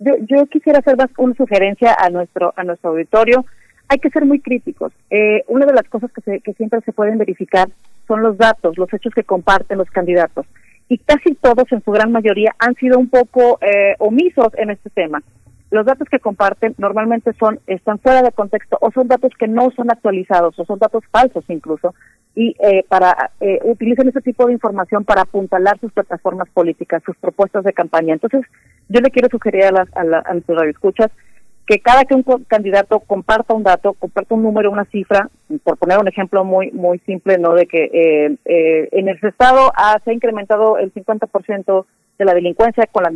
Yo, 0.00 0.12
yo 0.28 0.44
quisiera 0.48 0.80
hacer 0.80 0.96
una 1.16 1.34
sugerencia 1.34 1.96
a 1.98 2.10
nuestro, 2.10 2.52
a 2.54 2.62
nuestro 2.62 2.90
auditorio 2.90 3.46
hay 3.88 3.98
que 3.98 4.10
ser 4.10 4.24
muy 4.24 4.40
críticos. 4.40 4.92
Eh, 5.10 5.44
una 5.48 5.66
de 5.66 5.72
las 5.72 5.88
cosas 5.88 6.10
que, 6.12 6.40
que 6.40 6.52
siempre 6.54 6.80
se 6.82 6.92
pueden 6.92 7.18
verificar 7.18 7.68
son 8.06 8.22
los 8.22 8.36
datos, 8.36 8.76
los 8.78 8.92
hechos 8.92 9.14
que 9.14 9.24
comparten 9.24 9.78
los 9.78 9.90
candidatos. 9.90 10.46
Y 10.88 10.98
casi 10.98 11.34
todos, 11.34 11.70
en 11.72 11.82
su 11.82 11.90
gran 11.92 12.12
mayoría, 12.12 12.54
han 12.58 12.74
sido 12.74 12.98
un 12.98 13.08
poco 13.08 13.58
eh, 13.62 13.94
omisos 13.98 14.48
en 14.56 14.70
este 14.70 14.90
tema. 14.90 15.22
Los 15.70 15.86
datos 15.86 16.08
que 16.08 16.20
comparten 16.20 16.74
normalmente 16.78 17.32
son 17.32 17.58
están 17.66 17.98
fuera 17.98 18.22
de 18.22 18.30
contexto 18.32 18.78
o 18.80 18.92
son 18.92 19.08
datos 19.08 19.32
que 19.38 19.48
no 19.48 19.70
son 19.74 19.90
actualizados 19.90 20.56
o 20.58 20.64
son 20.64 20.78
datos 20.78 21.02
falsos 21.10 21.44
incluso 21.48 21.94
y 22.36 22.54
eh, 22.60 22.84
para 22.88 23.30
eh, 23.40 23.58
utilizan 23.64 24.08
ese 24.08 24.20
tipo 24.20 24.46
de 24.46 24.52
información 24.52 25.04
para 25.04 25.22
apuntalar 25.22 25.78
sus 25.80 25.92
plataformas 25.92 26.48
políticas, 26.50 27.02
sus 27.04 27.16
propuestas 27.16 27.64
de 27.64 27.72
campaña. 27.72 28.12
Entonces, 28.14 28.42
yo 28.88 29.00
le 29.00 29.10
quiero 29.10 29.28
sugerir 29.30 29.64
a, 29.64 29.72
las, 29.72 29.96
a, 29.96 30.04
la, 30.04 30.22
a 30.24 30.32
nuestros 30.32 30.58
radioescuchas 30.58 31.10
que 31.66 31.78
cada 31.78 32.04
que 32.04 32.14
un 32.14 32.22
candidato 32.46 33.00
comparta 33.00 33.54
un 33.54 33.62
dato, 33.62 33.94
comparta 33.94 34.34
un 34.34 34.42
número, 34.42 34.70
una 34.70 34.84
cifra, 34.86 35.28
por 35.62 35.78
poner 35.78 35.98
un 35.98 36.08
ejemplo 36.08 36.44
muy 36.44 36.70
muy 36.72 36.98
simple, 37.00 37.38
no 37.38 37.54
de 37.54 37.66
que 37.66 37.84
eh, 37.84 38.36
eh, 38.44 38.88
en 38.92 39.08
el 39.08 39.18
estado 39.22 39.72
se 40.04 40.10
ha 40.10 40.14
incrementado 40.14 40.76
el 40.78 40.92
50% 40.92 41.86
de 42.18 42.24
la 42.24 42.34
delincuencia 42.34 42.86
con 42.92 43.04
la 43.04 43.12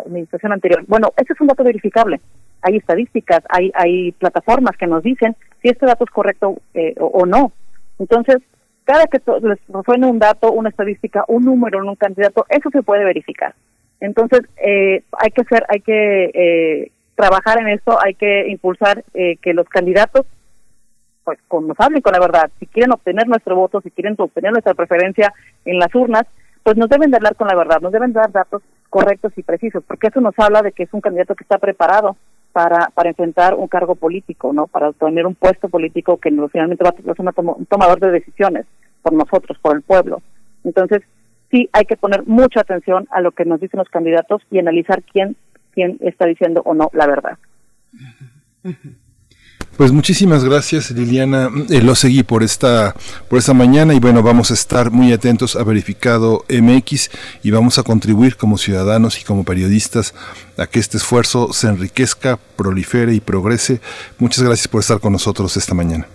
administración 0.00 0.52
anterior. 0.52 0.84
Bueno, 0.86 1.12
ese 1.16 1.32
es 1.32 1.40
un 1.40 1.48
dato 1.48 1.64
verificable. 1.64 2.20
Hay 2.62 2.76
estadísticas, 2.76 3.40
hay 3.48 3.72
hay 3.74 4.12
plataformas 4.12 4.76
que 4.76 4.86
nos 4.86 5.02
dicen 5.02 5.36
si 5.60 5.68
este 5.68 5.86
dato 5.86 6.04
es 6.04 6.10
correcto 6.10 6.56
eh, 6.74 6.94
o, 6.98 7.26
no. 7.26 7.50
Entonces, 7.98 8.36
cada 8.84 9.06
que 9.06 9.20
les 9.42 9.58
suene 9.84 10.06
un 10.06 10.20
dato, 10.20 10.52
una 10.52 10.68
estadística, 10.68 11.24
un 11.26 11.44
número 11.44 11.82
en 11.82 11.88
un 11.88 11.96
candidato, 11.96 12.46
eso 12.48 12.70
se 12.70 12.82
puede 12.82 13.04
verificar. 13.04 13.54
Entonces, 14.00 14.42
hay 14.56 15.30
que 15.32 15.44
ser, 15.50 15.64
hay 15.68 15.80
que 15.80 16.92
trabajar 17.18 17.60
en 17.60 17.68
esto, 17.68 17.98
hay 18.00 18.14
que 18.14 18.48
impulsar 18.48 19.04
eh, 19.12 19.38
que 19.42 19.52
los 19.52 19.68
candidatos 19.68 20.24
pues 21.24 21.36
con, 21.48 21.66
nos 21.66 21.78
hablen 21.80 22.00
con 22.00 22.12
la 22.12 22.20
verdad. 22.20 22.48
Si 22.60 22.66
quieren 22.66 22.92
obtener 22.92 23.26
nuestro 23.26 23.56
voto, 23.56 23.80
si 23.80 23.90
quieren 23.90 24.14
obtener 24.16 24.52
nuestra 24.52 24.74
preferencia 24.74 25.34
en 25.64 25.80
las 25.80 25.92
urnas, 25.96 26.22
pues 26.62 26.76
nos 26.76 26.88
deben 26.88 27.10
de 27.10 27.16
hablar 27.16 27.34
con 27.34 27.48
la 27.48 27.56
verdad, 27.56 27.80
nos 27.80 27.90
deben 27.90 28.12
dar 28.12 28.30
datos 28.30 28.62
correctos 28.88 29.32
y 29.36 29.42
precisos, 29.42 29.82
porque 29.84 30.06
eso 30.06 30.20
nos 30.20 30.38
habla 30.38 30.62
de 30.62 30.70
que 30.70 30.84
es 30.84 30.94
un 30.94 31.00
candidato 31.00 31.34
que 31.34 31.42
está 31.42 31.58
preparado 31.58 32.16
para, 32.52 32.88
para 32.94 33.08
enfrentar 33.08 33.54
un 33.54 33.66
cargo 33.66 33.96
político, 33.96 34.52
¿no? 34.52 34.68
Para 34.68 34.90
obtener 34.90 35.26
un 35.26 35.34
puesto 35.34 35.68
político 35.68 36.18
que 36.18 36.30
finalmente 36.30 36.84
va 36.84 36.90
a 36.90 37.14
ser 37.14 37.34
un 37.36 37.66
tomador 37.66 37.98
de 37.98 38.12
decisiones 38.12 38.64
por 39.02 39.12
nosotros, 39.12 39.58
por 39.60 39.74
el 39.74 39.82
pueblo. 39.82 40.22
Entonces, 40.62 41.02
sí 41.50 41.68
hay 41.72 41.84
que 41.84 41.96
poner 41.96 42.26
mucha 42.26 42.60
atención 42.60 43.08
a 43.10 43.20
lo 43.20 43.32
que 43.32 43.44
nos 43.44 43.60
dicen 43.60 43.78
los 43.78 43.88
candidatos 43.88 44.40
y 44.52 44.60
analizar 44.60 45.02
quién 45.02 45.36
quién 45.78 45.96
está 46.00 46.26
diciendo 46.26 46.60
o 46.64 46.74
no 46.74 46.90
la 46.92 47.06
verdad. 47.06 47.38
Pues 49.76 49.92
muchísimas 49.92 50.42
gracias 50.44 50.90
Liliana 50.90 51.50
eh, 51.70 51.80
lo 51.82 51.94
seguí 51.94 52.24
por 52.24 52.42
esta 52.42 52.96
por 53.28 53.38
esta 53.38 53.54
mañana 53.54 53.94
y 53.94 54.00
bueno 54.00 54.24
vamos 54.24 54.50
a 54.50 54.54
estar 54.54 54.90
muy 54.90 55.12
atentos 55.12 55.54
a 55.54 55.62
verificado 55.62 56.44
MX 56.50 57.10
y 57.44 57.52
vamos 57.52 57.78
a 57.78 57.84
contribuir 57.84 58.36
como 58.36 58.58
ciudadanos 58.58 59.20
y 59.20 59.24
como 59.24 59.44
periodistas 59.44 60.14
a 60.56 60.66
que 60.66 60.80
este 60.80 60.96
esfuerzo 60.96 61.52
se 61.52 61.68
enriquezca, 61.68 62.40
prolifere 62.56 63.14
y 63.14 63.20
progrese. 63.20 63.80
Muchas 64.18 64.42
gracias 64.42 64.66
por 64.66 64.80
estar 64.80 64.98
con 64.98 65.12
nosotros 65.12 65.56
esta 65.56 65.74
mañana. 65.74 66.08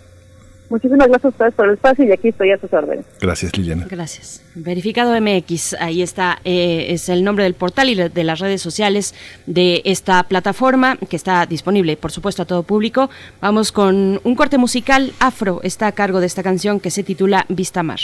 Muchísimas 0.73 1.07
gracias 1.07 1.25
a 1.25 1.29
ustedes 1.29 1.53
por 1.53 1.67
el 1.67 1.75
espacio 1.75 2.03
y 2.03 2.11
aquí 2.11 2.29
estoy 2.29 2.49
a 2.49 2.57
sus 2.57 2.73
órdenes. 2.73 3.05
Gracias, 3.21 3.55
Liliana. 3.55 3.85
Gracias. 3.87 4.41
Verificado 4.55 5.13
MX, 5.21 5.75
ahí 5.75 6.01
está, 6.01 6.39
eh, 6.45 6.87
es 6.89 7.09
el 7.09 7.23
nombre 7.23 7.43
del 7.43 7.53
portal 7.53 7.91
y 7.91 7.95
de 7.95 8.23
las 8.23 8.39
redes 8.39 8.63
sociales 8.63 9.13
de 9.45 9.83
esta 9.85 10.23
plataforma 10.23 10.97
que 10.97 11.15
está 11.15 11.45
disponible, 11.45 11.95
por 11.95 12.11
supuesto, 12.11 12.41
a 12.41 12.45
todo 12.45 12.63
público. 12.63 13.11
Vamos 13.39 13.71
con 13.71 14.19
un 14.23 14.33
corte 14.35 14.57
musical 14.57 15.11
afro, 15.19 15.59
está 15.61 15.85
a 15.85 15.91
cargo 15.91 16.19
de 16.19 16.25
esta 16.25 16.41
canción 16.41 16.79
que 16.79 16.89
se 16.89 17.03
titula 17.03 17.45
Vista 17.49 17.83
Mar. 17.83 17.99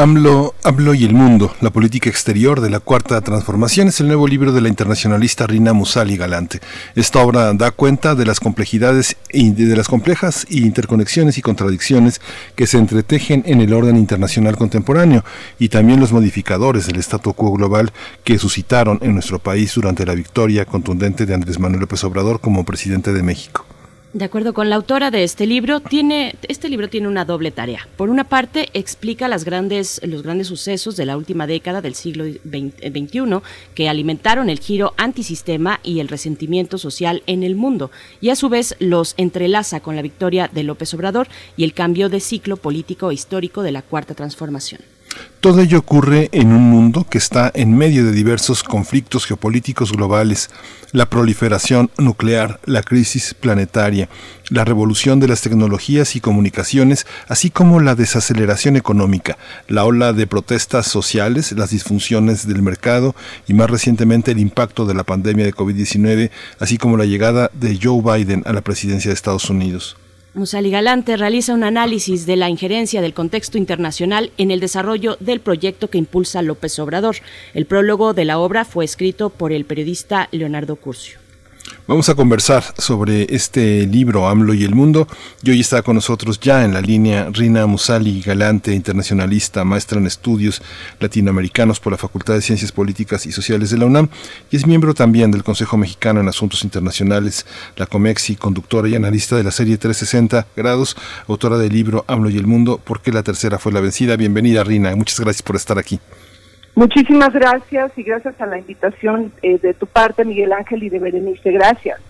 AMLO, 0.00 0.54
AMLO 0.62 0.94
y 0.94 1.04
el 1.04 1.12
mundo, 1.12 1.54
la 1.60 1.68
política 1.68 2.08
exterior 2.08 2.62
de 2.62 2.70
la 2.70 2.80
Cuarta 2.80 3.20
Transformación 3.20 3.88
es 3.88 4.00
el 4.00 4.06
nuevo 4.06 4.26
libro 4.26 4.50
de 4.50 4.62
la 4.62 4.70
internacionalista 4.70 5.46
Rina 5.46 5.74
Musali 5.74 6.16
Galante. 6.16 6.60
Esta 6.94 7.18
obra 7.18 7.52
da 7.52 7.70
cuenta 7.70 8.14
de 8.14 8.24
las 8.24 8.40
complejidades 8.40 9.18
y 9.30 9.50
de 9.50 9.76
las 9.76 9.88
complejas 9.88 10.46
interconexiones 10.48 11.36
y 11.36 11.42
contradicciones 11.42 12.22
que 12.56 12.66
se 12.66 12.78
entretejen 12.78 13.42
en 13.44 13.60
el 13.60 13.74
orden 13.74 13.98
internacional 13.98 14.56
contemporáneo 14.56 15.22
y 15.58 15.68
también 15.68 16.00
los 16.00 16.12
modificadores 16.12 16.86
del 16.86 16.96
statu 17.00 17.34
quo 17.34 17.52
global 17.52 17.92
que 18.24 18.38
suscitaron 18.38 19.00
en 19.02 19.12
nuestro 19.12 19.38
país 19.38 19.74
durante 19.74 20.06
la 20.06 20.14
victoria 20.14 20.64
contundente 20.64 21.26
de 21.26 21.34
Andrés 21.34 21.58
Manuel 21.58 21.82
López 21.82 22.02
Obrador 22.04 22.40
como 22.40 22.64
presidente 22.64 23.12
de 23.12 23.22
México. 23.22 23.66
De 24.12 24.24
acuerdo 24.24 24.54
con 24.54 24.68
la 24.68 24.74
autora 24.74 25.12
de 25.12 25.22
este 25.22 25.46
libro, 25.46 25.78
tiene, 25.78 26.34
este 26.48 26.68
libro 26.68 26.88
tiene 26.88 27.06
una 27.06 27.24
doble 27.24 27.52
tarea. 27.52 27.86
Por 27.96 28.10
una 28.10 28.24
parte, 28.24 28.68
explica 28.74 29.28
las 29.28 29.44
grandes, 29.44 30.00
los 30.02 30.24
grandes 30.24 30.48
sucesos 30.48 30.96
de 30.96 31.06
la 31.06 31.16
última 31.16 31.46
década 31.46 31.80
del 31.80 31.94
siglo 31.94 32.24
XXI 32.24 33.40
que 33.76 33.88
alimentaron 33.88 34.50
el 34.50 34.58
giro 34.58 34.94
antisistema 34.96 35.78
y 35.84 36.00
el 36.00 36.08
resentimiento 36.08 36.76
social 36.76 37.22
en 37.28 37.44
el 37.44 37.54
mundo, 37.54 37.92
y 38.20 38.30
a 38.30 38.36
su 38.36 38.48
vez 38.48 38.74
los 38.80 39.14
entrelaza 39.16 39.78
con 39.78 39.94
la 39.94 40.02
victoria 40.02 40.50
de 40.52 40.64
López 40.64 40.92
Obrador 40.92 41.28
y 41.56 41.62
el 41.62 41.72
cambio 41.72 42.08
de 42.08 42.18
ciclo 42.18 42.56
político 42.56 43.12
e 43.12 43.14
histórico 43.14 43.62
de 43.62 43.70
la 43.70 43.82
Cuarta 43.82 44.14
Transformación. 44.14 44.80
Todo 45.40 45.62
ello 45.62 45.78
ocurre 45.78 46.28
en 46.32 46.52
un 46.52 46.64
mundo 46.64 47.06
que 47.08 47.16
está 47.16 47.50
en 47.54 47.74
medio 47.74 48.04
de 48.04 48.12
diversos 48.12 48.62
conflictos 48.62 49.24
geopolíticos 49.24 49.90
globales, 49.90 50.50
la 50.92 51.08
proliferación 51.08 51.90
nuclear, 51.96 52.60
la 52.66 52.82
crisis 52.82 53.32
planetaria, 53.32 54.10
la 54.50 54.66
revolución 54.66 55.18
de 55.18 55.28
las 55.28 55.40
tecnologías 55.40 56.14
y 56.14 56.20
comunicaciones, 56.20 57.06
así 57.26 57.48
como 57.48 57.80
la 57.80 57.94
desaceleración 57.94 58.76
económica, 58.76 59.38
la 59.66 59.86
ola 59.86 60.12
de 60.12 60.26
protestas 60.26 60.86
sociales, 60.86 61.52
las 61.52 61.70
disfunciones 61.70 62.46
del 62.46 62.60
mercado 62.60 63.14
y 63.48 63.54
más 63.54 63.70
recientemente 63.70 64.32
el 64.32 64.40
impacto 64.40 64.84
de 64.84 64.92
la 64.92 65.04
pandemia 65.04 65.46
de 65.46 65.54
COVID-19, 65.54 66.30
así 66.58 66.76
como 66.76 66.98
la 66.98 67.06
llegada 67.06 67.50
de 67.54 67.78
Joe 67.82 68.02
Biden 68.02 68.42
a 68.44 68.52
la 68.52 68.60
presidencia 68.60 69.08
de 69.08 69.14
Estados 69.14 69.48
Unidos. 69.48 69.96
Musali 70.32 70.70
Galante 70.70 71.16
realiza 71.16 71.54
un 71.54 71.64
análisis 71.64 72.24
de 72.24 72.36
la 72.36 72.48
injerencia 72.48 73.02
del 73.02 73.14
contexto 73.14 73.58
internacional 73.58 74.30
en 74.38 74.52
el 74.52 74.60
desarrollo 74.60 75.16
del 75.18 75.40
proyecto 75.40 75.90
que 75.90 75.98
impulsa 75.98 76.40
López 76.40 76.78
Obrador. 76.78 77.16
El 77.52 77.66
prólogo 77.66 78.14
de 78.14 78.24
la 78.24 78.38
obra 78.38 78.64
fue 78.64 78.84
escrito 78.84 79.30
por 79.30 79.50
el 79.52 79.64
periodista 79.64 80.28
Leonardo 80.30 80.76
Curcio. 80.76 81.19
Vamos 81.90 82.08
a 82.08 82.14
conversar 82.14 82.62
sobre 82.78 83.26
este 83.34 83.84
libro, 83.84 84.28
AMLO 84.28 84.54
y 84.54 84.62
el 84.62 84.76
mundo. 84.76 85.08
Y 85.42 85.50
hoy 85.50 85.58
está 85.58 85.82
con 85.82 85.96
nosotros 85.96 86.38
ya 86.38 86.64
en 86.64 86.72
la 86.72 86.80
línea 86.80 87.28
Rina 87.32 87.66
Musali, 87.66 88.22
galante, 88.22 88.72
internacionalista, 88.72 89.64
maestra 89.64 89.98
en 89.98 90.06
estudios 90.06 90.62
latinoamericanos 91.00 91.80
por 91.80 91.90
la 91.92 91.98
Facultad 91.98 92.34
de 92.34 92.42
Ciencias 92.42 92.70
Políticas 92.70 93.26
y 93.26 93.32
Sociales 93.32 93.70
de 93.70 93.78
la 93.78 93.86
UNAM 93.86 94.08
y 94.52 94.56
es 94.56 94.68
miembro 94.68 94.94
también 94.94 95.32
del 95.32 95.42
Consejo 95.42 95.76
Mexicano 95.76 96.20
en 96.20 96.28
Asuntos 96.28 96.62
Internacionales, 96.62 97.44
la 97.74 97.86
COMEXI, 97.86 98.36
conductora 98.36 98.88
y 98.88 98.94
analista 98.94 99.34
de 99.34 99.42
la 99.42 99.50
serie 99.50 99.76
360 99.76 100.46
grados, 100.54 100.96
autora 101.26 101.58
del 101.58 101.72
libro 101.72 102.04
AMLO 102.06 102.30
y 102.30 102.36
el 102.36 102.46
mundo, 102.46 102.78
¿por 102.78 103.02
qué 103.02 103.10
la 103.10 103.24
tercera 103.24 103.58
fue 103.58 103.72
la 103.72 103.80
vencida? 103.80 104.14
Bienvenida, 104.14 104.62
Rina. 104.62 104.94
Muchas 104.94 105.18
gracias 105.18 105.42
por 105.42 105.56
estar 105.56 105.76
aquí. 105.76 105.98
Muchísimas 106.74 107.32
gracias 107.32 107.92
y 107.96 108.02
gracias 108.02 108.40
a 108.40 108.46
la 108.46 108.58
invitación 108.58 109.32
eh, 109.42 109.58
de 109.58 109.74
tu 109.74 109.86
parte, 109.86 110.24
Miguel 110.24 110.52
Ángel, 110.52 110.82
y 110.82 110.88
de 110.88 110.98
Berenice. 110.98 111.50
Gracias. 111.52 112.00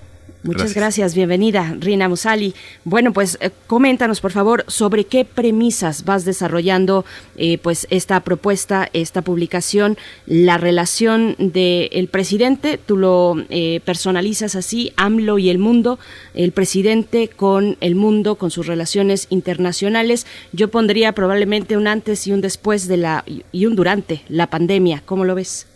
Muchas 0.43 0.73
gracias. 0.75 1.15
bienvenida, 1.15 1.77
Rina 1.79 2.09
Musali. 2.09 2.55
Bueno, 2.85 3.13
pues 3.13 3.37
eh, 3.43 3.51
coméntanos, 3.67 4.23
por 4.23 4.33
favor, 4.33 4.65
sobre 4.69 5.05
qué 5.05 5.27
premisas 5.27 6.07
vas 6.07 6.25
desarrollando 6.25 7.05
eh, 7.37 7.59
pues 7.59 7.87
esta 7.91 8.21
propuesta, 8.21 8.89
esta 8.95 9.21
publicación, 9.21 9.99
la 10.25 10.57
relación 10.57 11.37
del 11.39 12.09
presidente, 12.09 12.79
tú 12.79 12.97
lo 12.97 13.37
eh, 13.51 13.81
personalizas 13.85 14.57
así, 14.57 14.95
AMLO 14.97 15.39
y 15.39 15.51
el 15.51 15.59
mundo, 15.59 15.99
el 16.33 16.53
presidente 16.53 17.29
con 17.29 17.77
el 17.83 17.95
mundo, 17.95 18.37
con 18.37 18.51
sus 18.51 18.67
relaciones 18.67 19.27
internacionales. 19.29 20.27
Yo 20.53 20.69
pondría 20.69 21.13
probablemente 21.13 21.77
un 21.77 21.87
antes 21.87 22.27
y 22.27 22.33
un 22.33 22.41
después 22.41 22.89
de 22.89 22.97
la 22.97 23.25
y 23.27 23.67
un 23.67 23.77
durante 23.77 24.23
la 24.29 24.47
pandemia. 24.49 25.03
¿Cómo 25.05 25.27
lo 25.27 25.35
ves? 25.35 25.67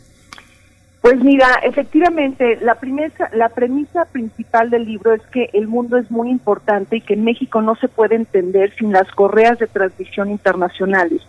Pues 1.04 1.22
mira, 1.22 1.48
efectivamente, 1.62 2.56
la, 2.62 2.76
premisa, 2.76 3.28
la 3.34 3.50
premisa 3.50 4.06
principal 4.06 4.70
del 4.70 4.86
libro 4.86 5.12
es 5.12 5.20
que 5.26 5.50
el 5.52 5.68
mundo 5.68 5.98
es 5.98 6.10
muy 6.10 6.30
importante 6.30 6.96
y 6.96 7.00
que 7.02 7.14
México 7.14 7.60
no 7.60 7.74
se 7.74 7.88
puede 7.88 8.14
entender 8.14 8.74
sin 8.76 8.90
las 8.90 9.12
correas 9.12 9.58
de 9.58 9.66
transmisión 9.66 10.30
internacionales. 10.30 11.20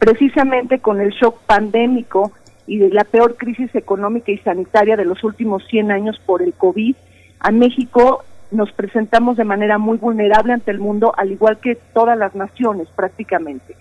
Precisamente 0.00 0.80
con 0.80 1.00
el 1.00 1.10
shock 1.10 1.42
pandémico 1.46 2.32
y 2.66 2.78
de 2.78 2.88
la 2.88 3.04
peor 3.04 3.36
crisis 3.36 3.72
económica 3.76 4.32
y 4.32 4.38
sanitaria 4.38 4.96
de 4.96 5.04
los 5.04 5.22
últimos 5.22 5.64
100 5.68 5.92
años 5.92 6.20
por 6.26 6.42
el 6.42 6.52
COVID, 6.52 6.96
a 7.38 7.52
México 7.52 8.24
nos 8.50 8.72
presentamos 8.72 9.36
de 9.36 9.44
manera 9.44 9.78
muy 9.78 9.98
vulnerable 9.98 10.54
ante 10.54 10.72
el 10.72 10.80
mundo, 10.80 11.12
al 11.16 11.30
igual 11.30 11.60
que 11.60 11.76
todas 11.94 12.18
las 12.18 12.34
naciones 12.34 12.88
prácticamente. 12.96 13.76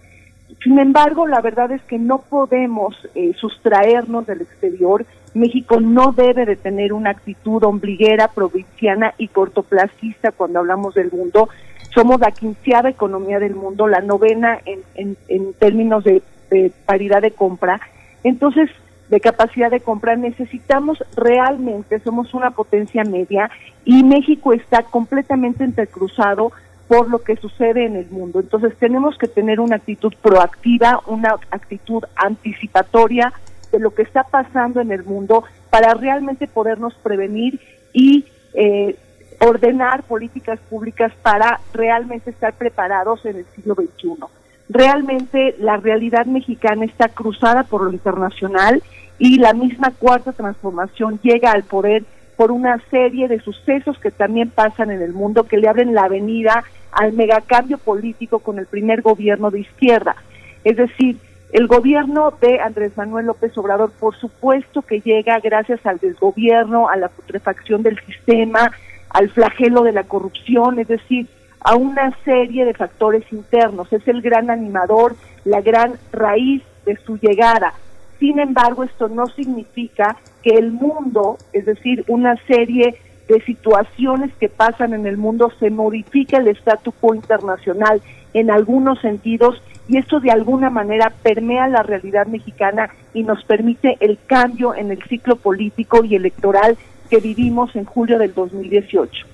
Sin 0.63 0.77
embargo, 0.77 1.25
la 1.25 1.41
verdad 1.41 1.71
es 1.71 1.81
que 1.83 1.97
no 1.97 2.19
podemos 2.19 2.95
eh, 3.15 3.33
sustraernos 3.39 4.27
del 4.27 4.41
exterior 4.41 5.05
México 5.33 5.79
no 5.79 6.11
debe 6.11 6.45
de 6.45 6.55
tener 6.55 6.93
una 6.93 7.11
actitud 7.11 7.63
ombliguera, 7.63 8.29
provinciana 8.29 9.13
y 9.17 9.27
cortoplacista 9.27 10.31
cuando 10.31 10.59
hablamos 10.59 10.93
del 10.95 11.11
mundo. 11.11 11.49
Somos 11.93 12.19
la 12.19 12.31
quinceava 12.31 12.89
economía 12.89 13.39
del 13.39 13.55
mundo, 13.55 13.87
la 13.87 14.01
novena 14.01 14.59
en, 14.65 15.15
en, 15.27 15.53
términos 15.53 16.03
de, 16.03 16.21
de 16.49 16.71
paridad 16.85 17.21
de 17.21 17.31
compra. 17.31 17.79
Entonces, 18.23 18.69
de 19.09 19.19
capacidad 19.19 19.71
de 19.71 19.79
compra, 19.79 20.15
necesitamos 20.15 21.03
realmente, 21.15 21.99
somos 21.99 22.33
una 22.33 22.51
potencia 22.51 23.03
media 23.03 23.49
y 23.83 24.03
México 24.03 24.53
está 24.53 24.83
completamente 24.83 25.63
entrecruzado 25.63 26.51
por 26.87 27.09
lo 27.09 27.19
que 27.19 27.35
sucede 27.35 27.85
en 27.85 27.95
el 27.95 28.09
mundo. 28.09 28.39
Entonces 28.39 28.75
tenemos 28.77 29.17
que 29.17 29.27
tener 29.27 29.59
una 29.59 29.75
actitud 29.75 30.11
proactiva, 30.21 31.01
una 31.05 31.35
actitud 31.51 32.03
anticipatoria, 32.15 33.31
de 33.71 33.79
lo 33.79 33.93
que 33.93 34.01
está 34.01 34.23
pasando 34.23 34.81
en 34.81 34.91
el 34.91 35.03
mundo 35.03 35.43
para 35.69 35.93
realmente 35.93 36.47
podernos 36.47 36.93
prevenir 36.95 37.59
y 37.93 38.25
eh, 38.53 38.95
ordenar 39.39 40.03
políticas 40.03 40.59
públicas 40.69 41.11
para 41.21 41.59
realmente 41.73 42.29
estar 42.29 42.53
preparados 42.53 43.25
en 43.25 43.37
el 43.37 43.45
siglo 43.55 43.75
XXI. 43.75 44.25
Realmente 44.69 45.55
la 45.59 45.77
realidad 45.77 46.25
mexicana 46.25 46.85
está 46.85 47.09
cruzada 47.09 47.63
por 47.63 47.81
lo 47.81 47.91
internacional 47.91 48.83
y 49.17 49.37
la 49.37 49.53
misma 49.53 49.91
cuarta 49.91 50.31
transformación 50.31 51.19
llega 51.23 51.51
al 51.51 51.63
poder 51.63 52.03
por 52.35 52.51
una 52.51 52.81
serie 52.89 53.27
de 53.27 53.39
sucesos 53.39 53.97
que 53.99 54.11
también 54.11 54.49
pasan 54.49 54.91
en 54.91 55.01
el 55.01 55.13
mundo 55.13 55.43
que 55.43 55.57
le 55.57 55.67
abren 55.67 55.93
la 55.93 56.03
avenida 56.03 56.63
al 56.91 57.13
megacambio 57.13 57.77
político 57.77 58.39
con 58.39 58.59
el 58.59 58.65
primer 58.65 59.01
gobierno 59.01 59.51
de 59.51 59.61
izquierda. 59.61 60.15
Es 60.63 60.77
decir, 60.77 61.17
el 61.51 61.67
gobierno 61.67 62.31
de 62.41 62.59
Andrés 62.59 62.95
Manuel 62.95 63.25
López 63.25 63.57
Obrador, 63.57 63.91
por 63.99 64.15
supuesto 64.15 64.83
que 64.83 65.01
llega 65.01 65.39
gracias 65.39 65.83
al 65.85 65.97
desgobierno, 65.97 66.89
a 66.89 66.95
la 66.95 67.09
putrefacción 67.09 67.81
del 67.81 67.99
sistema, 68.05 68.71
al 69.09 69.29
flagelo 69.29 69.81
de 69.83 69.91
la 69.91 70.03
corrupción, 70.03 70.77
es 70.77 70.87
decir, 70.87 71.27
a 71.61 71.75
una 71.75 72.15
serie 72.23 72.65
de 72.65 72.73
factores 72.73 73.23
internos. 73.31 73.91
Es 73.91 74.07
el 74.07 74.21
gran 74.21 74.51
animador, 74.51 75.15
la 75.43 75.61
gran 75.61 75.93
raíz 76.11 76.61
de 76.85 76.95
su 76.97 77.17
llegada. 77.17 77.73
Sin 78.19 78.39
embargo, 78.39 78.83
esto 78.83 79.07
no 79.07 79.25
significa 79.27 80.17
que 80.43 80.51
el 80.51 80.71
mundo, 80.71 81.37
es 81.53 81.65
decir, 81.65 82.05
una 82.07 82.35
serie 82.45 82.95
de 83.27 83.41
situaciones 83.41 84.31
que 84.39 84.49
pasan 84.49 84.93
en 84.93 85.07
el 85.07 85.17
mundo, 85.17 85.51
se 85.59 85.69
modifique 85.69 86.35
el 86.35 86.47
statu 86.49 86.91
quo 86.91 87.15
internacional 87.15 88.01
en 88.33 88.51
algunos 88.51 88.99
sentidos 89.01 89.61
y 89.89 89.97
esto 89.97 90.19
de 90.19 90.31
alguna 90.31 90.69
manera 90.69 91.11
permea 91.23 91.67
la 91.67 91.83
realidad 91.83 92.27
mexicana 92.27 92.89
y 93.13 93.23
nos 93.23 93.43
permite 93.43 93.97
el 93.99 94.19
cambio 94.27 94.75
en 94.75 94.91
el 94.91 95.01
ciclo 95.09 95.35
político 95.35 96.05
y 96.05 96.15
electoral 96.15 96.77
que 97.09 97.17
vivimos 97.17 97.75
en 97.75 97.85
julio 97.85 98.19
del 98.19 98.33
2018. 98.33 99.25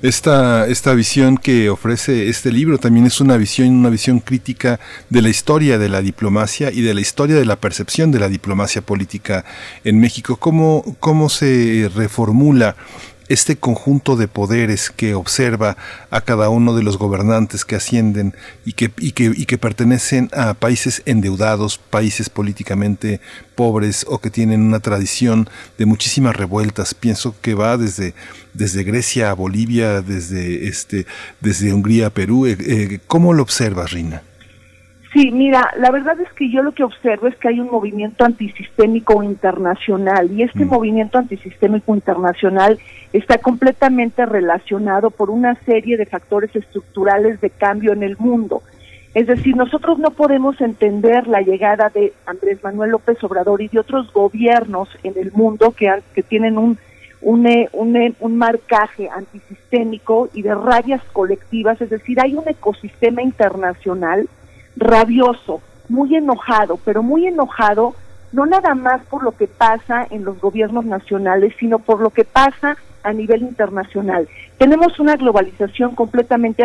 Esta, 0.00 0.66
esta 0.68 0.94
visión 0.94 1.36
que 1.36 1.68
ofrece 1.68 2.28
este 2.28 2.50
libro 2.50 2.78
también 2.78 3.04
es 3.04 3.20
una 3.20 3.36
visión, 3.36 3.68
una 3.68 3.90
visión 3.90 4.20
crítica 4.20 4.80
de 5.10 5.20
la 5.20 5.28
historia 5.28 5.76
de 5.78 5.90
la 5.90 6.00
diplomacia 6.00 6.70
y 6.70 6.80
de 6.80 6.94
la 6.94 7.02
historia 7.02 7.36
de 7.36 7.44
la 7.44 7.56
percepción 7.56 8.10
de 8.10 8.20
la 8.20 8.28
diplomacia 8.28 8.80
política 8.80 9.44
en 9.84 10.00
México. 10.00 10.36
¿Cómo, 10.36 10.96
cómo 10.98 11.28
se 11.28 11.90
reformula 11.94 12.74
este 13.32 13.56
conjunto 13.56 14.16
de 14.16 14.28
poderes 14.28 14.90
que 14.90 15.14
observa 15.14 15.76
a 16.10 16.20
cada 16.20 16.50
uno 16.50 16.76
de 16.76 16.82
los 16.82 16.98
gobernantes 16.98 17.64
que 17.64 17.76
ascienden 17.76 18.34
y 18.66 18.74
que, 18.74 18.92
y 18.98 19.12
que, 19.12 19.32
y 19.34 19.46
que 19.46 19.56
pertenecen 19.56 20.28
a 20.34 20.52
países 20.52 21.02
endeudados, 21.06 21.78
países 21.78 22.28
políticamente 22.28 23.20
pobres 23.54 24.04
o 24.08 24.18
que 24.18 24.28
tienen 24.28 24.60
una 24.60 24.80
tradición 24.80 25.48
de 25.78 25.86
muchísimas 25.86 26.36
revueltas. 26.36 26.92
Pienso 26.94 27.34
que 27.40 27.54
va 27.54 27.78
desde, 27.78 28.14
desde 28.52 28.84
Grecia 28.84 29.30
a 29.30 29.34
Bolivia, 29.34 30.02
desde, 30.02 30.68
este, 30.68 31.06
desde 31.40 31.72
Hungría 31.72 32.08
a 32.08 32.10
Perú. 32.10 32.46
Eh, 32.46 32.58
eh, 32.60 33.00
¿Cómo 33.06 33.32
lo 33.32 33.42
observas, 33.42 33.92
Rina? 33.92 34.22
Sí, 35.12 35.30
mira, 35.30 35.70
la 35.76 35.90
verdad 35.90 36.18
es 36.20 36.32
que 36.32 36.50
yo 36.50 36.62
lo 36.62 36.72
que 36.72 36.84
observo 36.84 37.26
es 37.26 37.36
que 37.36 37.48
hay 37.48 37.60
un 37.60 37.70
movimiento 37.70 38.24
antisistémico 38.24 39.22
internacional 39.22 40.32
y 40.32 40.42
este 40.42 40.64
movimiento 40.64 41.18
antisistémico 41.18 41.94
internacional 41.94 42.78
está 43.12 43.36
completamente 43.36 44.24
relacionado 44.24 45.10
por 45.10 45.28
una 45.28 45.54
serie 45.66 45.98
de 45.98 46.06
factores 46.06 46.56
estructurales 46.56 47.42
de 47.42 47.50
cambio 47.50 47.92
en 47.92 48.02
el 48.02 48.16
mundo. 48.16 48.62
Es 49.12 49.26
decir, 49.26 49.54
nosotros 49.54 49.98
no 49.98 50.12
podemos 50.12 50.58
entender 50.62 51.26
la 51.26 51.42
llegada 51.42 51.90
de 51.90 52.14
Andrés 52.24 52.64
Manuel 52.64 52.92
López 52.92 53.22
Obrador 53.22 53.60
y 53.60 53.68
de 53.68 53.80
otros 53.80 54.10
gobiernos 54.14 54.88
en 55.02 55.12
el 55.18 55.30
mundo 55.32 55.72
que, 55.72 55.92
que 56.14 56.22
tienen 56.22 56.56
un, 56.56 56.78
un, 57.20 57.46
un, 57.72 58.16
un 58.18 58.38
marcaje 58.38 59.10
antisistémico 59.10 60.30
y 60.32 60.40
de 60.40 60.54
rabias 60.54 61.02
colectivas, 61.12 61.82
es 61.82 61.90
decir, 61.90 62.18
hay 62.18 62.34
un 62.34 62.48
ecosistema 62.48 63.20
internacional 63.20 64.26
rabioso, 64.76 65.60
muy 65.88 66.14
enojado, 66.16 66.78
pero 66.84 67.02
muy 67.02 67.26
enojado 67.26 67.94
no 68.32 68.46
nada 68.46 68.74
más 68.74 69.02
por 69.06 69.22
lo 69.22 69.32
que 69.32 69.46
pasa 69.46 70.06
en 70.10 70.24
los 70.24 70.40
gobiernos 70.40 70.84
nacionales, 70.86 71.54
sino 71.58 71.78
por 71.78 72.00
lo 72.00 72.10
que 72.10 72.24
pasa 72.24 72.76
a 73.02 73.12
nivel 73.12 73.42
internacional. 73.42 74.26
Tenemos 74.58 74.98
una 74.98 75.16
globalización 75.16 75.94
completamente 75.94 76.64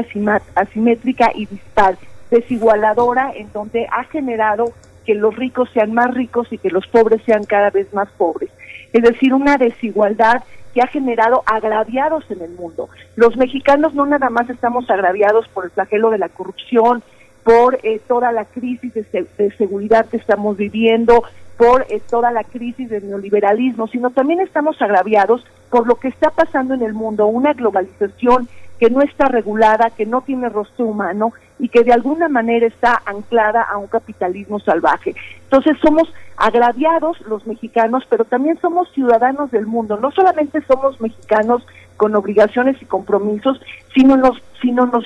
asimétrica 0.55 1.31
y 1.35 1.45
dispar, 1.45 1.97
desigualadora, 2.31 3.31
en 3.35 3.51
donde 3.51 3.87
ha 3.91 4.03
generado 4.05 4.71
que 5.05 5.15
los 5.15 5.35
ricos 5.35 5.69
sean 5.73 5.93
más 5.93 6.13
ricos 6.13 6.51
y 6.51 6.57
que 6.57 6.69
los 6.69 6.87
pobres 6.87 7.21
sean 7.25 7.43
cada 7.43 7.69
vez 7.69 7.93
más 7.93 8.09
pobres. 8.17 8.49
Es 8.93 9.03
decir, 9.03 9.33
una 9.33 9.57
desigualdad 9.57 10.43
que 10.73 10.81
ha 10.81 10.87
generado 10.87 11.43
agraviados 11.45 12.29
en 12.29 12.41
el 12.41 12.51
mundo. 12.51 12.89
Los 13.15 13.35
mexicanos 13.35 13.93
no 13.93 14.05
nada 14.05 14.29
más 14.29 14.49
estamos 14.49 14.89
agraviados 14.89 15.47
por 15.49 15.65
el 15.65 15.71
flagelo 15.71 16.11
de 16.11 16.19
la 16.19 16.29
corrupción, 16.29 17.03
por 17.47 17.79
eh, 17.83 18.01
toda 18.09 18.33
la 18.33 18.43
crisis 18.43 18.93
de, 18.93 19.53
seguridad 19.57 20.05
que 20.07 20.17
estamos 20.17 20.57
viviendo, 20.57 21.23
por 21.55 21.85
eh, 21.89 22.01
toda 22.09 22.29
la 22.29 22.43
crisis 22.43 22.89
del 22.89 23.07
neoliberalismo, 23.07 23.87
sino 23.87 24.09
también 24.09 24.41
estamos 24.41 24.81
agraviados 24.81 25.45
por 25.69 25.87
lo 25.87 25.95
que 25.95 26.09
está 26.09 26.29
pasando 26.29 26.73
en 26.73 26.81
el 26.81 26.93
mundo, 26.93 27.25
una 27.27 27.53
globalización 27.53 28.49
que 28.81 28.89
no 28.89 29.01
está 29.01 29.29
regulada, 29.29 29.91
que 29.91 30.05
no 30.05 30.23
tiene 30.23 30.49
rostro 30.49 30.87
humano 30.87 31.31
y 31.57 31.69
que 31.69 31.85
de 31.85 31.93
alguna 31.93 32.27
manera 32.27 32.67
está 32.67 33.01
anclada 33.05 33.61
a 33.61 33.77
un 33.77 33.87
capitalismo 33.87 34.59
salvaje. 34.59 35.15
Entonces 35.43 35.77
somos 35.81 36.13
agraviados 36.35 37.21
los 37.29 37.47
mexicanos, 37.47 38.03
pero 38.09 38.25
también 38.25 38.59
somos 38.59 38.91
ciudadanos 38.91 39.51
del 39.51 39.67
mundo. 39.67 39.97
No 40.01 40.11
solamente 40.11 40.61
somos 40.67 40.99
mexicanos 40.99 41.65
con 41.95 42.13
obligaciones 42.13 42.75
y 42.81 42.85
compromisos, 42.85 43.61
sino 43.95 44.17
nos, 44.17 44.37
sino 44.61 44.85
nos, 44.85 45.05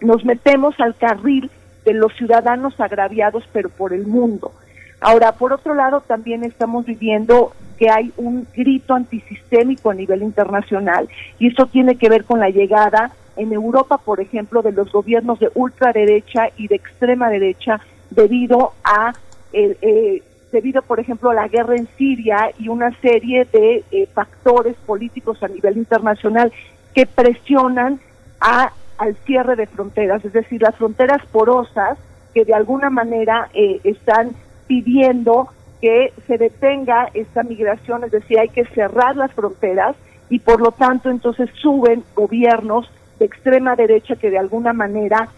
nos 0.00 0.24
metemos 0.24 0.78
al 0.80 0.96
carril 0.96 1.48
de 1.88 1.94
los 1.94 2.12
ciudadanos 2.16 2.78
agraviados, 2.78 3.44
pero 3.50 3.70
por 3.70 3.94
el 3.94 4.06
mundo. 4.06 4.52
Ahora, 5.00 5.32
por 5.32 5.54
otro 5.54 5.74
lado, 5.74 6.02
también 6.06 6.44
estamos 6.44 6.84
viviendo 6.84 7.52
que 7.78 7.88
hay 7.88 8.12
un 8.18 8.46
grito 8.54 8.94
antisistémico 8.94 9.90
a 9.90 9.94
nivel 9.94 10.22
internacional 10.22 11.08
y 11.38 11.48
eso 11.48 11.66
tiene 11.66 11.96
que 11.96 12.10
ver 12.10 12.24
con 12.24 12.40
la 12.40 12.50
llegada 12.50 13.12
en 13.36 13.52
Europa, 13.52 13.96
por 13.98 14.20
ejemplo, 14.20 14.60
de 14.60 14.72
los 14.72 14.92
gobiernos 14.92 15.38
de 15.38 15.50
ultraderecha 15.54 16.50
y 16.58 16.68
de 16.68 16.76
extrema 16.76 17.30
derecha 17.30 17.80
debido 18.10 18.72
a 18.84 19.14
eh, 19.52 19.78
eh, 19.80 20.22
debido, 20.52 20.82
por 20.82 21.00
ejemplo, 21.00 21.30
a 21.30 21.34
la 21.34 21.48
guerra 21.48 21.76
en 21.76 21.88
Siria 21.96 22.50
y 22.58 22.68
una 22.68 22.90
serie 23.00 23.46
de 23.46 23.84
eh, 23.90 24.08
factores 24.12 24.76
políticos 24.84 25.42
a 25.42 25.48
nivel 25.48 25.78
internacional 25.78 26.52
que 26.94 27.06
presionan 27.06 28.00
a 28.40 28.72
al 28.98 29.16
cierre 29.26 29.56
de 29.56 29.66
fronteras, 29.66 30.24
es 30.24 30.32
decir, 30.32 30.60
las 30.60 30.74
fronteras 30.74 31.24
porosas 31.26 31.98
que 32.34 32.44
de 32.44 32.54
alguna 32.54 32.90
manera 32.90 33.48
eh, 33.54 33.80
están 33.84 34.32
pidiendo 34.66 35.48
que 35.80 36.12
se 36.26 36.36
detenga 36.36 37.08
esta 37.14 37.42
migración, 37.42 38.04
es 38.04 38.10
decir, 38.10 38.38
hay 38.38 38.48
que 38.48 38.64
cerrar 38.66 39.16
las 39.16 39.32
fronteras 39.32 39.96
y 40.28 40.40
por 40.40 40.60
lo 40.60 40.72
tanto 40.72 41.10
entonces 41.10 41.48
suben 41.54 42.04
gobiernos 42.14 42.90
de 43.18 43.26
extrema 43.26 43.76
derecha 43.76 44.16
que 44.16 44.30
de 44.30 44.38
alguna 44.38 44.72
manera 44.72 45.28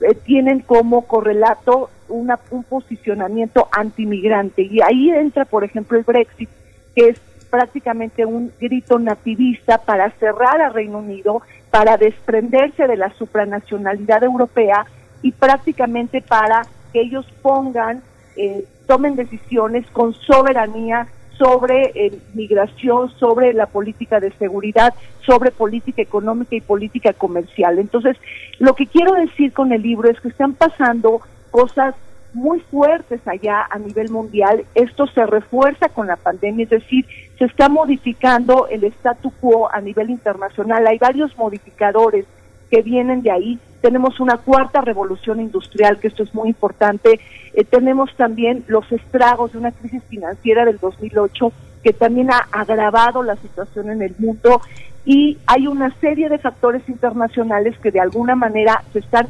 eh, 0.00 0.14
tienen 0.14 0.60
como 0.60 1.02
correlato 1.02 1.90
una, 2.08 2.38
un 2.50 2.64
posicionamiento 2.64 3.68
antimigrante. 3.70 4.62
Y 4.62 4.80
ahí 4.82 5.10
entra, 5.10 5.44
por 5.44 5.64
ejemplo, 5.64 5.98
el 5.98 6.04
Brexit, 6.04 6.48
que 6.96 7.08
es 7.10 7.20
prácticamente 7.50 8.24
un 8.24 8.52
grito 8.60 8.98
nativista 8.98 9.78
para 9.78 10.10
cerrar 10.12 10.60
a 10.60 10.70
Reino 10.70 10.98
Unido 10.98 11.42
para 11.70 11.96
desprenderse 11.96 12.86
de 12.86 12.96
la 12.96 13.10
supranacionalidad 13.14 14.22
europea 14.22 14.86
y 15.22 15.32
prácticamente 15.32 16.20
para 16.20 16.62
que 16.92 17.00
ellos 17.00 17.26
pongan, 17.42 18.02
eh, 18.36 18.64
tomen 18.86 19.16
decisiones 19.16 19.86
con 19.92 20.14
soberanía 20.14 21.06
sobre 21.38 21.92
eh, 21.94 22.18
migración, 22.34 23.10
sobre 23.18 23.54
la 23.54 23.66
política 23.66 24.20
de 24.20 24.30
seguridad, 24.32 24.92
sobre 25.24 25.50
política 25.50 26.02
económica 26.02 26.54
y 26.54 26.60
política 26.60 27.14
comercial. 27.14 27.78
Entonces, 27.78 28.16
lo 28.58 28.74
que 28.74 28.86
quiero 28.86 29.14
decir 29.14 29.52
con 29.52 29.72
el 29.72 29.82
libro 29.82 30.10
es 30.10 30.20
que 30.20 30.28
están 30.28 30.52
pasando 30.52 31.22
cosas 31.50 31.94
muy 32.32 32.60
fuertes 32.60 33.20
allá 33.26 33.66
a 33.70 33.78
nivel 33.78 34.10
mundial. 34.10 34.64
Esto 34.74 35.06
se 35.06 35.26
refuerza 35.26 35.88
con 35.88 36.06
la 36.06 36.16
pandemia, 36.16 36.64
es 36.64 36.70
decir, 36.70 37.06
se 37.38 37.44
está 37.44 37.68
modificando 37.68 38.66
el 38.68 38.84
statu 38.84 39.32
quo 39.40 39.72
a 39.72 39.80
nivel 39.80 40.10
internacional. 40.10 40.86
Hay 40.86 40.98
varios 40.98 41.36
modificadores 41.38 42.26
que 42.70 42.82
vienen 42.82 43.22
de 43.22 43.30
ahí. 43.30 43.58
Tenemos 43.80 44.20
una 44.20 44.36
cuarta 44.36 44.80
revolución 44.80 45.40
industrial, 45.40 45.98
que 45.98 46.08
esto 46.08 46.22
es 46.22 46.34
muy 46.34 46.48
importante. 46.48 47.18
Eh, 47.54 47.64
tenemos 47.64 48.14
también 48.16 48.64
los 48.68 48.90
estragos 48.92 49.52
de 49.52 49.58
una 49.58 49.72
crisis 49.72 50.02
financiera 50.04 50.64
del 50.64 50.78
2008, 50.78 51.52
que 51.82 51.92
también 51.92 52.30
ha 52.30 52.46
agravado 52.52 53.22
la 53.22 53.36
situación 53.36 53.90
en 53.90 54.02
el 54.02 54.14
mundo. 54.18 54.60
Y 55.04 55.38
hay 55.46 55.66
una 55.66 55.90
serie 56.00 56.28
de 56.28 56.38
factores 56.38 56.86
internacionales 56.88 57.76
que 57.78 57.90
de 57.90 58.00
alguna 58.00 58.36
manera 58.36 58.84
se 58.92 58.98
están 58.98 59.28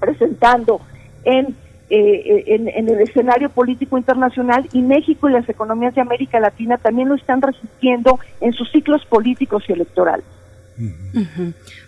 presentando 0.00 0.80
en, 1.24 1.56
eh, 1.90 2.44
en, 2.46 2.88
el 2.88 3.00
escenario 3.00 3.50
político 3.50 3.98
internacional 3.98 4.68
y 4.72 4.82
México 4.82 5.28
y 5.28 5.32
las 5.32 5.48
economías 5.48 5.94
de 5.94 6.00
América 6.00 6.40
Latina 6.40 6.78
también 6.78 7.08
lo 7.08 7.14
están 7.14 7.42
resistiendo 7.42 8.18
en 8.40 8.52
sus 8.52 8.70
ciclos 8.70 9.04
políticos 9.06 9.64
y 9.68 9.72
electorales. 9.72 10.24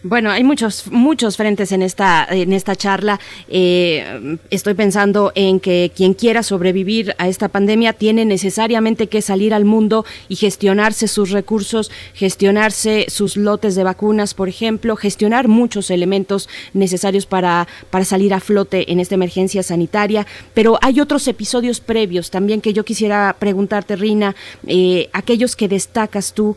Bueno, 0.02 0.30
hay 0.30 0.44
muchos 0.44 0.90
muchos 0.92 1.36
frentes 1.36 1.72
en 1.72 1.82
esta 1.82 2.26
en 2.30 2.52
esta 2.52 2.76
charla. 2.76 3.18
Eh, 3.48 4.38
estoy 4.50 4.74
pensando 4.74 5.32
en 5.34 5.58
que 5.58 5.90
quien 5.94 6.14
quiera 6.14 6.42
sobrevivir 6.44 7.14
a 7.18 7.28
esta 7.28 7.48
pandemia 7.48 7.92
tiene 7.94 8.24
necesariamente 8.24 9.08
que 9.08 9.22
salir 9.22 9.54
al 9.54 9.64
mundo 9.64 10.04
y 10.28 10.36
gestionarse 10.36 11.08
sus 11.08 11.30
recursos, 11.30 11.90
gestionarse 12.14 13.06
sus 13.08 13.36
lotes 13.36 13.74
de 13.74 13.82
vacunas, 13.82 14.34
por 14.34 14.48
ejemplo, 14.48 14.94
gestionar 14.94 15.48
muchos 15.48 15.90
elementos 15.90 16.48
necesarios 16.72 17.26
para 17.26 17.66
para 17.90 18.04
salir 18.04 18.34
a 18.34 18.40
flote 18.40 18.92
en 18.92 19.00
esta 19.00 19.16
emergencia 19.16 19.64
sanitaria. 19.64 20.26
Pero 20.54 20.78
hay 20.80 21.00
otros 21.00 21.26
episodios 21.26 21.80
previos 21.80 22.30
también 22.30 22.60
que 22.60 22.72
yo 22.72 22.84
quisiera 22.84 23.34
preguntarte, 23.38 23.96
Rina, 23.96 24.36
eh, 24.66 25.08
aquellos 25.12 25.56
que 25.56 25.66
destacas 25.66 26.32
tú 26.32 26.56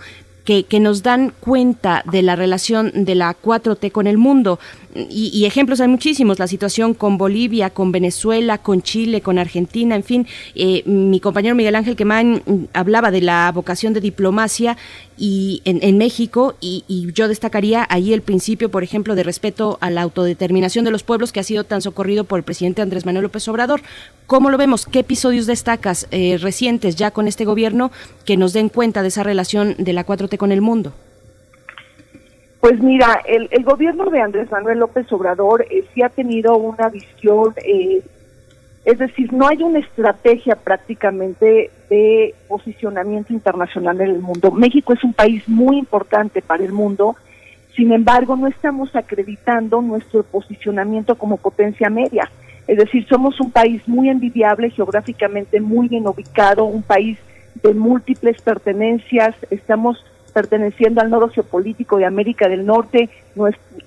que, 0.68 0.80
nos 0.80 1.04
dan 1.04 1.32
cuenta 1.40 2.04
de 2.12 2.24
la 2.24 2.36
relación 2.36 2.92
de 2.96 3.14
la 3.14 3.36
4T 3.40 3.92
con 3.92 4.08
el 4.08 4.18
mundo. 4.18 4.60
Y, 4.96 5.46
ejemplos 5.46 5.82
hay 5.82 5.88
muchísimos, 5.88 6.40
la 6.40 6.48
situación 6.48 6.96
con 6.96 7.20
Bolivia, 7.20 7.70
con 7.70 7.92
Venezuela, 7.92 8.58
con 8.58 8.82
Chile, 8.82 9.22
con 9.22 9.38
Argentina, 9.38 9.96
en 9.96 10.04
fin. 10.04 10.28
Eh, 10.56 10.82
mi 10.86 11.20
compañero 11.20 11.54
Miguel 11.54 11.76
Ángel 11.76 11.96
Quemán 11.96 12.42
hablaba 12.74 13.12
de 13.12 13.22
la 13.22 13.52
vocación 13.54 13.94
de 13.94 14.02
diplomacia 14.02 14.78
y 15.16 15.62
en, 15.66 15.98
México 15.98 16.56
y, 16.60 16.84
yo 17.14 17.28
destacaría 17.28 17.86
ahí 17.90 18.14
el 18.14 18.22
principio, 18.22 18.72
por 18.72 18.84
ejemplo, 18.84 19.14
de 19.14 19.24
respeto 19.24 19.78
a 19.80 19.92
la 19.92 20.02
autodeterminación 20.02 20.86
de 20.86 20.92
los 20.92 21.04
pueblos 21.04 21.32
que 21.32 21.40
ha 21.40 21.44
sido 21.44 21.66
tan 21.66 21.82
socorrido 21.82 22.24
por 22.24 22.40
el 22.40 22.44
presidente 22.44 22.82
Andrés 22.82 23.06
Manuel 23.06 23.24
López 23.24 23.48
Obrador. 23.48 23.82
¿Cómo 24.26 24.50
lo 24.50 24.58
vemos? 24.58 24.86
¿Qué 24.86 25.00
episodios 25.00 25.46
destacas 25.46 26.08
eh, 26.10 26.38
recientes 26.40 26.96
ya 26.96 27.12
con 27.12 27.28
este 27.28 27.46
gobierno 27.46 27.92
que 28.26 28.38
nos 28.38 28.54
den 28.54 28.70
cuenta 28.70 29.04
de 29.04 29.10
esa 29.10 29.24
relación 29.24 29.76
de 29.78 29.94
la 29.94 30.06
4T 30.06 30.38
con 30.38 30.52
el 30.52 30.62
mundo? 30.62 30.94
Pues 32.60 32.82
mira, 32.82 33.22
el, 33.26 33.48
gobierno 33.64 34.10
de 34.10 34.22
Andrés 34.22 34.52
Manuel 34.52 34.80
López 34.80 35.12
Obrador 35.14 35.66
eh, 35.70 35.86
sí 35.94 36.02
ha 36.02 36.10
tenido 36.10 36.58
una 36.58 36.90
visión 36.90 37.54
eh, 37.66 38.02
Es 38.84 38.98
decir, 39.00 39.32
no 39.32 39.48
hay 39.48 39.64
una 39.64 39.80
estrategia 39.80 40.56
prácticamente 40.56 41.72
de 41.90 42.36
posicionamiento 42.48 43.32
internacional 43.34 44.02
en 44.02 44.10
el 44.10 44.20
mundo. 44.20 44.52
México 44.52 44.94
es 44.94 45.04
un 45.04 45.14
país 45.14 45.48
muy 45.48 45.78
importante 45.78 46.42
para 46.42 46.64
el 46.64 46.74
mundo, 46.74 47.16
sin 47.76 47.94
embargo, 47.94 48.36
no 48.36 48.48
estamos 48.48 48.94
acreditando 48.94 49.82
nuestro 49.82 50.24
posicionamiento 50.24 51.16
como 51.16 51.38
potencia 51.38 51.90
media. 51.90 52.30
Es 52.68 52.78
decir, 52.78 53.08
somos 53.08 53.40
un 53.40 53.52
país 53.52 53.88
muy 53.88 54.10
envidiable, 54.10 54.70
geográficamente 54.70 55.62
muy 55.62 55.88
bien 55.88 56.06
ubicado, 56.06 56.66
un 56.66 56.84
país 56.84 57.18
de 57.64 57.74
múltiples 57.74 58.42
pertenencias, 58.42 59.34
estamos 59.50 60.04
perteneciendo 60.40 61.02
al 61.02 61.10
nodo 61.10 61.28
geopolítico 61.28 61.98
de 61.98 62.06
América 62.06 62.48
del 62.48 62.66
Norte, 62.66 63.10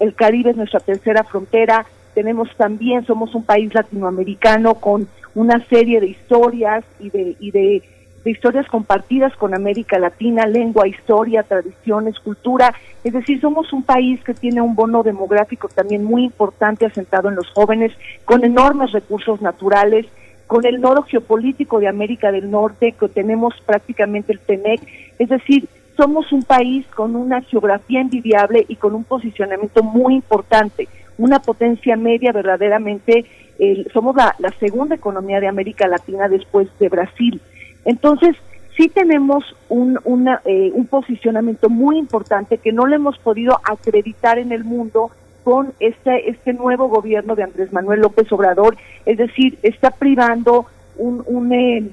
el 0.01 0.15
Caribe 0.15 0.51
es 0.51 0.57
nuestra 0.59 0.81
tercera 0.81 1.24
frontera, 1.24 1.87
tenemos 2.12 2.55
también, 2.59 3.07
somos 3.07 3.35
un 3.35 3.43
país 3.43 3.73
latinoamericano 3.73 4.74
con 4.74 5.09
una 5.35 5.65
serie 5.69 5.99
de 5.99 6.09
historias 6.09 6.85
y 7.01 7.09
de, 7.09 7.37
y 7.41 7.51
de, 7.53 7.83
historias 8.27 8.66
compartidas 8.66 9.35
con 9.37 9.55
América 9.55 9.99
Latina, 9.99 10.47
lengua, 10.47 10.87
historia, 10.87 11.43
tradiciones, 11.43 12.20
cultura. 12.20 12.74
Es 13.03 13.15
decir, 13.15 13.41
somos 13.41 13.73
un 13.73 13.83
país 13.83 14.23
que 14.23 14.35
tiene 14.35 14.61
un 14.61 14.74
bono 14.74 15.03
demográfico 15.03 15.69
también 15.69 16.05
muy 16.05 16.24
importante 16.24 16.85
asentado 16.85 17.31
en 17.31 17.37
los 17.37 17.49
jóvenes, 17.49 17.93
con 18.27 18.45
enormes 18.45 18.93
recursos 18.93 19.41
naturales, 19.41 20.05
con 20.47 20.66
el 20.66 20.83
nodo 20.83 21.03
geopolítico 21.05 21.81
de 21.81 21.89
América 21.89 22.31
del 22.31 22.51
Norte, 22.51 22.93
que 22.93 23.09
tenemos 23.09 23.55
prácticamente 23.65 24.35
el 24.35 24.39
TENEC. 24.39 24.83
Es 25.19 25.31
decir, 25.31 25.66
somos 26.03 26.33
un 26.33 26.43
país 26.43 26.85
con 26.97 27.15
una 27.15 27.43
geografía 27.43 28.01
envidiable 28.01 28.65
y 28.66 28.74
con 28.74 28.93
un 28.95 29.05
posicionamiento 29.05 29.85
muy 29.85 30.15
importante 30.15 30.89
una 31.19 31.39
potencia 31.39 31.97
media 31.97 32.33
verdaderamente, 32.33 33.24
somos 33.93 34.16
la, 34.16 34.35
segunda 34.59 34.97
economía 34.97 35.39
de 35.39 35.47
América 35.47 35.87
Latina 35.87 36.29
después 36.29 36.66
de 36.81 36.89
Brasil. 36.89 37.41
Entonces, 37.85 38.35
sí 38.77 38.89
tenemos 38.89 39.45
un, 39.69 40.01
eh, 40.45 40.73
un 40.74 40.87
posicionamiento 40.87 41.69
muy 41.69 41.99
importante 41.99 42.59
que 42.59 42.73
no 42.73 42.87
le 42.87 42.97
hemos 42.97 43.19
podido 43.19 43.61
acreditar 43.62 44.39
en 44.39 44.51
el 44.51 44.65
mundo 44.65 45.12
con 45.45 45.74
este, 45.79 46.29
este 46.29 46.55
nuevo 46.55 46.89
gobierno 46.89 47.37
de 47.37 47.45
Andrés 47.45 47.73
Manuel 47.73 48.01
López 48.01 48.33
Obrador, 48.33 48.77
es 49.07 49.19
decir, 49.19 49.59
está 49.62 49.93
privando 49.93 50.66
un, 50.97 51.23
un, 51.27 51.53
eh, 51.53 51.89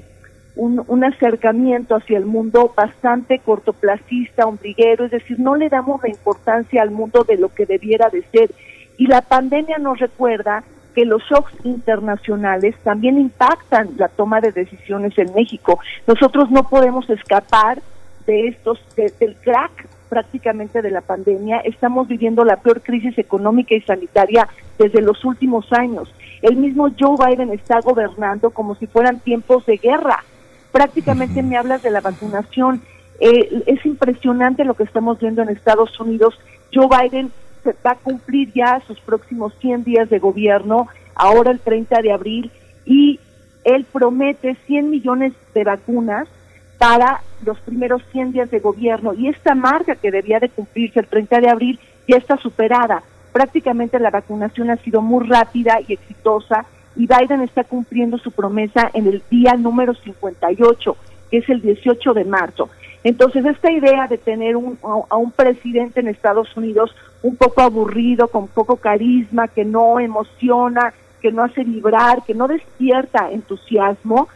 un, 0.60 0.84
un, 0.88 1.03
acercamiento 1.03 1.95
hacia 1.95 2.18
el 2.18 2.26
mundo 2.26 2.73
bastante 2.76 3.40
cortoplacista, 3.40 4.45
ombliguero, 4.45 5.06
es 5.06 5.11
decir, 5.11 5.40
no 5.40 5.56
le 5.56 5.69
damos 5.69 6.02
la 6.03 6.10
importancia 6.10 6.81
al 6.81 6.91
mundo 6.91 7.23
de 7.23 7.38
lo 7.38 7.49
que 7.49 7.65
debiera 7.65 8.10
de 8.10 8.23
ser. 8.31 8.52
Y 8.98 9.07
la 9.07 9.22
pandemia 9.22 9.77
nos 9.77 9.99
recuerda 9.99 10.64
que 10.94 11.06
los 11.06 11.22
shocks 11.23 11.53
internacionales 11.64 12.76
también 12.84 13.18
impactan 13.18 13.91
la 13.98 14.10
toma 14.10 14.41
de 14.41 14.52
decisiones 14.52 15.18
en 15.18 15.34
México. 15.34 15.80
Nosotros 16.07 16.52
no 16.52 16.68
podemos 16.68 17.10
escapar 17.10 17.81
de 18.26 18.48
estos, 18.48 18.80
del 18.95 19.36
crack 19.41 19.88
prácticamente 20.10 20.81
de 20.81 20.91
la 20.91 21.02
pandemia. 21.02 21.60
Estamos 21.60 22.07
viviendo 22.07 22.44
la 22.44 22.57
peor 22.57 22.81
crisis 22.81 23.18
económica 23.18 23.76
y 23.76 23.81
sanitaria 23.81 24.48
desde 24.77 25.02
los 25.02 25.23
últimos 25.23 25.72
años. 25.72 26.14
El 26.41 26.57
mismo 26.57 26.90
Joe 26.99 27.15
Biden 27.18 27.52
está 27.52 27.80
gobernando 27.81 28.49
como 28.49 28.76
si 28.76 28.88
fueran 28.88 29.19
tiempos 29.19 29.65
de 29.65 29.77
guerra. 29.77 30.23
Prácticamente 30.72 31.41
me 31.44 31.58
hablas 31.58 31.82
de 31.84 31.91
la 31.91 32.02
vacunación. 32.02 32.82
Eh, 33.20 33.64
es 33.66 33.86
impresionante 33.86 34.64
lo 34.64 34.76
que 34.76 34.84
estamos 34.84 35.20
viendo 35.20 35.41
en 35.41 35.50
Estados 35.50 36.00
Unidos. 36.00 36.40
Joe 36.74 36.88
Biden 36.88 37.32
se 37.64 37.76
va 37.86 37.91
a 37.91 37.96
cumplir 37.96 38.52
ya 38.54 38.82
sus 38.88 39.00
próximos 39.00 39.54
100 39.60 39.84
días 39.84 40.10
de 40.10 40.20
gobierno, 40.20 40.88
ahora 41.16 41.52
el 41.52 41.60
30 41.60 42.02
de 42.02 42.12
abril, 42.12 42.52
y 42.86 43.20
él 43.64 43.86
promete 43.91 44.56
100 44.68 44.90
millones 44.90 45.34
de 45.54 45.64
vacunas 45.64 46.28
para 46.78 47.22
los 47.46 47.60
primeros 47.60 48.02
100 48.12 48.32
días 48.32 48.52
de 48.52 48.60
gobierno. 48.60 49.14
Y 49.14 49.28
esta 49.28 49.56
marca 49.56 49.96
que 49.96 50.12
debía 50.12 50.40
de 50.40 50.50
cumplirse 50.50 51.00
el 51.00 51.08
30 51.08 51.41
de 51.41 51.50
abril 51.50 51.80
ya 52.08 52.18
está 52.18 52.38
superada. 52.38 53.04
Prácticamente 53.34 54.00
la 54.00 54.10
vacunación 54.10 54.70
ha 54.70 54.78
sido 54.78 55.02
muy 55.02 55.28
rápida 55.28 55.80
y 55.88 55.94
exitosa 55.94 56.66
y 56.95 57.07
Biden 57.07 57.41
está 57.41 57.64
cumpliendo 57.64 58.18
su 58.18 58.32
promesa 58.32 58.90
en 58.94 59.07
el 59.07 59.24
día 59.30 59.53
número 59.53 59.94
58, 59.94 60.98
que 61.32 61.38
es 61.38 61.49
el 61.49 61.61
18 61.61 62.14
de 62.14 62.26
marzo. 62.26 62.70
Entonces, 63.03 63.45
esta 63.45 63.72
idea 63.72 64.07
de 64.07 64.18
tener 64.18 64.56
a 64.56 65.16
un 65.16 65.32
presidente 65.32 66.02
en 66.02 66.10
Estados 66.10 66.56
Unidos 66.57 66.94
un 67.24 67.36
poco 67.38 67.61
aburrido, 67.61 68.28
con 68.28 68.48
poco 68.48 68.76
carisma, 68.78 69.48
que 69.48 69.64
no 69.64 69.99
emociona, 69.99 70.94
que 71.22 71.32
no 71.32 71.44
hace 71.44 71.64
vibrar, 71.64 72.24
que 72.26 72.34
no 72.34 72.48
despierta 72.48 73.32
entusiasmo, 73.32 74.28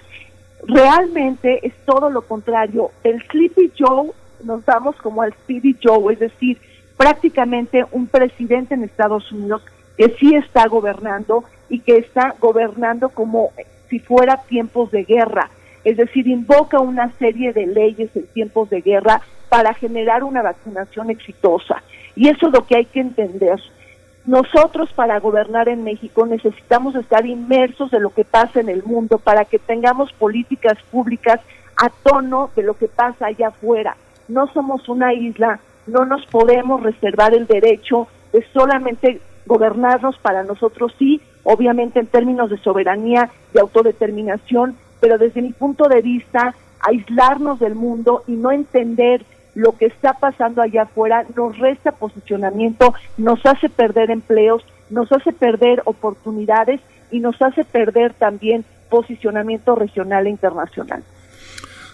realmente 0.65 1.65
es 1.65 1.73
todo 1.85 2.09
lo 2.09 2.21
contrario. 2.21 2.91
El 3.03 3.21
Sleepy 3.23 3.71
Joe 3.77 4.11
nos 4.43 4.65
damos 4.65 4.95
como 4.97 5.21
al 5.21 5.33
Speedy 5.33 5.75
Joe, 5.81 6.13
es 6.13 6.19
decir, 6.19 6.57
prácticamente 6.97 7.85
un 7.91 8.07
presidente 8.07 8.73
en 8.75 8.83
Estados 8.83 9.31
Unidos 9.31 9.63
que 9.97 10.15
sí 10.19 10.35
está 10.35 10.67
gobernando 10.67 11.43
y 11.73 11.79
que 11.79 11.97
está 11.97 12.35
gobernando 12.39 13.09
como 13.09 13.51
si 13.89 13.99
fuera 13.99 14.37
tiempos 14.47 14.91
de 14.91 15.03
guerra 15.03 15.49
es 15.83 15.97
decir, 15.97 16.27
invoca 16.27 16.79
una 16.79 17.11
serie 17.17 17.51
de 17.51 17.67
leyes 17.67 18.09
en 18.15 18.25
tiempos 18.27 18.69
de 18.69 18.81
guerra 18.81 19.21
para 19.49 19.73
generar 19.73 20.23
una 20.23 20.41
vacunación 20.41 21.09
exitosa. 21.09 21.83
Y 22.15 22.29
eso 22.29 22.47
es 22.47 22.53
lo 22.53 22.65
que 22.65 22.77
hay 22.77 22.85
que 22.85 23.01
entender. 23.01 23.59
Nosotros 24.25 24.91
para 24.93 25.19
gobernar 25.19 25.67
en 25.67 25.83
México 25.83 26.25
necesitamos 26.25 26.95
estar 26.95 27.25
inmersos 27.25 27.91
en 27.91 28.03
lo 28.03 28.11
que 28.11 28.23
pasa 28.23 28.61
en 28.61 28.69
el 28.69 28.83
mundo 28.83 29.17
para 29.17 29.43
que 29.43 29.59
tengamos 29.59 30.13
políticas 30.13 30.77
públicas 30.89 31.41
a 31.75 31.89
tono 31.89 32.49
de 32.55 32.63
lo 32.63 32.75
que 32.75 32.87
pasa 32.87 33.25
allá 33.25 33.49
afuera. 33.49 33.97
No 34.29 34.47
somos 34.53 34.87
una 34.87 35.13
isla, 35.13 35.59
no 35.87 36.05
nos 36.05 36.25
podemos 36.27 36.81
reservar 36.81 37.33
el 37.33 37.45
derecho 37.45 38.07
de 38.31 38.45
solamente 38.53 39.19
gobernarnos 39.45 40.17
para 40.17 40.43
nosotros 40.43 40.93
sí, 40.97 41.21
obviamente 41.43 41.99
en 41.99 42.07
términos 42.07 42.49
de 42.49 42.57
soberanía 42.57 43.29
y 43.53 43.59
autodeterminación, 43.59 44.77
pero 44.99 45.17
desde 45.17 45.41
mi 45.41 45.51
punto 45.51 45.87
de 45.87 46.01
vista, 46.01 46.55
aislarnos 46.79 47.59
del 47.59 47.75
mundo 47.75 48.23
y 48.27 48.33
no 48.33 48.51
entender 48.51 49.25
lo 49.55 49.73
que 49.73 49.85
está 49.85 50.13
pasando 50.13 50.61
allá 50.61 50.83
afuera 50.83 51.25
nos 51.35 51.57
resta 51.59 51.91
posicionamiento, 51.91 52.93
nos 53.17 53.45
hace 53.45 53.69
perder 53.69 54.11
empleos, 54.11 54.65
nos 54.89 55.11
hace 55.11 55.31
perder 55.31 55.81
oportunidades 55.85 56.81
y 57.11 57.19
nos 57.19 57.39
hace 57.41 57.63
perder 57.63 58.13
también 58.13 58.65
posicionamiento 58.89 59.75
regional 59.75 60.27
e 60.27 60.31
internacional. 60.31 61.03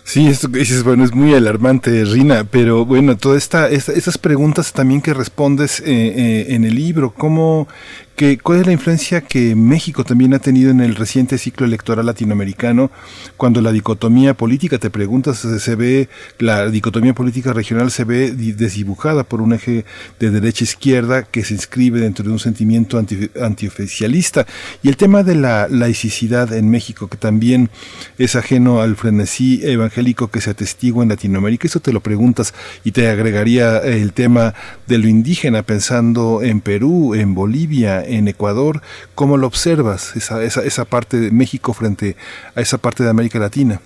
Sí, 0.09 0.25
esto 0.25 0.51
que 0.51 0.57
dices, 0.57 0.81
bueno, 0.83 1.03
es 1.03 1.13
muy 1.13 1.35
alarmante, 1.35 2.03
Rina, 2.03 2.43
pero 2.43 2.83
bueno, 2.83 3.15
todas 3.15 3.43
esta, 3.43 3.69
esas 3.69 4.17
preguntas 4.17 4.73
también 4.73 5.03
que 5.03 5.13
respondes 5.13 5.81
eh, 5.81 5.83
eh, 5.85 6.45
en 6.55 6.65
el 6.65 6.73
libro, 6.73 7.13
¿cómo, 7.13 7.67
¿cuál 8.43 8.59
es 8.59 8.65
la 8.65 8.73
influencia 8.73 9.21
que 9.21 9.55
México 9.55 10.03
también 10.03 10.33
ha 10.33 10.39
tenido 10.39 10.71
en 10.71 10.81
el 10.81 10.95
reciente 10.95 11.37
ciclo 11.37 11.65
electoral 11.65 12.05
latinoamericano? 12.05 12.91
Cuando 13.37 13.61
la 13.61 13.71
dicotomía 13.71 14.33
política, 14.33 14.77
te 14.77 14.89
preguntas, 14.89 15.37
se, 15.37 15.75
ve, 15.75 16.09
la 16.37 16.69
dicotomía 16.69 17.13
política 17.13 17.53
regional 17.53 17.91
se 17.91 18.03
ve 18.03 18.31
desdibujada 18.31 19.23
por 19.23 19.41
un 19.41 19.53
eje 19.53 19.85
de 20.19 20.31
derecha-izquierda 20.31 21.23
que 21.23 21.45
se 21.45 21.53
inscribe 21.53 22.01
dentro 22.01 22.25
de 22.25 22.31
un 22.31 22.39
sentimiento 22.39 22.97
anti, 22.97 23.31
antioficialista. 23.41 24.45
Y 24.83 24.89
el 24.89 24.97
tema 24.97 25.23
de 25.23 25.35
la 25.35 25.69
laicidad 25.69 26.51
en 26.51 26.69
México, 26.69 27.07
que 27.07 27.17
también 27.17 27.69
es 28.17 28.35
ajeno 28.35 28.81
al 28.81 28.97
frenesí 28.97 29.61
evangélico 29.63 30.29
que 30.29 30.41
se 30.41 30.49
atestigua 30.49 31.03
en 31.03 31.09
Latinoamérica, 31.09 31.67
eso 31.67 31.79
te 31.79 31.93
lo 31.93 32.01
preguntas 32.01 32.53
y 32.83 32.91
te 32.91 33.07
agregaría 33.07 33.77
el 33.77 34.11
tema 34.11 34.53
de 34.87 34.97
lo 34.97 35.07
indígena, 35.07 35.63
pensando 35.63 36.41
en 36.43 36.59
Perú, 36.59 37.15
en 37.15 37.33
Bolivia, 37.33 38.03
en 38.17 38.27
Ecuador. 38.27 38.81
¿Cómo 39.15 39.37
lo 39.37 39.47
observas, 39.47 40.15
esa, 40.15 40.43
esa, 40.43 40.63
esa 40.63 40.85
parte 40.85 41.17
de 41.17 41.31
México 41.31 41.73
frente 41.73 42.15
a 42.55 42.61
esa 42.61 42.77
parte 42.77 43.03
de 43.03 43.09
América 43.09 43.39
Latina? 43.39 43.81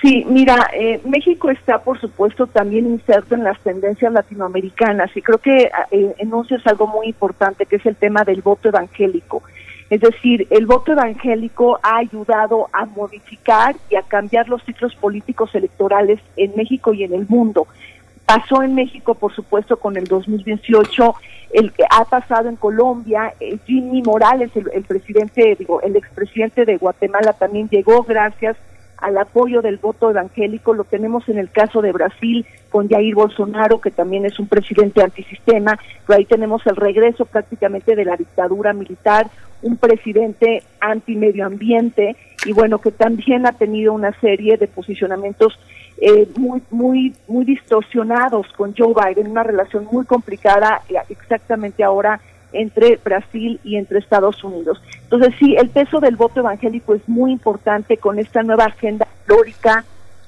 Sí, 0.00 0.24
mira, 0.28 0.70
eh, 0.74 1.00
México 1.04 1.50
está, 1.50 1.82
por 1.82 2.00
supuesto, 2.00 2.46
también 2.46 2.86
inserto 2.86 3.34
en 3.34 3.42
las 3.42 3.58
tendencias 3.60 4.12
latinoamericanas 4.12 5.10
y 5.16 5.22
creo 5.22 5.38
que 5.38 5.70
eh, 5.90 6.14
enuncias 6.18 6.64
algo 6.66 6.86
muy 6.86 7.08
importante, 7.08 7.66
que 7.66 7.76
es 7.76 7.86
el 7.86 7.96
tema 7.96 8.22
del 8.22 8.40
voto 8.40 8.68
evangélico. 8.68 9.42
Es 9.90 10.00
decir, 10.00 10.46
el 10.50 10.66
voto 10.66 10.92
evangélico 10.92 11.80
ha 11.82 11.96
ayudado 11.96 12.68
a 12.72 12.84
modificar 12.84 13.74
y 13.90 13.96
a 13.96 14.02
cambiar 14.02 14.48
los 14.48 14.62
ciclos 14.64 14.94
políticos 14.94 15.54
electorales 15.54 16.20
en 16.36 16.54
México 16.54 16.92
y 16.92 17.02
en 17.02 17.14
el 17.14 17.26
mundo. 17.26 17.66
Pasó 18.28 18.62
en 18.62 18.74
México, 18.74 19.14
por 19.14 19.34
supuesto, 19.34 19.78
con 19.78 19.96
el 19.96 20.04
2018, 20.04 21.14
el 21.54 21.72
que 21.72 21.84
ha 21.88 22.04
pasado 22.04 22.50
en 22.50 22.56
Colombia, 22.56 23.32
eh, 23.40 23.56
Jimmy 23.64 24.02
Morales, 24.02 24.50
el, 24.54 24.82
presidente, 24.82 25.56
digo, 25.58 25.80
el 25.80 25.96
expresidente 25.96 26.66
de 26.66 26.76
Guatemala 26.76 27.32
también 27.32 27.70
llegó 27.70 28.02
gracias 28.02 28.58
al 28.98 29.16
apoyo 29.16 29.62
del 29.62 29.78
voto 29.78 30.10
evangélico, 30.10 30.74
lo 30.74 30.84
tenemos 30.84 31.26
en 31.30 31.38
el 31.38 31.50
caso 31.50 31.80
de 31.80 31.90
Brasil 31.90 32.44
con 32.68 32.90
Jair 32.90 33.14
Bolsonaro, 33.14 33.80
que 33.80 33.90
también 33.90 34.26
es 34.26 34.38
un 34.38 34.46
presidente 34.46 35.02
antisistema, 35.02 35.78
pero 36.06 36.18
ahí 36.18 36.26
tenemos 36.26 36.66
el 36.66 36.76
regreso 36.76 37.24
prácticamente 37.24 37.96
de 37.96 38.04
la 38.04 38.16
dictadura 38.18 38.74
militar, 38.74 39.30
un 39.62 39.78
presidente 39.78 40.64
anti-medio 40.80 41.46
ambiente 41.46 42.14
y 42.44 42.52
bueno, 42.52 42.78
que 42.78 42.90
también 42.90 43.46
ha 43.46 43.52
tenido 43.52 43.94
una 43.94 44.12
serie 44.20 44.58
de 44.58 44.66
posicionamientos 44.66 45.58
eh, 46.00 46.28
muy, 46.36 46.62
muy, 46.70 47.14
muy 47.26 47.44
distorsionados 47.44 48.46
con 48.56 48.74
Joe 48.76 48.94
Biden, 48.94 49.30
una 49.30 49.42
relación 49.42 49.86
muy 49.90 50.04
complicada 50.04 50.82
eh, 50.88 50.94
exactamente 51.08 51.82
ahora 51.82 52.20
entre 52.52 52.96
Brasil 53.04 53.60
y 53.64 53.76
entre 53.76 53.98
Estados 53.98 54.42
Unidos. 54.44 54.80
Entonces 55.02 55.34
sí, 55.38 55.56
el 55.56 55.70
peso 55.70 56.00
del 56.00 56.16
voto 56.16 56.40
evangélico 56.40 56.94
es 56.94 57.06
muy 57.08 57.32
importante 57.32 57.96
con 57.96 58.18
esta 58.18 58.42
nueva 58.42 58.66
agenda 58.66 59.06
histórica 59.20 59.84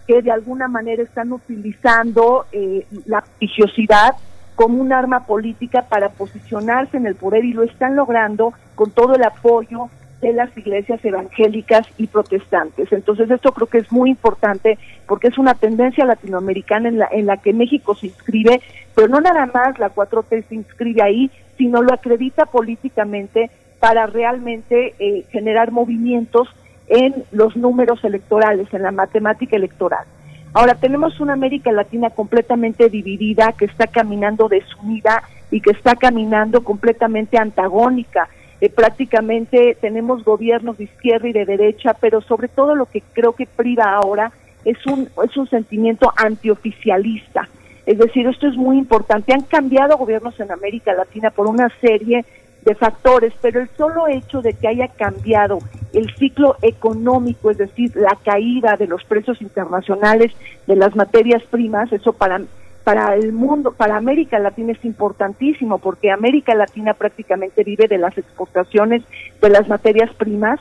que 0.06 0.22
de 0.22 0.32
alguna 0.32 0.66
manera 0.66 1.02
están 1.02 1.32
utilizando 1.32 2.46
eh, 2.52 2.84
la 3.06 3.24
religiosidad 3.38 4.16
como 4.56 4.80
un 4.80 4.92
arma 4.92 5.24
política 5.24 5.82
para 5.82 6.10
posicionarse 6.10 6.96
en 6.96 7.06
el 7.06 7.14
poder 7.14 7.44
y 7.44 7.52
lo 7.52 7.62
están 7.62 7.96
logrando 7.96 8.52
con 8.74 8.90
todo 8.90 9.14
el 9.14 9.22
apoyo 9.22 9.88
de 10.20 10.32
las 10.32 10.56
iglesias 10.56 11.04
evangélicas 11.04 11.86
y 11.96 12.06
protestantes. 12.06 12.92
Entonces 12.92 13.30
esto 13.30 13.52
creo 13.52 13.66
que 13.66 13.78
es 13.78 13.90
muy 13.90 14.10
importante 14.10 14.78
porque 15.06 15.28
es 15.28 15.38
una 15.38 15.54
tendencia 15.54 16.04
latinoamericana 16.04 16.88
en 16.88 16.98
la, 16.98 17.08
en 17.10 17.26
la 17.26 17.38
que 17.38 17.52
México 17.52 17.94
se 17.94 18.06
inscribe, 18.08 18.60
pero 18.94 19.08
no 19.08 19.20
nada 19.20 19.46
más 19.46 19.78
la 19.78 19.94
4T 19.94 20.44
se 20.48 20.54
inscribe 20.54 21.02
ahí, 21.02 21.30
sino 21.56 21.82
lo 21.82 21.92
acredita 21.92 22.46
políticamente 22.46 23.50
para 23.80 24.06
realmente 24.06 24.94
eh, 24.98 25.24
generar 25.30 25.72
movimientos 25.72 26.48
en 26.88 27.24
los 27.32 27.56
números 27.56 28.04
electorales, 28.04 28.72
en 28.72 28.82
la 28.82 28.90
matemática 28.90 29.56
electoral. 29.56 30.04
Ahora 30.52 30.74
tenemos 30.74 31.20
una 31.20 31.34
América 31.34 31.70
Latina 31.70 32.10
completamente 32.10 32.88
dividida, 32.88 33.52
que 33.52 33.66
está 33.66 33.86
caminando 33.86 34.48
desunida 34.48 35.22
y 35.50 35.60
que 35.60 35.70
está 35.70 35.94
caminando 35.94 36.62
completamente 36.64 37.38
antagónica. 37.38 38.28
Eh, 38.60 38.68
prácticamente 38.68 39.76
tenemos 39.80 40.24
gobiernos 40.24 40.78
de 40.78 40.84
izquierda 40.84 41.28
y 41.28 41.32
de 41.32 41.46
derecha, 41.46 41.94
pero 41.94 42.20
sobre 42.20 42.48
todo 42.48 42.74
lo 42.74 42.86
que 42.86 43.02
creo 43.12 43.32
que 43.32 43.46
priva 43.46 43.94
ahora 43.94 44.32
es 44.64 44.84
un, 44.86 45.08
es 45.24 45.36
un 45.36 45.48
sentimiento 45.48 46.12
antioficialista. 46.16 47.48
Es 47.86 47.98
decir, 47.98 48.26
esto 48.26 48.46
es 48.46 48.56
muy 48.56 48.76
importante. 48.76 49.32
Han 49.32 49.42
cambiado 49.42 49.96
gobiernos 49.96 50.38
en 50.38 50.52
América 50.52 50.92
Latina 50.92 51.30
por 51.30 51.46
una 51.46 51.68
serie 51.80 52.24
de 52.62 52.74
factores, 52.74 53.32
pero 53.40 53.60
el 53.60 53.70
solo 53.76 54.06
hecho 54.06 54.42
de 54.42 54.52
que 54.52 54.68
haya 54.68 54.88
cambiado 54.88 55.58
el 55.94 56.14
ciclo 56.16 56.56
económico, 56.60 57.50
es 57.50 57.58
decir, 57.58 57.96
la 57.96 58.16
caída 58.22 58.76
de 58.76 58.86
los 58.86 59.02
precios 59.04 59.40
internacionales 59.40 60.32
de 60.66 60.76
las 60.76 60.94
materias 60.94 61.42
primas, 61.50 61.90
eso 61.92 62.12
para 62.12 62.42
para 62.84 63.14
el 63.14 63.32
mundo, 63.32 63.72
para 63.72 63.96
América 63.96 64.38
Latina 64.38 64.72
es 64.72 64.84
importantísimo 64.84 65.78
porque 65.78 66.10
América 66.10 66.54
Latina 66.54 66.94
prácticamente 66.94 67.62
vive 67.64 67.86
de 67.88 67.98
las 67.98 68.16
exportaciones 68.16 69.02
de 69.40 69.50
las 69.50 69.68
materias 69.68 70.12
primas 70.14 70.60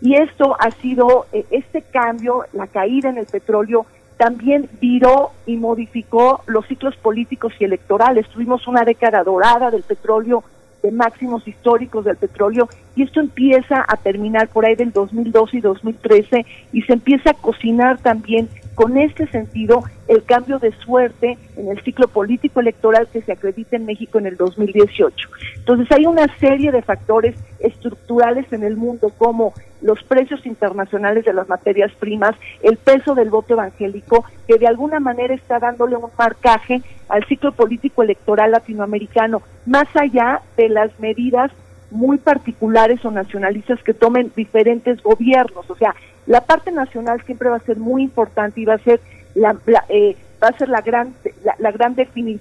y 0.00 0.14
esto 0.14 0.56
ha 0.58 0.70
sido 0.70 1.26
eh, 1.32 1.44
este 1.50 1.82
cambio, 1.82 2.44
la 2.52 2.66
caída 2.66 3.10
en 3.10 3.18
el 3.18 3.26
petróleo 3.26 3.86
también 4.16 4.68
viró 4.80 5.30
y 5.46 5.56
modificó 5.56 6.42
los 6.46 6.66
ciclos 6.66 6.96
políticos 6.96 7.52
y 7.58 7.64
electorales. 7.64 8.28
Tuvimos 8.28 8.66
una 8.66 8.84
década 8.84 9.22
dorada 9.22 9.70
del 9.70 9.84
petróleo 9.84 10.42
de 10.82 10.90
máximos 10.92 11.46
históricos 11.46 12.04
del 12.04 12.16
petróleo 12.16 12.68
y 12.94 13.02
esto 13.02 13.20
empieza 13.20 13.84
a 13.86 13.96
terminar 13.96 14.48
por 14.48 14.64
ahí 14.64 14.74
del 14.74 14.92
2012 14.92 15.56
y 15.56 15.60
2013 15.60 16.46
y 16.72 16.82
se 16.82 16.92
empieza 16.92 17.30
a 17.30 17.34
cocinar 17.34 17.98
también 17.98 18.48
con 18.78 18.96
este 18.96 19.26
sentido 19.26 19.82
el 20.06 20.22
cambio 20.22 20.60
de 20.60 20.70
suerte 20.70 21.36
en 21.56 21.68
el 21.68 21.82
ciclo 21.82 22.06
político 22.06 22.60
electoral 22.60 23.08
que 23.12 23.22
se 23.22 23.32
acredita 23.32 23.74
en 23.74 23.86
México 23.86 24.20
en 24.20 24.26
el 24.26 24.36
2018. 24.36 25.28
Entonces 25.56 25.90
hay 25.90 26.06
una 26.06 26.32
serie 26.38 26.70
de 26.70 26.80
factores 26.82 27.34
estructurales 27.58 28.52
en 28.52 28.62
el 28.62 28.76
mundo 28.76 29.10
como 29.18 29.52
los 29.82 30.00
precios 30.04 30.46
internacionales 30.46 31.24
de 31.24 31.32
las 31.32 31.48
materias 31.48 31.90
primas, 31.98 32.36
el 32.62 32.76
peso 32.76 33.16
del 33.16 33.30
voto 33.30 33.54
evangélico, 33.54 34.24
que 34.46 34.58
de 34.58 34.68
alguna 34.68 35.00
manera 35.00 35.34
está 35.34 35.58
dándole 35.58 35.96
un 35.96 36.10
marcaje 36.16 36.80
al 37.08 37.24
ciclo 37.24 37.50
político 37.50 38.04
electoral 38.04 38.52
latinoamericano, 38.52 39.42
más 39.66 39.88
allá 39.96 40.42
de 40.56 40.68
las 40.68 40.96
medidas 41.00 41.50
muy 41.90 42.18
particulares 42.18 43.04
o 43.04 43.10
nacionalistas 43.10 43.82
que 43.82 43.94
tomen 43.94 44.30
diferentes 44.36 45.02
gobiernos. 45.02 45.68
O 45.68 45.74
sea, 45.74 45.96
la 46.28 46.42
parte 46.42 46.70
nacional 46.70 47.22
siempre 47.24 47.48
va 47.48 47.56
a 47.56 47.60
ser 47.60 47.78
muy 47.78 48.02
importante 48.02 48.60
y 48.60 48.66
va 48.66 48.74
a 48.74 48.78
ser 48.78 49.00
la, 49.34 49.56
eh, 49.88 50.14
va 50.42 50.48
a 50.48 50.58
ser 50.58 50.68
la 50.68 50.82
gran 50.82 51.14
la, 51.58 51.72
gran 51.72 51.94
definir, 51.94 52.38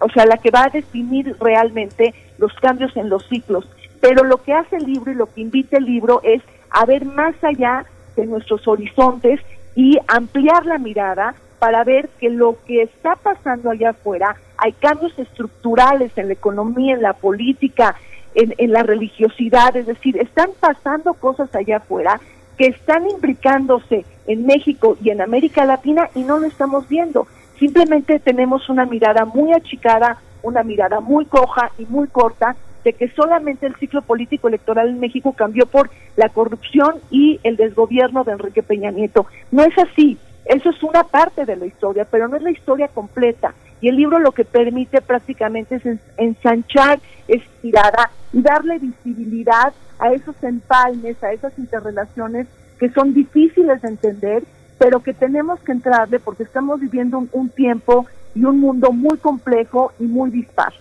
o 0.00 0.10
sea, 0.10 0.26
la 0.26 0.36
que 0.36 0.50
va 0.50 0.64
a 0.64 0.68
definir 0.68 1.36
realmente 1.40 2.12
los 2.38 2.52
cambios 2.54 2.94
en 2.96 3.08
los 3.08 3.26
ciclos. 3.28 3.68
Pero 4.00 4.24
lo 4.24 4.42
que 4.42 4.52
hace 4.52 4.76
el 4.76 4.84
libro 4.84 5.12
y 5.12 5.14
lo 5.14 5.32
que 5.32 5.42
invita 5.42 5.78
el 5.78 5.84
libro 5.84 6.20
es 6.24 6.42
a 6.70 6.84
ver 6.84 7.04
más 7.04 7.34
allá 7.42 7.86
de 8.16 8.26
nuestros 8.26 8.66
horizontes 8.66 9.40
y 9.76 9.98
ampliar 10.08 10.66
la 10.66 10.78
mirada 10.78 11.34
para 11.60 11.84
ver 11.84 12.08
que 12.18 12.30
lo 12.30 12.56
que 12.66 12.82
está 12.82 13.14
pasando 13.14 13.70
allá 13.70 13.90
afuera, 13.90 14.34
hay 14.56 14.72
cambios 14.72 15.16
estructurales 15.18 16.10
en 16.16 16.28
la 16.28 16.32
economía, 16.32 16.94
en 16.94 17.02
la 17.02 17.12
política, 17.12 17.94
en, 18.34 18.54
en 18.58 18.72
la 18.72 18.82
religiosidad, 18.82 19.76
es 19.76 19.86
decir, 19.86 20.16
están 20.16 20.50
pasando 20.58 21.14
cosas 21.14 21.54
allá 21.54 21.76
afuera 21.76 22.20
que 22.60 22.66
están 22.66 23.08
implicándose 23.08 24.04
en 24.26 24.44
México 24.44 24.98
y 25.02 25.08
en 25.08 25.22
América 25.22 25.64
Latina 25.64 26.10
y 26.14 26.20
no 26.24 26.38
lo 26.38 26.46
estamos 26.46 26.86
viendo. 26.90 27.26
Simplemente 27.58 28.18
tenemos 28.18 28.68
una 28.68 28.84
mirada 28.84 29.24
muy 29.24 29.54
achicada, 29.54 30.18
una 30.42 30.62
mirada 30.62 31.00
muy 31.00 31.24
coja 31.24 31.70
y 31.78 31.86
muy 31.86 32.06
corta 32.08 32.56
de 32.84 32.92
que 32.92 33.08
solamente 33.12 33.64
el 33.64 33.76
ciclo 33.76 34.02
político 34.02 34.48
electoral 34.48 34.90
en 34.90 35.00
México 35.00 35.32
cambió 35.32 35.64
por 35.64 35.88
la 36.16 36.28
corrupción 36.28 36.96
y 37.10 37.40
el 37.44 37.56
desgobierno 37.56 38.24
de 38.24 38.32
Enrique 38.32 38.62
Peña 38.62 38.90
Nieto. 38.90 39.24
No 39.50 39.62
es 39.62 39.78
así, 39.78 40.18
eso 40.44 40.70
es 40.70 40.82
una 40.82 41.04
parte 41.04 41.44
de 41.44 41.56
la 41.56 41.66
historia, 41.66 42.06
pero 42.10 42.28
no 42.28 42.36
es 42.36 42.42
la 42.42 42.50
historia 42.50 42.88
completa. 42.88 43.54
Y 43.80 43.88
el 43.88 43.96
libro 43.96 44.18
lo 44.18 44.32
que 44.32 44.44
permite 44.44 45.00
prácticamente 45.00 45.76
es 45.76 45.98
ensanchar, 46.16 47.00
estirada 47.28 48.10
y 48.32 48.42
darle 48.42 48.78
visibilidad 48.78 49.72
a 49.98 50.12
esos 50.12 50.34
empalmes, 50.42 51.22
a 51.22 51.32
esas 51.32 51.58
interrelaciones 51.58 52.46
que 52.78 52.90
son 52.90 53.14
difíciles 53.14 53.80
de 53.82 53.88
entender, 53.88 54.42
pero 54.78 55.00
que 55.00 55.12
tenemos 55.12 55.60
que 55.60 55.72
entrarle 55.72 56.18
porque 56.18 56.42
estamos 56.42 56.80
viviendo 56.80 57.18
un, 57.18 57.28
un 57.32 57.48
tiempo 57.50 58.06
y 58.34 58.44
un 58.44 58.60
mundo 58.60 58.92
muy 58.92 59.18
complejo 59.18 59.92
y 59.98 60.04
muy 60.04 60.30
dispar. 60.30 60.72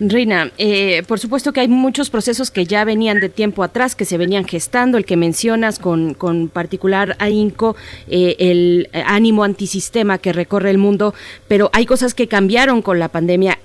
Rina, 0.00 0.52
eh, 0.56 1.02
por 1.06 1.18
supuesto 1.18 1.52
que 1.52 1.60
hay 1.60 1.68
muchos 1.68 2.08
procesos 2.08 2.50
que 2.50 2.64
ya 2.64 2.84
venían 2.84 3.20
de 3.20 3.28
tiempo 3.28 3.62
atrás, 3.62 3.94
que 3.94 4.06
se 4.06 4.16
venían 4.16 4.46
gestando, 4.46 4.96
el 4.96 5.04
que 5.04 5.16
mencionas 5.16 5.78
con, 5.78 6.14
con 6.14 6.48
particular 6.48 7.14
ahínco, 7.18 7.76
eh, 8.08 8.36
el 8.38 8.88
ánimo 9.04 9.44
antisistema 9.44 10.18
que 10.18 10.32
recorre 10.32 10.70
el 10.70 10.78
mundo, 10.78 11.14
pero 11.46 11.68
hay 11.74 11.84
cosas 11.84 12.14
que 12.14 12.26
cambiaron 12.26 12.80
con 12.80 12.98
la 12.98 13.08
pandemia 13.08 13.58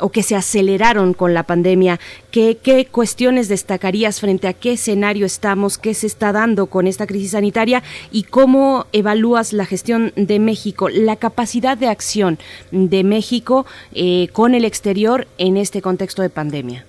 o 0.00 0.10
que 0.10 0.22
se 0.22 0.36
aceleraron 0.36 1.14
con 1.14 1.34
la 1.34 1.42
pandemia. 1.42 1.98
¿Qué, 2.30 2.58
¿Qué 2.62 2.86
cuestiones 2.86 3.48
destacarías 3.48 4.20
frente 4.20 4.48
a 4.48 4.52
qué 4.52 4.72
escenario 4.72 5.26
estamos, 5.26 5.78
qué 5.78 5.94
se 5.94 6.06
está 6.06 6.32
dando 6.32 6.66
con 6.66 6.86
esta 6.86 7.06
crisis 7.06 7.32
sanitaria 7.32 7.82
y 8.10 8.24
cómo 8.24 8.86
evalúas 8.92 9.52
la 9.52 9.64
gestión 9.64 10.12
de 10.16 10.38
México, 10.38 10.88
la 10.88 11.16
capacidad 11.16 11.76
de 11.76 11.88
acción 11.88 12.38
de 12.70 13.04
México 13.04 13.66
eh, 13.94 14.28
con 14.32 14.54
el 14.54 14.64
exterior 14.64 15.26
en 15.38 15.56
este 15.56 15.82
contexto 15.82 16.22
de 16.22 16.30
pandemia? 16.30 16.84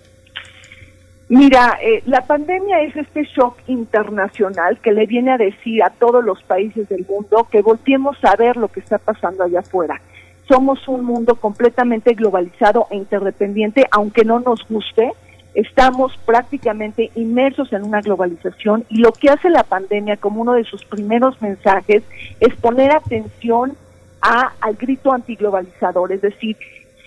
Mira, 1.30 1.78
eh, 1.82 2.04
la 2.06 2.22
pandemia 2.22 2.82
es 2.84 2.96
este 2.96 3.24
shock 3.24 3.58
internacional 3.68 4.80
que 4.80 4.94
le 4.94 5.06
viene 5.06 5.32
a 5.32 5.38
decir 5.38 5.84
a 5.84 5.90
todos 5.90 6.24
los 6.24 6.42
países 6.44 6.88
del 6.88 7.06
mundo 7.06 7.48
que 7.52 7.62
volteemos 7.62 8.18
a 8.24 8.38
ver 8.38 8.56
lo 8.56 8.70
que 8.70 8.80
está 8.80 8.98
pasando 8.98 9.44
allá 9.44 9.60
afuera. 9.60 10.02
Somos 10.48 10.88
un 10.88 11.04
mundo 11.04 11.36
completamente 11.36 12.14
globalizado 12.14 12.88
e 12.90 12.96
interdependiente, 12.96 13.86
aunque 13.92 14.24
no 14.24 14.40
nos 14.40 14.66
guste, 14.68 15.12
estamos 15.54 16.16
prácticamente 16.26 17.12
inmersos 17.16 17.74
en 17.74 17.84
una 17.84 18.02
globalización 18.02 18.86
y 18.90 19.00
lo 19.00 19.12
que 19.12 19.30
hace 19.30 19.50
la 19.50 19.64
pandemia 19.64 20.18
como 20.18 20.42
uno 20.42 20.54
de 20.54 20.64
sus 20.64 20.86
primeros 20.86 21.42
mensajes 21.42 22.04
es 22.40 22.56
poner 22.58 22.96
atención 22.96 23.76
al 24.22 24.76
grito 24.76 25.12
antiglobalizador, 25.12 26.12
es 26.12 26.22
decir, 26.22 26.58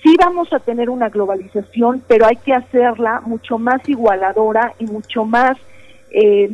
sí 0.03 0.17
vamos 0.19 0.53
a 0.53 0.59
tener 0.59 0.91
una 0.91 1.09
globalización, 1.09 2.03
pero 2.07 2.27
hay 2.27 2.37
que 2.37 2.53
hacerla 2.53 3.21
mucho 3.25 3.59
más 3.59 3.87
igualadora 3.89 4.75
y 4.79 4.87
mucho 4.87 5.25
más, 5.25 5.57
eh, 6.11 6.51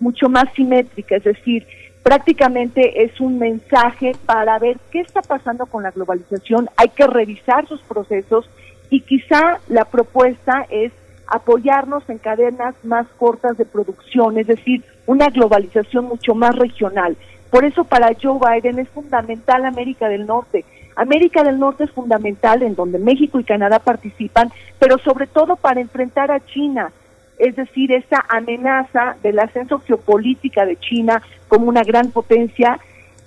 mucho 0.00 0.28
más 0.28 0.46
simétrica, 0.54 1.16
es 1.16 1.24
decir, 1.24 1.66
prácticamente 2.06 3.02
es 3.02 3.20
un 3.20 3.36
mensaje 3.40 4.12
para 4.26 4.60
ver 4.60 4.76
qué 4.92 5.00
está 5.00 5.22
pasando 5.22 5.66
con 5.66 5.82
la 5.82 5.90
globalización, 5.90 6.70
hay 6.76 6.90
que 6.90 7.04
revisar 7.04 7.66
sus 7.66 7.82
procesos 7.82 8.48
y 8.90 9.00
quizá 9.00 9.58
la 9.66 9.86
propuesta 9.86 10.68
es 10.70 10.92
apoyarnos 11.26 12.08
en 12.08 12.18
cadenas 12.18 12.76
más 12.84 13.08
cortas 13.18 13.58
de 13.58 13.64
producción, 13.64 14.38
es 14.38 14.46
decir, 14.46 14.84
una 15.06 15.30
globalización 15.30 16.04
mucho 16.04 16.36
más 16.36 16.54
regional. 16.54 17.16
Por 17.50 17.64
eso 17.64 17.82
para 17.82 18.12
Joe 18.22 18.38
Biden 18.38 18.78
es 18.78 18.88
fundamental 18.90 19.64
América 19.64 20.08
del 20.08 20.26
Norte. 20.26 20.64
América 20.94 21.42
del 21.42 21.58
Norte 21.58 21.82
es 21.82 21.90
fundamental 21.90 22.62
en 22.62 22.76
donde 22.76 23.00
México 23.00 23.40
y 23.40 23.44
Canadá 23.44 23.80
participan, 23.80 24.52
pero 24.78 24.98
sobre 24.98 25.26
todo 25.26 25.56
para 25.56 25.80
enfrentar 25.80 26.30
a 26.30 26.38
China. 26.46 26.92
Es 27.38 27.56
decir, 27.56 27.92
esa 27.92 28.24
amenaza 28.28 29.16
del 29.22 29.38
ascenso 29.38 29.80
geopolítica 29.80 30.64
de 30.64 30.76
China 30.76 31.22
como 31.48 31.66
una 31.66 31.82
gran 31.82 32.10
potencia, 32.10 32.78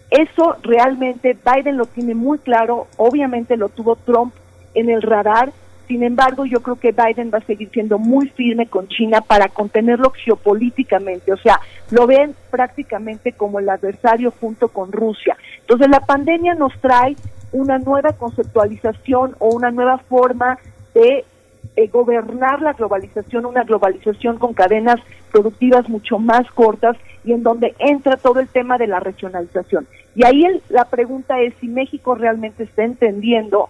eso 0.09 0.55
realmente 0.63 1.37
Biden 1.45 1.77
lo 1.77 1.85
tiene 1.85 2.15
muy 2.15 2.39
claro, 2.39 2.87
obviamente 2.97 3.57
lo 3.57 3.69
tuvo 3.69 3.95
Trump 3.95 4.33
en 4.73 4.89
el 4.89 5.01
radar, 5.01 5.51
sin 5.87 6.03
embargo 6.03 6.45
yo 6.45 6.61
creo 6.61 6.77
que 6.77 6.91
Biden 6.91 7.31
va 7.33 7.39
a 7.39 7.45
seguir 7.45 7.69
siendo 7.71 7.99
muy 7.99 8.29
firme 8.29 8.67
con 8.67 8.87
China 8.87 9.21
para 9.21 9.49
contenerlo 9.49 10.11
geopolíticamente, 10.11 11.31
o 11.31 11.37
sea, 11.37 11.59
lo 11.91 12.07
ven 12.07 12.35
prácticamente 12.49 13.33
como 13.33 13.59
el 13.59 13.69
adversario 13.69 14.33
junto 14.39 14.69
con 14.69 14.91
Rusia. 14.91 15.37
Entonces 15.61 15.89
la 15.89 15.99
pandemia 15.99 16.55
nos 16.55 16.73
trae 16.79 17.15
una 17.51 17.79
nueva 17.79 18.13
conceptualización 18.13 19.35
o 19.39 19.49
una 19.49 19.71
nueva 19.71 19.97
forma 19.97 20.57
de 20.93 21.25
eh, 21.75 21.87
gobernar 21.87 22.61
la 22.61 22.73
globalización, 22.73 23.45
una 23.45 23.63
globalización 23.63 24.37
con 24.37 24.53
cadenas 24.53 24.99
productivas 25.31 25.87
mucho 25.87 26.19
más 26.19 26.49
cortas 26.51 26.97
y 27.23 27.31
en 27.31 27.41
donde 27.41 27.73
entra 27.79 28.17
todo 28.17 28.41
el 28.41 28.49
tema 28.49 28.77
de 28.77 28.87
la 28.87 28.99
regionalización. 28.99 29.87
Y 30.13 30.25
ahí 30.25 30.43
la 30.67 30.85
pregunta 30.85 31.39
es 31.39 31.53
si 31.61 31.69
México 31.69 32.15
realmente 32.15 32.63
está 32.63 32.83
entendiendo 32.83 33.69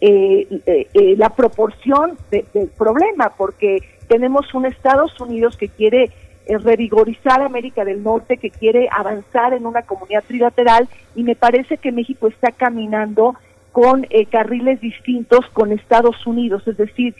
eh, 0.00 0.46
eh, 0.66 1.14
la 1.16 1.30
proporción 1.30 2.16
del 2.30 2.68
problema, 2.76 3.32
porque 3.36 3.78
tenemos 4.06 4.54
un 4.54 4.66
Estados 4.66 5.18
Unidos 5.20 5.56
que 5.56 5.68
quiere 5.68 6.12
revigorizar 6.46 7.42
América 7.42 7.84
del 7.84 8.04
Norte, 8.04 8.36
que 8.36 8.50
quiere 8.50 8.88
avanzar 8.92 9.52
en 9.52 9.66
una 9.66 9.82
comunidad 9.82 10.22
trilateral 10.28 10.88
y 11.16 11.24
me 11.24 11.34
parece 11.34 11.78
que 11.78 11.90
México 11.90 12.28
está 12.28 12.52
caminando 12.52 13.34
con 13.72 14.06
carriles 14.30 14.80
distintos 14.80 15.40
con 15.52 15.72
Estados 15.72 16.26
Unidos, 16.26 16.66
es 16.66 16.76
decir, 16.76 17.14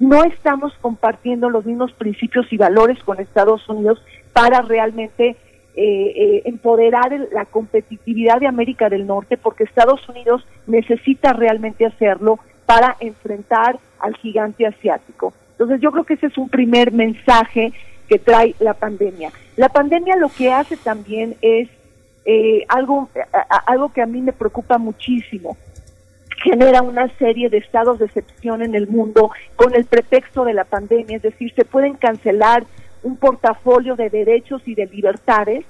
no 0.00 0.24
estamos 0.24 0.72
compartiendo 0.80 1.50
los 1.50 1.66
mismos 1.66 1.92
principios 1.92 2.50
y 2.52 2.56
valores 2.56 2.98
con 3.04 3.20
Estados 3.20 3.68
Unidos 3.68 4.02
para 4.32 4.62
realmente 4.62 5.28
eh, 5.28 5.36
eh, 5.76 6.42
empoderar 6.46 7.12
la 7.32 7.44
competitividad 7.44 8.40
de 8.40 8.48
América 8.48 8.88
del 8.88 9.06
Norte, 9.06 9.36
porque 9.36 9.64
Estados 9.64 10.08
Unidos 10.08 10.44
necesita 10.66 11.34
realmente 11.34 11.86
hacerlo 11.86 12.40
para 12.64 12.96
enfrentar 13.00 13.78
al 13.98 14.16
gigante 14.16 14.66
asiático. 14.66 15.34
Entonces 15.52 15.80
yo 15.82 15.92
creo 15.92 16.04
que 16.04 16.14
ese 16.14 16.26
es 16.26 16.38
un 16.38 16.48
primer 16.48 16.92
mensaje 16.92 17.72
que 18.08 18.18
trae 18.18 18.54
la 18.58 18.72
pandemia. 18.72 19.30
La 19.56 19.68
pandemia 19.68 20.16
lo 20.16 20.30
que 20.30 20.50
hace 20.50 20.78
también 20.78 21.36
es 21.42 21.68
eh, 22.24 22.64
algo, 22.68 23.10
algo 23.66 23.92
que 23.92 24.00
a 24.00 24.06
mí 24.06 24.22
me 24.22 24.32
preocupa 24.32 24.78
muchísimo, 24.78 25.58
genera 26.42 26.82
una 26.82 27.08
serie 27.18 27.48
de 27.48 27.58
estados 27.58 27.98
de 27.98 28.06
excepción 28.06 28.62
en 28.62 28.74
el 28.74 28.88
mundo 28.88 29.30
con 29.56 29.74
el 29.74 29.84
pretexto 29.84 30.44
de 30.44 30.54
la 30.54 30.64
pandemia, 30.64 31.16
es 31.16 31.22
decir, 31.22 31.52
se 31.54 31.64
pueden 31.64 31.94
cancelar 31.94 32.64
un 33.02 33.16
portafolio 33.16 33.96
de 33.96 34.10
derechos 34.10 34.62
y 34.66 34.74
de 34.74 34.86
libertades 34.86 35.64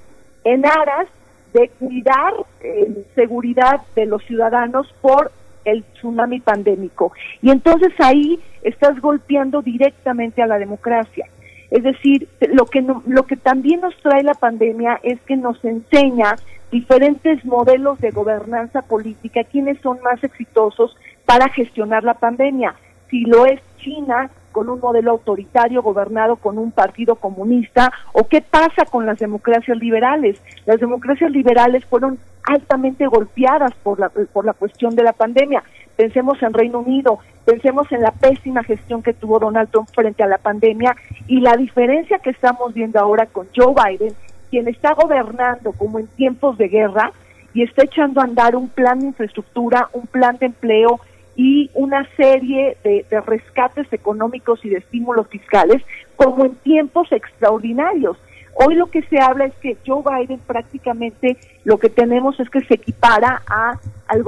en 0.45 0.67
aras 0.67 1.07
de 1.53 1.69
cuidar 1.79 2.35
eh, 2.61 3.05
seguridad 3.15 3.81
de 3.95 4.07
los 4.07 4.23
ciudadanos 4.25 4.93
por 5.01 5.33
el 5.65 5.85
tsunami 5.95 6.41
pandémico. 6.41 7.13
Y 7.43 7.51
entonces 7.51 7.93
ahí 7.99 8.41
estás 8.63 9.01
golpeando 9.01 9.63
directamente 9.63 10.43
a 10.43 10.47
la 10.47 10.59
democracia. 10.59 11.27
Es 11.71 11.83
decir, 11.85 12.29
lo 12.53 12.67
que, 12.67 12.85
lo 13.07 13.23
que 13.25 13.37
también 13.37 13.81
nos 13.81 13.97
trae 13.99 14.23
la 14.23 14.35
pandemia 14.35 14.99
es 15.03 15.21
que 15.23 15.37
nos 15.37 15.65
enseña 15.65 16.37
diferentes 16.71 17.45
modelos 17.45 17.99
de 18.01 18.11
gobernanza 18.11 18.83
política, 18.83 19.45
quiénes 19.45 19.81
son 19.81 20.01
más 20.03 20.23
exitosos 20.23 20.97
para 21.27 21.49
gestionar 21.49 22.05
la 22.05 22.15
pandemia. 22.15 22.75
Si 23.09 23.23
lo 23.25 23.47
es 23.47 23.61
China, 23.79 24.31
con 24.53 24.69
un 24.69 24.81
modelo 24.81 25.13
autoritario 25.13 25.83
gobernado 25.83 26.37
con 26.37 26.59
un 26.59 26.73
partido 26.73 27.17
comunista, 27.17 27.93
o 28.13 28.27
qué 28.27 28.41
pasa 28.41 28.85
con 28.91 29.07
las 29.07 29.19
democracias 29.19 29.79
liberales. 29.79 30.41
Las 30.67 30.81
democracias 30.81 31.31
liberales 31.31 31.85
fueron 31.85 32.19
altamente 32.45 33.07
golpeadas 33.07 33.73
por 33.83 34.01
la, 34.01 34.09
por 34.09 34.45
la 34.45 34.53
cuestión 34.53 34.95
de 34.97 35.05
la 35.05 35.13
pandemia. 35.13 35.63
Pensemos 35.97 36.43
en 36.43 36.55
Reino 36.55 36.81
Unido, 36.81 37.19
pensemos 37.45 37.91
en 37.93 38.01
la 38.01 38.13
pésima 38.13 38.65
gestión 38.65 39.03
que 39.03 39.13
tuvo 39.13 39.39
Donald 39.39 39.71
Trump 39.71 39.89
frente 39.95 40.23
a 40.23 40.27
la 40.27 40.39
pandemia 40.39 40.97
y 41.27 41.41
la 41.41 41.57
diferencia 41.57 42.19
que 42.19 42.31
estamos 42.31 42.73
viendo 42.73 42.99
ahora 42.99 43.27
con 43.27 43.49
Joe 43.55 43.75
Biden 43.75 44.15
quien 44.51 44.69
está 44.69 44.95
gobernando 44.95 45.73
como 45.73 45.99
en 45.99 46.07
tiempos 46.09 46.59
de 46.59 46.69
guerra 46.69 47.13
y 47.55 47.63
está 47.63 47.85
echando 47.85 48.21
a 48.21 48.25
andar 48.25 48.57
un 48.57 48.69
plan 48.69 48.99
de 49.01 49.07
infraestructura, 49.07 49.89
un 49.93 50.07
plan 50.07 50.37
de 50.39 50.47
empleo 50.47 51.01
y 51.37 51.71
una 51.75 52.07
serie 52.17 52.77
de, 52.85 53.05
rescates 53.27 53.91
económicos 53.93 54.65
y 54.65 54.69
de 54.69 54.79
estímulos 54.79 55.29
fiscales 55.29 55.83
como 56.17 56.45
en 56.45 56.55
tiempos 56.57 57.11
extraordinarios. 57.13 58.19
Hoy 58.55 58.75
lo 58.75 58.91
que 58.91 59.03
se 59.03 59.19
habla 59.19 59.47
es 59.47 59.55
que 59.57 59.77
Joe 59.87 60.03
Biden 60.03 60.41
prácticamente 60.47 61.37
lo 61.65 61.79
que 61.79 61.89
tenemos 61.89 62.39
es 62.41 62.51
que 62.51 62.61
se 62.61 62.75
equipara 62.75 63.43
a, 63.47 63.79
al, 64.09 64.25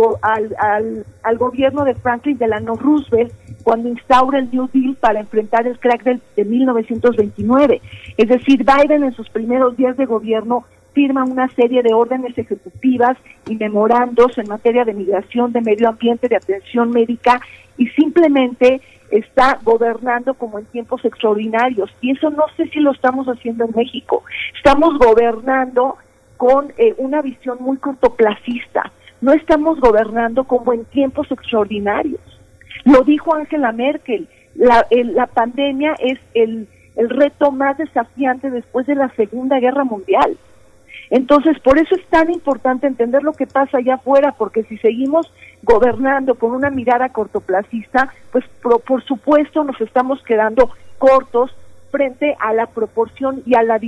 al, 0.58 1.06
al 1.22 1.38
gobierno 1.38 1.84
de 1.84 1.94
Franklin 1.94 2.38
Delano 2.38 2.74
Roosevelt 2.74 3.32
cuando 3.62 3.88
instaura 3.88 4.38
el 4.38 4.50
New 4.50 4.68
Deal 4.72 4.96
para 4.96 5.20
enfrentar 5.20 5.66
el 5.66 5.78
crack 5.78 6.02
del, 6.04 6.22
de 6.36 6.44
1929. 6.44 7.80
Es 8.16 8.28
decir, 8.28 8.64
Biden 8.64 9.04
en 9.04 9.12
sus 9.12 9.28
primeros 9.28 9.76
días 9.76 9.96
de 9.96 10.06
gobierno 10.06 10.64
firma 10.92 11.24
una 11.24 11.48
serie 11.50 11.82
de 11.82 11.94
órdenes 11.94 12.36
ejecutivas 12.36 13.16
y 13.48 13.56
memorandos 13.56 14.36
en 14.38 14.48
materia 14.48 14.84
de 14.84 14.94
migración, 14.94 15.52
de 15.52 15.62
medio 15.62 15.88
ambiente, 15.88 16.28
de 16.28 16.36
atención 16.36 16.90
médica 16.90 17.40
y 17.76 17.86
simplemente 17.88 18.80
está 19.12 19.58
gobernando 19.62 20.34
como 20.34 20.58
en 20.58 20.64
tiempos 20.66 21.04
extraordinarios. 21.04 21.90
Y 22.00 22.12
eso 22.12 22.30
no 22.30 22.44
sé 22.56 22.66
si 22.68 22.80
lo 22.80 22.92
estamos 22.92 23.26
haciendo 23.26 23.64
en 23.64 23.72
México. 23.76 24.24
Estamos 24.56 24.98
gobernando 24.98 25.96
con 26.38 26.72
eh, 26.78 26.94
una 26.98 27.22
visión 27.22 27.58
muy 27.60 27.76
cortoplacista. 27.76 28.90
No 29.20 29.32
estamos 29.32 29.78
gobernando 29.78 30.44
como 30.44 30.72
en 30.72 30.84
tiempos 30.86 31.30
extraordinarios. 31.30 32.20
Lo 32.84 33.02
dijo 33.02 33.34
Angela 33.34 33.70
Merkel, 33.70 34.26
la, 34.54 34.86
la 34.90 35.26
pandemia 35.26 35.94
es 35.98 36.18
el, 36.34 36.66
el 36.96 37.10
reto 37.10 37.52
más 37.52 37.78
desafiante 37.78 38.50
después 38.50 38.86
de 38.86 38.94
la 38.94 39.10
Segunda 39.10 39.60
Guerra 39.60 39.84
Mundial. 39.84 40.36
Entonces, 41.10 41.58
por 41.60 41.78
eso 41.78 41.94
es 41.94 42.04
tan 42.06 42.30
importante 42.30 42.86
entender 42.86 43.22
lo 43.22 43.34
que 43.34 43.46
pasa 43.46 43.78
allá 43.78 43.96
afuera, 43.96 44.32
porque 44.32 44.62
si 44.64 44.78
seguimos 44.78 45.30
gobernando 45.62 46.34
con 46.34 46.52
una 46.52 46.70
mirada 46.70 47.10
cortoplacista, 47.10 48.12
pues 48.30 48.44
por, 48.62 49.02
supuesto 49.04 49.64
nos 49.64 49.80
estamos 49.80 50.22
quedando 50.24 50.70
cortos 50.98 51.54
frente 51.90 52.36
a 52.40 52.52
la 52.52 52.66
proporción 52.66 53.42
y 53.46 53.54
a 53.54 53.62
la, 53.62 53.78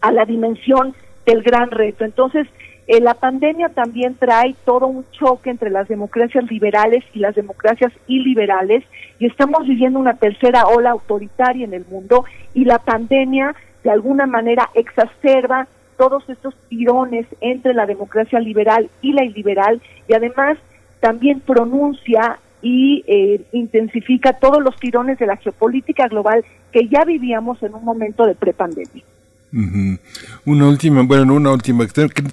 a 0.00 0.12
la 0.12 0.24
dimensión 0.24 0.94
del 1.24 1.42
gran 1.42 1.70
reto. 1.70 2.04
Entonces, 2.04 2.46
eh, 2.88 3.00
la 3.00 3.14
pandemia 3.14 3.68
también 3.68 4.14
trae 4.14 4.54
todo 4.64 4.86
un 4.86 5.04
choque 5.10 5.50
entre 5.50 5.68
las 5.68 5.88
democracias 5.88 6.50
liberales 6.50 7.04
y 7.12 7.18
las 7.18 7.34
democracias 7.34 7.92
iliberales 8.06 8.82
y 9.18 9.26
estamos 9.26 9.66
viviendo 9.66 9.98
una 9.98 10.14
tercera 10.14 10.66
ola 10.66 10.90
autoritaria 10.92 11.66
en 11.66 11.74
el 11.74 11.84
mundo 11.84 12.24
y 12.54 12.64
la 12.64 12.78
pandemia 12.78 13.54
de 13.84 13.90
alguna 13.90 14.26
manera 14.26 14.70
exacerba 14.74 15.66
todos 15.98 16.26
estos 16.28 16.54
tirones 16.68 17.26
entre 17.42 17.74
la 17.74 17.84
democracia 17.84 18.40
liberal 18.40 18.88
y 19.02 19.12
la 19.12 19.24
iliberal 19.24 19.82
y 20.08 20.14
además 20.14 20.56
también 21.00 21.40
pronuncia 21.40 22.38
y 22.62 23.04
eh, 23.06 23.42
intensifica 23.52 24.32
todos 24.32 24.62
los 24.62 24.76
tirones 24.76 25.18
de 25.18 25.26
la 25.26 25.36
geopolítica 25.36 26.08
global 26.08 26.44
que 26.72 26.88
ya 26.88 27.04
vivíamos 27.04 27.62
en 27.62 27.74
un 27.74 27.84
momento 27.84 28.24
de 28.24 28.34
prepandemia. 28.34 29.04
Una 29.50 30.66
última, 30.68 31.02
bueno, 31.02 31.32
una 31.32 31.50
última. 31.50 31.86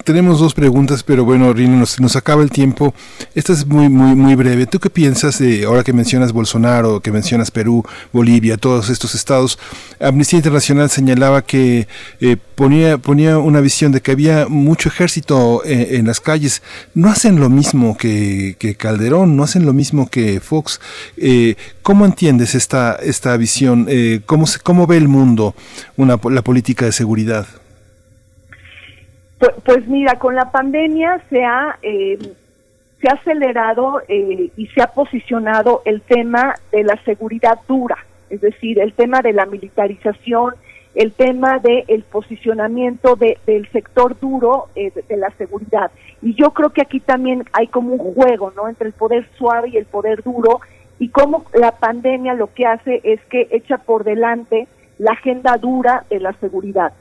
Tenemos 0.04 0.40
dos 0.40 0.54
preguntas, 0.54 1.02
pero 1.02 1.24
bueno, 1.24 1.54
Rino, 1.54 1.78
nos, 1.78 1.98
nos 2.02 2.18
acaba 2.18 2.44
el 2.44 2.50
tiempo. 2.50 2.94
Esta 3.34 3.54
es 3.54 3.66
muy, 3.66 3.88
muy, 3.88 4.16
muy 4.16 4.36
breve. 4.36 4.66
¿Tú 4.66 4.80
qué 4.80 4.90
piensas 4.90 5.40
de, 5.40 5.64
ahora 5.64 5.86
que 5.86 5.94
mencionas 5.94 6.34
Bolsonaro, 6.34 7.00
que 7.00 7.14
mencionas 7.14 7.52
Perú, 7.52 7.86
Bolivia, 8.12 8.58
todos 8.58 8.90
estos 8.90 9.16
estados? 9.16 9.58
Amnistía 10.02 10.38
Internacional 10.38 10.90
señalaba 10.90 11.42
que 11.42 11.88
eh, 12.20 12.36
ponía, 12.56 12.98
ponía 12.98 13.38
una 13.38 13.62
visión 13.62 13.94
de 13.94 14.02
que 14.02 14.12
había 14.12 14.48
mucho 14.50 14.90
ejército 14.90 15.64
eh, 15.64 15.96
en, 15.96 16.08
las 16.08 16.20
calles. 16.20 16.62
No 16.96 17.10
hacen 17.10 17.40
lo 17.40 17.50
mismo 17.50 17.96
que, 17.98 18.76
Calderón, 18.78 19.38
no 19.38 19.44
hacen 19.44 19.66
lo 19.66 19.72
mismo 19.72 20.10
que 20.10 20.42
Fox. 20.42 20.82
Eh, 21.16 21.56
¿Cómo 21.82 22.06
entiendes 22.06 22.56
esta, 22.56 22.96
esta 22.96 23.38
visión? 23.38 23.88
¿cómo, 24.26 24.48
se, 24.48 24.60
¿Cómo 24.60 24.88
ve 24.88 24.98
el 24.98 25.08
mundo 25.08 25.56
una, 25.98 26.20
la 26.30 26.42
política 26.42 26.86
de 26.86 26.92
seguridad? 26.92 27.05
Seguridad? 27.06 27.46
Pues, 29.38 29.52
pues, 29.64 29.88
mira, 29.88 30.18
con 30.18 30.34
la 30.34 30.50
pandemia 30.50 31.22
se 31.30 31.44
ha, 31.44 31.78
eh, 31.84 32.18
se 33.00 33.08
ha 33.08 33.14
acelerado 33.14 34.02
eh, 34.08 34.50
y 34.58 34.68
se 34.68 34.82
ha 34.82 34.88
posicionado 34.88 35.84
el 35.86 36.02
tema 36.02 36.56
de 36.72 36.84
la 36.84 36.98
seguridad 37.04 37.60
dura, 37.68 37.98
es 38.32 38.42
decir, 38.42 38.80
el 38.80 38.94
tema 38.94 39.22
de 39.22 39.34
la 39.34 39.46
militarización, 39.46 40.56
el 40.96 41.12
tema 41.12 41.60
del 41.60 42.04
posicionamiento 42.10 43.16
del 43.16 43.70
sector 43.72 44.18
duro 44.20 44.70
eh, 44.76 44.92
de, 45.08 45.18
la 45.18 45.30
seguridad. 45.38 45.92
Y 46.24 46.34
yo 46.34 46.52
creo 46.52 46.72
que 46.72 46.82
aquí 46.82 47.02
también 47.02 47.44
hay 47.52 47.68
como 47.68 47.94
un 47.94 48.16
juego, 48.16 48.52
¿no? 48.56 48.68
Entre 48.68 48.88
el 48.88 48.94
poder 48.94 49.28
suave 49.38 49.70
y 49.70 49.78
el 49.78 49.86
poder 49.86 50.24
duro, 50.24 50.62
y 50.98 51.10
cómo 51.10 51.46
la 51.54 51.72
pandemia 51.74 52.34
lo 52.34 52.52
que 52.52 52.66
hace 52.66 53.02
es 53.04 53.20
que 53.30 53.48
echa 53.52 53.78
por 53.78 54.06
delante 54.06 54.68
la 54.98 55.12
agenda 55.12 55.58
dura 55.58 56.06
de 56.10 56.20
la 56.20 56.34
seguridad. 56.34 56.94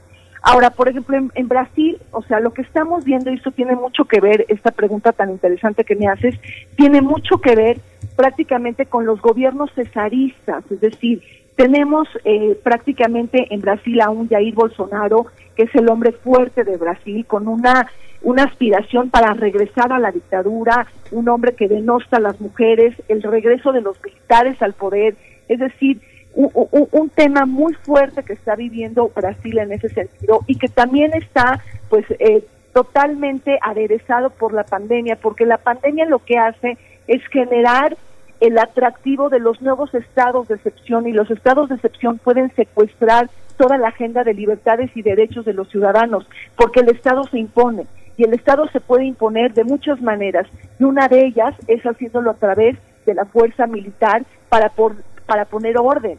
Ahora, 0.47 0.69
por 0.69 0.87
ejemplo, 0.87 1.17
en, 1.33 1.47
Brasil, 1.47 1.97
o 2.11 2.21
sea, 2.21 2.39
lo 2.39 2.53
que 2.53 2.61
estamos 2.61 3.03
viendo, 3.03 3.31
y 3.31 3.35
esto 3.35 3.49
tiene 3.49 3.75
mucho 3.75 4.05
que 4.05 4.19
ver, 4.19 4.45
esta 4.47 4.69
pregunta 4.69 5.11
tan 5.11 5.31
interesante 5.31 5.83
que 5.83 5.95
me 5.95 6.07
haces, 6.07 6.35
tiene 6.75 7.01
mucho 7.01 7.39
que 7.39 7.55
ver 7.55 7.79
prácticamente 8.15 8.85
con 8.85 9.07
los 9.07 9.19
gobiernos 9.21 9.71
cesaristas, 9.73 10.63
es 10.69 10.79
decir, 10.81 11.23
tenemos 11.55 12.07
eh, 12.25 12.59
prácticamente 12.63 13.47
en 13.49 13.61
Brasil 13.61 13.99
a 14.01 14.11
un 14.11 14.29
Jair 14.29 14.53
Bolsonaro, 14.53 15.25
que 15.55 15.63
es 15.63 15.73
el 15.73 15.89
hombre 15.89 16.11
fuerte 16.11 16.63
de 16.63 16.77
Brasil, 16.77 17.25
con 17.25 17.47
una, 17.47 17.87
una 18.21 18.43
aspiración 18.43 19.09
para 19.09 19.33
regresar 19.33 19.91
a 19.93 19.99
la 19.99 20.11
dictadura, 20.11 20.85
un 21.11 21.27
hombre 21.27 21.55
que 21.55 21.67
denosta 21.67 22.17
a 22.17 22.21
las 22.21 22.39
mujeres, 22.39 22.93
el 23.07 23.23
regreso 23.23 23.71
de 23.71 23.81
los 23.81 23.97
militares 24.03 24.61
al 24.61 24.73
poder, 24.73 25.15
es 25.47 25.59
decir, 25.59 26.01
un, 26.35 27.09
tema 27.09 27.45
muy 27.45 27.73
fuerte 27.73 28.23
que 28.23 28.33
está 28.33 28.55
viviendo 28.55 29.09
Brasil 29.15 29.57
en 29.57 29.71
ese 29.71 29.89
sentido 29.89 30.41
y 30.47 30.57
que 30.57 30.67
también 30.67 31.11
está 31.13 31.61
pues 31.89 32.05
eh, 32.19 32.43
totalmente 32.73 33.57
aderezado 33.61 34.31
por 34.31 34.53
la 34.53 34.65
pandemia, 34.65 35.15
porque 35.15 35.45
la 35.45 35.57
pandemia 35.57 36.05
lo 36.05 36.19
que 36.19 36.37
hace 36.37 36.77
es 37.07 37.25
generar 37.27 37.95
el 38.41 38.57
atractivo 38.57 39.29
de 39.29 39.39
los 39.39 39.61
nuevos 39.61 39.93
estados 39.93 40.49
de 40.49 40.55
excepción 40.55 41.07
y 41.07 41.13
los 41.13 41.31
estados 41.31 41.69
de 41.69 41.75
excepción 41.75 42.17
pueden 42.17 42.53
secuestrar 42.55 43.29
toda 43.57 43.77
la 43.77 43.87
agenda 43.87 44.25
de 44.25 44.33
libertades 44.33 44.91
y 44.95 45.01
derechos 45.01 45.45
de 45.45 45.53
los 45.53 45.69
ciudadanos, 45.69 46.27
porque 46.57 46.81
el 46.81 46.89
Estado 46.89 47.23
se 47.23 47.39
impone 47.39 47.87
y 48.17 48.25
el 48.25 48.33
Estado 48.33 48.67
se 48.73 48.81
puede 48.81 49.05
imponer 49.05 49.53
de 49.53 49.63
muchas 49.63 50.01
maneras 50.01 50.45
y 50.77 50.83
una 50.83 51.07
de 51.07 51.25
ellas 51.27 51.55
es 51.67 51.81
haciéndolo 51.83 52.31
a 52.31 52.35
través 52.35 52.77
de 53.05 53.13
la 53.13 53.23
fuerza 53.23 53.67
militar 53.67 54.23
para, 54.49 54.69
por, 54.69 54.95
para 55.25 55.45
poner 55.45 55.77
orden. 55.77 56.17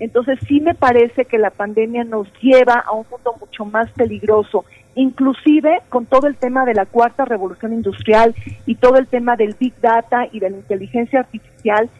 Entonces 0.00 0.38
sí 0.46 0.60
me 0.60 0.74
parece 0.74 1.24
que 1.24 1.38
la 1.38 1.50
pandemia 1.50 2.04
nos 2.04 2.28
lleva 2.40 2.84
a 2.86 2.92
un 2.92 3.04
mundo 3.10 3.34
mucho 3.40 3.64
más 3.64 3.90
peligroso, 3.92 4.64
inclusive 4.94 5.80
con 5.88 6.06
todo 6.06 6.28
el 6.28 6.36
tema 6.36 6.64
de 6.64 6.74
la 6.74 6.86
cuarta 6.86 7.24
revolución 7.24 7.72
industrial 7.72 8.34
y 8.64 8.76
todo 8.76 8.96
el 8.96 9.08
tema 9.08 9.36
del 9.36 9.56
big 9.58 9.74
data 9.80 10.28
y 10.30 10.38
de 10.38 10.50
la 10.50 10.56
inteligencia 10.56 11.20
artificial, 11.20 11.90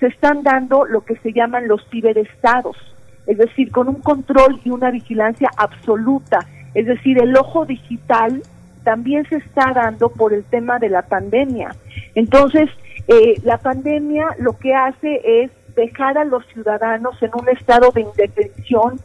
se 0.00 0.06
están 0.08 0.42
dando 0.42 0.84
lo 0.84 1.04
que 1.04 1.16
se 1.16 1.32
llaman 1.32 1.68
los 1.68 1.80
ciberestados, 1.90 2.76
es 3.26 3.38
decir, 3.38 3.70
con 3.70 3.88
un 3.88 4.00
control 4.00 4.60
y 4.64 4.70
una 4.70 4.90
vigilancia 4.90 5.48
absoluta, 5.56 6.40
es 6.74 6.86
decir, 6.86 7.22
el 7.22 7.36
ojo 7.36 7.64
digital 7.64 8.42
también 8.82 9.26
se 9.28 9.36
está 9.36 9.72
dando 9.72 10.10
por 10.10 10.34
el 10.34 10.44
tema 10.44 10.78
de 10.78 10.90
la 10.90 11.02
pandemia. 11.02 11.74
Entonces, 12.14 12.68
eh, 13.08 13.34
la 13.44 13.58
pandemia 13.58 14.26
lo 14.38 14.58
que 14.58 14.74
hace 14.74 15.20
es 15.24 15.50
dejar 15.74 16.18
a 16.18 16.24
los 16.24 16.46
ciudadanos 16.46 17.20
en 17.22 17.30
un 17.34 17.48
estado 17.48 17.90
de 17.90 18.02
indefensión 18.02 19.00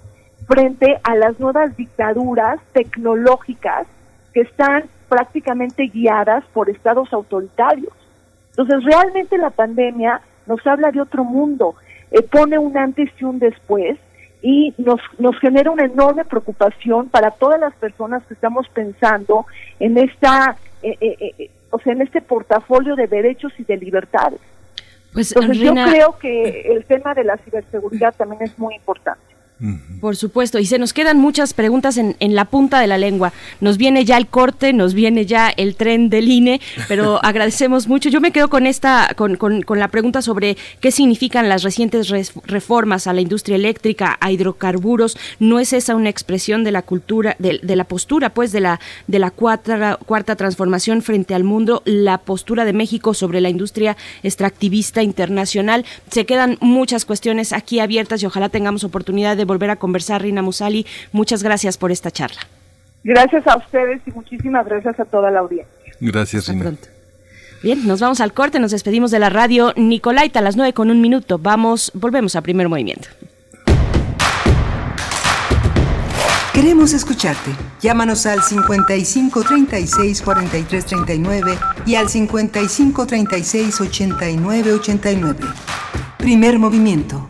frente 0.48 1.00
a 1.04 1.16
las 1.16 1.40
nuevas 1.40 1.76
dictaduras 1.78 2.60
tecnológicas 2.74 3.88
que 4.34 4.42
están 4.42 4.86
prácticamente 5.08 5.84
guiadas 5.84 6.44
por 6.54 6.70
estados 6.70 7.12
autoritarios. 7.14 7.94
Entonces, 8.52 8.84
realmente 8.84 9.38
la 9.38 9.50
pandemia 9.50 10.22
nos 10.46 10.66
habla 10.66 10.92
de 10.92 11.02
otro 11.02 11.24
mundo, 11.24 11.76
eh, 12.12 12.22
pone 12.24 12.58
un 12.58 12.78
antes 12.78 13.10
y 13.20 13.24
un 13.24 13.40
después 13.40 13.98
y 14.42 14.74
nos, 14.78 15.00
nos 15.18 15.38
genera 15.40 15.70
una 15.70 15.86
enorme 15.86 16.26
preocupación 16.26 17.10
para 17.10 17.32
todas 17.32 17.60
las 17.60 17.74
personas 17.76 18.24
que 18.26 18.34
estamos 18.34 18.68
pensando 18.70 19.46
en 19.80 19.98
esta, 19.98 20.56
eh, 20.82 20.98
eh, 21.02 21.50
o 21.72 21.80
sea, 21.80 21.94
en 21.94 22.02
este 22.02 22.22
portafolio 22.22 22.96
de 22.96 23.08
derechos 23.08 23.52
y 23.60 23.64
de 23.64 23.78
libertades. 23.78 24.40
Pues, 25.14 25.36
Entonces 25.36 25.58
yo 25.58 25.74
creo 25.74 26.20
que 26.20 26.72
el 26.72 26.86
tema 26.86 27.14
de 27.14 27.24
la 27.24 27.38
ciberseguridad 27.38 28.14
también 28.16 28.44
es 28.44 28.58
muy 28.60 28.76
importante. 28.76 29.29
Por 30.00 30.16
supuesto, 30.16 30.58
y 30.58 30.66
se 30.66 30.80
nos 30.80 30.94
quedan 30.94 31.18
muchas 31.18 31.54
preguntas 31.54 31.98
en, 31.98 32.16
en, 32.22 32.34
la 32.34 32.46
punta 32.46 32.80
de 32.80 32.88
la 32.88 32.98
lengua. 32.98 33.34
Nos 33.60 33.78
viene 33.78 34.06
ya 34.06 34.16
el 34.16 34.28
corte, 34.28 34.72
nos 34.72 34.94
viene 34.94 35.26
ya 35.26 35.50
el 35.50 35.76
tren 35.76 36.10
del 36.10 36.30
INE, 36.30 36.62
pero 36.88 37.20
agradecemos 37.26 37.90
mucho. 37.90 38.08
Yo 38.08 38.22
me 38.22 38.32
quedo 38.32 38.50
con 38.50 38.66
esta, 38.66 39.14
con, 39.18 39.36
con, 39.36 39.62
con 39.64 39.78
la 39.78 39.90
pregunta 39.90 40.22
sobre 40.22 40.56
qué 40.80 40.92
significan 40.92 41.50
las 41.50 41.64
recientes 41.64 42.10
reformas 42.46 43.06
a 43.08 43.14
la 43.14 43.20
industria 43.20 43.58
eléctrica, 43.58 44.18
a 44.22 44.32
hidrocarburos. 44.32 45.18
¿No 45.40 45.60
es 45.60 45.74
esa 45.74 45.94
una 45.96 46.10
expresión 46.10 46.64
de 46.64 46.72
la 46.72 46.82
cultura, 46.82 47.36
de, 47.38 47.60
de 47.62 47.76
la 47.76 47.84
postura, 47.84 48.30
pues, 48.30 48.54
de 48.54 48.62
la, 48.62 48.80
de 49.08 49.20
la 49.20 49.30
cuarta, 49.30 49.98
cuarta 50.06 50.38
transformación 50.38 51.02
frente 51.02 51.36
al 51.36 51.44
mundo, 51.44 51.82
la 51.84 52.20
postura 52.20 52.64
de 52.64 52.72
México 52.72 53.14
sobre 53.14 53.42
la 53.42 53.50
industria 53.50 53.98
extractivista 54.24 55.04
internacional? 55.04 55.86
Se 56.10 56.26
quedan 56.26 56.58
muchas 56.62 57.04
cuestiones 57.04 57.52
aquí 57.52 57.82
abiertas 57.82 58.24
y 58.24 58.26
ojalá 58.26 58.48
tengamos 58.48 58.86
oportunidad 58.86 59.36
de 59.36 59.49
volver 59.50 59.70
a 59.70 59.76
conversar, 59.76 60.22
Rina 60.22 60.42
Musali. 60.42 60.86
Muchas 61.12 61.44
gracias 61.44 61.78
por 61.78 61.92
esta 61.92 62.10
charla. 62.10 62.40
Gracias 63.04 63.46
a 63.48 63.58
ustedes 63.58 64.02
y 64.06 64.12
muchísimas 64.12 64.66
gracias 64.66 64.98
a 65.00 65.06
toda 65.06 65.30
la 65.30 65.40
audiencia. 65.40 65.94
Gracias, 66.00 66.48
Rina. 66.48 66.74
Bien, 67.62 67.86
nos 67.86 68.00
vamos 68.00 68.22
al 68.22 68.32
corte, 68.32 68.60
nos 68.60 68.72
despedimos 68.72 69.12
de 69.12 69.20
la 69.20 69.30
radio 69.30 69.74
Nicolaita 69.76 70.40
a 70.40 70.42
las 70.42 70.56
nueve 70.56 70.72
con 70.72 70.90
un 70.90 71.02
minuto. 71.02 71.38
Vamos, 71.38 71.92
volvemos 71.94 72.38
a 72.38 72.42
primer 72.42 72.70
movimiento. 72.70 73.10
Queremos 76.54 76.94
escucharte. 76.94 77.52
Llámanos 77.82 78.26
al 78.26 78.42
55 78.42 79.44
36 79.44 80.22
43 80.22 80.86
39 80.86 81.58
y 81.86 81.96
al 81.96 82.10
55 82.10 83.08
36 83.08 83.82
89 83.82 84.74
89. 84.74 85.40
Primer 86.18 86.60
movimiento. 86.60 87.30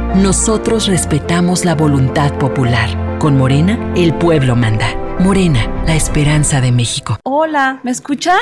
Nosotros 0.15 0.87
respetamos 0.87 1.63
la 1.63 1.73
voluntad 1.73 2.37
popular. 2.37 3.17
Con 3.17 3.37
Morena, 3.37 3.93
el 3.95 4.13
pueblo 4.13 4.57
manda. 4.57 4.93
Morena, 5.19 5.65
la 5.85 5.95
esperanza 5.95 6.59
de 6.59 6.73
México. 6.73 7.17
Hola, 7.23 7.79
¿me 7.83 7.91
escuchan? 7.91 8.41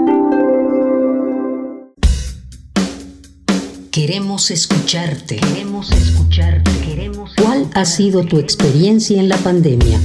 Queremos 3.91 4.51
escucharte. 4.51 5.35
Queremos 5.35 5.91
escucharte. 5.91 6.71
Queremos 6.79 7.31
¿Cuál 7.35 7.69
ha 7.73 7.83
sido 7.83 8.23
tu 8.23 8.39
experiencia 8.39 9.19
en 9.19 9.27
la 9.27 9.35
pandemia? 9.35 9.99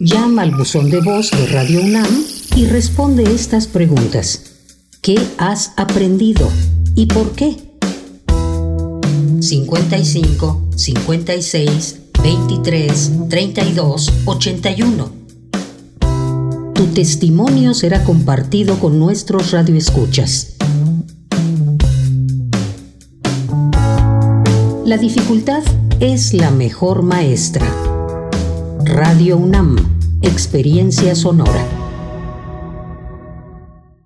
Llama 0.00 0.42
al 0.42 0.56
buzón 0.56 0.90
de 0.90 1.00
voz 1.00 1.30
de 1.30 1.46
Radio 1.46 1.80
UNAM 1.82 2.24
y 2.56 2.66
responde 2.66 3.32
estas 3.32 3.68
preguntas. 3.68 4.56
¿Qué 5.02 5.14
has 5.38 5.70
aprendido 5.76 6.50
y 6.96 7.06
por 7.06 7.30
qué? 7.36 7.58
55 9.40 10.70
56 10.74 11.96
23 12.24 13.12
32 13.30 14.12
81. 14.24 15.12
Tu 16.74 16.86
testimonio 16.88 17.72
será 17.72 18.02
compartido 18.02 18.80
con 18.80 18.98
nuestros 18.98 19.52
radioescuchas. 19.52 20.53
La 24.84 24.98
dificultad 24.98 25.62
es 26.00 26.34
la 26.34 26.50
mejor 26.50 27.02
maestra. 27.02 27.66
Radio 28.84 29.38
UNAM, 29.38 29.76
Experiencia 30.20 31.14
Sonora. 31.14 31.73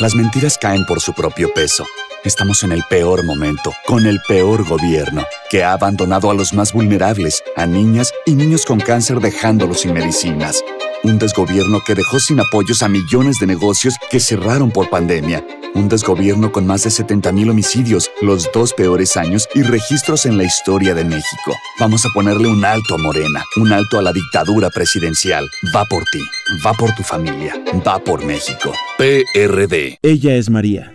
Las 0.00 0.14
mentiras 0.14 0.58
caen 0.58 0.84
por 0.86 1.00
su 1.00 1.12
propio 1.12 1.52
peso. 1.54 1.84
Estamos 2.24 2.62
en 2.62 2.72
el 2.72 2.82
peor 2.88 3.22
momento, 3.22 3.74
con 3.86 4.06
el 4.06 4.18
peor 4.26 4.66
gobierno, 4.66 5.26
que 5.50 5.62
ha 5.62 5.74
abandonado 5.74 6.30
a 6.30 6.34
los 6.34 6.54
más 6.54 6.72
vulnerables, 6.72 7.44
a 7.54 7.66
niñas 7.66 8.14
y 8.24 8.34
niños 8.34 8.64
con 8.64 8.80
cáncer 8.80 9.20
dejándolos 9.20 9.80
sin 9.80 9.92
medicinas. 9.92 10.64
Un 11.02 11.18
desgobierno 11.18 11.82
que 11.86 11.94
dejó 11.94 12.18
sin 12.18 12.40
apoyos 12.40 12.82
a 12.82 12.88
millones 12.88 13.38
de 13.40 13.46
negocios 13.46 13.96
que 14.10 14.20
cerraron 14.20 14.70
por 14.70 14.88
pandemia. 14.88 15.44
Un 15.74 15.90
desgobierno 15.90 16.50
con 16.50 16.66
más 16.66 16.84
de 16.84 16.88
70.000 16.88 17.50
homicidios, 17.50 18.10
los 18.22 18.50
dos 18.54 18.72
peores 18.72 19.18
años 19.18 19.46
y 19.54 19.60
registros 19.60 20.24
en 20.24 20.38
la 20.38 20.44
historia 20.44 20.94
de 20.94 21.04
México. 21.04 21.52
Vamos 21.78 22.06
a 22.06 22.08
ponerle 22.14 22.48
un 22.48 22.64
alto 22.64 22.94
a 22.94 22.98
Morena, 22.98 23.42
un 23.56 23.70
alto 23.70 23.98
a 23.98 24.02
la 24.02 24.14
dictadura 24.14 24.70
presidencial. 24.70 25.46
Va 25.76 25.84
por 25.84 26.02
ti, 26.04 26.22
va 26.64 26.72
por 26.72 26.94
tu 26.94 27.02
familia, 27.02 27.54
va 27.86 27.98
por 27.98 28.24
México. 28.24 28.72
PRD. 28.96 29.98
Ella 30.00 30.36
es 30.36 30.48
María. 30.48 30.94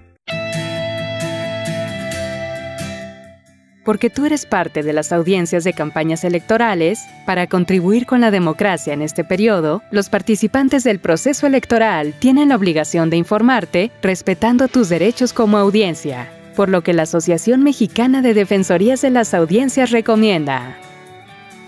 Porque 3.83 4.11
tú 4.11 4.25
eres 4.25 4.45
parte 4.45 4.83
de 4.83 4.93
las 4.93 5.11
audiencias 5.11 5.63
de 5.63 5.73
campañas 5.73 6.23
electorales, 6.23 6.99
para 7.25 7.47
contribuir 7.47 8.05
con 8.05 8.21
la 8.21 8.29
democracia 8.29 8.93
en 8.93 9.01
este 9.01 9.23
periodo, 9.23 9.81
los 9.89 10.07
participantes 10.09 10.83
del 10.83 10.99
proceso 10.99 11.47
electoral 11.47 12.13
tienen 12.19 12.49
la 12.49 12.57
obligación 12.57 13.09
de 13.09 13.17
informarte 13.17 13.91
respetando 14.03 14.67
tus 14.67 14.89
derechos 14.89 15.33
como 15.33 15.57
audiencia, 15.57 16.29
por 16.55 16.69
lo 16.69 16.83
que 16.83 16.93
la 16.93 17.03
Asociación 17.03 17.63
Mexicana 17.63 18.21
de 18.21 18.35
Defensorías 18.35 19.01
de 19.01 19.09
las 19.09 19.33
Audiencias 19.33 19.89
recomienda. 19.89 20.77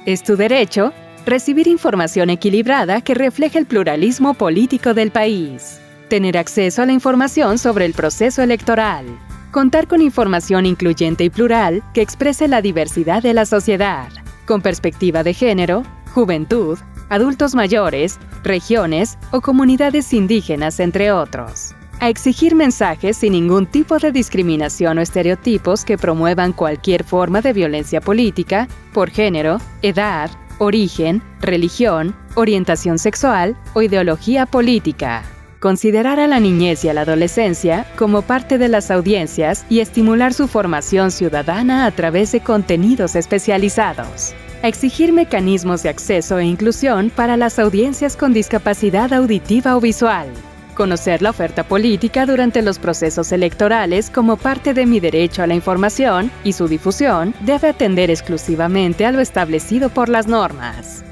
Es 0.06 0.22
tu 0.22 0.36
derecho 0.36 0.94
recibir 1.26 1.68
información 1.68 2.30
equilibrada 2.30 3.02
que 3.02 3.16
refleje 3.16 3.58
el 3.58 3.66
pluralismo 3.66 4.36
político 4.36 4.94
del 4.94 5.10
país, 5.10 5.80
tener 6.10 6.38
acceso 6.38 6.84
a 6.84 6.86
la 6.86 6.92
información 6.92 7.58
sobre 7.58 7.86
el 7.86 7.94
proceso 7.94 8.44
electoral, 8.44 9.06
contar 9.54 9.88
con 9.88 10.02
información 10.02 10.66
incluyente 10.66 11.24
y 11.24 11.30
plural 11.30 11.84
que 11.94 12.02
exprese 12.02 12.50
la 12.50 12.62
diversidad 12.62 13.24
de 13.24 13.34
la 13.34 13.46
sociedad, 13.46 14.10
con 14.46 14.62
perspectiva 14.62 15.24
de 15.24 15.34
género, 15.34 15.84
juventud, 16.14 16.78
adultos 17.10 17.54
mayores, 17.54 18.20
regiones 18.44 19.18
o 19.32 19.40
comunidades 19.42 20.12
indígenas, 20.12 20.80
entre 20.80 21.12
otros. 21.12 21.76
A 22.00 22.10
exigir 22.10 22.56
mensajes 22.56 23.16
sin 23.18 23.34
ningún 23.34 23.68
tipo 23.68 24.00
de 24.00 24.12
discriminación 24.12 24.98
o 24.98 25.02
estereotipos 25.02 25.86
que 25.86 26.00
promuevan 26.00 26.52
cualquier 26.52 27.04
forma 27.04 27.42
de 27.42 27.54
violencia 27.54 28.02
política, 28.02 28.68
por 28.92 29.12
género, 29.12 29.60
edad, 29.84 30.32
origen, 30.58 31.22
religión, 31.40 32.16
orientación 32.36 32.98
sexual 32.98 33.56
o 33.76 33.84
ideología 33.84 34.48
política. 34.48 35.24
Considerar 35.64 36.20
a 36.20 36.28
la 36.28 36.42
niñez 36.42 36.84
y 36.84 36.90
a 36.90 36.94
la 36.94 37.04
adolescencia 37.04 37.86
como 37.96 38.22
parte 38.22 38.58
de 38.58 38.68
las 38.68 38.92
audiencias 38.92 39.66
y 39.70 39.80
estimular 39.80 40.34
su 40.34 40.50
formación 40.50 41.10
ciudadana 41.10 41.86
a 41.86 41.92
través 41.92 42.34
de 42.34 42.42
contenidos 42.42 43.16
especializados. 43.16 44.34
Exigir 44.62 45.14
mecanismos 45.14 45.82
de 45.82 45.88
acceso 45.88 46.38
e 46.38 46.44
inclusión 46.44 47.10
para 47.10 47.38
las 47.38 47.60
audiencias 47.60 48.18
con 48.18 48.34
discapacidad 48.34 49.14
auditiva 49.14 49.78
o 49.78 49.80
visual. 49.80 50.28
Conocer 50.76 51.22
la 51.22 51.30
oferta 51.30 51.64
política 51.64 52.26
durante 52.26 52.62
los 52.62 52.78
procesos 52.78 53.32
electorales 53.32 54.10
como 54.10 54.36
parte 54.36 54.74
de 54.74 54.86
mi 54.86 55.00
derecho 55.00 55.44
a 55.44 55.48
la 55.48 55.56
información 55.56 56.30
y 56.44 56.52
su 56.52 56.68
difusión 56.68 57.34
debe 57.40 57.70
atender 57.70 58.12
exclusivamente 58.12 59.06
a 59.06 59.14
lo 59.14 59.22
establecido 59.22 59.88
por 59.88 60.10
las 60.10 60.28
normas. 60.28 61.06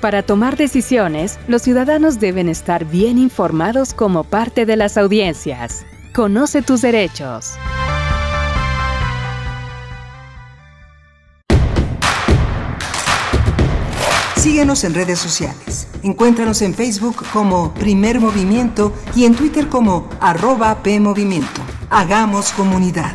Para 0.00 0.22
tomar 0.22 0.56
decisiones, 0.56 1.40
los 1.48 1.62
ciudadanos 1.62 2.20
deben 2.20 2.48
estar 2.48 2.84
bien 2.84 3.18
informados 3.18 3.92
como 3.92 4.22
parte 4.22 4.64
de 4.64 4.76
las 4.76 4.96
audiencias. 4.96 5.84
Conoce 6.14 6.62
tus 6.62 6.82
derechos. 6.82 7.54
Síguenos 14.36 14.84
en 14.84 14.94
redes 14.94 15.18
sociales. 15.18 15.88
Encuéntranos 16.04 16.62
en 16.62 16.74
Facebook 16.74 17.16
como 17.32 17.74
Primer 17.74 18.20
Movimiento 18.20 18.92
y 19.16 19.24
en 19.24 19.34
Twitter 19.34 19.68
como 19.68 20.08
arroba 20.20 20.80
PMovimiento. 20.84 21.60
Hagamos 21.90 22.52
comunidad. 22.52 23.14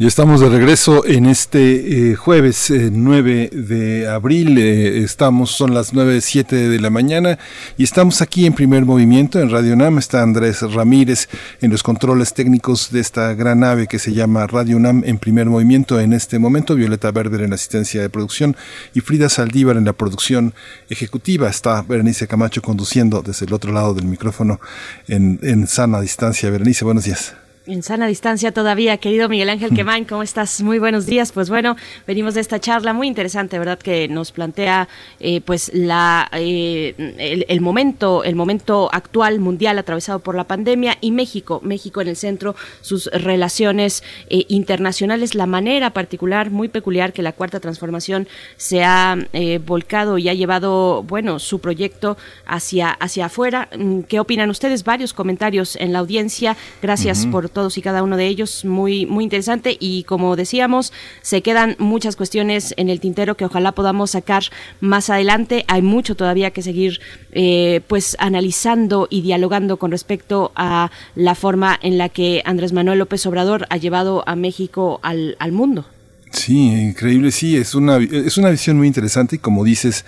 Ya 0.00 0.08
estamos 0.08 0.40
de 0.40 0.48
regreso 0.48 1.04
en 1.04 1.26
este 1.26 2.12
eh, 2.12 2.14
jueves 2.14 2.72
9 2.72 3.50
de 3.52 4.08
abril. 4.08 4.56
Eh, 4.56 5.02
estamos, 5.04 5.50
son 5.50 5.74
las 5.74 5.92
9.07 5.92 6.70
de 6.70 6.80
la 6.80 6.88
mañana 6.88 7.38
y 7.76 7.84
estamos 7.84 8.22
aquí 8.22 8.46
en 8.46 8.54
primer 8.54 8.86
movimiento 8.86 9.40
en 9.40 9.50
Radio 9.50 9.74
UNAM. 9.74 9.98
Está 9.98 10.22
Andrés 10.22 10.62
Ramírez 10.62 11.28
en 11.60 11.70
los 11.70 11.82
controles 11.82 12.32
técnicos 12.32 12.90
de 12.90 13.00
esta 13.00 13.34
gran 13.34 13.60
nave 13.60 13.88
que 13.88 13.98
se 13.98 14.14
llama 14.14 14.46
Radio 14.46 14.78
UNAM 14.78 15.02
en 15.04 15.18
primer 15.18 15.50
movimiento 15.50 16.00
en 16.00 16.14
este 16.14 16.38
momento. 16.38 16.76
Violeta 16.76 17.10
Berber 17.10 17.42
en 17.42 17.50
la 17.50 17.56
asistencia 17.56 18.00
de 18.00 18.08
producción 18.08 18.56
y 18.94 19.00
Frida 19.00 19.28
Saldívar 19.28 19.76
en 19.76 19.84
la 19.84 19.92
producción 19.92 20.54
ejecutiva. 20.88 21.50
Está 21.50 21.82
Berenice 21.82 22.26
Camacho 22.26 22.62
conduciendo 22.62 23.20
desde 23.20 23.44
el 23.44 23.52
otro 23.52 23.70
lado 23.70 23.92
del 23.92 24.06
micrófono 24.06 24.62
en, 25.08 25.38
en 25.42 25.66
sana 25.66 26.00
distancia. 26.00 26.48
Berenice, 26.48 26.86
buenos 26.86 27.04
días. 27.04 27.34
En 27.66 27.82
sana 27.82 28.06
distancia 28.06 28.52
todavía, 28.52 28.96
querido 28.96 29.28
Miguel 29.28 29.50
Ángel 29.50 29.74
Quemain, 29.74 30.06
¿cómo 30.06 30.22
estás? 30.22 30.62
Muy 30.62 30.78
buenos 30.78 31.04
días. 31.04 31.30
Pues 31.30 31.50
bueno, 31.50 31.76
venimos 32.06 32.32
de 32.32 32.40
esta 32.40 32.58
charla 32.58 32.94
muy 32.94 33.06
interesante, 33.06 33.58
¿verdad? 33.58 33.78
Que 33.78 34.08
nos 34.08 34.32
plantea 34.32 34.88
eh, 35.20 35.42
pues 35.42 35.70
la 35.74 36.30
eh, 36.32 37.44
el, 37.46 37.60
momento, 37.60 38.24
el 38.24 38.34
momento 38.34 38.88
actual 38.90 39.40
mundial 39.40 39.78
atravesado 39.78 40.20
por 40.20 40.36
la 40.36 40.44
pandemia 40.44 40.96
y 41.02 41.10
México, 41.10 41.60
México 41.62 42.00
en 42.00 42.08
el 42.08 42.16
centro, 42.16 42.56
sus 42.80 43.10
relaciones 43.12 44.02
eh, 44.30 44.46
internacionales, 44.48 45.34
la 45.34 45.44
manera 45.44 45.90
particular, 45.90 46.50
muy 46.50 46.68
peculiar 46.68 47.12
que 47.12 47.20
la 47.20 47.32
cuarta 47.32 47.60
transformación 47.60 48.26
se 48.56 48.84
ha 48.84 49.18
volcado 49.66 50.16
y 50.16 50.30
ha 50.30 50.34
llevado, 50.34 51.02
bueno, 51.02 51.38
su 51.38 51.58
proyecto 51.58 52.16
hacia, 52.46 52.88
hacia 52.90 53.26
afuera. 53.26 53.68
Mm, 53.76 54.00
¿Qué 54.00 54.18
opinan 54.18 54.48
ustedes? 54.48 54.82
Varios 54.82 55.12
comentarios 55.12 55.76
en 55.76 55.92
la 55.92 55.98
audiencia. 55.98 56.56
Gracias 56.80 57.26
por 57.26 57.49
todos 57.50 57.76
y 57.78 57.82
cada 57.82 58.02
uno 58.02 58.16
de 58.16 58.26
ellos, 58.26 58.64
muy, 58.64 59.06
muy 59.06 59.24
interesante. 59.24 59.76
Y 59.78 60.04
como 60.04 60.36
decíamos, 60.36 60.92
se 61.22 61.42
quedan 61.42 61.76
muchas 61.78 62.16
cuestiones 62.16 62.74
en 62.76 62.88
el 62.88 63.00
tintero 63.00 63.36
que 63.36 63.44
ojalá 63.44 63.72
podamos 63.72 64.12
sacar 64.12 64.44
más 64.80 65.10
adelante. 65.10 65.64
Hay 65.68 65.82
mucho 65.82 66.14
todavía 66.14 66.50
que 66.50 66.62
seguir 66.62 67.00
eh, 67.32 67.80
pues 67.88 68.16
analizando 68.18 69.06
y 69.10 69.22
dialogando 69.22 69.76
con 69.76 69.90
respecto 69.90 70.52
a 70.54 70.90
la 71.14 71.34
forma 71.34 71.78
en 71.82 71.98
la 71.98 72.08
que 72.08 72.42
Andrés 72.44 72.72
Manuel 72.72 72.98
López 72.98 73.26
Obrador 73.26 73.66
ha 73.70 73.76
llevado 73.76 74.24
a 74.26 74.36
México 74.36 75.00
al, 75.02 75.36
al 75.38 75.52
mundo. 75.52 75.84
Sí, 76.30 76.68
increíble, 76.68 77.32
sí, 77.32 77.56
es 77.56 77.74
una, 77.74 77.96
es 77.96 78.38
una 78.38 78.50
visión 78.50 78.76
muy 78.76 78.86
interesante 78.86 79.36
y 79.36 79.38
como 79.40 79.64
dices, 79.64 80.04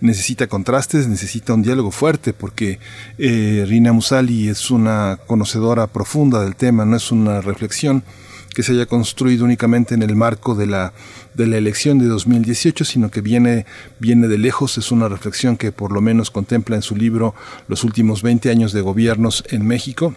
necesita 0.00 0.46
contrastes, 0.46 1.06
necesita 1.06 1.52
un 1.52 1.62
diálogo 1.62 1.90
fuerte, 1.90 2.32
porque 2.32 2.78
eh, 3.18 3.64
Rina 3.68 3.92
Musali 3.92 4.48
es 4.48 4.70
una 4.70 5.18
conocedora 5.26 5.86
profunda 5.86 6.42
del 6.42 6.56
tema, 6.56 6.86
no 6.86 6.96
es 6.96 7.12
una 7.12 7.42
reflexión 7.42 8.04
que 8.54 8.62
se 8.62 8.72
haya 8.72 8.86
construido 8.86 9.44
únicamente 9.44 9.94
en 9.94 10.02
el 10.02 10.16
marco 10.16 10.54
de 10.54 10.66
la, 10.66 10.94
de 11.34 11.46
la 11.46 11.58
elección 11.58 11.98
de 11.98 12.06
2018, 12.06 12.86
sino 12.86 13.10
que 13.10 13.20
viene, 13.20 13.66
viene 13.98 14.28
de 14.28 14.38
lejos, 14.38 14.78
es 14.78 14.90
una 14.90 15.10
reflexión 15.10 15.58
que 15.58 15.72
por 15.72 15.92
lo 15.92 16.00
menos 16.00 16.30
contempla 16.30 16.76
en 16.76 16.82
su 16.82 16.96
libro 16.96 17.34
los 17.68 17.84
últimos 17.84 18.22
20 18.22 18.48
años 18.50 18.72
de 18.72 18.80
gobiernos 18.80 19.44
en 19.50 19.66
México 19.66 20.14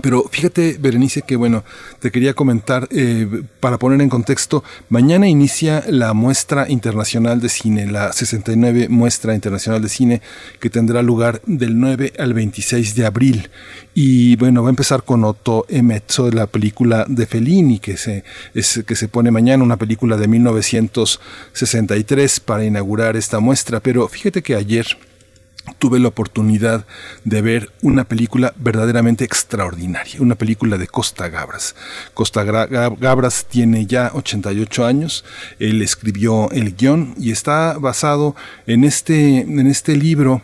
pero 0.00 0.24
fíjate, 0.30 0.78
Berenice, 0.80 1.20
que 1.22 1.36
bueno, 1.36 1.64
te 2.00 2.10
quería 2.10 2.32
comentar, 2.32 2.88
eh, 2.90 3.42
para 3.60 3.78
poner 3.78 4.00
en 4.00 4.08
contexto, 4.08 4.64
mañana 4.88 5.28
inicia 5.28 5.84
la 5.86 6.14
muestra 6.14 6.70
internacional 6.70 7.42
de 7.42 7.50
cine, 7.50 7.86
la 7.86 8.10
69 8.12 8.88
muestra 8.88 9.34
internacional 9.34 9.82
de 9.82 9.90
cine, 9.90 10.22
que 10.60 10.70
tendrá 10.70 11.02
lugar 11.02 11.42
del 11.44 11.78
9 11.78 12.14
al 12.18 12.32
26 12.32 12.94
de 12.94 13.04
abril. 13.04 13.50
Y 13.92 14.36
bueno, 14.36 14.62
va 14.62 14.68
a 14.68 14.70
empezar 14.70 15.02
con 15.02 15.24
Otto 15.24 15.66
Emezzo, 15.68 16.30
la 16.30 16.46
película 16.46 17.04
de 17.06 17.26
Fellini, 17.26 17.78
que 17.78 17.98
se, 17.98 18.24
es, 18.54 18.82
que 18.86 18.96
se 18.96 19.08
pone 19.08 19.30
mañana, 19.30 19.62
una 19.62 19.76
película 19.76 20.16
de 20.16 20.26
1963 20.26 22.40
para 22.40 22.64
inaugurar 22.64 23.14
esta 23.16 23.40
muestra. 23.40 23.80
Pero 23.80 24.08
fíjate 24.08 24.42
que 24.42 24.54
ayer, 24.54 24.86
tuve 25.78 25.98
la 25.98 26.08
oportunidad 26.08 26.86
de 27.24 27.42
ver 27.42 27.72
una 27.82 28.04
película 28.04 28.52
verdaderamente 28.56 29.24
extraordinaria, 29.24 30.20
una 30.20 30.34
película 30.34 30.78
de 30.78 30.86
Costa 30.86 31.28
Gabras. 31.28 31.74
Costa 32.14 32.44
Gabras 32.44 33.46
tiene 33.48 33.86
ya 33.86 34.10
88 34.14 34.86
años, 34.86 35.24
él 35.58 35.82
escribió 35.82 36.50
el 36.50 36.74
guion 36.76 37.14
y 37.18 37.30
está 37.30 37.78
basado 37.78 38.34
en 38.66 38.84
este, 38.84 39.40
en 39.40 39.66
este 39.66 39.96
libro 39.96 40.42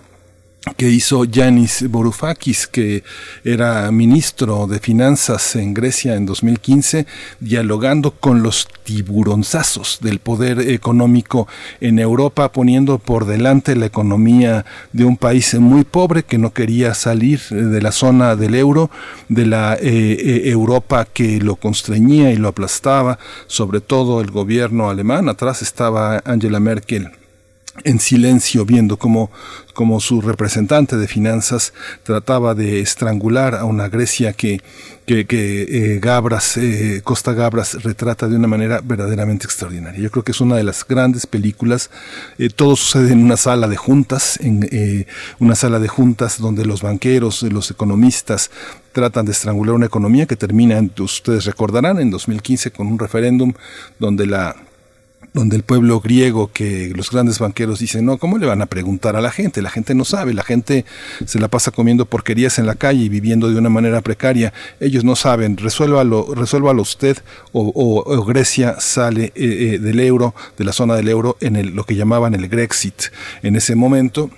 que 0.77 0.89
hizo 0.89 1.25
Yanis 1.25 1.91
Varoufakis, 1.91 2.67
que 2.67 3.03
era 3.45 3.91
ministro 3.91 4.67
de 4.67 4.79
Finanzas 4.79 5.57
en 5.57 5.75
Grecia 5.75 6.15
en 6.15 6.27
2015, 6.27 7.07
dialogando 7.41 8.13
con 8.13 8.43
los 8.43 8.69
tiburonzazos 8.85 9.99
del 10.01 10.19
poder 10.19 10.61
económico 10.61 11.49
en 11.81 11.99
Europa, 11.99 12.53
poniendo 12.53 12.99
por 12.99 13.27
delante 13.27 13.77
la 13.77 13.87
economía 13.87 14.65
de 14.93 15.05
un 15.05 15.17
país 15.17 15.55
muy 15.55 15.85
pobre 15.85 16.23
que 16.23 16.39
no 16.39 16.53
quería 16.53 16.95
salir 16.95 17.41
de 17.51 17.83
la 17.83 17.93
zona 17.93 18.37
del 18.37 18.55
euro, 18.55 18.91
de 19.29 19.47
la 19.47 19.75
eh, 19.75 19.81
eh, 19.83 20.43
Europa 20.51 21.05
que 21.05 21.41
lo 21.41 21.57
constreñía 21.57 22.33
y 22.33 22.37
lo 22.37 22.49
aplastaba, 22.49 23.19
sobre 23.47 23.81
todo 23.81 24.21
el 24.21 24.31
gobierno 24.31 24.91
alemán. 24.91 25.29
Atrás 25.29 25.63
estaba 25.63 26.23
Angela 26.25 26.61
Merkel 26.61 27.18
en 27.85 28.01
silencio 28.01 28.65
viendo 28.65 28.99
cómo, 28.99 29.31
como 29.75 30.01
su 30.01 30.21
representante 30.21 30.97
de 30.97 31.09
finanzas 31.09 31.73
trataba 32.03 32.55
de 32.55 32.81
estrangular 32.81 33.55
a 33.55 33.65
una 33.65 33.89
Grecia 33.89 34.33
que, 34.33 34.61
que, 35.07 35.27
eh, 35.31 35.99
Gabras, 36.01 36.57
eh, 36.57 37.01
Costa 37.05 37.33
Gabras 37.33 37.83
retrata 37.83 38.29
de 38.29 38.37
una 38.37 38.49
manera 38.49 38.81
verdaderamente 38.83 39.47
extraordinaria. 39.47 40.01
Yo 40.01 40.11
creo 40.11 40.25
que 40.25 40.33
es 40.33 40.41
una 40.41 40.57
de 40.57 40.65
las 40.65 40.87
grandes 40.87 41.27
películas. 41.27 41.91
Eh, 42.39 42.51
todo 42.51 42.77
sucede 42.77 43.13
en 43.13 43.23
una 43.23 43.37
sala 43.37 43.69
de 43.69 43.77
juntas, 43.77 44.39
en 44.41 45.07
una 45.39 45.55
sala 45.55 45.79
de 45.79 45.89
juntas 45.89 46.39
donde 46.39 46.65
los 46.65 46.83
banqueros, 46.83 47.43
los 47.43 47.71
economistas 47.71 48.51
tratan 48.93 49.27
de 49.27 49.33
estrangular 49.33 49.75
una 49.75 49.87
economía 49.87 50.27
que 50.27 50.37
termina, 50.37 50.83
ustedes 50.99 51.45
recordarán, 51.45 52.01
en 52.01 52.11
2015 52.11 52.73
con 52.73 52.87
un 52.89 52.99
referéndum 52.99 53.53
donde 53.99 54.27
la 54.27 54.57
donde 55.33 55.57
el 55.57 55.63
pueblo 55.63 56.01
griego, 56.01 56.51
que 56.53 56.93
los 56.97 57.11
grandes 57.11 57.39
banqueros 57.39 57.79
dicen, 57.79 58.05
no, 58.05 58.19
¿cómo 58.19 58.39
le 58.39 58.47
van 58.47 58.63
a 58.63 58.67
preguntar 58.67 59.17
a 59.17 59.21
la 59.21 59.31
gente? 59.31 59.63
La 59.63 59.71
gente 59.71 59.95
no 59.95 60.05
sabe, 60.05 60.35
la 60.35 60.43
gente 60.43 60.85
se 61.27 61.39
la 61.39 61.49
pasa 61.49 61.71
comiendo 61.71 62.07
porquerías 62.07 62.59
en 62.59 62.67
la 62.67 62.75
calle 62.75 63.05
y 63.05 63.09
viviendo 63.09 63.49
de 63.51 63.59
una 63.59 63.69
manera 63.69 64.01
precaria. 64.01 64.53
Ellos 64.81 65.05
no 65.05 65.17
saben, 65.17 65.57
resuélvalo, 65.57 66.35
resuélvalo 66.35 66.83
usted 66.83 67.19
o, 67.53 68.25
Grecia 68.25 68.81
sale 68.81 69.27
eh, 69.27 69.33
eh, 69.75 69.79
del 69.79 70.01
euro, 70.01 70.35
de 70.57 70.65
la 70.65 70.73
zona 70.73 70.97
del 70.97 71.09
euro, 71.09 71.37
en 71.41 71.57
el, 71.57 71.69
lo 71.69 71.85
que 71.85 71.95
llamaban 71.95 72.35
el 72.35 72.49
Grexit. 72.49 73.05
En 73.43 73.57
ese 73.57 73.75
momento 73.75 74.31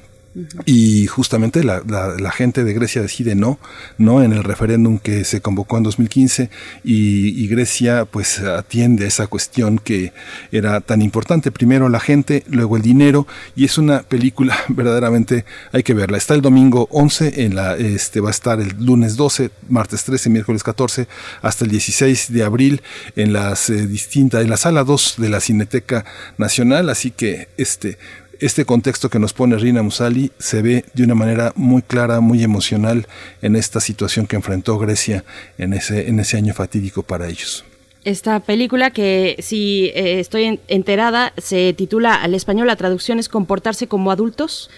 y 0.64 1.08
justamente 1.08 1.64
la, 1.64 1.82
la, 1.84 2.30
gente 2.30 2.62
de 2.62 2.72
Grecia 2.72 3.02
decide 3.02 3.34
no, 3.34 3.58
no 3.98 4.22
en 4.22 4.32
el 4.32 4.44
referéndum 4.44 5.00
que 5.00 5.24
se 5.24 5.40
convocó 5.40 5.76
en 5.76 5.82
2015 5.82 6.50
y, 6.84 7.48
Grecia 7.48 8.04
pues 8.04 8.38
atiende 8.38 9.08
esa 9.08 9.26
cuestión 9.26 9.78
que 9.78 10.12
era 10.52 10.80
tan 10.80 11.02
importante. 11.02 11.50
Primero 11.50 11.88
la 11.88 11.98
gente, 11.98 12.44
luego 12.48 12.76
el 12.76 12.82
dinero 12.82 13.26
y 13.56 13.64
es 13.64 13.76
una 13.76 14.02
película 14.02 14.56
verdaderamente 14.68 15.44
hay 15.72 15.82
que 15.82 15.94
verla. 15.94 16.16
Está 16.16 16.34
el 16.34 16.42
domingo 16.42 16.86
11, 16.92 17.44
en 17.44 17.56
la, 17.56 17.76
este, 17.76 18.20
va 18.20 18.28
a 18.28 18.30
estar 18.30 18.60
el 18.60 18.76
lunes 18.78 19.16
12, 19.16 19.50
martes 19.68 20.04
13, 20.04 20.30
miércoles 20.30 20.62
14 20.62 21.08
hasta 21.42 21.64
el 21.64 21.72
16 21.72 22.32
de 22.32 22.44
abril 22.44 22.82
en 23.16 23.32
las 23.32 23.68
eh, 23.68 23.88
distintas, 23.88 24.42
en 24.44 24.50
la 24.50 24.56
sala 24.56 24.84
2 24.84 25.16
de 25.18 25.28
la 25.28 25.40
Cineteca 25.40 26.04
Nacional. 26.38 26.88
Así 26.88 27.10
que 27.10 27.48
este 27.56 27.98
este 28.40 28.64
contexto 28.64 29.10
que 29.10 29.18
nos 29.18 29.32
pone 29.32 29.56
Rina 29.56 29.82
Musali 29.82 30.32
se 30.38 30.62
ve 30.62 30.84
de 30.94 31.04
una 31.04 31.14
manera 31.14 31.52
muy 31.56 31.82
clara, 31.82 32.20
muy 32.20 32.42
emocional 32.42 33.06
en 33.42 33.56
esta 33.56 33.80
situación 33.80 34.26
que 34.26 34.36
enfrentó 34.36 34.78
Grecia 34.78 35.24
en 35.58 35.72
ese, 35.72 36.08
en 36.08 36.18
ese 36.20 36.36
año 36.36 36.54
fatídico 36.54 37.02
para 37.02 37.28
ellos. 37.28 37.64
Esta 38.02 38.40
película 38.40 38.90
que, 38.92 39.36
si 39.40 39.90
eh, 39.94 40.20
estoy 40.20 40.58
enterada, 40.68 41.34
se 41.36 41.74
titula 41.74 42.14
al 42.14 42.32
español, 42.32 42.66
la 42.66 42.76
traducción 42.76 43.18
es 43.18 43.28
Comportarse 43.28 43.88
como 43.88 44.10
adultos. 44.10 44.70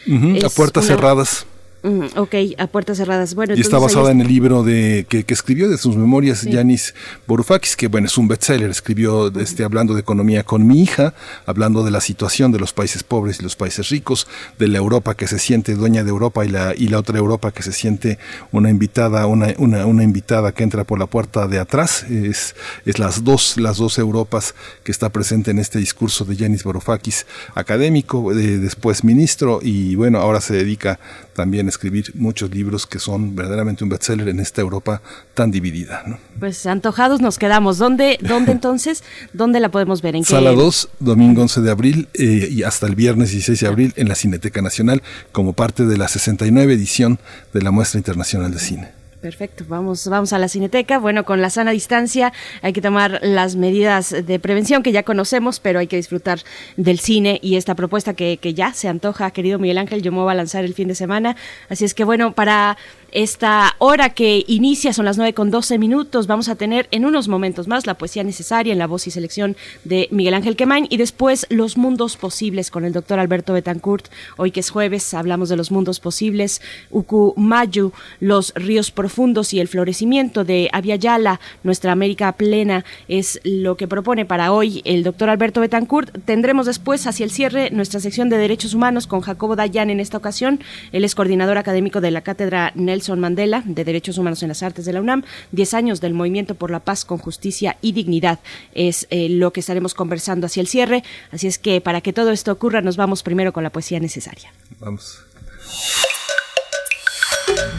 a 0.44 0.48
puertas 0.48 0.86
cerradas. 0.86 1.46
Mm, 1.82 2.16
ok, 2.16 2.34
a 2.58 2.68
puertas 2.68 2.98
cerradas. 2.98 3.34
Bueno, 3.34 3.54
y 3.56 3.60
está 3.60 3.78
basada 3.78 4.12
en 4.12 4.20
el 4.20 4.28
libro 4.28 4.62
de 4.62 5.04
que, 5.08 5.24
escribió 5.28 5.68
de 5.68 5.78
sus 5.78 5.96
memorias 5.96 6.42
Yanis 6.42 6.94
Borufakis, 7.26 7.74
que 7.74 7.88
bueno, 7.88 8.06
es 8.06 8.16
un 8.18 8.28
bestseller, 8.28 8.70
escribió 8.70 9.32
este, 9.40 9.64
hablando 9.64 9.94
de 9.94 10.00
economía 10.00 10.44
con 10.44 10.64
mi 10.64 10.82
hija, 10.82 11.14
hablando 11.44 11.84
de 11.84 11.90
la 11.90 12.00
situación 12.00 12.52
de 12.52 12.60
los 12.60 12.72
países 12.72 13.02
pobres 13.02 13.40
y 13.40 13.42
los 13.42 13.56
países 13.56 13.88
ricos, 13.88 14.28
de 14.60 14.68
la 14.68 14.78
Europa 14.78 15.16
que 15.16 15.26
se 15.26 15.40
siente 15.40 15.74
dueña 15.74 16.04
de 16.04 16.10
Europa 16.10 16.44
y 16.44 16.50
la, 16.50 16.72
y 16.76 16.86
la 16.86 17.00
otra 17.00 17.18
Europa 17.18 17.50
que 17.50 17.64
se 17.64 17.72
siente 17.72 18.18
una 18.52 18.70
invitada, 18.70 19.26
una, 19.26 19.48
una, 19.58 19.84
una 19.86 20.04
invitada 20.04 20.52
que 20.52 20.62
entra 20.62 20.84
por 20.84 21.00
la 21.00 21.06
puerta 21.06 21.48
de 21.48 21.58
atrás. 21.58 22.04
Es, 22.04 22.54
es 22.86 23.00
las 23.00 23.24
dos, 23.24 23.56
las 23.56 23.78
dos 23.78 23.98
Europas 23.98 24.54
que 24.84 24.92
está 24.92 25.08
presente 25.08 25.50
en 25.50 25.58
este 25.58 25.80
discurso 25.80 26.24
de 26.24 26.36
Yanis 26.36 26.62
Varoufakis, 26.62 27.26
académico, 27.56 28.32
después 28.32 29.02
ministro, 29.02 29.58
y 29.62 29.96
bueno, 29.96 30.20
ahora 30.20 30.40
se 30.40 30.54
dedica 30.54 31.00
también 31.34 31.68
escribir 31.68 32.12
muchos 32.14 32.50
libros 32.50 32.86
que 32.86 32.98
son 32.98 33.34
verdaderamente 33.34 33.84
un 33.84 33.90
bestseller 33.90 34.28
en 34.28 34.40
esta 34.40 34.60
Europa 34.60 35.02
tan 35.34 35.50
dividida. 35.50 36.04
Pues 36.38 36.66
antojados 36.66 37.20
nos 37.20 37.38
quedamos. 37.38 37.78
¿Dónde, 37.78 38.18
dónde 38.20 38.52
entonces? 38.58 39.02
¿Dónde 39.32 39.60
la 39.60 39.70
podemos 39.70 40.02
ver? 40.02 40.16
¿En 40.16 40.24
Sala 40.24 40.52
2, 40.52 40.88
domingo 41.00 41.42
11 41.42 41.60
de 41.60 41.70
abril 41.70 42.08
eh, 42.14 42.48
y 42.50 42.62
hasta 42.62 42.86
el 42.86 42.94
viernes 42.94 43.30
16 43.30 43.60
de 43.60 43.66
abril 43.66 43.92
en 43.96 44.08
la 44.08 44.14
Cineteca 44.14 44.62
Nacional 44.62 45.02
como 45.32 45.52
parte 45.52 45.86
de 45.86 45.96
la 45.96 46.08
69 46.08 46.72
edición 46.72 47.18
de 47.52 47.62
la 47.62 47.70
Muestra 47.70 47.98
Internacional 47.98 48.52
de 48.52 48.58
Cine. 48.58 49.01
Perfecto, 49.22 49.64
vamos, 49.68 50.08
vamos 50.08 50.32
a 50.32 50.38
la 50.40 50.48
cineteca. 50.48 50.98
Bueno, 50.98 51.24
con 51.24 51.40
la 51.40 51.48
sana 51.48 51.70
distancia 51.70 52.32
hay 52.60 52.72
que 52.72 52.82
tomar 52.82 53.20
las 53.22 53.54
medidas 53.54 54.10
de 54.10 54.40
prevención 54.40 54.82
que 54.82 54.90
ya 54.90 55.04
conocemos, 55.04 55.60
pero 55.60 55.78
hay 55.78 55.86
que 55.86 55.94
disfrutar 55.94 56.40
del 56.76 56.98
cine 56.98 57.38
y 57.40 57.54
esta 57.54 57.76
propuesta 57.76 58.14
que, 58.14 58.38
que 58.38 58.52
ya 58.52 58.74
se 58.74 58.88
antoja, 58.88 59.30
querido 59.30 59.60
Miguel 59.60 59.78
Ángel, 59.78 60.02
yo 60.02 60.10
me 60.10 60.18
voy 60.18 60.32
a 60.32 60.34
lanzar 60.34 60.64
el 60.64 60.74
fin 60.74 60.88
de 60.88 60.96
semana. 60.96 61.36
Así 61.68 61.84
es 61.84 61.94
que 61.94 62.02
bueno, 62.02 62.32
para 62.32 62.76
esta 63.12 63.76
hora 63.78 64.10
que 64.10 64.42
inicia, 64.48 64.94
son 64.94 65.04
las 65.04 65.18
9 65.18 65.34
con 65.34 65.50
12 65.50 65.78
minutos. 65.78 66.26
Vamos 66.26 66.48
a 66.48 66.56
tener 66.56 66.88
en 66.90 67.04
unos 67.04 67.28
momentos 67.28 67.68
más 67.68 67.86
la 67.86 67.98
poesía 67.98 68.24
necesaria 68.24 68.72
en 68.72 68.78
la 68.78 68.86
voz 68.86 69.06
y 69.06 69.10
selección 69.10 69.54
de 69.84 70.08
Miguel 70.10 70.32
Ángel 70.32 70.56
Quemain 70.56 70.86
y 70.88 70.96
después 70.96 71.46
los 71.50 71.76
mundos 71.76 72.16
posibles 72.16 72.70
con 72.70 72.86
el 72.86 72.94
doctor 72.94 73.18
Alberto 73.18 73.52
Betancourt. 73.52 74.08
Hoy 74.38 74.50
que 74.50 74.60
es 74.60 74.70
jueves, 74.70 75.12
hablamos 75.12 75.50
de 75.50 75.56
los 75.56 75.70
mundos 75.70 76.00
posibles. 76.00 76.62
Ucumayu, 76.90 77.92
los 78.18 78.54
ríos 78.54 78.90
profundos 78.90 79.52
y 79.52 79.60
el 79.60 79.68
florecimiento 79.68 80.44
de 80.44 80.70
Aviala, 80.72 81.38
nuestra 81.64 81.92
América 81.92 82.32
plena, 82.32 82.84
es 83.08 83.40
lo 83.44 83.76
que 83.76 83.88
propone 83.88 84.24
para 84.24 84.52
hoy 84.52 84.80
el 84.86 85.02
doctor 85.02 85.28
Alberto 85.28 85.60
Betancourt. 85.60 86.24
Tendremos 86.24 86.64
después, 86.64 87.06
hacia 87.06 87.24
el 87.24 87.30
cierre, 87.30 87.70
nuestra 87.72 88.00
sección 88.00 88.30
de 88.30 88.38
derechos 88.38 88.72
humanos 88.72 89.06
con 89.06 89.20
Jacobo 89.20 89.54
Dayan 89.54 89.90
en 89.90 90.00
esta 90.00 90.16
ocasión. 90.16 90.60
Él 90.92 91.04
es 91.04 91.14
coordinador 91.14 91.58
académico 91.58 92.00
de 92.00 92.10
la 92.10 92.22
Cátedra 92.22 92.72
Nelson 92.74 93.01
Mandela 93.18 93.62
de 93.64 93.84
Derechos 93.84 94.18
Humanos 94.18 94.42
en 94.42 94.48
las 94.48 94.62
Artes 94.62 94.84
de 94.84 94.92
la 94.92 95.00
UNAM. 95.00 95.22
Diez 95.50 95.74
años 95.74 96.00
del 96.00 96.14
movimiento 96.14 96.54
por 96.54 96.70
la 96.70 96.80
paz 96.80 97.04
con 97.04 97.18
justicia 97.18 97.76
y 97.82 97.92
dignidad 97.92 98.38
es 98.74 99.06
eh, 99.10 99.28
lo 99.28 99.52
que 99.52 99.60
estaremos 99.60 99.94
conversando 99.94 100.46
hacia 100.46 100.60
el 100.60 100.66
cierre. 100.66 101.02
Así 101.30 101.46
es 101.46 101.58
que 101.58 101.80
para 101.80 102.00
que 102.00 102.12
todo 102.12 102.30
esto 102.30 102.52
ocurra, 102.52 102.80
nos 102.80 102.96
vamos 102.96 103.22
primero 103.22 103.52
con 103.52 103.62
la 103.62 103.70
poesía 103.70 104.00
necesaria. 104.00 104.52
Vamos. 104.80 105.22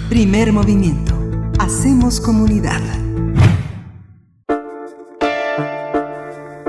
Primer 0.09 0.53
movimiento. 0.53 1.17
Hacemos 1.59 2.19
comunidad. 2.19 2.81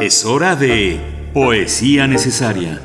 Es 0.01 0.25
hora 0.25 0.57
de 0.57 1.01
poesía 1.33 2.07
necesaria. 2.07 2.81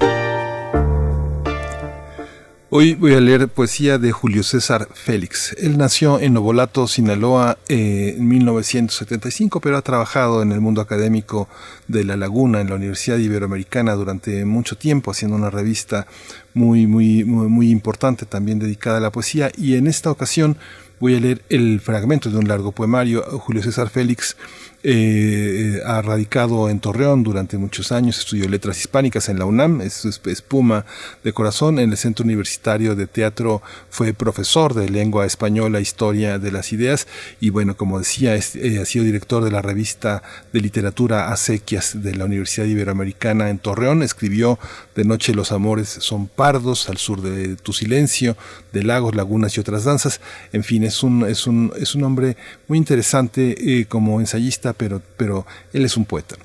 Hoy 2.71 2.93
voy 2.93 3.15
a 3.15 3.19
leer 3.19 3.47
poesía 3.47 3.97
de 3.97 4.11
Julio 4.11 4.43
César 4.43 4.89
Félix. 4.93 5.55
Él 5.57 5.79
nació 5.79 6.19
en 6.19 6.35
Novolato, 6.35 6.87
Sinaloa, 6.87 7.57
en 7.67 8.27
1975, 8.27 9.59
pero 9.59 9.75
ha 9.75 9.81
trabajado 9.81 10.43
en 10.43 10.51
el 10.51 10.61
mundo 10.61 10.79
académico 10.79 11.49
de 11.87 12.03
La 12.03 12.15
Laguna, 12.15 12.61
en 12.61 12.69
la 12.69 12.75
Universidad 12.75 13.17
Iberoamericana, 13.17 13.95
durante 13.95 14.45
mucho 14.45 14.77
tiempo, 14.77 15.09
haciendo 15.09 15.35
una 15.35 15.49
revista 15.49 16.05
muy, 16.53 16.85
muy, 16.85 17.23
muy, 17.23 17.47
muy 17.47 17.71
importante 17.71 18.27
también 18.27 18.59
dedicada 18.59 18.97
a 18.97 19.01
la 19.01 19.11
poesía. 19.11 19.51
Y 19.57 19.75
en 19.75 19.87
esta 19.87 20.11
ocasión 20.11 20.55
voy 20.99 21.15
a 21.15 21.19
leer 21.19 21.41
el 21.49 21.79
fragmento 21.79 22.29
de 22.29 22.37
un 22.37 22.47
largo 22.47 22.71
poemario. 22.71 23.23
Julio 23.39 23.63
César 23.63 23.89
Félix 23.89 24.37
eh, 24.81 25.81
ha 25.85 26.01
radicado 26.01 26.69
en 26.69 26.79
Torreón 26.79 27.23
durante 27.23 27.57
muchos 27.57 27.91
años, 27.91 28.17
estudió 28.19 28.47
letras 28.47 28.79
hispánicas 28.79 29.27
en 29.27 29.37
la 29.37 29.45
UNAM, 29.45 29.81
es 29.81 30.05
espuma 30.05 30.85
de 31.23 31.33
corazón, 31.33 31.79
en 31.79 31.91
el 31.91 31.97
Centro 31.97 32.23
Universitario 32.23 32.95
de 32.95 33.05
Teatro 33.05 33.61
fue 33.89 34.13
profesor 34.13 34.73
de 34.73 34.89
lengua 34.89 35.25
española, 35.25 35.81
historia 35.81 36.39
de 36.39 36.51
las 36.51 36.71
ideas 36.71 37.07
y 37.41 37.49
bueno, 37.49 37.75
como 37.75 37.99
decía, 37.99 38.35
eh, 38.35 38.79
ha 38.81 38.85
sido 38.85 39.03
director 39.03 39.43
de 39.43 39.51
la 39.51 39.61
revista 39.61 40.23
de 40.53 40.61
literatura 40.61 41.31
Acequias 41.31 42.01
de 42.01 42.15
la 42.15 42.25
Universidad 42.25 42.65
Iberoamericana 42.65 43.49
en 43.49 43.59
Torreón, 43.59 44.01
escribió 44.01 44.59
De 44.95 45.03
noche 45.03 45.33
los 45.33 45.51
amores 45.51 45.89
son 45.89 46.27
pardos, 46.27 46.89
al 46.89 46.97
sur 46.97 47.21
de 47.21 47.55
tu 47.57 47.73
silencio, 47.73 48.37
de 48.71 48.83
lagos, 48.83 49.15
lagunas 49.15 49.57
y 49.57 49.59
otras 49.59 49.83
danzas, 49.83 50.21
en 50.53 50.63
fin, 50.63 50.83
es 50.83 51.03
un, 51.03 51.25
es 51.25 51.47
un, 51.47 51.73
es 51.77 51.95
un 51.95 52.03
hombre 52.03 52.37
muy 52.67 52.77
interesante 52.77 53.79
eh, 53.79 53.85
como 53.85 54.19
ensayista 54.19 54.68
pero, 54.73 55.45
él 55.73 55.85
es 55.85 55.97
un 55.97 56.05
poeta. 56.05 56.35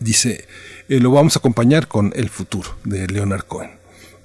Dice, 0.00 0.46
eh, 0.88 1.00
lo 1.00 1.10
vamos 1.10 1.36
a 1.36 1.38
acompañar 1.38 1.88
con 1.88 2.12
El 2.16 2.28
futuro 2.28 2.76
de 2.84 3.06
Leonard 3.06 3.44
Cohen. 3.44 3.70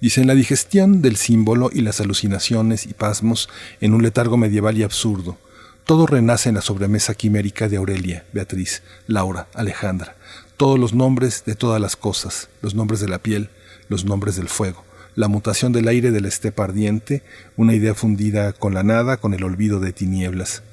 Dice, 0.01 0.21
en 0.21 0.27
la 0.27 0.35
digestión 0.35 1.01
del 1.01 1.15
símbolo 1.15 1.69
y 1.71 1.81
las 1.81 2.01
alucinaciones 2.01 2.85
y 2.85 2.93
pasmos 2.93 3.49
en 3.81 3.93
un 3.93 4.01
letargo 4.01 4.35
medieval 4.37 4.77
y 4.77 4.83
absurdo, 4.83 5.37
todo 5.85 6.07
renace 6.07 6.49
en 6.49 6.55
la 6.55 6.61
sobremesa 6.61 7.13
quimérica 7.15 7.67
de 7.67 7.77
Aurelia, 7.77 8.25
Beatriz, 8.33 8.81
Laura, 9.07 9.47
Alejandra, 9.53 10.15
todos 10.57 10.79
los 10.79 10.93
nombres 10.93 11.43
de 11.45 11.55
todas 11.55 11.81
las 11.81 11.95
cosas, 11.95 12.49
los 12.61 12.75
nombres 12.75 12.99
de 12.99 13.07
la 13.07 13.19
piel, 13.19 13.49
los 13.89 14.05
nombres 14.05 14.35
del 14.35 14.47
fuego, 14.47 14.83
la 15.15 15.27
mutación 15.27 15.73
del 15.73 15.87
aire 15.87 16.11
de 16.11 16.21
la 16.21 16.27
estepa 16.27 16.63
ardiente, 16.63 17.23
una 17.57 17.73
idea 17.73 17.93
fundida 17.93 18.53
con 18.53 18.73
la 18.73 18.83
nada, 18.83 19.17
con 19.17 19.33
el 19.33 19.43
olvido 19.43 19.79
de 19.79 19.91
tinieblas, 19.91 20.63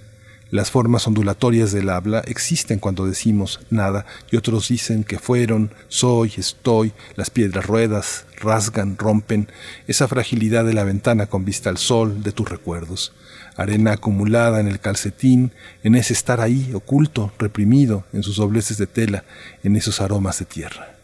las 0.51 0.71
formas 0.71 1.07
ondulatorias 1.07 1.73
del 1.73 1.91
habla 1.91 2.21
existen 2.21 2.79
cuando 2.79 3.07
decimos 3.07 3.61
nada 3.71 4.07
y 4.31 4.37
otros 4.37 4.69
dicen 4.69 5.05
que 5.05 5.19
fueron, 5.19 5.73
soy, 5.89 6.33
estoy, 6.37 6.93
las 7.17 7.29
piedras 7.31 7.67
ruedas, 7.67 8.25
rasgan, 8.39 8.97
rompen, 8.97 9.49
esa 9.87 10.09
fragilidad 10.09 10.65
de 10.65 10.75
la 10.75 10.85
ventana 10.85 11.27
con 11.27 11.45
vista 11.45 11.69
al 11.69 11.79
sol 11.79 12.23
de 12.23 12.33
tus 12.33 12.49
recuerdos, 12.49 13.13
arena 13.57 13.93
acumulada 13.93 14.61
en 14.61 14.69
el 14.69 14.81
calcetín, 14.81 15.53
en 15.83 15.95
ese 15.95 16.15
estar 16.15 16.41
ahí, 16.41 16.73
oculto, 16.73 17.33
reprimido, 17.39 18.05
en 18.13 18.23
sus 18.23 18.37
dobleces 18.37 18.79
de 18.79 18.87
tela, 18.87 19.25
en 19.63 19.77
esos 19.77 20.01
aromas 20.01 20.39
de 20.39 20.45
tierra. 20.47 20.95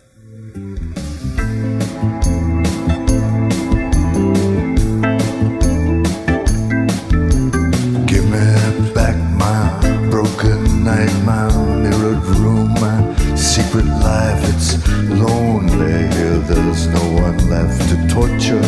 My 11.25 11.49
mirrored 11.77 12.25
room, 12.39 12.69
my 12.75 13.15
secret 13.35 13.85
life. 13.85 14.41
It's 14.55 14.87
lonely 15.09 16.07
here, 16.15 16.39
there's 16.49 16.87
no 16.87 17.05
one 17.25 17.39
left 17.49 17.81
to 17.89 17.97
torture. 18.07 18.61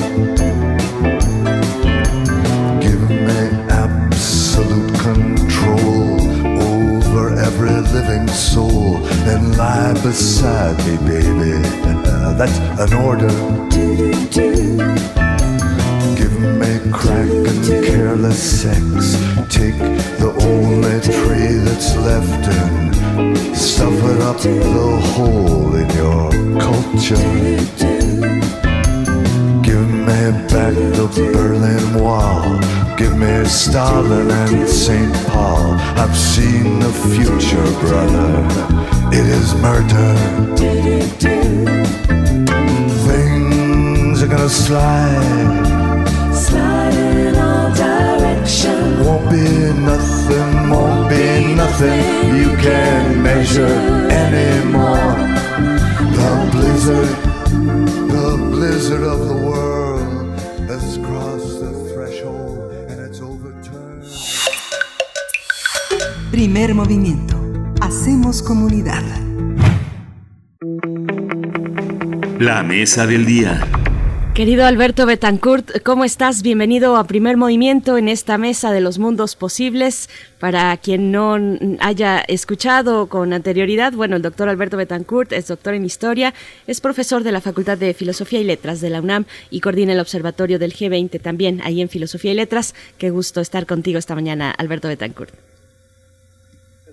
Give 2.81 3.03
me 3.11 3.40
absolute 3.70 4.93
control 5.01 6.20
over 6.62 7.35
every 7.36 7.70
living 7.94 8.28
soul, 8.28 8.98
then 9.24 9.57
lie 9.57 9.94
beside 10.03 10.77
me, 10.86 10.97
baby. 11.07 11.53
Uh, 11.85 12.32
that's 12.35 12.59
an 12.81 12.93
order. 12.94 13.57
Me 16.47 16.78
crack 16.93 17.28
and 17.28 17.85
careless 17.85 18.62
sex. 18.62 18.78
Take 19.52 19.77
the 20.23 20.31
only 20.40 21.01
tree 21.01 21.59
that's 21.66 21.97
left 21.97 22.48
and 22.48 23.56
stuff 23.56 23.93
it 23.93 24.20
up 24.23 24.39
the 24.39 25.01
hole 25.12 25.74
in 25.74 25.90
your 25.90 26.31
culture. 26.60 27.16
Give 29.60 29.89
me 29.90 30.20
back 30.48 30.74
the 30.74 31.09
Berlin 31.35 32.02
Wall. 32.02 32.60
Give 32.97 33.16
me 33.18 33.44
Stalin 33.44 34.31
and 34.31 34.68
St. 34.68 35.12
Paul. 35.27 35.74
I've 35.98 36.16
seen 36.16 36.78
the 36.78 36.93
future, 37.12 37.70
brother. 37.81 38.47
It 39.12 39.27
is 39.27 39.55
murder. 39.56 40.14
Things 43.06 44.23
are 44.23 44.28
gonna 44.28 44.48
slide 44.48 45.65
directions. 48.47 49.06
Won't 49.06 49.31
be 49.31 49.73
nothing, 49.81 50.70
won't 50.70 51.09
be 51.09 51.55
nothing 51.55 52.36
you 52.36 52.56
can 52.56 53.23
measure 53.23 53.77
anymore. 54.10 55.16
The 56.16 56.48
blizzard, 56.52 57.09
the 58.09 58.36
blizzard 58.51 59.02
of 59.02 59.28
the 59.28 59.35
world 59.35 60.39
has 60.68 60.98
crossed 60.98 61.60
the 61.60 61.73
threshold 61.93 62.73
and 62.89 63.01
it's 63.01 63.20
overturned. 63.20 64.05
Primer 66.31 66.74
movimiento. 66.74 67.36
Hacemos 67.81 68.43
comunidad. 68.43 69.05
La 72.39 72.62
mesa 72.62 73.06
del 73.06 73.24
día. 73.24 73.76
Querido 74.36 74.66
Alberto 74.66 75.06
Betancourt, 75.06 75.82
¿cómo 75.82 76.04
estás? 76.04 76.42
Bienvenido 76.42 76.98
a 76.98 77.04
Primer 77.04 77.38
Movimiento 77.38 77.96
en 77.96 78.06
esta 78.06 78.36
mesa 78.36 78.70
de 78.70 78.82
los 78.82 78.98
mundos 78.98 79.34
posibles. 79.34 80.10
Para 80.38 80.76
quien 80.76 81.10
no 81.10 81.38
haya 81.80 82.18
escuchado 82.18 83.06
con 83.06 83.32
anterioridad, 83.32 83.94
bueno, 83.94 84.14
el 84.14 84.20
doctor 84.20 84.50
Alberto 84.50 84.76
Betancourt 84.76 85.32
es 85.32 85.48
doctor 85.48 85.72
en 85.72 85.86
Historia, 85.86 86.34
es 86.66 86.82
profesor 86.82 87.22
de 87.22 87.32
la 87.32 87.40
Facultad 87.40 87.78
de 87.78 87.94
Filosofía 87.94 88.38
y 88.38 88.44
Letras 88.44 88.82
de 88.82 88.90
la 88.90 89.00
UNAM 89.00 89.24
y 89.48 89.62
coordina 89.62 89.94
el 89.94 90.00
Observatorio 90.00 90.58
del 90.58 90.74
G20 90.74 91.18
también 91.18 91.62
ahí 91.64 91.80
en 91.80 91.88
Filosofía 91.88 92.32
y 92.32 92.34
Letras. 92.34 92.74
Qué 92.98 93.08
gusto 93.08 93.40
estar 93.40 93.64
contigo 93.64 93.98
esta 93.98 94.14
mañana, 94.14 94.50
Alberto 94.50 94.88
Betancourt. 94.88 95.32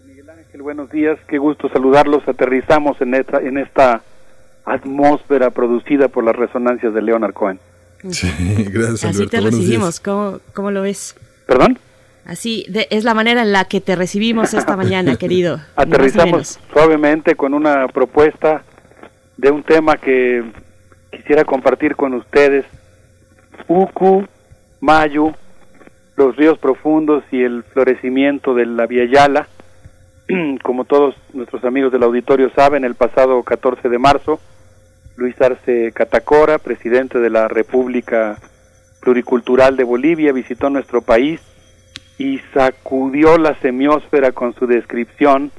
Miguel 0.08 0.30
Ángel, 0.30 0.62
buenos 0.62 0.90
días, 0.92 1.20
qué 1.28 1.40
gusto 1.40 1.68
saludarlos. 1.68 2.26
Aterrizamos 2.26 3.02
en 3.02 3.16
esta, 3.16 3.42
en 3.42 3.58
esta 3.58 4.02
atmósfera 4.66 5.50
producida 5.50 6.08
por 6.08 6.24
las 6.24 6.36
resonancias 6.36 6.94
de 6.94 7.02
Leonard 7.02 7.34
Cohen. 7.34 7.60
Sí, 8.10 8.28
gracias. 8.72 9.06
Así 9.06 9.28
te 9.28 9.40
recibimos, 9.40 10.00
¿Cómo, 10.00 10.40
¿Cómo, 10.54 10.72
lo 10.72 10.82
ves? 10.82 11.16
¿Perdón? 11.46 11.80
Así 12.26 12.66
es 12.90 13.04
la 13.04 13.14
manera 13.14 13.42
en 13.42 13.52
la 13.52 13.66
que 13.66 13.82
te 13.82 13.96
recibimos 13.96 14.54
esta 14.54 14.78
mañana, 14.78 15.16
querido. 15.20 15.60
Aterrizamos 15.76 16.60
suavemente 16.72 17.36
con 17.36 17.54
una 17.54 17.88
propuesta 17.88 18.64
de 19.38 19.52
un 19.52 19.64
tema 19.64 19.98
que 19.98 20.44
quisiera 21.12 21.44
compartir 21.44 21.96
con 21.96 22.14
ustedes. 22.14 22.66
Uku, 23.68 24.26
Mayu, 24.80 25.34
los 26.16 26.36
ríos 26.36 26.58
profundos 26.60 27.24
y 27.32 27.44
el 27.44 27.64
florecimiento 27.64 28.54
de 28.54 28.66
la 28.66 28.86
Via 28.86 29.06
Yala. 29.06 29.48
Como 30.64 30.86
todos 30.86 31.16
nuestros 31.34 31.66
amigos 31.66 31.92
del 31.92 32.04
auditorio 32.04 32.50
saben, 32.56 32.86
el 32.86 32.96
pasado 32.96 33.44
14 33.44 33.90
de 33.90 34.00
marzo, 34.00 34.40
Luis 35.16 35.40
Arce 35.42 35.92
Catacora, 35.94 36.58
presidente 36.58 37.20
de 37.20 37.30
la 37.30 37.48
República 37.48 38.40
Pluricultural 39.00 39.78
de 39.78 39.84
Bolivia, 39.84 40.32
visitó 40.32 40.70
nuestro 40.70 41.02
país 41.02 41.40
y 42.18 42.40
sacudió 42.54 43.38
la 43.38 43.60
semiósfera 43.60 44.32
con 44.32 44.54
su 44.56 44.66
descripción 44.66 45.52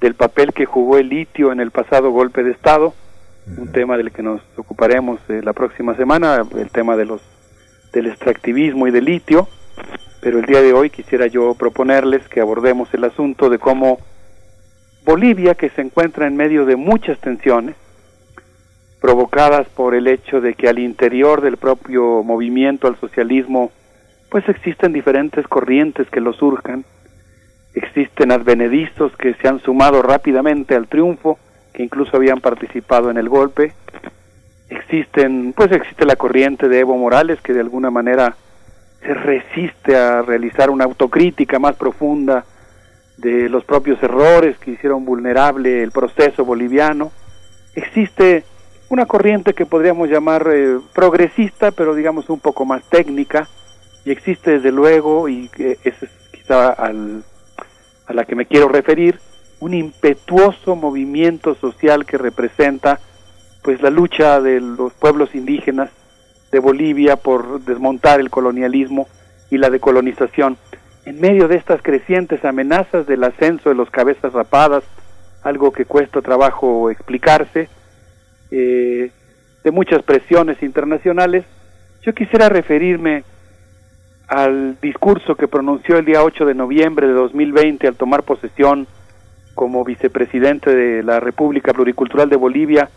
del 0.00 0.14
papel 0.14 0.52
que 0.52 0.66
jugó 0.66 0.98
el 0.98 1.08
litio 1.08 1.52
en 1.52 1.60
el 1.60 1.70
pasado 1.70 2.10
golpe 2.10 2.42
de 2.42 2.52
Estado, 2.52 2.94
un 3.58 3.70
tema 3.70 3.96
del 3.96 4.12
que 4.12 4.22
nos 4.22 4.40
ocuparemos 4.56 5.20
eh, 5.28 5.40
la 5.42 5.52
próxima 5.52 5.94
semana, 5.96 6.42
el 6.56 6.70
tema 6.70 6.96
de 6.96 7.06
los 7.06 7.20
del 7.92 8.06
extractivismo 8.06 8.86
y 8.86 8.90
del 8.90 9.04
litio, 9.04 9.48
pero 10.20 10.38
el 10.38 10.44
día 10.44 10.60
de 10.60 10.72
hoy 10.72 10.90
quisiera 10.90 11.26
yo 11.26 11.54
proponerles 11.54 12.26
que 12.28 12.40
abordemos 12.40 12.92
el 12.92 13.04
asunto 13.04 13.48
de 13.48 13.58
cómo 13.58 13.98
Bolivia, 15.04 15.54
que 15.54 15.70
se 15.70 15.82
encuentra 15.82 16.26
en 16.26 16.36
medio 16.36 16.66
de 16.66 16.76
muchas 16.76 17.18
tensiones, 17.20 17.76
provocadas 19.06 19.68
por 19.68 19.94
el 19.94 20.08
hecho 20.08 20.40
de 20.40 20.54
que 20.54 20.68
al 20.68 20.80
interior 20.80 21.40
del 21.40 21.58
propio 21.58 22.24
movimiento 22.24 22.88
al 22.88 22.98
socialismo, 22.98 23.70
pues 24.28 24.48
existen 24.48 24.92
diferentes 24.92 25.46
corrientes 25.46 26.10
que 26.10 26.20
lo 26.20 26.32
surjan, 26.32 26.84
existen 27.72 28.32
advenedizos 28.32 29.16
que 29.16 29.34
se 29.34 29.46
han 29.46 29.60
sumado 29.60 30.02
rápidamente 30.02 30.74
al 30.74 30.88
triunfo, 30.88 31.38
que 31.72 31.84
incluso 31.84 32.16
habían 32.16 32.40
participado 32.40 33.08
en 33.08 33.16
el 33.16 33.28
golpe, 33.28 33.74
existen, 34.70 35.52
pues 35.56 35.70
existe 35.70 36.04
la 36.04 36.16
corriente 36.16 36.68
de 36.68 36.80
Evo 36.80 36.96
Morales 36.96 37.40
que 37.40 37.52
de 37.52 37.60
alguna 37.60 37.92
manera 37.92 38.34
se 39.02 39.14
resiste 39.14 39.96
a 39.96 40.22
realizar 40.22 40.68
una 40.68 40.82
autocrítica 40.82 41.60
más 41.60 41.76
profunda 41.76 42.44
de 43.18 43.48
los 43.50 43.62
propios 43.62 44.02
errores 44.02 44.58
que 44.58 44.72
hicieron 44.72 45.04
vulnerable 45.04 45.84
el 45.84 45.92
proceso 45.92 46.44
boliviano. 46.44 47.12
Existe 47.76 48.42
una 48.88 49.06
corriente 49.06 49.54
que 49.54 49.66
podríamos 49.66 50.08
llamar 50.08 50.48
eh, 50.52 50.78
progresista, 50.92 51.70
pero 51.70 51.94
digamos 51.94 52.28
un 52.30 52.40
poco 52.40 52.64
más 52.64 52.82
técnica, 52.84 53.48
y 54.04 54.10
existe 54.10 54.52
desde 54.52 54.70
luego, 54.70 55.28
y 55.28 55.50
esa 55.82 56.06
es 56.06 56.10
quizá 56.30 56.68
al, 56.68 57.24
a 58.06 58.12
la 58.12 58.24
que 58.24 58.36
me 58.36 58.46
quiero 58.46 58.68
referir, 58.68 59.18
un 59.58 59.74
impetuoso 59.74 60.76
movimiento 60.76 61.54
social 61.54 62.04
que 62.06 62.18
representa 62.18 63.00
pues 63.62 63.82
la 63.82 63.90
lucha 63.90 64.40
de 64.40 64.60
los 64.60 64.92
pueblos 64.92 65.34
indígenas 65.34 65.90
de 66.52 66.60
Bolivia 66.60 67.16
por 67.16 67.60
desmontar 67.62 68.20
el 68.20 68.30
colonialismo 68.30 69.08
y 69.50 69.58
la 69.58 69.70
decolonización. 69.70 70.56
En 71.04 71.20
medio 71.20 71.48
de 71.48 71.56
estas 71.56 71.82
crecientes 71.82 72.44
amenazas 72.44 73.06
del 73.06 73.24
ascenso 73.24 73.68
de 73.68 73.74
los 73.74 73.90
cabezas 73.90 74.32
rapadas, 74.32 74.84
algo 75.42 75.72
que 75.72 75.84
cuesta 75.84 76.20
trabajo 76.20 76.90
explicarse, 76.90 77.68
eh, 78.58 79.10
de 79.64 79.70
muchas 79.70 80.02
presiones 80.02 80.62
internacionales, 80.62 81.44
yo 82.02 82.14
quisiera 82.14 82.48
referirme 82.48 83.24
al 84.28 84.78
discurso 84.80 85.34
que 85.34 85.46
pronunció 85.46 85.98
el 85.98 86.06
día 86.06 86.22
8 86.22 86.46
de 86.46 86.54
noviembre 86.54 87.06
de 87.06 87.12
2020 87.12 87.86
al 87.86 87.96
tomar 87.96 88.22
posesión 88.22 88.86
como 89.54 89.84
vicepresidente 89.84 90.74
de 90.74 91.02
la 91.02 91.20
República 91.20 91.74
Pluricultural 91.74 92.30
de 92.30 92.36
Bolivia, 92.36 92.88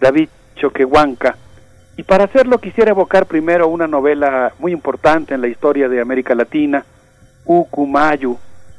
David 0.00 0.28
Choquehuanca. 0.56 1.36
Y 1.96 2.04
para 2.04 2.24
hacerlo 2.24 2.58
quisiera 2.58 2.90
evocar 2.90 3.26
primero 3.26 3.68
una 3.68 3.86
novela 3.86 4.52
muy 4.58 4.72
importante 4.72 5.34
en 5.34 5.40
la 5.40 5.48
historia 5.48 5.88
de 5.88 6.00
América 6.00 6.34
Latina, 6.34 6.84
Ucumayu, 7.44 8.38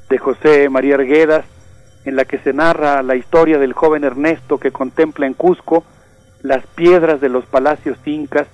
de 0.09 0.17
José 0.17 0.69
María 0.69 0.95
Arguedas, 0.95 1.45
en 2.05 2.15
la 2.15 2.25
que 2.25 2.37
se 2.39 2.53
narra 2.53 3.01
la 3.03 3.15
historia 3.15 3.57
del 3.59 3.73
joven 3.73 4.03
Ernesto 4.03 4.57
que 4.57 4.71
contempla 4.71 5.25
en 5.25 5.33
Cusco 5.33 5.83
las 6.43 6.67
piedras 6.67 7.21
de 7.21 7.29
los 7.29 7.45
palacios 7.45 7.97
incas 8.05 8.47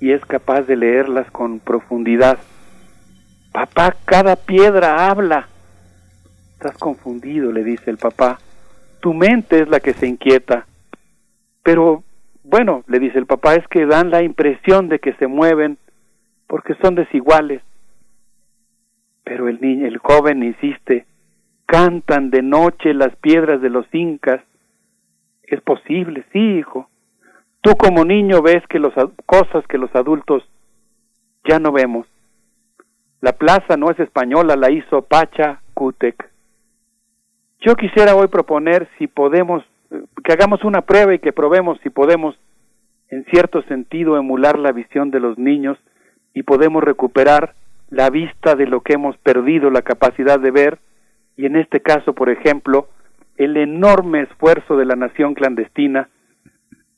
y 0.00 0.12
es 0.12 0.24
capaz 0.24 0.62
de 0.62 0.76
leerlas 0.76 1.30
con 1.30 1.60
profundidad. 1.60 2.38
Papá, 3.52 3.94
cada 4.04 4.36
piedra 4.36 5.08
habla. 5.08 5.48
Estás 6.54 6.76
confundido, 6.78 7.52
le 7.52 7.62
dice 7.62 7.90
el 7.90 7.98
papá. 7.98 8.38
Tu 9.00 9.14
mente 9.14 9.60
es 9.60 9.68
la 9.68 9.80
que 9.80 9.92
se 9.94 10.06
inquieta. 10.06 10.66
Pero, 11.62 12.02
bueno, 12.42 12.84
le 12.88 12.98
dice 12.98 13.18
el 13.18 13.26
papá, 13.26 13.54
es 13.54 13.66
que 13.68 13.86
dan 13.86 14.10
la 14.10 14.22
impresión 14.22 14.88
de 14.88 14.98
que 14.98 15.12
se 15.14 15.26
mueven 15.26 15.78
porque 16.46 16.74
son 16.82 16.94
desiguales. 16.94 17.62
Pero 19.24 19.48
el 19.48 19.60
niño, 19.60 19.86
el 19.86 19.98
joven 19.98 20.42
insiste, 20.42 21.06
cantan 21.66 22.30
de 22.30 22.40
noche 22.42 22.94
las 22.94 23.14
piedras 23.16 23.60
de 23.60 23.68
los 23.68 23.86
incas. 23.92 24.40
Es 25.50 25.60
posible, 25.62 26.24
sí, 26.32 26.58
hijo. 26.58 26.88
Tú 27.60 27.72
como 27.76 28.04
niño 28.04 28.42
ves 28.42 28.62
que 28.68 28.78
las 28.78 28.92
cosas 29.26 29.66
que 29.66 29.78
los 29.78 29.94
adultos 29.94 30.48
ya 31.48 31.58
no 31.58 31.72
vemos. 31.72 32.06
La 33.20 33.32
plaza 33.32 33.76
no 33.76 33.90
es 33.90 33.98
española, 33.98 34.56
la 34.56 34.70
hizo 34.70 35.02
Pacha 35.02 35.60
Cutec. 35.74 36.30
Yo 37.60 37.74
quisiera 37.74 38.14
hoy 38.14 38.28
proponer 38.28 38.88
si 38.98 39.08
podemos 39.08 39.64
que 40.22 40.32
hagamos 40.32 40.64
una 40.64 40.82
prueba 40.82 41.14
y 41.14 41.18
que 41.18 41.32
probemos 41.32 41.78
si 41.82 41.90
podemos, 41.90 42.38
en 43.08 43.24
cierto 43.24 43.62
sentido, 43.62 44.16
emular 44.16 44.58
la 44.58 44.72
visión 44.72 45.10
de 45.10 45.20
los 45.20 45.38
niños 45.38 45.78
y 46.34 46.42
podemos 46.42 46.84
recuperar 46.84 47.54
la 47.90 48.10
vista 48.10 48.54
de 48.54 48.66
lo 48.66 48.82
que 48.82 48.94
hemos 48.94 49.16
perdido, 49.18 49.70
la 49.70 49.82
capacidad 49.82 50.38
de 50.38 50.50
ver, 50.50 50.78
y 51.36 51.46
en 51.46 51.56
este 51.56 51.80
caso, 51.80 52.12
por 52.12 52.28
ejemplo, 52.28 52.88
el 53.38 53.56
enorme 53.56 54.22
esfuerzo 54.22 54.76
de 54.76 54.84
la 54.84 54.96
nación 54.96 55.34
clandestina 55.34 56.08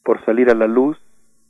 por 0.03 0.25
salir 0.25 0.51
a 0.51 0.55
la 0.55 0.67
luz 0.67 0.99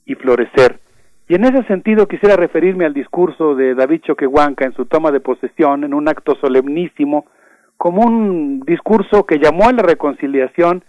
y 0.05 0.17
florecer. 0.17 0.81
Y 1.29 1.37
en 1.37 1.45
ese 1.45 1.63
sentido 1.65 2.09
quisiera 2.09 2.35
referirme 2.35 2.85
al 2.85 2.93
discurso 2.93 3.55
de 3.55 3.77
David 3.77 4.03
Choquehuanca 4.03 4.67
en 4.67 4.73
su 4.75 4.87
toma 4.87 5.13
de 5.13 5.21
posesión, 5.21 5.85
en 5.85 5.95
un 5.95 6.09
acto 6.09 6.35
solemnísimo, 6.41 7.27
como 7.77 8.03
un 8.03 8.61
discurso 8.67 9.25
que 9.25 9.39
llamó 9.39 9.69
a 9.69 9.73
la 9.73 9.83
reconciliación 9.83 10.83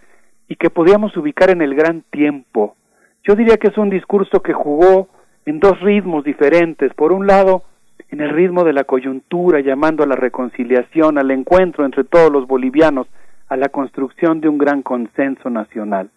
y 0.48 0.56
que 0.56 0.68
podíamos 0.68 1.16
ubicar 1.16 1.50
en 1.50 1.62
el 1.62 1.76
gran 1.76 2.02
tiempo. 2.10 2.74
Yo 3.22 3.36
diría 3.36 3.56
que 3.56 3.68
es 3.68 3.78
un 3.78 3.88
discurso 3.88 4.42
que 4.42 4.52
jugó 4.52 5.08
en 5.46 5.60
dos 5.60 5.80
ritmos 5.80 6.24
diferentes. 6.24 6.92
Por 6.94 7.12
un 7.12 7.28
lado, 7.28 7.62
en 8.10 8.20
el 8.20 8.30
ritmo 8.30 8.64
de 8.64 8.72
la 8.72 8.82
coyuntura, 8.82 9.60
llamando 9.60 10.02
a 10.02 10.08
la 10.08 10.16
reconciliación, 10.16 11.18
al 11.18 11.30
encuentro 11.30 11.84
entre 11.84 12.02
todos 12.02 12.32
los 12.32 12.48
bolivianos, 12.48 13.06
a 13.52 13.56
la 13.58 13.68
construcción 13.68 14.40
de 14.40 14.48
un 14.48 14.56
gran 14.56 14.80
consenso 14.82 15.50
nacional. 15.50 16.08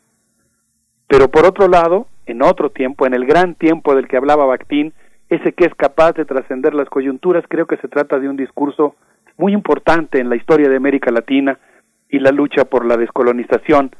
Pero 1.07 1.27
por 1.27 1.45
otro 1.45 1.67
lado, 1.67 2.07
en 2.25 2.41
otro 2.41 2.69
tiempo, 2.69 3.05
en 3.05 3.13
el 3.13 3.25
gran 3.25 3.55
tiempo 3.55 3.93
del 3.93 4.07
que 4.07 4.15
hablaba 4.15 4.45
Bakhtin, 4.45 4.93
ese 5.27 5.51
que 5.51 5.65
es 5.65 5.75
capaz 5.75 6.13
de 6.13 6.23
trascender 6.23 6.73
las 6.73 6.87
coyunturas, 6.87 7.43
creo 7.49 7.67
que 7.67 7.75
se 7.75 7.89
trata 7.89 8.19
de 8.19 8.29
un 8.29 8.37
discurso 8.37 8.95
muy 9.35 9.51
importante 9.51 10.21
en 10.21 10.29
la 10.29 10.37
historia 10.37 10.69
de 10.69 10.77
América 10.77 11.11
Latina 11.11 11.59
y 12.07 12.19
la 12.19 12.31
lucha 12.31 12.63
por 12.63 12.85
la 12.85 12.95
descolonización, 12.95 13.91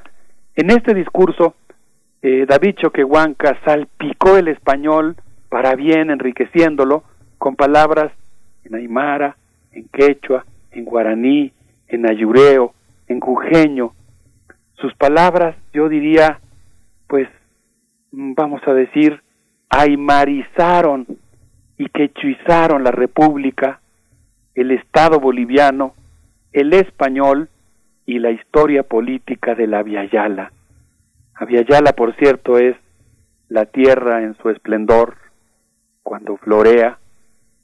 en 0.55 0.71
este 0.71 0.93
discurso, 0.93 1.55
eh, 2.21 2.45
David 2.47 2.75
Choquehuanca 2.75 3.59
salpicó 3.65 4.37
el 4.37 4.47
español 4.47 5.17
para 5.49 5.75
bien, 5.75 6.09
enriqueciéndolo 6.09 7.03
con 7.37 7.57
palabras 7.57 8.13
en 8.63 8.75
aymara, 8.75 9.35
en 9.73 9.89
quechua, 9.89 10.45
en 10.71 10.85
guaraní, 10.85 11.51
en 11.89 12.09
ayureo, 12.09 12.73
en 13.07 13.19
jujeño. 13.19 13.93
Sus 14.75 14.93
palabras, 14.95 15.55
yo 15.73 15.89
diría, 15.89 16.39
pues, 17.07 17.27
mm, 18.11 18.33
vamos 18.33 18.61
a 18.67 18.73
decir, 18.73 19.21
aymarizaron 19.69 21.05
y 21.77 21.89
quechuizaron 21.89 22.83
la 22.83 22.91
República, 22.91 23.79
el 24.53 24.71
Estado 24.71 25.19
boliviano, 25.19 25.93
el 26.53 26.73
español 26.73 27.49
y 28.05 28.19
la 28.19 28.31
historia 28.31 28.83
política 28.83 29.55
de 29.55 29.67
la 29.67 29.79
Aviala. 29.79 30.51
Aviala, 31.33 31.93
por 31.93 32.15
cierto, 32.15 32.57
es 32.57 32.75
la 33.49 33.65
tierra 33.65 34.23
en 34.23 34.35
su 34.37 34.49
esplendor 34.49 35.17
cuando 36.03 36.37
florea 36.37 36.97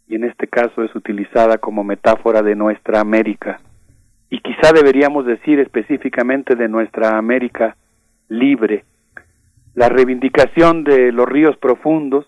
y 0.08 0.16
en 0.16 0.26
este 0.26 0.48
caso 0.48 0.84
es 0.84 0.94
utilizada 0.94 1.58
como 1.58 1.84
metáfora 1.84 2.42
de 2.42 2.56
nuestra 2.56 3.00
América. 3.00 3.62
Y 4.32 4.40
quizá 4.40 4.72
deberíamos 4.74 5.26
decir 5.26 5.60
específicamente 5.60 6.56
de 6.56 6.70
nuestra 6.70 7.18
América 7.18 7.76
libre. 8.30 8.86
La 9.76 9.90
reivindicación 9.90 10.86
de 10.86 11.12
los 11.12 11.28
ríos 11.28 11.58
profundos, 11.58 12.26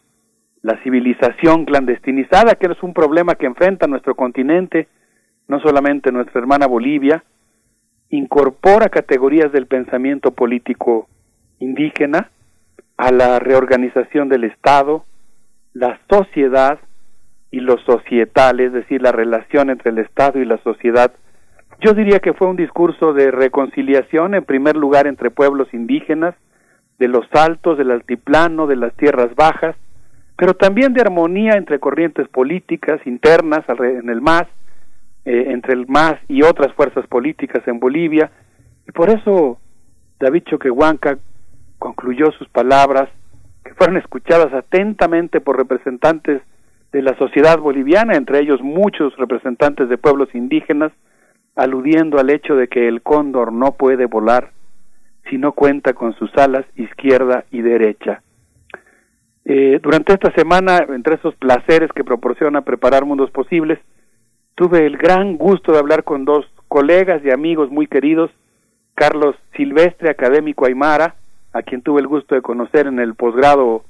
la 0.61 0.77
civilización 0.83 1.63
clandestinizada, 1.63 2.55
que 2.55 2.67
es 2.67 2.83
un 2.83 2.93
problema 2.93 3.35
que 3.35 3.45
enfrenta 3.45 3.87
nuestro 3.87 4.15
continente, 4.15 4.89
no 5.47 5.61
solamente 5.61 6.11
nuestra 6.11 6.41
hermana 6.41 6.67
Bolivia, 6.67 7.23
incorpora 8.09 8.89
categorías 8.89 9.53
del 9.53 9.67
pensamiento 9.67 10.31
político 10.31 11.07
indígena 11.59 12.31
a 12.97 13.13
la 13.13 13.39
reorganización 13.39 14.27
del 14.27 14.43
Estado, 14.43 15.05
la 15.73 15.99
sociedad 16.09 16.79
y 17.49 17.61
lo 17.61 17.77
societal, 17.79 18.59
es 18.59 18.73
decir, 18.73 19.01
la 19.01 19.13
relación 19.13 19.69
entre 19.69 19.91
el 19.91 19.99
Estado 19.99 20.41
y 20.41 20.45
la 20.45 20.57
sociedad. 20.57 21.13
Yo 21.83 21.93
diría 21.93 22.19
que 22.19 22.31
fue 22.31 22.47
un 22.47 22.55
discurso 22.55 23.11
de 23.11 23.29
reconciliación, 23.29 24.35
en 24.35 24.45
primer 24.45 24.77
lugar, 24.77 25.05
entre 25.05 25.31
pueblos 25.31 25.67
indígenas, 25.73 26.33
de 26.97 27.09
los 27.09 27.25
altos, 27.33 27.77
del 27.77 27.91
altiplano, 27.91 28.67
de 28.67 28.77
las 28.77 28.93
tierras 28.93 29.35
bajas, 29.35 29.75
pero 30.37 30.53
también 30.53 30.93
de 30.93 31.01
armonía 31.01 31.55
entre 31.55 31.79
corrientes 31.79 32.29
políticas 32.29 33.05
internas 33.05 33.65
en 33.67 34.07
el 34.07 34.21
MAS, 34.21 34.47
eh, 35.25 35.47
entre 35.49 35.73
el 35.73 35.85
MAS 35.87 36.15
y 36.29 36.43
otras 36.43 36.71
fuerzas 36.73 37.05
políticas 37.07 37.67
en 37.67 37.81
Bolivia. 37.81 38.31
Y 38.87 38.93
por 38.93 39.09
eso 39.09 39.59
David 40.21 40.43
Choquehuanca 40.43 41.17
concluyó 41.79 42.31
sus 42.31 42.47
palabras, 42.47 43.09
que 43.65 43.73
fueron 43.73 43.97
escuchadas 43.97 44.53
atentamente 44.53 45.41
por 45.41 45.57
representantes 45.57 46.41
de 46.93 47.01
la 47.01 47.17
sociedad 47.17 47.59
boliviana, 47.59 48.13
entre 48.15 48.39
ellos 48.39 48.61
muchos 48.61 49.13
representantes 49.17 49.89
de 49.89 49.97
pueblos 49.97 50.33
indígenas, 50.33 50.93
aludiendo 51.55 52.19
al 52.19 52.29
hecho 52.29 52.55
de 52.55 52.67
que 52.67 52.87
el 52.87 53.01
cóndor 53.01 53.51
no 53.51 53.73
puede 53.73 54.05
volar 54.05 54.51
si 55.29 55.37
no 55.37 55.53
cuenta 55.53 55.93
con 55.93 56.13
sus 56.13 56.35
alas 56.35 56.65
izquierda 56.75 57.45
y 57.51 57.61
derecha. 57.61 58.21
Eh, 59.45 59.79
durante 59.81 60.13
esta 60.13 60.31
semana, 60.33 60.85
entre 60.89 61.15
esos 61.15 61.35
placeres 61.35 61.91
que 61.93 62.03
proporciona 62.03 62.61
preparar 62.61 63.05
mundos 63.05 63.31
posibles, 63.31 63.79
tuve 64.55 64.85
el 64.85 64.97
gran 64.97 65.37
gusto 65.37 65.71
de 65.71 65.79
hablar 65.79 66.03
con 66.03 66.25
dos 66.25 66.45
colegas 66.67 67.21
y 67.23 67.31
amigos 67.31 67.69
muy 67.69 67.87
queridos, 67.87 68.31
Carlos 68.95 69.35
Silvestre, 69.55 70.09
académico 70.09 70.65
Aymara, 70.65 71.15
a 71.51 71.61
quien 71.61 71.81
tuve 71.81 72.01
el 72.01 72.07
gusto 72.07 72.35
de 72.35 72.41
conocer 72.41 72.87
en 72.87 72.99
el 72.99 73.15
posgrado 73.15 73.83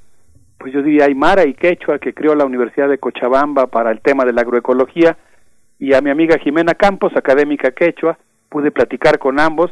pues 0.63 0.71
yo 0.71 0.81
diría 0.81 1.07
Aymara 1.07 1.45
y 1.45 1.55
Quechua, 1.55 1.99
que 1.99 2.13
creó 2.13 2.35
la 2.35 2.45
Universidad 2.45 2.87
de 2.87 2.97
Cochabamba 2.97 3.67
para 3.67 3.91
el 3.91 3.99
tema 3.99 4.23
de 4.23 4.31
la 4.31 4.43
agroecología, 4.43 5.17
y 5.83 5.93
a 5.93 5.99
mi 5.99 6.09
amiga 6.09 6.37
Jimena 6.39 6.75
Campos, 6.75 7.11
académica 7.13 7.71
Quechua, 7.71 8.17
pude 8.47 8.71
platicar 8.71 9.19
con 9.19 9.37
ambos 9.37 9.69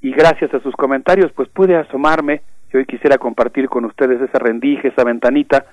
y 0.00 0.12
gracias 0.12 0.54
a 0.54 0.60
sus 0.60 0.72
comentarios 0.76 1.32
pues 1.32 1.48
pude 1.48 1.74
asomarme, 1.74 2.42
y 2.72 2.76
hoy 2.76 2.86
quisiera 2.86 3.18
compartir 3.18 3.68
con 3.68 3.84
ustedes 3.84 4.20
esa 4.20 4.38
rendija, 4.38 4.86
esa 4.86 5.02
ventanita 5.02 5.66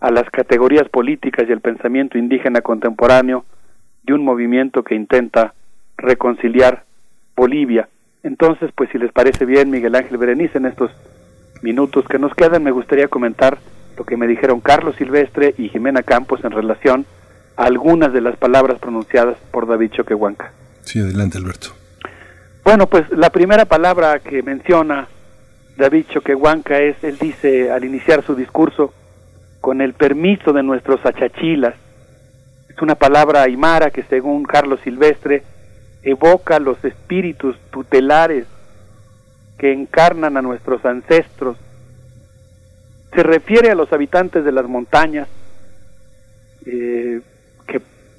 a 0.00 0.10
las 0.10 0.28
categorías 0.28 0.88
políticas 0.88 1.48
y 1.48 1.52
el 1.52 1.60
pensamiento 1.60 2.18
indígena 2.18 2.62
contemporáneo 2.62 3.44
de 4.02 4.12
un 4.12 4.24
movimiento 4.24 4.82
que 4.82 4.96
intenta 4.96 5.54
reconciliar 5.96 6.82
Bolivia. 7.36 7.88
Entonces, 8.24 8.72
pues 8.74 8.90
si 8.90 8.98
les 8.98 9.12
parece 9.12 9.44
bien, 9.44 9.70
Miguel 9.70 9.94
Ángel 9.94 10.18
Berenice, 10.18 10.58
en 10.58 10.66
estos 10.66 10.90
minutos 11.62 12.08
que 12.08 12.18
nos 12.18 12.34
quedan, 12.34 12.64
me 12.64 12.72
gustaría 12.72 13.06
comentar 13.06 13.58
lo 13.96 14.02
que 14.02 14.16
me 14.16 14.26
dijeron 14.26 14.58
Carlos 14.60 14.96
Silvestre 14.96 15.54
y 15.58 15.68
Jimena 15.68 16.02
Campos 16.02 16.42
en 16.42 16.50
relación 16.50 17.06
algunas 17.56 18.12
de 18.12 18.20
las 18.20 18.36
palabras 18.36 18.78
pronunciadas 18.78 19.36
por 19.50 19.66
David 19.66 19.90
Choquehuanca. 19.92 20.52
Sí, 20.82 21.00
adelante 21.00 21.38
Alberto. 21.38 21.68
Bueno, 22.64 22.86
pues 22.86 23.10
la 23.10 23.30
primera 23.30 23.64
palabra 23.64 24.18
que 24.20 24.42
menciona 24.42 25.08
David 25.76 26.06
Choquehuanca 26.10 26.78
es, 26.78 27.02
él 27.02 27.18
dice 27.18 27.70
al 27.70 27.84
iniciar 27.84 28.24
su 28.24 28.34
discurso, 28.34 28.92
con 29.60 29.80
el 29.80 29.94
permiso 29.94 30.52
de 30.52 30.62
nuestros 30.62 31.04
achachilas. 31.04 31.74
Es 32.68 32.80
una 32.82 32.94
palabra 32.94 33.42
aymara 33.42 33.90
que 33.90 34.02
según 34.04 34.44
Carlos 34.44 34.80
Silvestre 34.82 35.42
evoca 36.02 36.58
los 36.58 36.84
espíritus 36.84 37.56
tutelares 37.70 38.46
que 39.58 39.72
encarnan 39.72 40.36
a 40.36 40.42
nuestros 40.42 40.84
ancestros 40.84 41.56
se 43.14 43.22
refiere 43.22 43.70
a 43.70 43.74
los 43.74 43.92
habitantes 43.92 44.44
de 44.44 44.52
las 44.52 44.66
montañas 44.66 45.28
eh, 46.64 47.20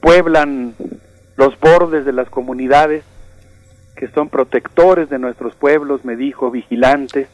pueblan 0.04 0.76
los 1.38 1.58
bordes 1.62 2.04
de 2.04 2.12
las 2.12 2.30
comunidades, 2.30 3.06
que 3.96 4.10
son 4.10 4.28
protectores 4.28 5.10
de 5.10 5.18
nuestros 5.18 5.56
pueblos, 5.56 6.04
me 6.04 6.18
dijo, 6.18 6.52
vigilantes, 6.52 7.30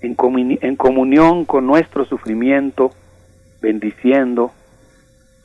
en, 0.00 0.16
en 0.60 0.74
comunión 0.74 1.44
con 1.44 1.64
nuestro 1.64 2.04
sufrimiento, 2.04 2.90
bendiciendo, 3.60 4.50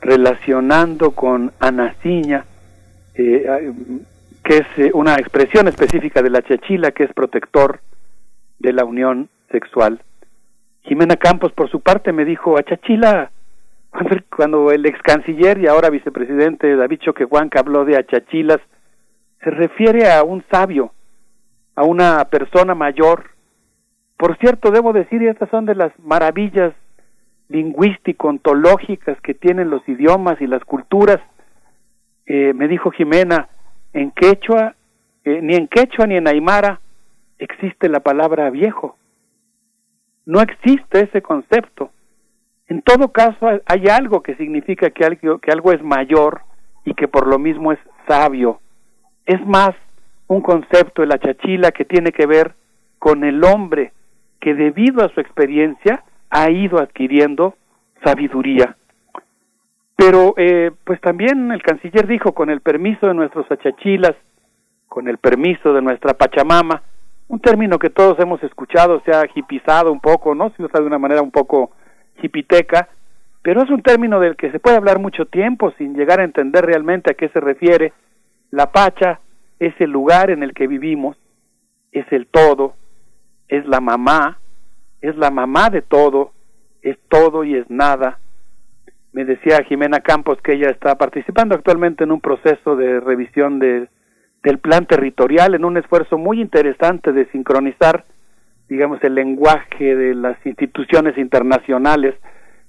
relacionando 0.00 1.12
con 1.12 1.52
Anaciña, 1.60 2.44
eh, 3.14 3.72
que 4.42 4.56
es 4.56 4.66
eh, 4.78 4.90
una 4.94 5.14
expresión 5.14 5.68
específica 5.68 6.22
de 6.22 6.30
la 6.30 6.42
chachila, 6.42 6.90
que 6.90 7.04
es 7.04 7.12
protector 7.12 7.78
de 8.58 8.72
la 8.72 8.84
unión 8.84 9.28
sexual. 9.52 10.02
Jimena 10.82 11.14
Campos, 11.14 11.52
por 11.52 11.70
su 11.70 11.78
parte, 11.82 12.12
me 12.12 12.24
dijo, 12.24 12.58
a 12.58 12.64
Cuando 14.34 14.70
el 14.70 14.86
ex 14.86 15.00
canciller 15.02 15.58
y 15.58 15.66
ahora 15.66 15.90
vicepresidente 15.90 16.76
David 16.76 17.00
Choquehuanca 17.00 17.60
habló 17.60 17.84
de 17.84 17.96
achachilas, 17.96 18.58
se 19.42 19.50
refiere 19.50 20.10
a 20.10 20.22
un 20.22 20.44
sabio, 20.50 20.92
a 21.74 21.84
una 21.84 22.24
persona 22.26 22.74
mayor. 22.74 23.30
Por 24.16 24.36
cierto, 24.38 24.70
debo 24.70 24.92
decir, 24.92 25.22
y 25.22 25.28
estas 25.28 25.50
son 25.50 25.66
de 25.66 25.74
las 25.74 25.92
maravillas 25.98 26.74
lingüístico-ontológicas 27.48 29.20
que 29.22 29.34
tienen 29.34 29.70
los 29.70 29.86
idiomas 29.88 30.40
y 30.40 30.46
las 30.46 30.64
culturas. 30.64 31.18
Eh, 32.26 32.52
me 32.54 32.68
dijo 32.68 32.90
Jimena, 32.90 33.48
en 33.92 34.10
quechua, 34.10 34.74
eh, 35.24 35.40
ni 35.42 35.54
en 35.54 35.66
quechua 35.66 36.06
ni 36.06 36.16
en 36.16 36.28
aymara 36.28 36.80
existe 37.38 37.88
la 37.88 38.00
palabra 38.00 38.50
viejo. 38.50 38.96
No 40.26 40.40
existe 40.40 41.04
ese 41.04 41.22
concepto. 41.22 41.90
En 42.68 42.82
todo 42.82 43.08
caso, 43.12 43.48
hay 43.64 43.88
algo 43.88 44.22
que 44.22 44.34
significa 44.36 44.90
que 44.90 45.04
algo, 45.04 45.72
es 45.72 45.82
mayor 45.82 46.42
y 46.84 46.92
que 46.94 47.08
por 47.08 47.26
lo 47.26 47.38
mismo 47.38 47.72
es 47.72 47.78
sabio. 48.06 48.60
Es 49.24 49.44
más 49.46 49.70
un 50.26 50.42
concepto 50.42 51.00
de 51.00 51.08
la 51.08 51.18
chachila 51.18 51.72
que 51.72 51.86
tiene 51.86 52.12
que 52.12 52.26
ver 52.26 52.54
con 52.98 53.24
el 53.24 53.42
hombre 53.42 53.92
que 54.38 54.54
debido 54.54 55.02
a 55.02 55.08
su 55.08 55.20
experiencia 55.20 56.04
ha 56.28 56.50
ido 56.50 56.78
adquiriendo 56.78 57.54
sabiduría. 58.04 58.76
Pero 59.96 60.34
eh, 60.36 60.70
pues 60.84 61.00
también 61.00 61.50
el 61.50 61.62
canciller 61.62 62.06
dijo, 62.06 62.32
con 62.32 62.50
el 62.50 62.60
permiso 62.60 63.06
de 63.06 63.14
nuestros 63.14 63.50
achachilas, 63.50 64.14
con 64.88 65.08
el 65.08 65.16
permiso 65.16 65.72
de 65.72 65.80
nuestra 65.80 66.14
Pachamama, 66.14 66.82
un 67.28 67.40
término 67.40 67.78
que 67.78 67.90
todos 67.90 68.18
hemos 68.20 68.42
escuchado, 68.42 69.02
se 69.04 69.12
ha 69.12 69.24
hipizado 69.34 69.90
un 69.90 70.00
poco, 70.00 70.34
¿no? 70.34 70.50
Se 70.50 70.62
usa 70.62 70.80
de 70.80 70.86
una 70.86 70.98
manera 70.98 71.22
un 71.22 71.30
poco 71.30 71.72
hipiteca, 72.22 72.88
pero 73.42 73.62
es 73.62 73.70
un 73.70 73.82
término 73.82 74.20
del 74.20 74.36
que 74.36 74.50
se 74.50 74.58
puede 74.58 74.76
hablar 74.76 74.98
mucho 74.98 75.26
tiempo 75.26 75.72
sin 75.78 75.94
llegar 75.94 76.20
a 76.20 76.24
entender 76.24 76.64
realmente 76.64 77.10
a 77.10 77.14
qué 77.14 77.28
se 77.30 77.40
refiere. 77.40 77.92
La 78.50 78.72
pacha 78.72 79.20
es 79.58 79.74
el 79.80 79.90
lugar 79.90 80.30
en 80.30 80.42
el 80.42 80.52
que 80.52 80.66
vivimos, 80.66 81.16
es 81.92 82.10
el 82.12 82.26
todo, 82.26 82.74
es 83.48 83.66
la 83.66 83.80
mamá, 83.80 84.38
es 85.00 85.16
la 85.16 85.30
mamá 85.30 85.70
de 85.70 85.82
todo, 85.82 86.32
es 86.82 86.98
todo 87.08 87.44
y 87.44 87.54
es 87.54 87.68
nada. 87.70 88.18
Me 89.12 89.24
decía 89.24 89.62
Jimena 89.64 90.00
Campos 90.00 90.38
que 90.42 90.54
ella 90.54 90.70
está 90.70 90.96
participando 90.96 91.54
actualmente 91.54 92.04
en 92.04 92.12
un 92.12 92.20
proceso 92.20 92.76
de 92.76 93.00
revisión 93.00 93.58
de 93.58 93.88
del 94.42 94.58
plan 94.58 94.86
territorial 94.86 95.54
en 95.54 95.64
un 95.64 95.76
esfuerzo 95.76 96.16
muy 96.16 96.40
interesante 96.40 97.12
de 97.12 97.26
sincronizar, 97.32 98.04
digamos, 98.68 99.02
el 99.02 99.14
lenguaje 99.14 99.94
de 99.94 100.14
las 100.14 100.36
instituciones 100.44 101.16
internacionales 101.18 102.14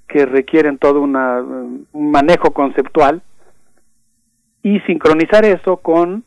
que 0.08 0.26
requieren 0.26 0.78
todo 0.78 1.02
una, 1.02 1.40
un 1.42 2.12
manejo 2.12 2.52
conceptual 2.52 3.22
y 4.64 4.80
sincronizar 4.82 5.46
eso 5.46 5.78
con 5.78 6.24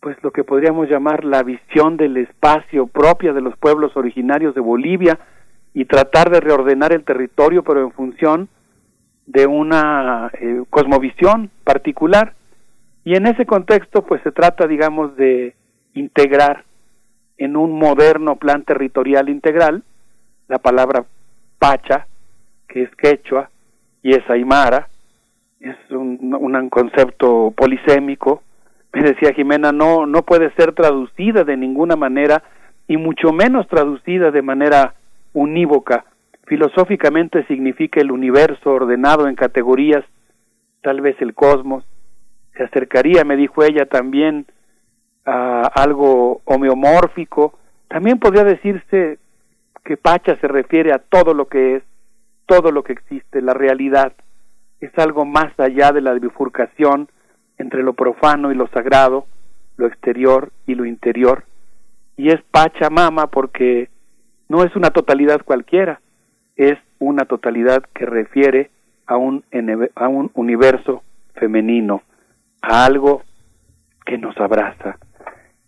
pues 0.00 0.16
lo 0.22 0.32
que 0.32 0.44
podríamos 0.44 0.88
llamar 0.88 1.24
la 1.24 1.42
visión 1.42 1.96
del 1.96 2.18
espacio 2.18 2.86
propia 2.86 3.32
de 3.32 3.40
los 3.40 3.56
pueblos 3.56 3.96
originarios 3.96 4.54
de 4.54 4.60
Bolivia 4.60 5.18
y 5.72 5.86
tratar 5.86 6.30
de 6.30 6.40
reordenar 6.40 6.92
el 6.92 7.04
territorio 7.04 7.64
pero 7.64 7.80
en 7.80 7.90
función 7.90 8.48
de 9.26 9.46
una 9.46 10.30
eh, 10.38 10.62
cosmovisión 10.70 11.50
particular. 11.64 12.34
Y 13.04 13.16
en 13.16 13.26
ese 13.26 13.46
contexto, 13.46 14.02
pues 14.02 14.22
se 14.22 14.32
trata, 14.32 14.66
digamos, 14.66 15.16
de 15.16 15.54
integrar 15.94 16.64
en 17.38 17.56
un 17.56 17.78
moderno 17.78 18.36
plan 18.36 18.62
territorial 18.62 19.28
integral 19.28 19.82
la 20.48 20.58
palabra 20.58 21.04
pacha, 21.58 22.06
que 22.68 22.82
es 22.82 22.94
quechua, 22.96 23.50
y 24.02 24.14
es 24.14 24.28
aymara, 24.28 24.88
es 25.60 25.76
un, 25.90 26.34
un 26.38 26.68
concepto 26.68 27.52
polisémico. 27.56 28.42
Me 28.92 29.02
decía 29.02 29.32
Jimena, 29.32 29.72
no, 29.72 30.06
no 30.06 30.22
puede 30.22 30.52
ser 30.52 30.74
traducida 30.74 31.44
de 31.44 31.56
ninguna 31.56 31.96
manera, 31.96 32.42
y 32.86 32.96
mucho 32.98 33.32
menos 33.32 33.66
traducida 33.68 34.30
de 34.30 34.42
manera 34.42 34.94
unívoca. 35.32 36.04
Filosóficamente 36.46 37.46
significa 37.46 38.00
el 38.00 38.12
universo 38.12 38.70
ordenado 38.70 39.26
en 39.26 39.34
categorías, 39.34 40.04
tal 40.82 41.00
vez 41.00 41.16
el 41.20 41.34
cosmos, 41.34 41.84
se 42.56 42.62
acercaría, 42.62 43.24
me 43.24 43.36
dijo 43.36 43.64
ella, 43.64 43.86
también 43.86 44.46
a 45.24 45.62
algo 45.74 46.42
homeomórfico. 46.44 47.58
También 47.88 48.18
podría 48.18 48.44
decirse 48.44 49.18
que 49.84 49.96
Pacha 49.96 50.36
se 50.36 50.48
refiere 50.48 50.92
a 50.92 50.98
todo 50.98 51.34
lo 51.34 51.46
que 51.46 51.76
es, 51.76 51.82
todo 52.46 52.72
lo 52.72 52.82
que 52.82 52.92
existe, 52.92 53.40
la 53.40 53.54
realidad, 53.54 54.12
es 54.80 54.90
algo 54.98 55.24
más 55.24 55.58
allá 55.58 55.92
de 55.92 56.00
la 56.00 56.12
bifurcación 56.14 57.08
entre 57.58 57.82
lo 57.82 57.94
profano 57.94 58.52
y 58.52 58.54
lo 58.54 58.66
sagrado, 58.68 59.26
lo 59.76 59.86
exterior 59.86 60.50
y 60.66 60.74
lo 60.74 60.84
interior. 60.84 61.44
Y 62.16 62.28
es 62.30 62.40
Pachamama 62.50 63.28
porque 63.28 63.88
no 64.48 64.62
es 64.62 64.74
una 64.76 64.90
totalidad 64.90 65.42
cualquiera, 65.42 66.00
es 66.56 66.78
una 66.98 67.24
totalidad 67.24 67.82
que 67.94 68.06
refiere 68.06 68.70
a 69.06 69.16
un, 69.16 69.44
a 69.94 70.08
un 70.08 70.30
universo 70.34 71.02
femenino, 71.34 72.02
a 72.62 72.84
algo 72.84 73.22
que 74.04 74.18
nos 74.18 74.36
abraza. 74.38 74.98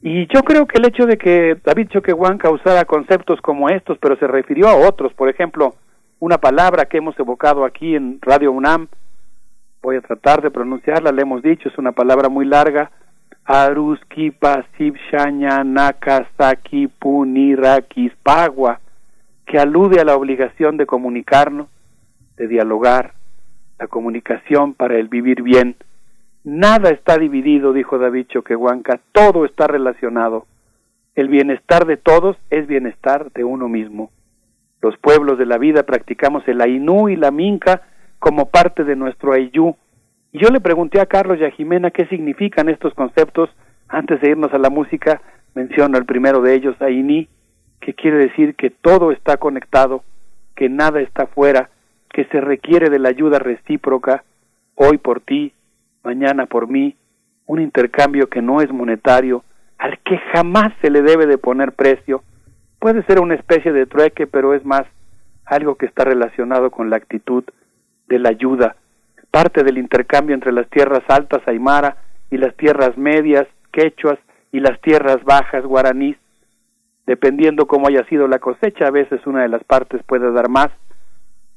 Y 0.08 0.28
yo 0.28 0.44
creo 0.44 0.66
que 0.66 0.78
el 0.78 0.86
hecho 0.86 1.04
de 1.04 1.18
que 1.18 1.56
David 1.64 1.88
Choquehuanca 1.88 2.48
usara 2.48 2.84
conceptos 2.84 3.40
como 3.40 3.68
estos, 3.68 3.98
pero 3.98 4.16
se 4.16 4.28
refirió 4.28 4.68
a 4.68 4.76
otros, 4.76 5.12
por 5.14 5.28
ejemplo, 5.28 5.74
una 6.20 6.38
palabra 6.38 6.84
que 6.84 6.98
hemos 6.98 7.18
evocado 7.18 7.64
aquí 7.64 7.96
en 7.96 8.20
Radio 8.22 8.52
UNAM, 8.52 8.86
voy 9.82 9.96
a 9.96 10.00
tratar 10.02 10.42
de 10.42 10.52
pronunciarla, 10.52 11.10
le 11.10 11.22
hemos 11.22 11.42
dicho, 11.42 11.68
es 11.68 11.76
una 11.76 11.90
palabra 11.90 12.28
muy 12.28 12.46
larga, 12.46 12.92
Aruski 13.46 14.30
Pasib 14.30 14.94
Shanya 15.10 15.64
Nakasaki 15.64 16.88
Pagua, 18.22 18.78
que 19.44 19.58
alude 19.58 20.00
a 20.00 20.04
la 20.04 20.14
obligación 20.14 20.76
de 20.76 20.86
comunicarnos, 20.86 21.66
de 22.36 22.46
dialogar, 22.46 23.14
la 23.80 23.88
comunicación 23.88 24.72
para 24.72 24.98
el 24.98 25.08
vivir 25.08 25.42
bien. 25.42 25.74
Nada 26.46 26.90
está 26.90 27.18
dividido, 27.18 27.72
dijo 27.72 27.98
David 27.98 28.28
Choquehuanca, 28.28 29.00
todo 29.10 29.44
está 29.44 29.66
relacionado. 29.66 30.46
El 31.16 31.26
bienestar 31.26 31.86
de 31.86 31.96
todos 31.96 32.36
es 32.50 32.68
bienestar 32.68 33.32
de 33.32 33.42
uno 33.42 33.68
mismo. 33.68 34.12
Los 34.80 34.96
pueblos 34.96 35.38
de 35.38 35.46
la 35.46 35.58
vida 35.58 35.82
practicamos 35.82 36.46
el 36.46 36.60
Ainú 36.60 37.08
y 37.08 37.16
la 37.16 37.32
Minca 37.32 37.82
como 38.20 38.48
parte 38.48 38.84
de 38.84 38.94
nuestro 38.94 39.32
Ayú. 39.32 39.74
Y 40.30 40.38
yo 40.38 40.50
le 40.50 40.60
pregunté 40.60 41.00
a 41.00 41.06
Carlos 41.06 41.38
y 41.40 41.44
a 41.44 41.50
Jimena 41.50 41.90
qué 41.90 42.06
significan 42.06 42.68
estos 42.68 42.94
conceptos. 42.94 43.50
Antes 43.88 44.20
de 44.20 44.30
irnos 44.30 44.54
a 44.54 44.58
la 44.58 44.70
música, 44.70 45.20
menciono 45.56 45.98
el 45.98 46.04
primero 46.04 46.42
de 46.42 46.54
ellos, 46.54 46.80
Ainí, 46.80 47.26
que 47.80 47.94
quiere 47.94 48.18
decir 48.18 48.54
que 48.54 48.70
todo 48.70 49.10
está 49.10 49.38
conectado, 49.38 50.04
que 50.54 50.68
nada 50.68 51.00
está 51.00 51.26
fuera, 51.26 51.70
que 52.08 52.24
se 52.26 52.40
requiere 52.40 52.88
de 52.88 53.00
la 53.00 53.08
ayuda 53.08 53.40
recíproca, 53.40 54.22
hoy 54.76 54.98
por 54.98 55.20
ti, 55.20 55.52
mañana 56.06 56.46
por 56.46 56.68
mí, 56.68 56.96
un 57.46 57.60
intercambio 57.60 58.28
que 58.28 58.40
no 58.40 58.60
es 58.60 58.70
monetario, 58.70 59.42
al 59.76 59.98
que 60.04 60.18
jamás 60.32 60.72
se 60.80 60.88
le 60.88 61.02
debe 61.02 61.26
de 61.26 61.36
poner 61.36 61.72
precio. 61.72 62.22
Puede 62.78 63.02
ser 63.06 63.20
una 63.20 63.34
especie 63.34 63.72
de 63.72 63.86
trueque, 63.86 64.28
pero 64.28 64.54
es 64.54 64.64
más 64.64 64.84
algo 65.44 65.74
que 65.74 65.86
está 65.86 66.04
relacionado 66.04 66.70
con 66.70 66.90
la 66.90 66.96
actitud 66.96 67.42
de 68.08 68.20
la 68.20 68.28
ayuda, 68.28 68.76
parte 69.32 69.64
del 69.64 69.78
intercambio 69.78 70.34
entre 70.34 70.52
las 70.52 70.68
tierras 70.70 71.02
altas 71.08 71.42
aymara 71.46 71.96
y 72.30 72.36
las 72.38 72.56
tierras 72.56 72.96
medias 72.96 73.48
quechuas 73.72 74.18
y 74.52 74.60
las 74.60 74.80
tierras 74.80 75.24
bajas 75.24 75.64
guaraníes. 75.64 76.18
Dependiendo 77.04 77.66
cómo 77.66 77.88
haya 77.88 78.04
sido 78.04 78.28
la 78.28 78.38
cosecha, 78.38 78.86
a 78.86 78.92
veces 78.92 79.26
una 79.26 79.42
de 79.42 79.48
las 79.48 79.64
partes 79.64 80.02
puede 80.04 80.30
dar 80.30 80.48
más, 80.48 80.68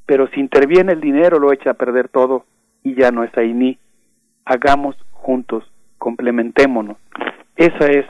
pero 0.06 0.26
si 0.28 0.40
interviene 0.40 0.92
el 0.92 1.00
dinero 1.00 1.38
lo 1.38 1.52
echa 1.52 1.70
a 1.70 1.74
perder 1.74 2.08
todo 2.08 2.46
y 2.82 2.94
ya 2.94 3.12
no 3.12 3.22
es 3.22 3.30
ni. 3.36 3.78
Hagamos 4.50 4.96
juntos, 5.12 5.62
complementémonos. 5.98 6.96
Esa 7.54 7.86
es, 7.86 8.04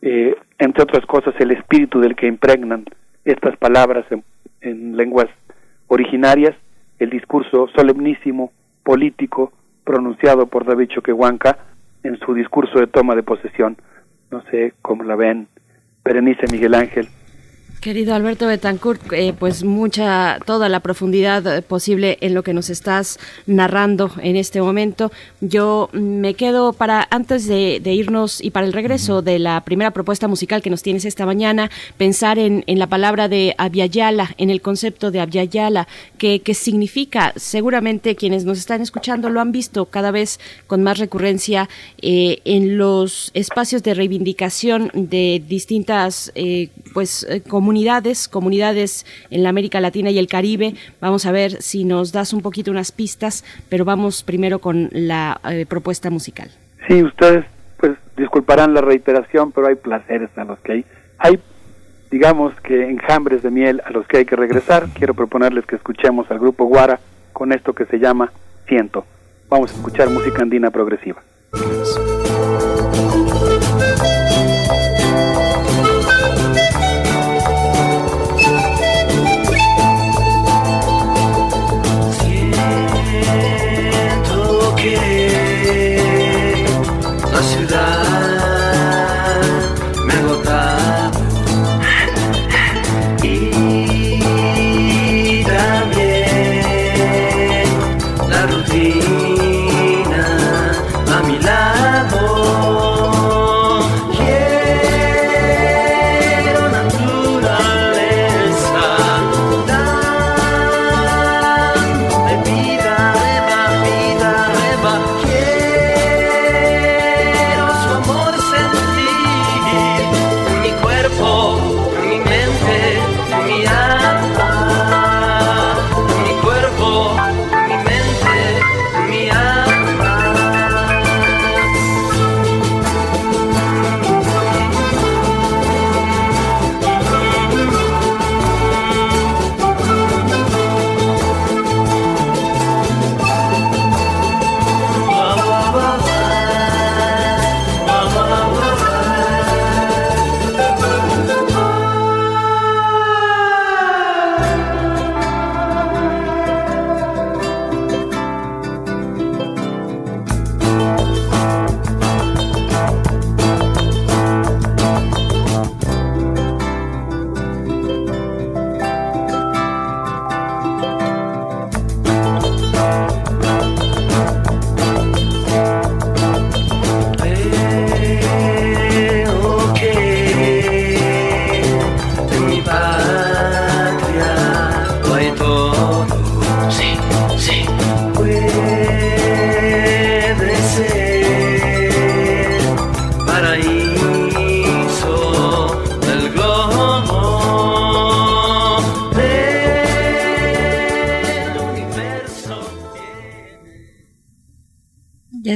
eh, 0.00 0.34
entre 0.58 0.82
otras 0.82 1.04
cosas, 1.04 1.34
el 1.40 1.50
espíritu 1.50 2.00
del 2.00 2.16
que 2.16 2.26
impregnan 2.26 2.86
estas 3.26 3.54
palabras 3.58 4.06
en, 4.10 4.24
en 4.62 4.96
lenguas 4.96 5.28
originarias, 5.88 6.56
el 6.98 7.10
discurso 7.10 7.68
solemnísimo, 7.76 8.50
político, 8.82 9.52
pronunciado 9.84 10.46
por 10.46 10.64
David 10.64 10.88
Choquehuanca 10.88 11.58
en 12.02 12.18
su 12.20 12.32
discurso 12.32 12.78
de 12.78 12.86
toma 12.86 13.14
de 13.14 13.22
posesión. 13.22 13.76
No 14.30 14.40
sé 14.50 14.72
cómo 14.80 15.04
la 15.04 15.16
ven, 15.16 15.48
Berenice 16.02 16.46
Miguel 16.50 16.76
Ángel. 16.76 17.08
Querido 17.80 18.12
Alberto 18.12 18.48
Betancourt, 18.48 19.12
eh, 19.12 19.32
pues 19.38 19.62
mucha, 19.62 20.40
toda 20.44 20.68
la 20.68 20.80
profundidad 20.80 21.46
eh, 21.46 21.62
posible 21.62 22.18
en 22.20 22.34
lo 22.34 22.42
que 22.42 22.52
nos 22.52 22.70
estás 22.70 23.20
narrando 23.46 24.10
en 24.20 24.34
este 24.34 24.60
momento. 24.60 25.12
Yo 25.40 25.88
me 25.92 26.34
quedo 26.34 26.72
para, 26.72 27.06
antes 27.12 27.46
de, 27.46 27.80
irnos 27.84 28.42
y 28.42 28.50
para 28.50 28.66
el 28.66 28.72
regreso 28.72 29.22
de 29.22 29.38
la 29.38 29.60
primera 29.64 29.92
propuesta 29.92 30.26
musical 30.26 30.60
que 30.60 30.70
nos 30.70 30.82
tienes 30.82 31.04
esta 31.04 31.24
mañana, 31.24 31.70
pensar 31.96 32.40
en, 32.40 32.64
la 32.66 32.88
palabra 32.88 33.28
de 33.28 33.54
Abyayala, 33.58 34.34
en 34.38 34.50
el 34.50 34.60
concepto 34.60 35.12
de 35.12 35.20
Abyayala, 35.20 35.86
que, 36.18 36.40
que 36.40 36.54
significa, 36.54 37.32
seguramente 37.36 38.16
quienes 38.16 38.44
nos 38.44 38.58
están 38.58 38.82
escuchando 38.82 39.30
lo 39.30 39.40
han 39.40 39.52
visto 39.52 39.86
cada 39.86 40.10
vez 40.10 40.40
con 40.66 40.82
más 40.82 40.98
recurrencia 40.98 41.68
eh, 42.02 42.40
en 42.44 42.76
los 42.76 43.30
espacios 43.34 43.84
de 43.84 43.94
reivindicación 43.94 44.90
de 44.94 45.40
distintas, 45.46 46.32
pues, 46.92 47.26
comunidades 47.48 47.67
comunidades, 47.68 48.28
comunidades 48.28 49.04
en 49.28 49.42
la 49.42 49.50
América 49.50 49.78
Latina 49.82 50.08
y 50.08 50.18
el 50.18 50.26
Caribe. 50.26 50.72
Vamos 51.02 51.26
a 51.26 51.32
ver 51.32 51.60
si 51.60 51.84
nos 51.84 52.12
das 52.12 52.32
un 52.32 52.40
poquito 52.40 52.70
unas 52.70 52.92
pistas, 52.92 53.44
pero 53.68 53.84
vamos 53.84 54.22
primero 54.22 54.58
con 54.58 54.88
la 54.90 55.38
eh, 55.50 55.66
propuesta 55.68 56.08
musical. 56.08 56.48
Sí, 56.88 57.02
ustedes 57.02 57.44
pues 57.76 57.92
disculparán 58.16 58.72
la 58.72 58.80
reiteración, 58.80 59.52
pero 59.52 59.66
hay 59.66 59.74
placeres 59.74 60.30
a 60.36 60.44
los 60.44 60.58
que 60.60 60.72
hay. 60.72 60.84
Hay, 61.18 61.38
digamos 62.10 62.58
que 62.62 62.88
enjambres 62.88 63.42
de 63.42 63.50
miel 63.50 63.82
a 63.84 63.90
los 63.90 64.06
que 64.06 64.16
hay 64.16 64.24
que 64.24 64.36
regresar. 64.36 64.86
Quiero 64.94 65.12
proponerles 65.12 65.66
que 65.66 65.76
escuchemos 65.76 66.30
al 66.30 66.38
grupo 66.38 66.64
Guara 66.64 66.98
con 67.34 67.52
esto 67.52 67.74
que 67.74 67.84
se 67.84 67.98
llama 67.98 68.32
Ciento. 68.66 69.04
Vamos 69.50 69.72
a 69.72 69.74
escuchar 69.74 70.08
música 70.08 70.40
andina 70.40 70.70
progresiva. 70.70 71.22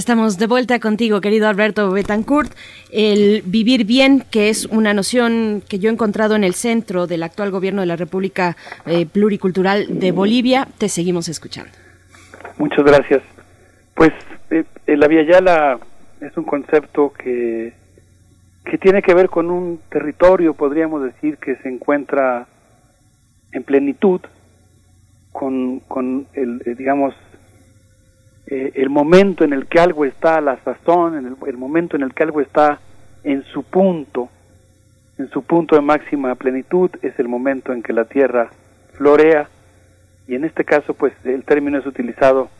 Estamos 0.03 0.37
de 0.37 0.49
vuelta 0.49 0.81
contigo, 0.81 1.21
querido 1.21 1.47
Alberto 1.47 1.93
Betancourt. 1.93 2.53
El 2.91 3.43
vivir 3.45 3.85
bien, 3.85 4.25
que 4.33 4.49
es 4.49 4.67
una 4.67 4.95
noción 4.95 5.63
que 5.69 5.79
yo 5.79 5.89
he 5.89 5.93
encontrado 5.93 6.35
en 6.35 6.43
el 6.43 6.55
centro 6.55 7.07
del 7.07 7.23
actual 7.23 7.53
gobierno 7.53 7.83
de 7.83 7.87
la 7.87 7.95
República 7.95 8.57
eh, 8.85 9.07
Pluricultural 9.07 10.01
de 10.01 10.11
Bolivia, 10.11 10.67
te 10.77 10.89
seguimos 10.89 11.29
escuchando. 11.29 11.71
Muchas 12.59 12.85
gracias. 12.85 13.23
Pues 13.95 14.11
eh, 14.51 14.65
eh, 14.89 14.97
la 14.97 15.07
Via 15.07 15.23
Yala 15.23 15.79
es 16.21 16.37
un 16.37 16.45
concepto 16.47 17.13
que, 17.13 17.73
que 18.65 18.79
tiene 18.79 19.03
que 19.03 19.15
ver 19.15 19.29
con 19.29 19.53
un 19.53 19.79
territorio, 19.89 20.55
podríamos 20.55 21.05
decir, 21.05 21.37
que 21.37 21.55
se 21.63 21.69
encuentra 21.69 22.49
en 23.53 23.63
plenitud 23.63 24.21
con, 25.31 25.79
con 25.87 26.27
el, 26.35 26.61
eh, 26.67 26.75
digamos, 26.77 27.15
eh, 28.55 28.71
el 28.75 28.91
momento 28.91 29.45
en 29.45 29.55
el 29.55 29.65
que 29.65 29.81
algo 29.81 30.05
está 30.05 30.37
a 30.37 30.43
la 30.43 30.59
sazón, 30.63 31.17
en 31.17 31.37
el, 31.47 31.57
momento 31.57 31.97
en 31.97 32.03
el 32.03 32.13
que 32.13 32.23
algo 32.23 32.43
está 32.43 32.81
en 33.25 33.45
su 33.45 33.63
punto, 33.63 34.29
en 35.17 35.31
su 35.31 35.43
punto 35.43 35.75
de 35.75 35.81
máxima 35.81 36.35
plenitud, 36.35 36.91
es 37.01 37.19
el 37.19 37.29
momento 37.29 37.73
en 37.73 37.83
que 37.83 37.95
la 37.95 38.05
tierra 38.05 38.51
florea. 38.93 39.49
Y 40.29 40.35
en 40.35 40.45
este 40.45 40.67
caso 40.67 40.93
pues 40.93 41.15
el 41.25 41.45
término 41.45 41.79
es 41.79 41.87
utilizado 41.87 42.51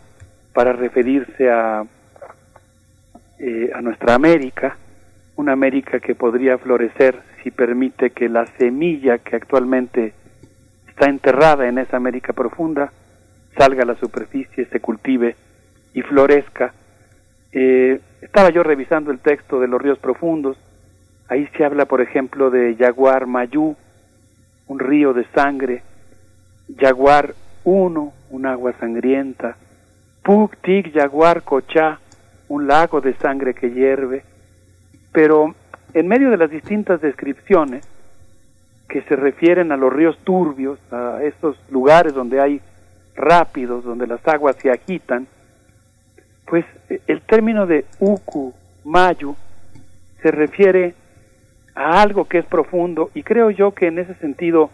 para 0.55 0.73
referirse 0.73 1.51
a, 1.51 1.85
eh, 3.39 3.71
a 3.75 3.83
nuestra 3.83 4.15
América, 4.15 4.79
una 5.37 5.53
América 5.53 6.01
que 6.01 6.15
podría 6.15 6.57
florecer 6.57 7.21
si 7.43 7.51
permite 7.51 8.13
que 8.13 8.31
la 8.31 8.47
semilla 8.57 9.19
que 9.19 9.37
actualmente 9.37 10.15
está 10.89 11.11
enterrada 11.11 11.69
en 11.69 11.77
esa 11.77 11.99
América 11.99 12.33
profunda 12.33 12.91
salga 13.59 13.83
a 13.83 13.87
la 13.87 13.97
superficie, 13.97 14.65
se 14.65 14.81
cultive 14.81 15.37
y 15.95 16.03
florezca. 16.03 16.73
Eh, 17.53 18.01
estaba 18.21 18.51
yo 18.51 18.63
revisando 18.63 19.11
el 19.11 19.19
texto 19.19 19.61
de 19.61 19.69
los 19.69 19.81
ríos 19.81 19.99
profundos, 19.99 20.57
ahí 21.29 21.49
se 21.57 21.65
habla 21.65 21.87
por 21.87 22.01
ejemplo 22.01 22.51
de 22.51 22.77
Yaguar 22.77 23.27
Mayú, 23.27 23.77
un 24.69 24.79
río 24.79 25.13
de 25.13 25.25
sangre, 25.35 25.83
Yaguar 26.69 27.35
1, 27.65 28.13
un 28.31 28.47
agua 28.47 28.73
sangrienta, 28.79 29.57
Puk 30.23 30.57
Tik 30.63 30.93
Yaguar 30.93 31.43
Cochá, 31.43 31.99
un 32.49 32.67
lago 32.67 33.01
de 33.01 33.15
sangre 33.15 33.55
que 33.55 33.71
hierve, 33.71 34.25
pero 35.13 35.55
en 35.95 36.09
medio 36.09 36.31
de 36.31 36.37
las 36.37 36.51
distintas 36.51 37.01
descripciones 37.01 37.87
que 38.89 39.03
se 39.03 39.17
refieren 39.17 39.73
a 39.73 39.77
los 39.77 39.93
ríos 39.93 40.19
turbios, 40.19 40.79
a 40.93 41.23
estos 41.23 41.57
lugares 41.71 42.15
donde 42.15 42.41
hay 42.41 42.61
rápidos, 43.15 43.85
donde 43.85 44.07
las 44.07 44.27
aguas 44.27 44.57
se 44.57 44.71
agitan, 44.71 45.27
pues 46.53 46.67
el 47.07 47.23
término 47.23 47.67
de 47.67 47.87
uku, 47.99 48.53
mayu, 48.85 49.35
se 50.21 50.31
refiere 50.31 50.93
a 51.75 52.03
algo 52.03 52.27
que 52.27 52.37
es 52.37 52.45
profundo 52.45 53.11
y 53.15 53.23
creo 53.23 53.51
yo 53.51 53.71
que 53.71 53.87
en 53.87 53.99
ese 53.99 54.13
sentido 54.17 54.69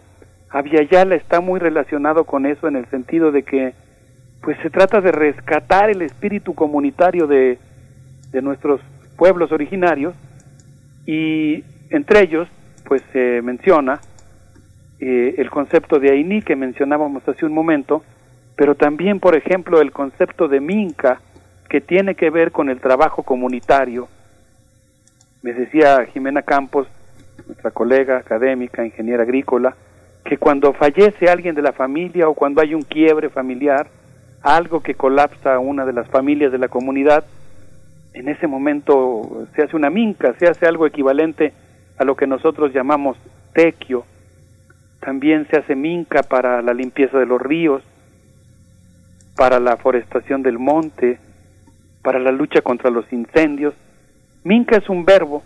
Aviala 0.49 1.15
está 1.15 1.39
muy 1.39 1.57
relacionado 1.57 2.25
con 2.25 2.45
eso 2.45 2.67
en 2.67 2.75
el 2.75 2.85
sentido 2.87 3.31
de 3.31 3.43
que 3.43 3.73
pues 4.41 4.57
se 4.61 4.69
trata 4.69 4.99
de 4.99 5.13
rescatar 5.13 5.89
el 5.89 6.01
espíritu 6.01 6.53
comunitario 6.53 7.27
de, 7.27 7.57
de 8.29 8.41
nuestros 8.41 8.81
pueblos 9.15 9.53
originarios 9.53 10.15
y 11.05 11.63
entre 11.91 12.23
ellos 12.23 12.49
pues 12.83 13.01
se 13.13 13.41
menciona 13.41 14.01
eh, 14.99 15.35
el 15.37 15.49
concepto 15.49 15.97
de 15.97 16.11
Aini 16.11 16.41
que 16.41 16.57
mencionábamos 16.57 17.25
hace 17.25 17.45
un 17.45 17.53
momento, 17.53 18.03
pero 18.57 18.75
también 18.75 19.21
por 19.21 19.37
ejemplo 19.37 19.79
el 19.79 19.93
concepto 19.93 20.49
de 20.49 20.59
Minca 20.59 21.21
que 21.69 21.81
tiene 21.81 22.15
que 22.15 22.31
ver 22.31 22.51
con 22.51 22.69
el 22.69 22.81
trabajo 22.81 23.23
comunitario. 23.23 24.07
Me 25.43 25.53
decía 25.53 26.05
Jimena 26.11 26.41
Campos, 26.41 26.87
nuestra 27.47 27.71
colega 27.71 28.17
académica, 28.17 28.83
ingeniera 28.83 29.23
agrícola, 29.23 29.75
que 30.25 30.37
cuando 30.37 30.73
fallece 30.73 31.29
alguien 31.29 31.55
de 31.55 31.61
la 31.61 31.71
familia 31.71 32.27
o 32.27 32.33
cuando 32.33 32.61
hay 32.61 32.73
un 32.73 32.81
quiebre 32.81 33.29
familiar, 33.29 33.87
algo 34.41 34.81
que 34.81 34.95
colapsa 34.95 35.59
una 35.59 35.85
de 35.85 35.93
las 35.93 36.07
familias 36.09 36.51
de 36.51 36.57
la 36.57 36.67
comunidad, 36.67 37.23
en 38.13 38.27
ese 38.27 38.47
momento 38.47 39.47
se 39.55 39.63
hace 39.63 39.75
una 39.75 39.91
minca, 39.91 40.33
se 40.39 40.47
hace 40.47 40.65
algo 40.65 40.87
equivalente 40.87 41.53
a 41.97 42.03
lo 42.03 42.15
que 42.15 42.25
nosotros 42.25 42.73
llamamos 42.73 43.17
tequio. 43.53 44.05
También 44.99 45.47
se 45.49 45.59
hace 45.59 45.75
minca 45.75 46.23
para 46.23 46.61
la 46.61 46.73
limpieza 46.73 47.19
de 47.19 47.25
los 47.25 47.39
ríos, 47.39 47.83
para 49.35 49.59
la 49.59 49.77
forestación 49.77 50.41
del 50.41 50.57
monte, 50.57 51.19
para 52.01 52.19
la 52.19 52.31
lucha 52.31 52.61
contra 52.61 52.89
los 52.89 53.11
incendios. 53.11 53.73
Minca 54.43 54.77
es 54.77 54.89
un 54.89 55.05
verbo, 55.05 55.43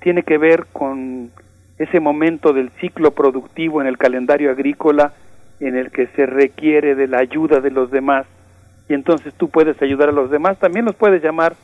tiene 0.00 0.22
que 0.22 0.38
ver 0.38 0.66
con 0.72 1.30
ese 1.78 2.00
momento 2.00 2.52
del 2.52 2.70
ciclo 2.80 3.12
productivo 3.12 3.80
en 3.80 3.86
el 3.86 3.98
calendario 3.98 4.50
agrícola 4.50 5.12
en 5.60 5.76
el 5.76 5.90
que 5.90 6.06
se 6.08 6.26
requiere 6.26 6.94
de 6.94 7.08
la 7.08 7.18
ayuda 7.18 7.60
de 7.60 7.70
los 7.70 7.90
demás 7.90 8.26
y 8.88 8.94
entonces 8.94 9.34
tú 9.34 9.50
puedes 9.50 9.80
ayudar 9.82 10.08
a 10.08 10.12
los 10.12 10.30
demás, 10.30 10.58
también 10.58 10.86
los 10.86 10.96
puedes 10.96 11.22
llamar 11.22 11.54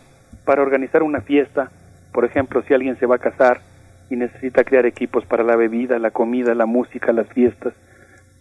para 0.44 0.62
organizar 0.62 1.02
una 1.02 1.22
fiesta, 1.22 1.70
por 2.12 2.24
ejemplo, 2.24 2.62
si 2.62 2.74
alguien 2.74 2.98
se 2.98 3.06
va 3.06 3.16
a 3.16 3.18
casar 3.18 3.60
y 4.10 4.16
necesita 4.16 4.62
crear 4.62 4.84
equipos 4.84 5.24
para 5.24 5.42
la 5.42 5.56
bebida, 5.56 5.98
la 5.98 6.10
comida, 6.10 6.54
la 6.54 6.66
música, 6.66 7.12
las 7.12 7.26
fiestas. 7.28 7.72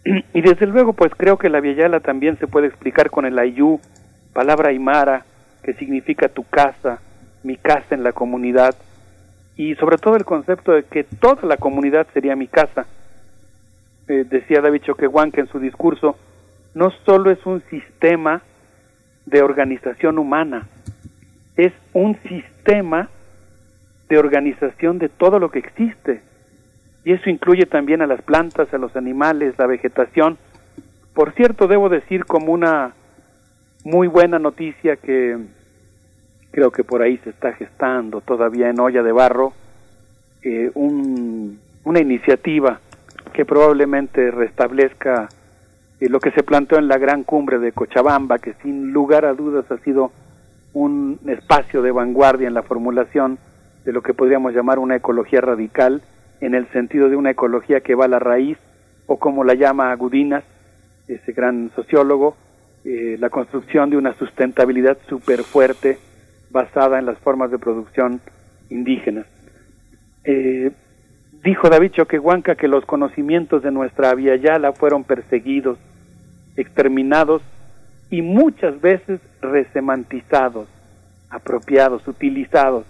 Y 0.34 0.42
desde 0.42 0.66
luego, 0.66 0.92
pues 0.92 1.12
creo 1.16 1.38
que 1.38 1.48
la 1.48 1.60
Viayala 1.60 2.00
también 2.00 2.38
se 2.38 2.46
puede 2.46 2.66
explicar 2.66 3.10
con 3.10 3.24
el 3.24 3.38
ayú, 3.38 3.80
palabra 4.34 4.68
aymara, 4.68 5.24
que 5.64 5.74
significa 5.74 6.28
tu 6.28 6.44
casa, 6.44 7.00
mi 7.42 7.56
casa 7.56 7.94
en 7.94 8.04
la 8.04 8.12
comunidad, 8.12 8.74
y 9.56 9.74
sobre 9.76 9.98
todo 9.98 10.16
el 10.16 10.24
concepto 10.24 10.72
de 10.72 10.84
que 10.84 11.04
toda 11.04 11.42
la 11.42 11.56
comunidad 11.56 12.06
sería 12.12 12.36
mi 12.36 12.48
casa. 12.48 12.86
Eh, 14.06 14.24
decía 14.28 14.60
David 14.60 14.82
Choquehuanca 14.82 15.40
en 15.40 15.48
su 15.48 15.58
discurso, 15.58 16.16
no 16.74 16.90
solo 17.06 17.30
es 17.30 17.44
un 17.46 17.62
sistema 17.70 18.42
de 19.24 19.42
organización 19.42 20.18
humana, 20.18 20.68
es 21.56 21.72
un 21.94 22.16
sistema 22.28 23.08
de 24.08 24.18
organización 24.18 24.98
de 24.98 25.08
todo 25.08 25.38
lo 25.38 25.50
que 25.50 25.60
existe. 25.60 26.20
Y 27.04 27.12
eso 27.12 27.30
incluye 27.30 27.64
también 27.64 28.02
a 28.02 28.06
las 28.06 28.20
plantas, 28.22 28.72
a 28.74 28.78
los 28.78 28.96
animales, 28.96 29.54
la 29.56 29.66
vegetación. 29.66 30.36
Por 31.14 31.32
cierto, 31.32 31.68
debo 31.68 31.88
decir 31.88 32.24
como 32.26 32.52
una 32.52 32.92
muy 33.84 34.08
buena 34.08 34.38
noticia 34.38 34.96
que 34.96 35.38
creo 36.50 36.70
que 36.70 36.84
por 36.84 37.02
ahí 37.02 37.18
se 37.18 37.30
está 37.30 37.52
gestando 37.52 38.22
todavía 38.22 38.70
en 38.70 38.80
olla 38.80 39.02
de 39.02 39.12
barro 39.12 39.52
eh, 40.42 40.70
un, 40.74 41.60
una 41.84 42.00
iniciativa 42.00 42.80
que 43.32 43.44
probablemente 43.44 44.30
restablezca 44.30 45.28
eh, 46.00 46.08
lo 46.08 46.18
que 46.18 46.30
se 46.30 46.42
planteó 46.42 46.78
en 46.78 46.88
la 46.88 46.98
gran 46.98 47.24
cumbre 47.24 47.58
de 47.58 47.72
Cochabamba, 47.72 48.38
que 48.38 48.54
sin 48.62 48.92
lugar 48.92 49.24
a 49.24 49.34
dudas 49.34 49.70
ha 49.70 49.78
sido 49.78 50.12
un 50.72 51.18
espacio 51.26 51.82
de 51.82 51.92
vanguardia 51.92 52.48
en 52.48 52.54
la 52.54 52.62
formulación 52.62 53.38
de 53.84 53.92
lo 53.92 54.02
que 54.02 54.14
podríamos 54.14 54.54
llamar 54.54 54.78
una 54.78 54.96
ecología 54.96 55.40
radical, 55.40 56.02
en 56.40 56.54
el 56.54 56.66
sentido 56.72 57.08
de 57.08 57.16
una 57.16 57.30
ecología 57.30 57.80
que 57.80 57.94
va 57.94 58.06
a 58.06 58.08
la 58.08 58.18
raíz, 58.18 58.58
o 59.06 59.18
como 59.18 59.44
la 59.44 59.54
llama 59.54 59.92
Agudinas, 59.92 60.44
ese 61.06 61.32
gran 61.32 61.70
sociólogo, 61.76 62.36
eh, 62.84 63.16
la 63.18 63.30
construcción 63.30 63.88
de 63.88 63.96
una 63.96 64.12
sustentabilidad 64.14 64.98
súper 65.08 65.42
fuerte 65.42 65.98
basada 66.50 66.98
en 66.98 67.06
las 67.06 67.18
formas 67.18 67.50
de 67.50 67.58
producción 67.58 68.20
indígenas. 68.68 69.26
Eh, 70.24 70.70
dijo 71.42 71.70
David 71.70 71.92
Choquehuanca 71.92 72.56
que 72.56 72.68
los 72.68 72.84
conocimientos 72.84 73.62
de 73.62 73.70
nuestra 73.70 74.14
Yala 74.14 74.72
fueron 74.72 75.04
perseguidos, 75.04 75.78
exterminados 76.56 77.40
y 78.10 78.20
muchas 78.20 78.80
veces 78.80 79.18
resemantizados, 79.40 80.68
apropiados, 81.30 82.06
utilizados. 82.06 82.84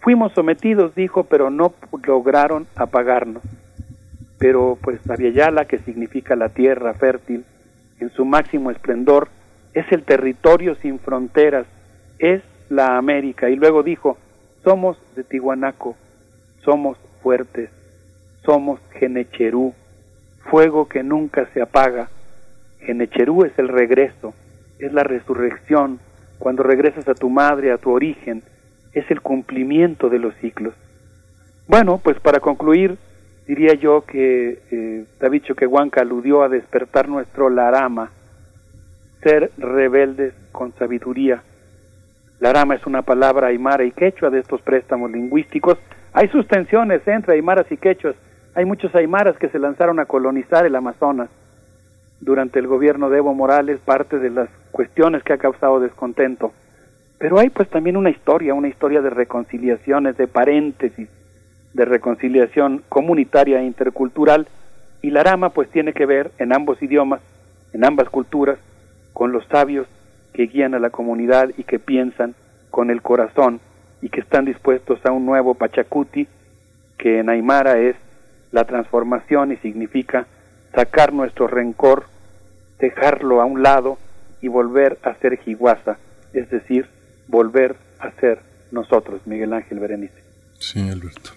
Fuimos 0.00 0.32
sometidos, 0.32 0.94
dijo, 0.94 1.24
pero 1.24 1.50
no 1.50 1.74
lograron 2.06 2.66
apagarnos. 2.74 3.42
Pero 4.38 4.78
pues 4.80 5.00
Yala, 5.34 5.66
que 5.66 5.78
significa 5.78 6.36
la 6.36 6.48
tierra 6.48 6.94
fértil, 6.94 7.44
en 8.00 8.10
su 8.10 8.24
máximo 8.24 8.70
esplendor, 8.70 9.28
es 9.74 9.90
el 9.92 10.02
territorio 10.02 10.74
sin 10.76 10.98
fronteras, 10.98 11.66
es 12.18 12.42
la 12.68 12.96
América. 12.96 13.50
Y 13.50 13.56
luego 13.56 13.82
dijo, 13.82 14.18
somos 14.64 14.98
de 15.14 15.24
Tihuanaco, 15.24 15.96
somos 16.64 16.98
fuertes, 17.22 17.70
somos 18.44 18.80
Genecherú, 18.92 19.74
fuego 20.50 20.88
que 20.88 21.02
nunca 21.02 21.46
se 21.52 21.62
apaga. 21.62 22.08
Genecherú 22.80 23.44
es 23.44 23.58
el 23.58 23.68
regreso, 23.68 24.34
es 24.78 24.92
la 24.92 25.04
resurrección, 25.04 26.00
cuando 26.38 26.62
regresas 26.62 27.06
a 27.06 27.14
tu 27.14 27.28
madre, 27.28 27.70
a 27.70 27.78
tu 27.78 27.90
origen, 27.90 28.42
es 28.94 29.10
el 29.10 29.20
cumplimiento 29.20 30.08
de 30.08 30.18
los 30.18 30.34
ciclos. 30.36 30.74
Bueno, 31.68 32.00
pues 32.02 32.18
para 32.18 32.40
concluir, 32.40 32.96
diría 33.50 33.74
yo 33.74 34.02
que 34.02 34.60
eh, 34.70 35.04
David 35.18 35.42
Choquehuanca 35.42 36.02
aludió 36.02 36.44
a 36.44 36.48
despertar 36.48 37.08
nuestro 37.08 37.50
larama, 37.50 38.12
ser 39.24 39.50
rebeldes 39.58 40.34
con 40.52 40.72
sabiduría, 40.74 41.42
La 42.38 42.52
rama 42.52 42.76
es 42.76 42.86
una 42.86 43.02
palabra 43.02 43.48
aymara 43.48 43.82
y 43.82 43.90
quechua 43.90 44.30
de 44.30 44.38
estos 44.38 44.62
préstamos 44.62 45.10
lingüísticos. 45.10 45.78
Hay 46.12 46.28
sus 46.28 46.46
tensiones 46.46 47.06
entre 47.08 47.34
aymaras 47.34 47.66
y 47.72 47.76
quechuas. 47.76 48.14
Hay 48.54 48.64
muchos 48.64 48.94
aymaras 48.94 49.36
que 49.36 49.48
se 49.48 49.58
lanzaron 49.58 49.98
a 49.98 50.06
colonizar 50.06 50.64
el 50.64 50.76
Amazonas 50.76 51.28
durante 52.20 52.60
el 52.60 52.68
gobierno 52.68 53.10
de 53.10 53.18
Evo 53.18 53.34
Morales, 53.34 53.80
parte 53.84 54.20
de 54.20 54.30
las 54.30 54.48
cuestiones 54.70 55.24
que 55.24 55.32
ha 55.32 55.38
causado 55.38 55.80
descontento. 55.80 56.52
Pero 57.18 57.40
hay 57.40 57.50
pues 57.50 57.68
también 57.68 57.96
una 57.96 58.10
historia, 58.10 58.54
una 58.54 58.68
historia 58.68 59.02
de 59.02 59.10
reconciliaciones, 59.10 60.16
de 60.16 60.28
paréntesis, 60.28 61.08
de 61.74 61.84
reconciliación 61.84 62.82
comunitaria 62.88 63.60
e 63.60 63.64
intercultural, 63.64 64.48
y 65.02 65.10
la 65.10 65.22
rama 65.22 65.50
pues 65.50 65.70
tiene 65.70 65.92
que 65.92 66.06
ver 66.06 66.30
en 66.38 66.52
ambos 66.52 66.82
idiomas, 66.82 67.20
en 67.72 67.84
ambas 67.84 68.08
culturas, 68.10 68.58
con 69.12 69.32
los 69.32 69.44
sabios 69.46 69.86
que 70.32 70.46
guían 70.46 70.74
a 70.74 70.78
la 70.78 70.90
comunidad 70.90 71.50
y 71.56 71.64
que 71.64 71.78
piensan 71.78 72.34
con 72.70 72.90
el 72.90 73.02
corazón 73.02 73.60
y 74.02 74.08
que 74.08 74.20
están 74.20 74.44
dispuestos 74.44 74.98
a 75.04 75.12
un 75.12 75.26
nuevo 75.26 75.54
Pachacuti, 75.54 76.28
que 76.98 77.18
en 77.18 77.28
Aymara 77.28 77.78
es 77.78 77.96
la 78.52 78.64
transformación 78.64 79.52
y 79.52 79.56
significa 79.56 80.26
sacar 80.74 81.12
nuestro 81.12 81.46
rencor, 81.46 82.04
dejarlo 82.78 83.40
a 83.40 83.44
un 83.44 83.62
lado 83.62 83.98
y 84.40 84.48
volver 84.48 84.98
a 85.02 85.14
ser 85.16 85.38
jiguasa, 85.38 85.98
es 86.32 86.48
decir, 86.50 86.88
volver 87.28 87.76
a 87.98 88.10
ser 88.12 88.40
nosotros, 88.70 89.20
Miguel 89.26 89.52
Ángel 89.52 89.80
Berenice. 89.80 90.22
Sí, 90.58 90.88
Alberto. 90.88 91.30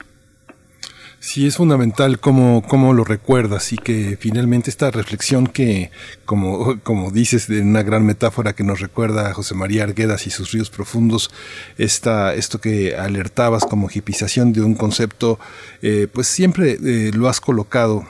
Sí, 1.26 1.48
es 1.48 1.56
fundamental 1.56 2.20
cómo, 2.20 2.62
cómo 2.68 2.94
lo 2.94 3.06
recuerdas 3.06 3.72
y 3.72 3.78
que 3.78 4.18
finalmente 4.20 4.70
esta 4.70 4.92
reflexión 4.92 5.48
que, 5.48 5.90
como, 6.26 6.82
como 6.84 7.12
dices, 7.12 7.48
de 7.48 7.62
una 7.62 7.82
gran 7.82 8.06
metáfora 8.06 8.52
que 8.52 8.66
nos 8.66 8.82
recuerda 8.82 9.30
a 9.30 9.34
José 9.34 9.56
María 9.56 9.86
Arguedas 9.86 10.28
y 10.28 10.32
sus 10.32 10.52
ríos 10.52 10.70
profundos, 10.70 11.32
esta, 11.78 12.34
esto 12.34 12.60
que 12.60 12.98
alertabas 12.98 13.64
como 13.64 13.90
hipización 13.90 14.52
de 14.52 14.64
un 14.64 14.76
concepto, 14.76 15.40
eh, 15.82 16.10
pues 16.12 16.28
siempre 16.28 16.78
eh, 16.84 17.12
lo 17.14 17.30
has 17.30 17.40
colocado 17.40 18.06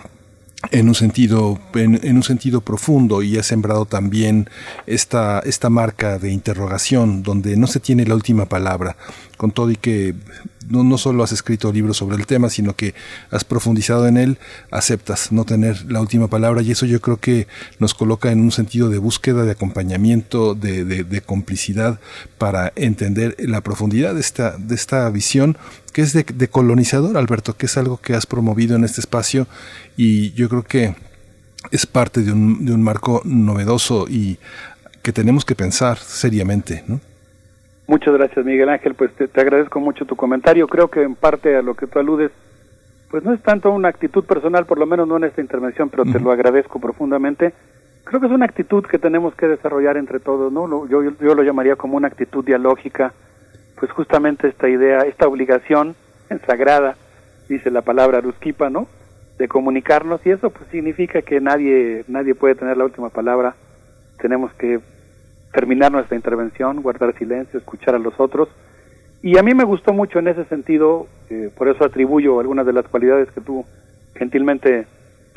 en 0.72 0.88
un 0.88 0.96
sentido 0.96 1.60
en, 1.74 2.16
un 2.16 2.24
sentido 2.24 2.62
profundo 2.62 3.22
y 3.22 3.38
ha 3.38 3.44
sembrado 3.44 3.86
también 3.86 4.50
esta 4.88 5.40
esta 5.40 5.70
marca 5.70 6.20
de 6.20 6.32
interrogación 6.32 7.24
donde 7.24 7.58
no 7.58 7.68
se 7.68 7.80
tiene 7.80 8.06
la 8.06 8.16
última 8.16 8.46
palabra. 8.46 8.96
Con 9.38 9.52
todo 9.52 9.72
y 9.72 9.76
que 9.76 10.16
no, 10.70 10.84
no 10.84 10.98
solo 10.98 11.24
has 11.24 11.32
escrito 11.32 11.72
libros 11.74 11.98
sobre 11.98 12.16
el 12.16 12.26
tema, 12.26 12.50
sino 12.50 12.76
que 12.76 12.94
has 13.32 13.44
profundizado 13.44 14.08
en 14.08 14.18
él, 14.18 14.38
aceptas 14.72 15.32
no 15.32 15.44
tener 15.44 15.92
la 15.92 16.00
última 16.00 16.30
palabra 16.30 16.62
y 16.62 16.72
eso 16.72 16.86
yo 16.86 17.02
creo 17.02 17.18
que 17.18 17.48
nos 17.80 17.94
coloca 17.94 18.32
en 18.32 18.40
un 18.40 18.52
sentido 18.52 18.90
de 18.90 19.00
búsqueda, 19.00 19.44
de 19.44 19.52
acompañamiento, 19.52 20.56
de, 20.56 20.86
de, 20.86 21.04
de 21.04 21.22
complicidad 21.22 22.00
para 22.38 22.72
entender 22.76 23.36
la 23.40 23.62
profundidad 23.62 24.14
de 24.14 24.22
esta, 24.22 24.58
de 24.58 24.76
esta 24.76 25.10
visión 25.10 25.58
que 25.94 26.02
es 26.02 26.14
de, 26.14 26.24
de 26.24 26.48
colonizador, 26.48 27.16
Alberto, 27.18 27.56
que 27.56 27.68
es 27.68 27.78
algo 27.78 27.98
que 27.98 28.14
has 28.14 28.26
promovido 28.26 28.76
en 28.76 28.84
este 28.84 29.00
espacio 29.00 29.48
y 29.96 30.34
yo 30.34 30.50
creo 30.50 30.64
que 30.64 30.96
es 31.72 31.86
parte 31.86 32.22
de 32.22 32.32
un, 32.32 32.66
de 32.66 32.74
un 32.74 32.84
marco 32.84 33.22
novedoso 33.24 34.06
y 34.10 34.38
que 35.02 35.14
tenemos 35.14 35.46
que 35.46 35.56
pensar 35.56 35.98
seriamente, 35.98 36.84
¿no? 36.88 37.00
Muchas 37.88 38.14
gracias, 38.14 38.46
Miguel 38.46 38.70
Ángel. 38.70 38.96
Pues 38.96 39.14
te, 39.14 39.28
te, 39.28 39.42
agradezco 39.42 39.80
mucho 39.80 40.06
tu 40.06 40.16
comentario. 40.16 40.68
Creo 40.68 40.90
que 40.90 41.04
en 41.04 41.16
parte 41.16 41.56
a 41.58 41.62
lo 41.62 41.76
que 41.76 41.86
tú 41.86 42.00
aludes, 42.00 42.32
pues 43.12 43.24
no 43.24 43.34
es 43.34 43.42
tanto 43.42 43.72
una 43.72 43.90
actitud 43.90 44.24
personal, 44.24 44.66
por 44.66 44.80
lo 44.80 44.86
menos 44.86 45.08
no 45.08 45.18
en 45.18 45.26
esta 45.26 45.42
intervención, 45.42 45.90
pero 45.90 46.04
uh 46.04 46.06
-huh. 46.06 46.14
te 46.14 46.20
lo 46.20 46.32
agradezco 46.32 46.80
profundamente. 46.80 47.54
Creo 48.06 48.22
que 48.22 48.28
es 48.28 48.32
una 48.34 48.46
actitud 48.46 48.86
que 48.86 49.00
tenemos 49.00 49.36
que 49.36 49.48
desarrollar 49.48 49.98
entre 49.98 50.20
todos, 50.20 50.52
¿no? 50.52 50.88
Yo, 50.88 51.04
yo 51.04 51.36
lo 51.36 51.44
llamaría 51.44 51.76
como 51.76 51.98
una 51.98 52.08
actitud 52.08 52.44
dialógica, 52.44 53.14
pues 53.84 53.92
justamente 53.92 54.48
esta 54.48 54.70
idea, 54.70 55.00
esta 55.00 55.28
obligación 55.28 55.98
sagrada, 56.48 56.96
dice 57.50 57.70
la 57.70 57.82
palabra 57.82 58.22
rusquipa, 58.22 58.70
¿no? 58.70 58.88
De 59.38 59.50
comunicarnos 59.50 60.26
y 60.26 60.30
eso 60.30 60.52
pues 60.52 60.70
significa 60.72 61.22
que 61.22 61.42
nadie 61.42 62.06
nadie 62.08 62.34
puede 62.34 62.56
tener 62.56 62.78
la 62.78 62.86
última 62.86 63.10
palabra. 63.10 63.56
Tenemos 64.22 64.54
que 64.54 64.80
terminar 65.52 65.92
nuestra 65.92 66.16
intervención, 66.16 66.82
guardar 66.82 67.14
silencio, 67.18 67.60
escuchar 67.60 67.94
a 67.94 68.00
los 68.00 68.18
otros. 68.22 68.48
Y 69.22 69.38
a 69.38 69.44
mí 69.44 69.54
me 69.54 69.66
gustó 69.66 69.92
mucho 69.92 70.18
en 70.20 70.30
ese 70.30 70.46
sentido, 70.46 71.08
eh, 71.30 71.50
por 71.54 71.68
eso 71.68 71.84
atribuyo 71.84 72.40
algunas 72.40 72.66
de 72.66 72.72
las 72.72 72.88
cualidades 72.88 73.30
que 73.32 73.42
tú 73.42 73.66
gentilmente 74.16 74.88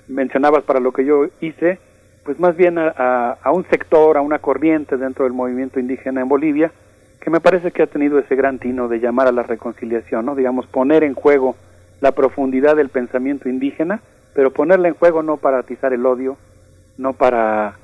mencionabas 0.06 0.62
para 0.62 0.78
lo 0.78 0.92
que 0.92 1.04
yo 1.04 1.26
hice, 1.40 1.80
pues 2.24 2.38
más 2.38 2.56
bien 2.56 2.78
a, 2.78 2.90
a, 3.42 3.50
un 3.50 3.64
sector, 3.64 4.16
a 4.16 4.20
una 4.20 4.38
corriente 4.38 4.96
dentro 4.96 5.24
del 5.24 5.34
movimiento 5.34 5.80
indígena 5.80 6.20
en 6.20 6.28
Bolivia, 6.28 6.70
que 7.26 7.30
me 7.30 7.40
parece 7.40 7.72
que 7.72 7.82
ha 7.82 7.88
tenido 7.88 8.20
ese 8.20 8.36
gran 8.36 8.60
tino 8.60 8.86
de 8.86 9.00
llamar 9.00 9.26
a 9.26 9.32
la 9.32 9.42
reconciliación, 9.42 10.26
¿no? 10.26 10.36
digamos, 10.36 10.68
poner 10.68 11.02
en 11.02 11.14
juego 11.14 11.56
la 12.00 12.12
profundidad 12.12 12.76
del 12.76 12.88
pensamiento 12.88 13.48
indígena, 13.48 14.00
pero 14.32 14.52
ponerla 14.52 14.86
en 14.86 14.94
juego 14.94 15.24
no 15.24 15.36
para 15.36 15.58
atizar 15.58 15.92
el 15.92 16.06
odio, 16.06 16.36
no 16.98 17.14
para, 17.14 17.74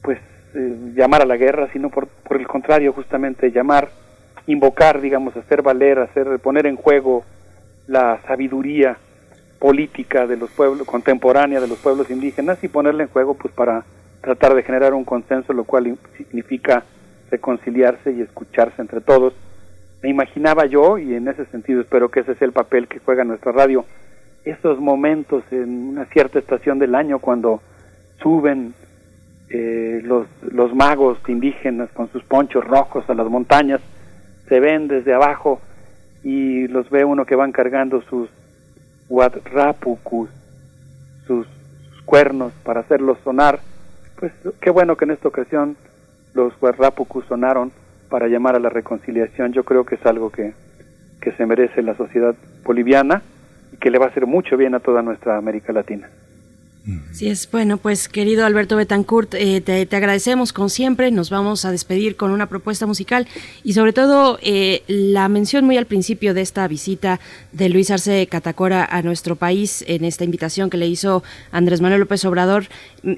pues, 0.00 0.20
eh, 0.54 0.92
llamar 0.94 1.22
a 1.22 1.26
la 1.26 1.36
guerra, 1.36 1.70
sino 1.72 1.90
por, 1.90 2.06
por 2.06 2.36
el 2.36 2.46
contrario, 2.46 2.92
justamente 2.92 3.50
llamar, 3.50 3.88
invocar, 4.46 5.00
digamos, 5.00 5.36
hacer 5.36 5.62
valer, 5.62 5.98
hacer 5.98 6.38
poner 6.38 6.66
en 6.66 6.76
juego 6.76 7.24
la 7.88 8.20
sabiduría 8.28 8.96
política 9.58 10.28
de 10.28 10.36
los 10.36 10.50
pueblos, 10.52 10.86
contemporánea 10.86 11.60
de 11.60 11.66
los 11.66 11.78
pueblos 11.80 12.08
indígenas 12.12 12.62
y 12.62 12.68
ponerla 12.68 13.02
en 13.02 13.08
juego 13.08 13.34
pues 13.34 13.52
para 13.52 13.82
tratar 14.20 14.54
de 14.54 14.62
generar 14.62 14.94
un 14.94 15.04
consenso, 15.04 15.52
lo 15.52 15.64
cual 15.64 15.98
significa 16.16 16.84
reconciliarse 17.32 18.12
y 18.12 18.20
escucharse 18.20 18.80
entre 18.80 19.00
todos. 19.00 19.32
Me 20.02 20.10
imaginaba 20.10 20.66
yo, 20.66 20.98
y 20.98 21.14
en 21.14 21.26
ese 21.28 21.46
sentido 21.46 21.80
espero 21.80 22.10
que 22.10 22.20
ese 22.20 22.34
sea 22.34 22.46
el 22.46 22.52
papel 22.52 22.86
que 22.86 23.00
juega 23.00 23.24
nuestra 23.24 23.52
radio, 23.52 23.84
esos 24.44 24.78
momentos 24.78 25.42
en 25.50 25.88
una 25.88 26.04
cierta 26.06 26.38
estación 26.38 26.78
del 26.78 26.94
año 26.94 27.18
cuando 27.20 27.62
suben 28.20 28.74
eh, 29.48 30.00
los, 30.04 30.26
los 30.50 30.74
magos 30.74 31.18
indígenas 31.26 31.88
con 31.92 32.10
sus 32.12 32.22
ponchos 32.24 32.64
rojos 32.64 33.08
a 33.08 33.14
las 33.14 33.28
montañas, 33.28 33.80
se 34.48 34.60
ven 34.60 34.88
desde 34.88 35.14
abajo 35.14 35.60
y 36.24 36.68
los 36.68 36.90
ve 36.90 37.04
uno 37.04 37.24
que 37.24 37.36
van 37.36 37.52
cargando 37.52 38.02
sus 38.02 38.28
huatrapucus, 39.08 40.28
sus, 41.26 41.46
sus 41.90 42.02
cuernos 42.02 42.52
para 42.64 42.80
hacerlos 42.80 43.18
sonar. 43.24 43.60
Pues 44.18 44.32
qué 44.60 44.70
bueno 44.70 44.96
que 44.96 45.04
en 45.04 45.12
esta 45.12 45.28
ocasión 45.28 45.76
los 46.34 46.52
huatrapucus 46.60 47.24
sonaron 47.26 47.72
para 48.08 48.28
llamar 48.28 48.56
a 48.56 48.60
la 48.60 48.68
reconciliación. 48.68 49.52
Yo 49.52 49.64
creo 49.64 49.84
que 49.84 49.96
es 49.96 50.06
algo 50.06 50.30
que, 50.30 50.54
que 51.20 51.32
se 51.32 51.46
merece 51.46 51.82
la 51.82 51.94
sociedad 51.96 52.34
boliviana 52.64 53.22
y 53.72 53.76
que 53.76 53.90
le 53.90 53.98
va 53.98 54.06
a 54.06 54.08
hacer 54.08 54.26
mucho 54.26 54.56
bien 54.56 54.74
a 54.74 54.80
toda 54.80 55.02
nuestra 55.02 55.36
América 55.36 55.72
Latina. 55.72 56.10
Sí 57.12 57.28
es, 57.28 57.48
bueno, 57.48 57.76
pues 57.76 58.08
querido 58.08 58.44
Alberto 58.44 58.74
Betancourt, 58.74 59.34
eh, 59.34 59.60
te, 59.60 59.94
agradecemos 59.94 60.52
como 60.52 60.68
siempre, 60.68 61.12
nos 61.12 61.30
vamos 61.30 61.64
a 61.64 61.70
despedir 61.70 62.16
con 62.16 62.32
una 62.32 62.48
propuesta 62.48 62.86
musical 62.86 63.28
y 63.62 63.74
sobre 63.74 63.92
todo 63.92 64.38
eh, 64.42 64.82
la 64.88 65.28
mención 65.28 65.64
muy 65.64 65.76
al 65.76 65.86
principio 65.86 66.34
de 66.34 66.40
esta 66.40 66.66
visita 66.66 67.20
de 67.52 67.68
Luis 67.68 67.92
Arce 67.92 68.26
Catacora 68.26 68.84
a 68.84 69.00
nuestro 69.02 69.36
país 69.36 69.84
en 69.86 70.04
esta 70.04 70.24
invitación 70.24 70.70
que 70.70 70.76
le 70.76 70.88
hizo 70.88 71.22
Andrés 71.52 71.80
Manuel 71.80 72.00
López 72.00 72.24
Obrador. 72.24 72.66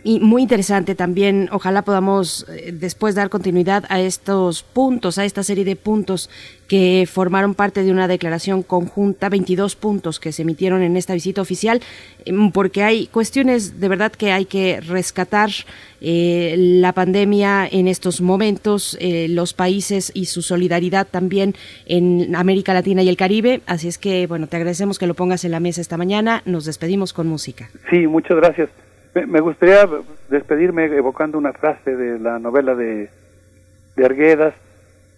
Y 0.03 0.21
muy 0.21 0.43
interesante 0.43 0.95
también, 0.95 1.49
ojalá 1.51 1.83
podamos 1.83 2.45
eh, 2.51 2.71
después 2.73 3.15
dar 3.15 3.31
continuidad 3.31 3.85
a 3.89 4.01
estos 4.01 4.63
puntos, 4.63 5.17
a 5.17 5.25
esta 5.25 5.43
serie 5.43 5.65
de 5.65 5.77
puntos 5.77 6.29
que 6.69 7.07
formaron 7.11 7.55
parte 7.55 7.83
de 7.83 7.93
una 7.93 8.09
declaración 8.09 8.63
conjunta, 8.63 9.29
22 9.29 9.77
puntos 9.77 10.21
que 10.21 10.33
se 10.33 10.43
emitieron 10.43 10.83
en 10.83 10.97
esta 10.97 11.15
visita 11.15 11.43
oficial, 11.43 11.81
em, 12.25 12.51
porque 12.51 12.83
hay 12.83 13.07
cuestiones 13.07 13.81
de 13.81 13.89
verdad 13.89 14.13
que 14.13 14.33
hay 14.33 14.47
que 14.47 14.81
rescatar 14.81 15.51
eh, 16.01 16.55
la 16.59 16.93
pandemia 16.93 17.67
en 17.71 17.89
estos 17.89 18.21
momentos, 18.21 18.97
eh, 19.01 19.27
los 19.29 19.55
países 19.55 20.11
y 20.15 20.27
su 20.27 20.43
solidaridad 20.43 21.07
también 21.11 21.55
en 21.87 22.35
América 22.37 22.75
Latina 22.75 23.03
y 23.03 23.09
el 23.09 23.17
Caribe. 23.17 23.61
Así 23.67 23.89
es 23.89 23.99
que, 23.99 24.27
bueno, 24.27 24.47
te 24.47 24.57
agradecemos 24.57 24.99
que 24.99 25.07
lo 25.07 25.15
pongas 25.15 25.45
en 25.45 25.51
la 25.51 25.61
mesa 25.61 25.81
esta 25.81 25.97
mañana. 25.97 26.43
Nos 26.45 26.67
despedimos 26.67 27.13
con 27.13 27.27
música. 27.27 27.71
Sí, 27.91 28.07
muchas 28.07 28.37
gracias. 28.37 28.69
Me, 29.15 29.41
gustaría 29.41 29.89
despedirme 30.29 30.87
evocando 30.87 31.39
una 31.39 31.53
frase 31.53 31.95
de 31.95 32.19
la 32.19 32.39
novela 32.39 32.75
de 32.75 33.09
Arguedas, 33.97 34.55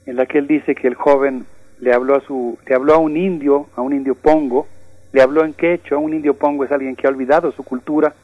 en 0.07 0.17
la 0.17 0.26
que 0.26 0.39
él 0.39 0.47
dice 0.47 0.75
que 0.75 0.89
el 0.89 0.94
joven 0.94 1.47
le 1.81 1.93
habló 1.93 2.15
a 2.15 2.20
su 2.20 2.59
le 2.67 2.75
habló 2.75 2.94
a 2.94 2.99
un 2.99 3.17
indio, 3.17 3.67
a 3.76 3.83
un 3.83 3.93
indio 3.93 4.15
pongo, 4.15 4.67
le 5.12 5.20
habló 5.20 5.44
en 5.44 5.52
quechua, 5.52 5.99
un 5.99 6.15
indio 6.15 6.35
pongo 6.35 6.65
es 6.65 6.73
alguien 6.73 6.97
que 6.97 7.07
ha 7.07 7.10
olvidado 7.10 7.52
su 7.52 7.65
cultura 7.65 8.15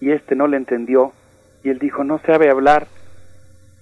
y 0.00 0.12
este 0.12 0.36
no 0.36 0.46
le 0.46 0.56
entendió 0.56 1.12
y 1.64 1.70
él 1.70 1.78
dijo, 1.78 2.04
"No 2.04 2.18
sabe 2.20 2.50
hablar." 2.50 2.86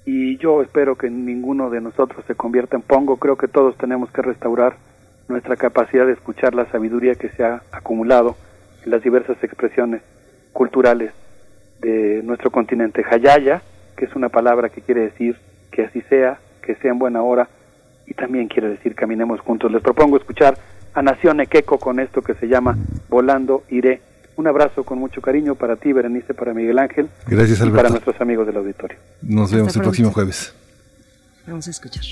Y 0.05 0.39
yo 0.39 0.62
espero 0.62 0.97
que 0.97 1.11
ninguno 1.11 1.69
de 1.69 1.81
nosotros 1.81 2.25
se 2.27 2.35
convierta 2.35 2.77
en 2.77 2.83
pongo, 2.83 3.19
creo 3.19 3.37
que 3.37 3.49
todos 3.49 3.77
tenemos 3.77 4.11
que 4.11 4.23
restaurar 4.23 4.77
nuestra 5.28 5.57
capacidad 5.57 6.07
de 6.07 6.12
escuchar 6.12 6.55
la 6.55 6.65
sabiduría 6.70 7.15
que 7.15 7.28
se 7.28 7.45
ha 7.45 7.62
acumulado 7.73 8.37
en 8.85 8.91
las 8.91 9.03
diversas 9.03 9.37
expresiones 9.45 10.01
culturales 10.53 11.12
de 11.81 12.23
nuestro 12.25 12.51
continente. 12.51 13.05
Hayaya, 13.09 13.62
que 13.97 14.07
es 14.07 14.17
una 14.17 14.31
palabra 14.31 14.70
que 14.70 14.81
quiere 14.81 15.03
decir 15.03 15.37
que 15.70 15.85
así 15.85 16.01
sea, 16.09 16.39
que 16.69 16.75
sea 16.83 16.91
en 16.91 16.99
buena 16.99 17.23
hora 17.23 17.49
y 18.07 18.13
también 18.13 18.47
quiere 18.47 18.69
decir 18.69 18.95
caminemos 18.95 19.41
juntos. 19.41 19.73
Les 19.73 19.83
propongo 19.83 20.19
escuchar 20.19 20.59
a 20.93 21.01
Nación 21.01 21.41
Equeco 21.41 21.79
con 21.79 21.99
esto 21.99 22.21
que 22.21 22.35
se 22.35 22.47
llama 22.47 22.77
Volando 23.09 23.65
Iré. 23.71 24.03
Un 24.37 24.47
abrazo 24.47 24.85
con 24.85 24.99
mucho 24.99 25.23
cariño 25.23 25.55
para 25.55 25.77
ti, 25.77 25.95
Berenice, 25.95 26.35
para 26.35 26.53
Miguel 26.53 26.79
Ángel. 26.79 27.09
Gracias, 27.27 27.59
y 27.59 27.63
Alberto. 27.63 27.77
para 27.77 27.89
nuestros 27.89 28.21
amigos 28.21 28.47
del 28.47 28.59
auditorio. 28.59 28.99
Nos 29.23 29.51
vemos 29.51 29.75
el 29.77 29.83
próximo 29.83 30.11
jueves. 30.11 30.55
Vamos 31.47 31.67
a 31.67 31.71
escuchar. 31.71 32.05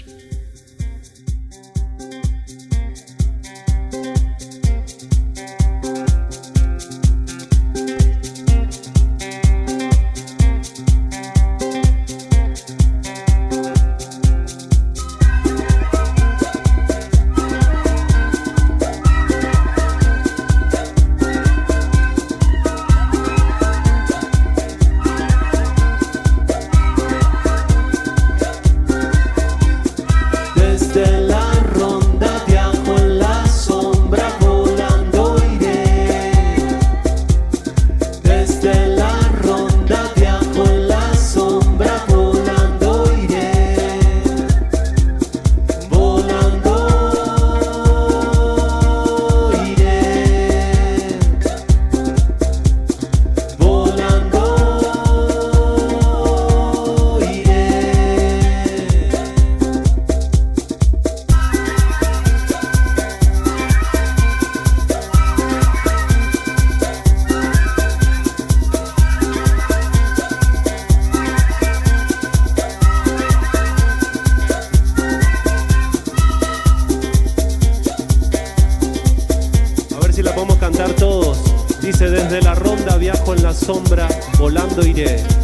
Sombra, 83.67 84.07
volando 84.39 84.87
iré. 84.87 85.36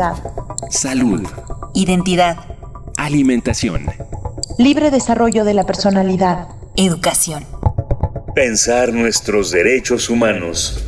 Seguridad. 0.00 0.32
Salud. 0.70 1.28
Identidad. 1.74 2.38
Alimentación. 2.96 3.86
Libre 4.58 4.90
desarrollo 4.90 5.44
de 5.44 5.52
la 5.52 5.66
personalidad. 5.66 6.48
Educación. 6.76 7.44
Pensar 8.34 8.94
nuestros 8.94 9.50
derechos 9.50 10.08
humanos. 10.08 10.82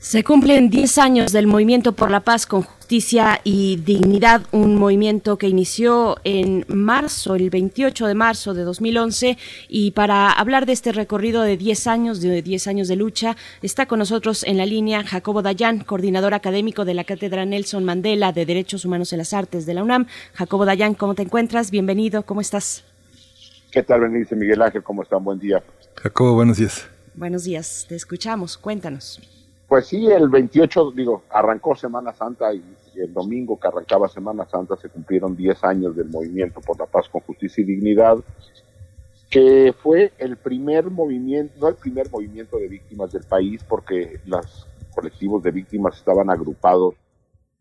Se 0.00 0.24
cumplen 0.24 0.70
10 0.70 0.98
años 0.98 1.32
del 1.32 1.46
Movimiento 1.46 1.92
por 1.92 2.10
la 2.10 2.20
Paz 2.20 2.46
con 2.46 2.66
Justicia 2.90 3.40
y 3.44 3.76
Dignidad, 3.76 4.42
un 4.50 4.74
movimiento 4.74 5.38
que 5.38 5.46
inició 5.46 6.16
en 6.24 6.64
marzo, 6.66 7.36
el 7.36 7.48
28 7.48 8.08
de 8.08 8.14
marzo 8.16 8.52
de 8.52 8.64
2011. 8.64 9.38
Y 9.68 9.92
para 9.92 10.32
hablar 10.32 10.66
de 10.66 10.72
este 10.72 10.90
recorrido 10.90 11.42
de 11.42 11.56
10 11.56 11.86
años, 11.86 12.20
de 12.20 12.42
10 12.42 12.66
años 12.66 12.88
de 12.88 12.96
lucha, 12.96 13.36
está 13.62 13.86
con 13.86 14.00
nosotros 14.00 14.42
en 14.42 14.56
la 14.56 14.66
línea 14.66 15.04
Jacobo 15.04 15.40
Dayan, 15.40 15.84
coordinador 15.84 16.34
académico 16.34 16.84
de 16.84 16.94
la 16.94 17.04
Cátedra 17.04 17.44
Nelson 17.44 17.84
Mandela 17.84 18.32
de 18.32 18.44
Derechos 18.44 18.84
Humanos 18.84 19.12
en 19.12 19.18
las 19.18 19.34
Artes 19.34 19.66
de 19.66 19.74
la 19.74 19.84
UNAM. 19.84 20.08
Jacobo 20.34 20.64
Dayan, 20.64 20.94
¿cómo 20.94 21.14
te 21.14 21.22
encuentras? 21.22 21.70
Bienvenido, 21.70 22.24
¿cómo 22.24 22.40
estás? 22.40 22.82
¿Qué 23.70 23.84
tal, 23.84 24.00
Berenice 24.00 24.34
Miguel 24.34 24.62
Ángel? 24.62 24.82
¿Cómo 24.82 25.04
están? 25.04 25.22
Buen 25.22 25.38
día. 25.38 25.62
Jacobo, 25.94 26.34
buenos 26.34 26.56
días. 26.56 26.88
Buenos 27.14 27.44
días, 27.44 27.86
te 27.88 27.94
escuchamos, 27.94 28.58
cuéntanos. 28.58 29.20
Pues 29.70 29.86
sí, 29.86 30.04
el 30.08 30.28
28, 30.28 30.90
digo, 30.96 31.22
arrancó 31.30 31.76
Semana 31.76 32.12
Santa 32.12 32.52
y 32.52 32.60
el 33.02 33.12
domingo 33.12 33.58
que 33.58 33.68
arrancaba 33.68 34.08
Semana 34.08 34.46
Santa 34.46 34.76
se 34.76 34.88
cumplieron 34.88 35.36
10 35.36 35.64
años 35.64 35.96
del 35.96 36.08
Movimiento 36.08 36.60
por 36.60 36.78
la 36.78 36.86
Paz 36.86 37.08
con 37.08 37.20
Justicia 37.22 37.62
y 37.62 37.66
Dignidad, 37.66 38.18
que 39.30 39.72
fue 39.80 40.12
el 40.18 40.36
primer 40.36 40.90
movimiento, 40.90 41.54
no 41.60 41.68
el 41.68 41.76
primer 41.76 42.10
movimiento 42.10 42.58
de 42.58 42.68
víctimas 42.68 43.12
del 43.12 43.22
país, 43.24 43.62
porque 43.68 44.20
los 44.26 44.66
colectivos 44.94 45.42
de 45.42 45.52
víctimas 45.52 45.96
estaban 45.96 46.30
agrupados 46.30 46.94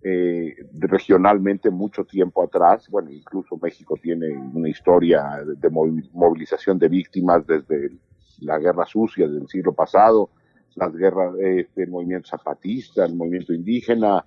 eh, 0.02 0.56
regionalmente 0.74 1.70
mucho 1.70 2.06
tiempo 2.06 2.42
atrás. 2.44 2.88
Bueno, 2.90 3.12
incluso 3.12 3.58
México 3.62 3.98
tiene 4.02 4.30
una 4.54 4.70
historia 4.70 5.44
de, 5.46 5.56
de 5.56 5.70
movi- 5.70 6.10
movilización 6.14 6.80
de 6.80 6.88
víctimas 6.88 7.46
desde 7.46 7.92
la 8.40 8.58
guerra 8.58 8.86
sucia 8.86 9.28
del 9.28 9.48
siglo 9.48 9.74
pasado, 9.74 10.30
las 10.76 10.96
guerras, 10.96 11.36
este, 11.40 11.84
el 11.84 11.90
movimiento 11.90 12.30
zapatista, 12.30 13.06
el 13.06 13.14
movimiento 13.16 13.54
indígena, 13.54 14.26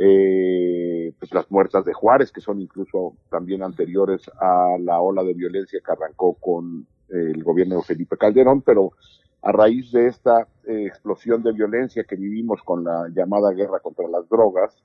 eh, 0.00 1.12
pues 1.18 1.34
las 1.34 1.50
muertas 1.50 1.84
de 1.84 1.92
Juárez, 1.92 2.30
que 2.30 2.40
son 2.40 2.60
incluso 2.60 3.16
también 3.30 3.64
anteriores 3.64 4.30
a 4.40 4.76
la 4.80 5.00
ola 5.00 5.24
de 5.24 5.34
violencia 5.34 5.80
que 5.84 5.92
arrancó 5.92 6.34
con 6.34 6.86
el 7.08 7.42
gobierno 7.42 7.76
de 7.76 7.82
Felipe 7.82 8.16
Calderón, 8.16 8.62
pero 8.62 8.92
a 9.42 9.50
raíz 9.50 9.90
de 9.90 10.06
esta 10.06 10.46
eh, 10.66 10.84
explosión 10.86 11.42
de 11.42 11.52
violencia 11.52 12.04
que 12.04 12.16
vivimos 12.16 12.62
con 12.62 12.84
la 12.84 13.08
llamada 13.12 13.50
guerra 13.52 13.80
contra 13.80 14.06
las 14.08 14.28
drogas, 14.28 14.76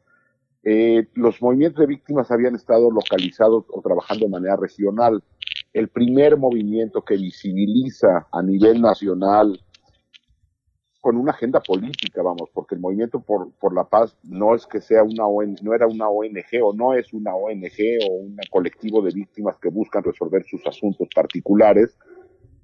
eh, 0.63 1.07
los 1.13 1.41
movimientos 1.41 1.81
de 1.81 1.87
víctimas 1.87 2.31
habían 2.31 2.55
estado 2.55 2.89
localizados 2.89 3.65
o 3.69 3.81
trabajando 3.81 4.25
de 4.25 4.31
manera 4.31 4.55
regional. 4.55 5.21
El 5.73 5.89
primer 5.89 6.37
movimiento 6.37 7.03
que 7.03 7.17
visibiliza 7.17 8.27
a 8.31 8.41
nivel 8.41 8.81
nacional 8.81 9.59
con 11.03 11.17
una 11.17 11.31
agenda 11.33 11.59
política, 11.59 12.21
vamos, 12.23 12.49
porque 12.53 12.75
el 12.75 12.81
movimiento 12.81 13.19
por, 13.19 13.51
por 13.59 13.75
la 13.75 13.83
paz 13.83 14.15
no 14.23 14.55
es 14.55 14.65
que 14.65 14.79
sea 14.79 15.03
una 15.03 15.27
ONG, 15.27 15.61
no 15.61 15.73
era 15.73 15.85
una 15.85 16.07
ONG 16.07 16.63
o 16.63 16.73
no 16.73 16.93
es 16.93 17.11
una 17.11 17.35
ONG 17.35 18.07
o 18.09 18.13
un 18.13 18.37
colectivo 18.49 19.01
de 19.01 19.11
víctimas 19.13 19.57
que 19.57 19.67
buscan 19.67 20.01
resolver 20.01 20.45
sus 20.45 20.65
asuntos 20.65 21.09
particulares, 21.13 21.97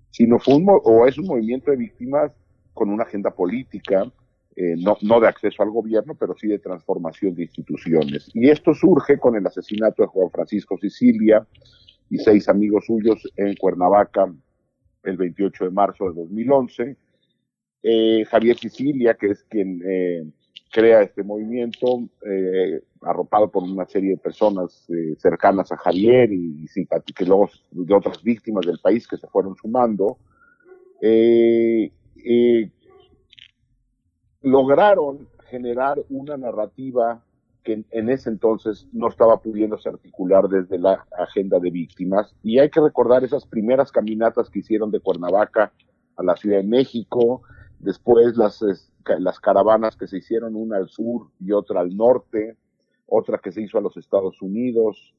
sino 0.09 0.39
fue 0.39 0.55
un, 0.55 0.65
o 0.69 1.05
es 1.05 1.17
un 1.17 1.27
movimiento 1.27 1.69
de 1.69 1.75
víctimas 1.75 2.31
con 2.73 2.89
una 2.89 3.03
agenda 3.03 3.31
política, 3.31 4.09
eh, 4.55 4.75
no, 4.77 4.95
no 5.01 5.19
de 5.19 5.27
acceso 5.27 5.61
al 5.61 5.71
gobierno, 5.71 6.15
pero 6.17 6.33
sí 6.37 6.47
de 6.47 6.59
transformación 6.59 7.35
de 7.35 7.43
instituciones. 7.43 8.31
Y 8.33 8.49
esto 8.49 8.73
surge 8.73 9.19
con 9.19 9.35
el 9.35 9.45
asesinato 9.45 10.03
de 10.03 10.07
Juan 10.07 10.29
Francisco 10.31 10.77
Sicilia 10.77 11.45
y 12.09 12.17
seis 12.19 12.47
amigos 12.47 12.85
suyos 12.85 13.21
en 13.35 13.53
Cuernavaca 13.57 14.33
el 15.03 15.17
28 15.17 15.65
de 15.65 15.71
marzo 15.71 16.05
de 16.05 16.13
2011. 16.13 17.08
Eh, 17.81 18.25
Javier 18.25 18.57
Sicilia, 18.57 19.13
que 19.13 19.27
es 19.27 19.43
quien 19.43 19.81
eh, 19.85 20.25
crea 20.71 21.01
este 21.01 21.23
movimiento, 21.23 22.09
eh, 22.25 22.81
arropado 23.01 23.49
por 23.49 23.63
una 23.63 23.85
serie 23.85 24.11
de 24.11 24.17
personas 24.17 24.85
eh, 24.89 25.15
cercanas 25.17 25.71
a 25.71 25.77
Javier 25.77 26.31
y, 26.31 26.67
simpáticos 26.67 27.63
de 27.71 27.93
otras 27.93 28.21
víctimas 28.21 28.65
del 28.65 28.79
país 28.79 29.07
que 29.07 29.17
se 29.17 29.27
fueron 29.27 29.55
sumando, 29.55 30.17
eh, 31.01 31.91
eh, 32.23 32.71
lograron 34.41 35.27
generar 35.49 35.97
una 36.09 36.37
narrativa 36.37 37.23
que 37.23 37.29
que 37.61 37.73
en, 37.73 37.85
en 37.91 38.09
ese 38.09 38.29
entonces 38.29 38.87
no 38.93 39.09
estaba 39.09 39.41
pudiéndose 39.41 39.89
articular 39.89 40.47
desde 40.47 40.79
la 40.79 41.05
agenda 41.17 41.59
de 41.59 41.69
víctimas. 41.69 42.33
Y 42.41 42.57
hay 42.57 42.69
que 42.69 42.79
recordar 42.79 43.25
esas 43.25 43.45
primeras 43.45 43.91
caminatas 43.91 44.49
que 44.49 44.59
hicieron 44.59 44.91
de 44.91 45.01
Cuernavaca 45.01 45.73
a 46.15 46.23
la 46.23 46.37
Ciudad 46.37 46.57
de 46.57 46.63
México, 46.63 47.41
después 47.79 48.37
las, 48.37 48.63
las 49.19 49.39
caravanas 49.39 49.95
que 49.95 50.07
se 50.07 50.17
hicieron, 50.17 50.55
una 50.55 50.77
al 50.77 50.89
sur 50.89 51.29
y 51.39 51.51
otra 51.51 51.81
al 51.81 51.95
norte, 51.95 52.57
otra 53.07 53.37
que 53.39 53.51
se 53.51 53.61
hizo 53.61 53.77
a 53.77 53.81
los 53.81 53.97
Estados 53.97 54.41
Unidos, 54.41 55.13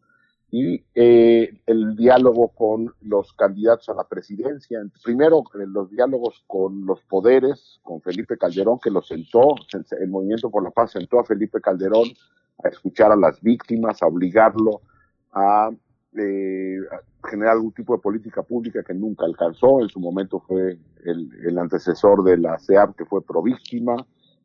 y 0.52 0.84
eh, 0.96 1.60
el 1.66 1.94
diálogo 1.94 2.48
con 2.48 2.92
los 3.02 3.32
candidatos 3.34 3.88
a 3.88 3.94
la 3.94 4.08
presidencia. 4.08 4.80
Primero, 5.04 5.44
eh, 5.54 5.64
los 5.66 5.90
diálogos 5.90 6.42
con 6.48 6.84
los 6.86 7.00
poderes, 7.02 7.78
con 7.82 8.00
Felipe 8.02 8.36
Calderón, 8.36 8.80
que 8.82 8.90
lo 8.90 9.00
sentó, 9.00 9.54
se- 9.68 9.96
el 10.02 10.08
Movimiento 10.08 10.50
por 10.50 10.64
la 10.64 10.70
Paz 10.72 10.90
sentó 10.92 11.20
a 11.20 11.24
Felipe 11.24 11.60
Calderón 11.60 12.08
a 12.64 12.68
escuchar 12.68 13.12
a 13.12 13.16
las 13.16 13.40
víctimas, 13.40 14.02
a 14.02 14.06
obligarlo 14.08 14.80
a, 15.32 15.70
eh, 16.16 16.78
generar 17.24 17.52
algún 17.54 17.72
tipo 17.72 17.94
de 17.94 18.02
política 18.02 18.42
pública 18.42 18.82
que 18.82 18.94
nunca 18.94 19.24
alcanzó. 19.24 19.80
En 19.80 19.88
su 19.88 20.00
momento 20.00 20.40
fue 20.40 20.78
el, 21.04 21.58
antecesor 21.58 22.24
de 22.24 22.36
la 22.36 22.58
CEAP, 22.58 22.96
que 22.96 23.04
fue 23.04 23.22
pro 23.22 23.42
víctima. 23.42 23.96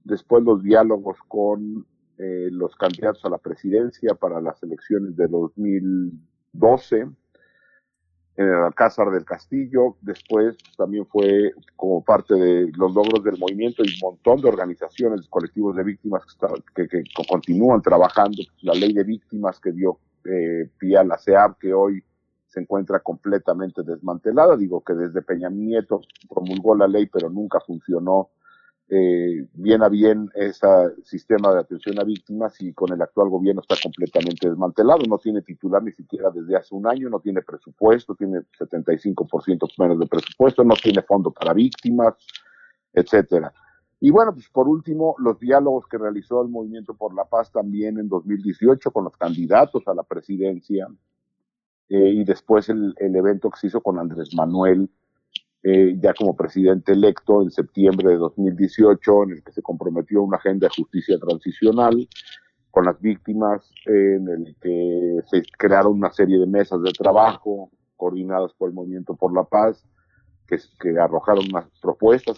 Después 0.03 0.43
los 0.43 0.61
diálogos 0.61 1.17
con 1.27 1.85
eh, 2.17 2.49
los 2.51 2.75
candidatos 2.75 3.25
a 3.25 3.29
la 3.29 3.39
presidencia 3.39 4.13
para 4.13 4.39
las 4.41 4.61
elecciones 4.61 5.15
de 5.15 5.27
2012 5.27 7.07
en 8.37 8.49
el 8.49 8.53
Alcázar 8.53 9.11
del 9.11 9.23
Castillo, 9.23 9.95
después 10.01 10.57
también 10.77 11.05
fue 11.05 11.53
como 11.77 12.03
parte 12.03 12.35
de 12.35 12.69
los 12.75 12.93
logros 12.93 13.23
del 13.23 13.39
movimiento 13.39 13.81
y 13.81 13.87
un 13.87 14.11
montón 14.11 14.41
de 14.41 14.49
organizaciones, 14.49 15.25
colectivos 15.29 15.73
de 15.77 15.85
víctimas 15.85 16.23
que 16.75 17.03
continúan 17.29 17.81
trabajando, 17.81 18.43
la 18.61 18.73
ley 18.73 18.91
de 18.91 19.05
víctimas 19.05 19.57
que 19.61 19.71
dio 19.71 19.99
eh, 20.25 20.69
pie 20.77 20.97
a 20.97 21.03
la 21.03 21.17
CEAP, 21.17 21.59
que 21.59 21.73
hoy 21.73 22.03
se 22.47 22.61
encuentra 22.61 22.99
completamente 23.01 23.83
desmantelada, 23.83 24.55
digo 24.55 24.81
que 24.81 24.93
desde 24.93 25.21
Peña 25.21 25.49
Nieto 25.49 26.01
promulgó 26.29 26.75
la 26.75 26.87
ley, 26.87 27.07
pero 27.07 27.29
nunca 27.29 27.59
funcionó 27.59 28.29
eh, 28.87 29.47
bien 29.53 29.81
a 29.81 29.89
bien 29.89 30.29
ese 30.35 30.67
sistema 31.03 31.51
de 31.51 31.59
atención 31.59 31.99
a 31.99 32.03
víctimas 32.03 32.61
y 32.61 32.71
con 32.71 32.93
el 32.93 33.01
actual 33.01 33.29
gobierno 33.29 33.61
está 33.61 33.75
completamente 33.81 34.47
desmantelado. 34.47 34.99
No 35.09 35.17
tiene 35.17 35.41
titular 35.41 35.81
ni 35.81 35.91
siquiera 35.91 36.29
desde 36.29 36.55
hace 36.55 36.75
un 36.75 36.87
año, 36.87 37.09
no 37.09 37.19
tiene 37.19 37.41
presupuesto, 37.41 38.15
tiene 38.15 38.41
75% 38.59 39.67
menos 39.79 39.99
de 39.99 40.05
presupuesto, 40.05 40.63
no 40.63 40.75
tiene 40.75 41.01
fondo 41.01 41.31
para 41.31 41.53
víctimas, 41.53 42.13
etcétera. 42.93 43.51
Y 43.99 44.11
bueno, 44.11 44.33
pues 44.33 44.49
por 44.49 44.67
último, 44.67 45.15
los 45.19 45.39
diálogos 45.39 45.87
que 45.87 45.97
realizó 45.97 46.41
el 46.41 46.49
Movimiento 46.49 46.95
por 46.95 47.15
la 47.15 47.25
Paz 47.25 47.51
también 47.51 47.97
en 47.97 48.09
2018 48.09 48.91
con 48.91 49.05
los 49.05 49.17
candidatos 49.17 49.83
a 49.87 49.93
la 49.93 50.03
presidencia 50.03 50.87
eh, 51.89 52.09
y 52.09 52.23
después 52.23 52.69
el, 52.69 52.93
el 52.97 53.15
evento 53.15 53.49
que 53.49 53.59
se 53.59 53.67
hizo 53.67 53.81
con 53.81 53.99
Andrés 53.99 54.33
Manuel 54.35 54.89
eh, 55.67 55.97
ya 55.99 56.13
como 56.13 56.35
presidente 56.35 56.91
electo 56.91 57.41
en 57.41 57.49
septiembre 57.49 58.11
de 58.11 58.17
2018, 58.17 59.23
en 59.23 59.31
el 59.31 59.43
que 59.43 59.51
se 59.51 59.63
comprometió 59.63 60.21
una 60.21 60.37
agenda 60.37 60.67
de 60.67 60.75
justicia 60.75 61.17
transicional 61.17 62.07
con 62.69 62.85
las 62.85 63.01
víctimas, 63.01 63.67
en 63.87 64.29
el 64.29 64.55
que 64.61 65.21
se 65.25 65.41
crearon 65.57 65.93
una 65.93 66.11
serie 66.11 66.37
de 66.37 66.45
mesas 66.45 66.83
de 66.83 66.91
trabajo 66.91 67.71
coordinadas 67.97 68.53
por 68.53 68.69
el 68.69 68.75
Movimiento 68.75 69.15
por 69.15 69.33
la 69.33 69.43
Paz, 69.43 69.83
que, 70.45 70.59
que 70.79 70.99
arrojaron 70.99 71.45
unas 71.49 71.65
propuestas, 71.81 72.37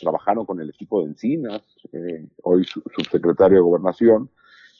trabajaron 0.00 0.46
con 0.46 0.60
el 0.60 0.70
equipo 0.70 1.00
de 1.00 1.08
Encinas, 1.08 1.62
eh, 1.92 2.26
hoy 2.42 2.64
su- 2.64 2.82
subsecretario 2.94 3.58
de 3.58 3.62
Gobernación, 3.62 4.30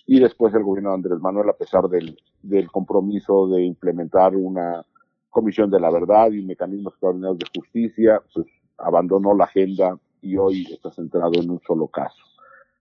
y 0.07 0.21
después 0.21 0.55
el 0.55 0.63
gobierno 0.63 0.91
de 0.91 0.97
Andrés 0.97 1.21
Manuel, 1.21 1.49
a 1.49 1.57
pesar 1.57 1.89
del, 1.89 2.19
del 2.43 2.71
compromiso 2.71 3.49
de 3.49 3.63
implementar 3.65 4.37
una 4.37 4.85
comisión 5.31 5.71
de 5.71 5.81
la 5.81 5.91
verdad 5.91 6.31
y 6.31 6.43
mecanismos 6.43 6.93
extraordinarios 6.93 7.39
de 7.39 7.61
justicia, 7.61 8.23
pues 8.33 8.47
abandonó 8.79 9.35
la 9.35 9.45
agenda 9.45 9.99
y 10.21 10.37
hoy 10.37 10.67
está 10.73 10.91
centrado 10.91 11.33
en 11.35 11.51
un 11.51 11.61
solo 11.67 11.89
caso. 11.89 12.23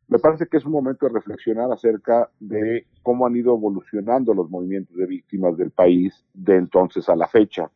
Me 0.08 0.20
parece 0.20 0.48
que 0.48 0.58
es 0.58 0.66
un 0.66 0.74
momento 0.74 1.08
de 1.08 1.14
reflexionar 1.14 1.72
acerca 1.72 2.30
de 2.40 2.86
cómo 3.02 3.26
han 3.26 3.36
ido 3.36 3.56
evolucionando 3.56 4.34
los 4.34 4.50
movimientos 4.50 4.96
de 4.96 5.06
víctimas 5.06 5.58
del 5.58 5.72
país 5.72 6.14
de 6.34 6.58
entonces 6.58 7.08
a 7.10 7.16
la 7.16 7.28
fecha. 7.28 7.72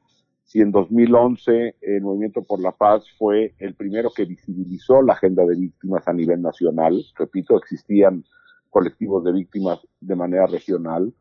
Si 0.48 0.62
en 0.62 0.72
2011 0.72 1.76
el 1.82 2.02
Movimiento 2.02 2.42
por 2.42 2.62
la 2.62 2.72
Paz 2.72 3.04
fue 3.18 3.54
el 3.60 3.76
primero 3.76 4.12
que 4.16 4.24
visibilizó 4.24 5.02
la 5.02 5.12
agenda 5.12 5.44
de 5.44 5.56
víctimas 5.56 6.08
a 6.08 6.14
nivel 6.14 6.42
nacional, 6.42 7.04
repito, 7.16 7.58
existían 7.58 8.24
colectivos 8.70 9.26
de 9.26 9.34
víctimas 9.34 9.86
de 10.00 10.16
manera 10.16 10.48
regional, 10.48 11.14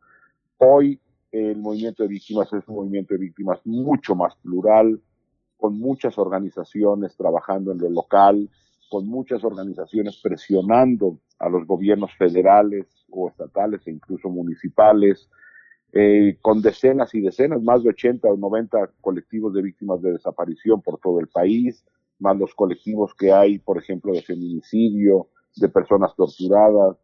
hoy 0.58 1.00
el 1.32 1.58
movimiento 1.58 2.04
de 2.04 2.08
víctimas 2.08 2.52
es 2.52 2.68
un 2.68 2.76
movimiento 2.76 3.14
de 3.14 3.20
víctimas 3.20 3.58
mucho 3.64 4.14
más 4.14 4.36
plural, 4.36 5.02
con 5.56 5.76
muchas 5.76 6.16
organizaciones 6.18 7.16
trabajando 7.16 7.72
en 7.72 7.78
lo 7.78 7.90
local, 7.90 8.48
con 8.88 9.08
muchas 9.08 9.42
organizaciones 9.42 10.20
presionando 10.22 11.18
a 11.40 11.48
los 11.48 11.66
gobiernos 11.66 12.12
federales 12.16 12.86
o 13.10 13.28
estatales 13.28 13.80
e 13.86 13.90
incluso 13.90 14.28
municipales, 14.28 15.28
eh, 15.98 16.36
con 16.42 16.60
decenas 16.60 17.14
y 17.14 17.22
decenas, 17.22 17.62
más 17.62 17.82
de 17.82 17.88
80 17.88 18.28
o 18.28 18.36
90 18.36 18.92
colectivos 19.00 19.54
de 19.54 19.62
víctimas 19.62 20.02
de 20.02 20.12
desaparición 20.12 20.82
por 20.82 20.98
todo 21.00 21.20
el 21.20 21.28
país, 21.28 21.86
más 22.18 22.36
los 22.36 22.54
colectivos 22.54 23.14
que 23.14 23.32
hay, 23.32 23.58
por 23.58 23.78
ejemplo, 23.78 24.12
de 24.12 24.20
feminicidio, 24.20 25.28
de 25.56 25.70
personas 25.70 26.14
torturadas, 26.14 26.98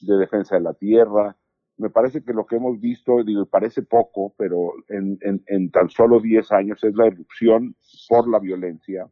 de 0.00 0.16
defensa 0.16 0.56
de 0.56 0.62
la 0.62 0.74
tierra. 0.74 1.36
Me 1.76 1.90
parece 1.90 2.24
que 2.24 2.32
lo 2.32 2.44
que 2.44 2.56
hemos 2.56 2.80
visto, 2.80 3.22
digo, 3.22 3.46
parece 3.46 3.82
poco, 3.82 4.34
pero 4.36 4.72
en, 4.88 5.16
en, 5.46 5.70
tan 5.70 5.88
solo 5.88 6.18
10 6.18 6.50
años 6.50 6.82
es 6.82 6.94
la 6.96 7.06
erupción 7.06 7.76
por 8.08 8.28
la 8.28 8.40
violencia 8.40 9.08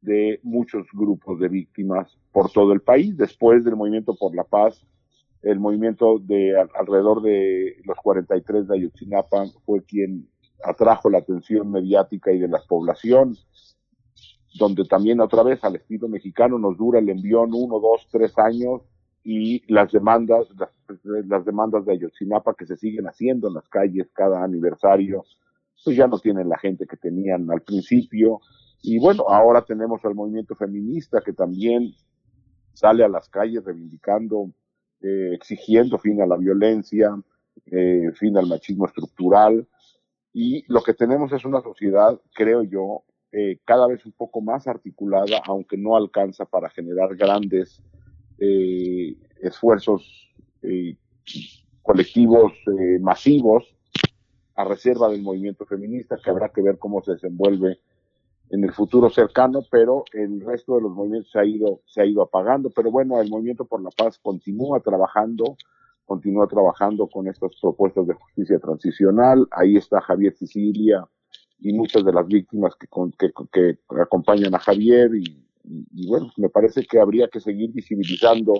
de 0.00 0.38
muchos 0.44 0.86
grupos 0.92 1.40
de 1.40 1.48
víctimas 1.48 2.16
por 2.30 2.52
todo 2.52 2.72
el 2.72 2.82
país. 2.82 3.16
Después 3.16 3.64
del 3.64 3.74
movimiento 3.74 4.14
por 4.14 4.32
la 4.34 4.44
paz, 4.44 4.86
el 5.42 5.58
movimiento 5.60 6.18
de 6.18 6.58
al- 6.58 6.70
alrededor 6.74 7.22
de 7.22 7.76
los 7.84 7.96
43 7.98 8.68
de 8.68 8.76
Ayotzinapa 8.76 9.44
fue 9.64 9.82
quien 9.84 10.28
atrajo 10.64 11.08
la 11.08 11.18
atención 11.18 11.70
mediática 11.70 12.32
y 12.32 12.38
de 12.38 12.48
la 12.48 12.60
población, 12.68 13.36
donde 14.58 14.84
también 14.84 15.20
otra 15.20 15.42
vez 15.42 15.62
al 15.64 15.76
estilo 15.76 16.08
mexicano 16.08 16.58
nos 16.58 16.76
dura 16.76 16.98
el 16.98 17.08
envión 17.08 17.50
uno, 17.54 17.78
dos, 17.80 18.06
tres 18.10 18.36
años 18.38 18.82
y 19.22 19.62
las 19.72 19.92
demandas, 19.92 20.48
las, 20.58 20.70
las 21.26 21.44
demandas 21.44 21.84
de 21.84 21.92
Ayotzinapa 21.92 22.54
que 22.54 22.66
se 22.66 22.76
siguen 22.76 23.06
haciendo 23.06 23.48
en 23.48 23.54
las 23.54 23.68
calles 23.68 24.10
cada 24.12 24.42
aniversario, 24.42 25.24
pues 25.84 25.96
ya 25.96 26.06
no 26.08 26.18
tienen 26.18 26.48
la 26.48 26.58
gente 26.58 26.86
que 26.86 26.96
tenían 26.96 27.50
al 27.50 27.62
principio. 27.62 28.40
Y 28.82 28.98
bueno, 28.98 29.24
ahora 29.28 29.62
tenemos 29.62 30.04
al 30.04 30.14
movimiento 30.14 30.54
feminista 30.54 31.20
que 31.24 31.32
también 31.32 31.92
sale 32.72 33.04
a 33.04 33.08
las 33.08 33.28
calles 33.28 33.64
reivindicando, 33.64 34.50
eh, 35.02 35.30
exigiendo 35.32 35.98
fin 35.98 36.20
a 36.20 36.26
la 36.26 36.36
violencia, 36.36 37.16
eh, 37.66 38.10
fin 38.14 38.36
al 38.36 38.46
machismo 38.46 38.86
estructural. 38.86 39.66
Y 40.32 40.64
lo 40.72 40.82
que 40.82 40.94
tenemos 40.94 41.32
es 41.32 41.44
una 41.44 41.60
sociedad, 41.60 42.20
creo 42.34 42.62
yo, 42.62 43.04
eh, 43.32 43.58
cada 43.64 43.86
vez 43.86 44.04
un 44.04 44.12
poco 44.12 44.40
más 44.40 44.66
articulada, 44.66 45.40
aunque 45.46 45.76
no 45.76 45.96
alcanza 45.96 46.44
para 46.44 46.70
generar 46.70 47.16
grandes 47.16 47.82
eh, 48.38 49.16
esfuerzos 49.40 50.26
colectivos 51.82 52.52
masivos 53.00 53.64
a 54.54 54.64
reserva 54.64 55.08
del 55.08 55.22
movimiento 55.22 55.64
feminista, 55.64 56.18
que 56.22 56.28
habrá 56.28 56.50
que 56.50 56.60
ver 56.60 56.78
cómo 56.78 57.02
se 57.02 57.12
desenvuelve 57.12 57.78
en 58.50 58.64
el 58.64 58.72
futuro 58.72 59.10
cercano, 59.10 59.60
pero 59.70 60.04
el 60.12 60.40
resto 60.40 60.76
de 60.76 60.82
los 60.82 60.92
movimientos 60.92 61.30
se 61.30 61.38
ha 61.38 61.44
ido, 61.44 61.80
se 61.86 62.02
ha 62.02 62.06
ido 62.06 62.22
apagando. 62.22 62.70
Pero 62.70 62.90
bueno, 62.90 63.20
el 63.20 63.30
movimiento 63.30 63.64
por 63.64 63.82
la 63.82 63.90
paz 63.90 64.18
continúa 64.18 64.80
trabajando, 64.80 65.56
continúa 66.04 66.46
trabajando 66.46 67.08
con 67.08 67.28
estas 67.28 67.52
propuestas 67.60 68.06
de 68.06 68.14
justicia 68.14 68.58
transicional. 68.58 69.46
Ahí 69.52 69.76
está 69.76 70.00
Javier 70.00 70.34
Sicilia 70.36 71.04
y 71.58 71.72
muchas 71.72 72.04
de 72.04 72.12
las 72.12 72.26
víctimas 72.26 72.74
que, 72.76 72.88
que, 73.18 73.30
que 73.52 73.78
acompañan 74.00 74.54
a 74.54 74.58
Javier 74.58 75.10
y 75.14 76.08
bueno, 76.08 76.32
me 76.36 76.48
parece 76.48 76.84
que 76.84 76.98
habría 76.98 77.28
que 77.28 77.40
seguir 77.40 77.70
visibilizando 77.72 78.54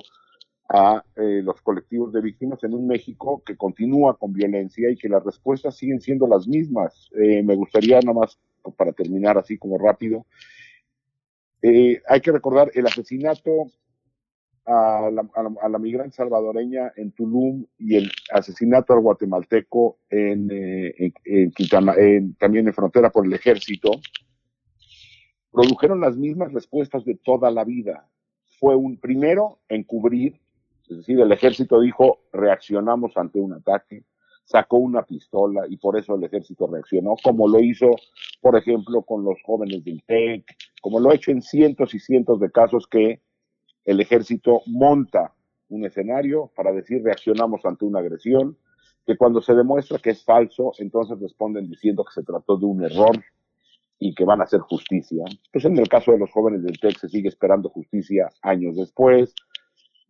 a 0.69 1.03
eh, 1.17 1.43
los 1.43 1.61
colectivos 1.63 2.13
de 2.13 2.21
víctimas 2.21 2.63
en 2.63 2.75
un 2.75 2.87
México 2.87 3.43
que 3.45 3.57
continúa 3.57 4.17
con 4.17 4.33
violencia 4.33 4.89
y 4.89 4.97
que 4.97 5.09
las 5.09 5.25
respuestas 5.25 5.77
siguen 5.77 6.01
siendo 6.01 6.29
las 6.29 6.47
mismas. 6.47 7.11
Eh, 7.21 7.43
me 7.43 7.57
gustaría 7.57 7.99
nada 8.01 8.19
más, 8.19 8.39
para 8.77 8.93
terminar 8.93 9.39
así 9.39 9.59
como 9.59 9.79
rápido, 9.79 10.27
eh, 11.63 12.01
hay 12.09 12.21
que 12.21 12.33
recordar 12.33 12.71
el 12.75 12.87
asesinato 12.87 13.67
a 14.67 15.11
la, 15.13 15.29
a 15.63 15.69
la- 15.69 15.79
migrante 15.79 16.17
salvadoreña 16.17 16.93
en 16.97 17.13
Tulum 17.13 17.67
y 17.79 17.97
el 17.97 18.11
asesinato 18.33 18.93
al 18.93 19.01
guatemalteco 19.01 19.99
en, 20.09 20.49
eh, 20.51 20.95
en- 21.25 21.53
en- 21.99 22.35
también 22.35 22.69
en 22.69 22.75
frontera 22.75 23.11
por 23.11 23.27
el 23.27 23.33
ejército, 23.33 23.91
produjeron 25.51 26.01
las 26.01 26.17
mismas 26.17 26.53
respuestas 26.53 27.05
de 27.05 27.17
toda 27.17 27.51
la 27.51 27.65
vida. 27.65 28.09
Fue 28.59 28.77
un 28.77 28.99
primero 28.99 29.61
encubrir 29.69 30.39
Es 30.89 30.97
decir, 30.97 31.21
el 31.21 31.31
ejército 31.31 31.81
dijo, 31.81 32.19
reaccionamos 32.33 33.17
ante 33.17 33.39
un 33.39 33.53
ataque, 33.53 34.03
sacó 34.51 34.79
una 34.79 35.03
pistola 35.03 35.63
y 35.69 35.77
por 35.77 35.97
eso 35.97 36.17
el 36.17 36.25
ejército 36.25 36.67
reaccionó, 36.67 37.15
como 37.23 37.47
lo 37.47 37.61
hizo, 37.61 37.87
por 38.41 38.59
ejemplo, 38.59 39.03
con 39.03 39.25
los 39.25 39.41
jóvenes 39.45 39.85
del 39.85 40.03
TEC, 40.03 40.45
como 40.83 40.99
lo 40.99 41.11
ha 41.11 41.15
hecho 41.15 41.31
en 41.31 41.41
cientos 41.41 41.95
y 41.95 42.01
cientos 42.01 42.41
de 42.41 42.51
casos 42.51 42.89
que 42.89 43.23
el 43.85 44.01
ejército 44.01 44.63
monta 44.67 45.35
un 45.69 45.85
escenario 45.85 46.51
para 46.57 46.73
decir 46.73 47.01
reaccionamos 47.01 47.65
ante 47.65 47.85
una 47.85 48.01
agresión, 48.01 48.59
que 49.07 49.17
cuando 49.17 49.41
se 49.41 49.55
demuestra 49.55 49.99
que 49.99 50.11
es 50.11 50.25
falso, 50.25 50.73
entonces 50.79 51.21
responden 51.21 51.69
diciendo 51.69 52.05
que 52.05 52.13
se 52.13 52.25
trató 52.25 52.57
de 52.57 52.67
un 52.67 52.85
error 52.85 53.23
y 54.01 54.17
que 54.17 54.25
van 54.25 54.41
a 54.41 54.45
hacer 54.45 54.59
justicia. 54.61 55.23
Pues 55.53 55.65
en 55.65 55.79
el 55.79 55.89
caso 55.89 56.11
de 56.11 56.19
los 56.19 56.31
jóvenes 56.33 56.65
del 56.65 56.81
TEC 56.81 56.99
se 56.99 57.09
sigue 57.09 57.29
esperando 57.29 57.69
justicia 57.69 58.29
años 58.43 58.75
después, 58.75 59.33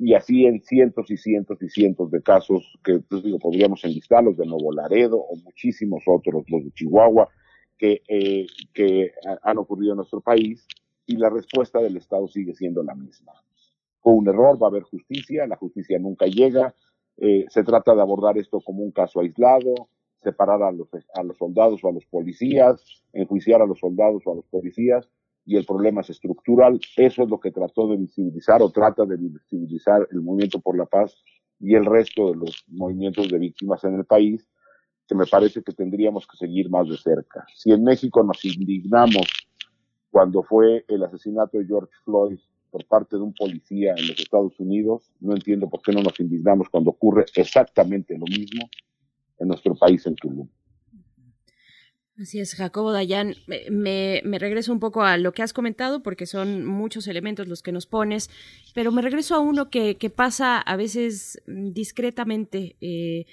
y 0.02 0.14
así 0.14 0.46
en 0.46 0.62
cientos 0.62 1.10
y 1.10 1.18
cientos 1.18 1.62
y 1.62 1.68
cientos 1.68 2.10
de 2.10 2.22
casos 2.22 2.64
que 2.82 3.00
pues 3.00 3.22
digo, 3.22 3.38
podríamos 3.38 3.84
enlistar, 3.84 4.24
los 4.24 4.34
de 4.34 4.46
Nuevo 4.46 4.72
Laredo 4.72 5.18
o 5.18 5.36
muchísimos 5.36 6.02
otros, 6.06 6.42
los 6.48 6.64
de 6.64 6.70
Chihuahua, 6.72 7.28
que, 7.76 8.00
eh, 8.08 8.46
que 8.72 9.12
han 9.42 9.58
ocurrido 9.58 9.92
en 9.92 9.98
nuestro 9.98 10.22
país, 10.22 10.66
y 11.04 11.16
la 11.16 11.28
respuesta 11.28 11.80
del 11.80 11.98
Estado 11.98 12.28
sigue 12.28 12.54
siendo 12.54 12.82
la 12.82 12.94
misma. 12.94 13.32
Fue 14.00 14.14
un 14.14 14.26
error, 14.26 14.60
va 14.62 14.68
a 14.68 14.70
haber 14.70 14.84
justicia, 14.84 15.46
la 15.46 15.56
justicia 15.56 15.98
nunca 15.98 16.24
llega, 16.24 16.74
eh, 17.18 17.44
se 17.50 17.62
trata 17.62 17.94
de 17.94 18.00
abordar 18.00 18.38
esto 18.38 18.62
como 18.62 18.82
un 18.82 18.92
caso 18.92 19.20
aislado, 19.20 19.90
separar 20.22 20.62
a 20.62 20.72
los, 20.72 20.88
a 21.14 21.22
los 21.22 21.36
soldados 21.36 21.84
o 21.84 21.88
a 21.88 21.92
los 21.92 22.06
policías, 22.06 22.82
enjuiciar 23.12 23.60
a 23.60 23.66
los 23.66 23.78
soldados 23.78 24.22
o 24.24 24.32
a 24.32 24.36
los 24.36 24.46
policías, 24.46 25.10
y 25.44 25.56
el 25.56 25.64
problema 25.64 26.00
es 26.00 26.10
estructural. 26.10 26.80
Eso 26.96 27.22
es 27.22 27.28
lo 27.28 27.40
que 27.40 27.50
trató 27.50 27.88
de 27.88 27.96
visibilizar 27.96 28.62
o 28.62 28.70
trata 28.70 29.04
de 29.04 29.16
visibilizar 29.16 30.06
el 30.10 30.20
Movimiento 30.20 30.60
por 30.60 30.76
la 30.76 30.86
Paz 30.86 31.14
y 31.58 31.74
el 31.74 31.84
resto 31.84 32.30
de 32.30 32.36
los 32.36 32.64
movimientos 32.68 33.28
de 33.28 33.38
víctimas 33.38 33.84
en 33.84 33.94
el 33.96 34.04
país, 34.04 34.48
que 35.06 35.14
me 35.14 35.26
parece 35.26 35.62
que 35.62 35.72
tendríamos 35.72 36.26
que 36.26 36.36
seguir 36.36 36.70
más 36.70 36.88
de 36.88 36.96
cerca. 36.96 37.44
Si 37.54 37.70
en 37.70 37.84
México 37.84 38.22
nos 38.22 38.44
indignamos 38.44 39.26
cuando 40.10 40.42
fue 40.42 40.84
el 40.88 41.02
asesinato 41.02 41.58
de 41.58 41.66
George 41.66 41.92
Floyd 42.04 42.38
por 42.70 42.86
parte 42.86 43.16
de 43.16 43.22
un 43.22 43.34
policía 43.34 43.94
en 43.96 44.06
los 44.06 44.18
Estados 44.18 44.58
Unidos, 44.58 45.10
no 45.20 45.32
entiendo 45.32 45.68
por 45.68 45.82
qué 45.82 45.92
no 45.92 46.02
nos 46.02 46.18
indignamos 46.20 46.68
cuando 46.68 46.90
ocurre 46.90 47.26
exactamente 47.34 48.16
lo 48.16 48.24
mismo 48.26 48.68
en 49.38 49.48
nuestro 49.48 49.74
país, 49.74 50.06
en 50.06 50.14
Tulum. 50.14 50.48
Así 52.20 52.38
es, 52.38 52.54
Jacobo 52.54 52.92
Dayan. 52.92 53.34
Me, 53.46 54.20
me, 54.24 54.38
regreso 54.38 54.72
un 54.72 54.78
poco 54.78 55.02
a 55.02 55.16
lo 55.16 55.32
que 55.32 55.42
has 55.42 55.54
comentado, 55.54 56.02
porque 56.02 56.26
son 56.26 56.66
muchos 56.66 57.06
elementos 57.06 57.48
los 57.48 57.62
que 57.62 57.72
nos 57.72 57.86
pones, 57.86 58.28
pero 58.74 58.92
me 58.92 59.00
regreso 59.00 59.34
a 59.34 59.40
uno 59.40 59.70
que, 59.70 59.96
que 59.96 60.10
pasa 60.10 60.58
a 60.58 60.76
veces 60.76 61.40
discretamente. 61.46 62.76
Eh, 62.82 63.24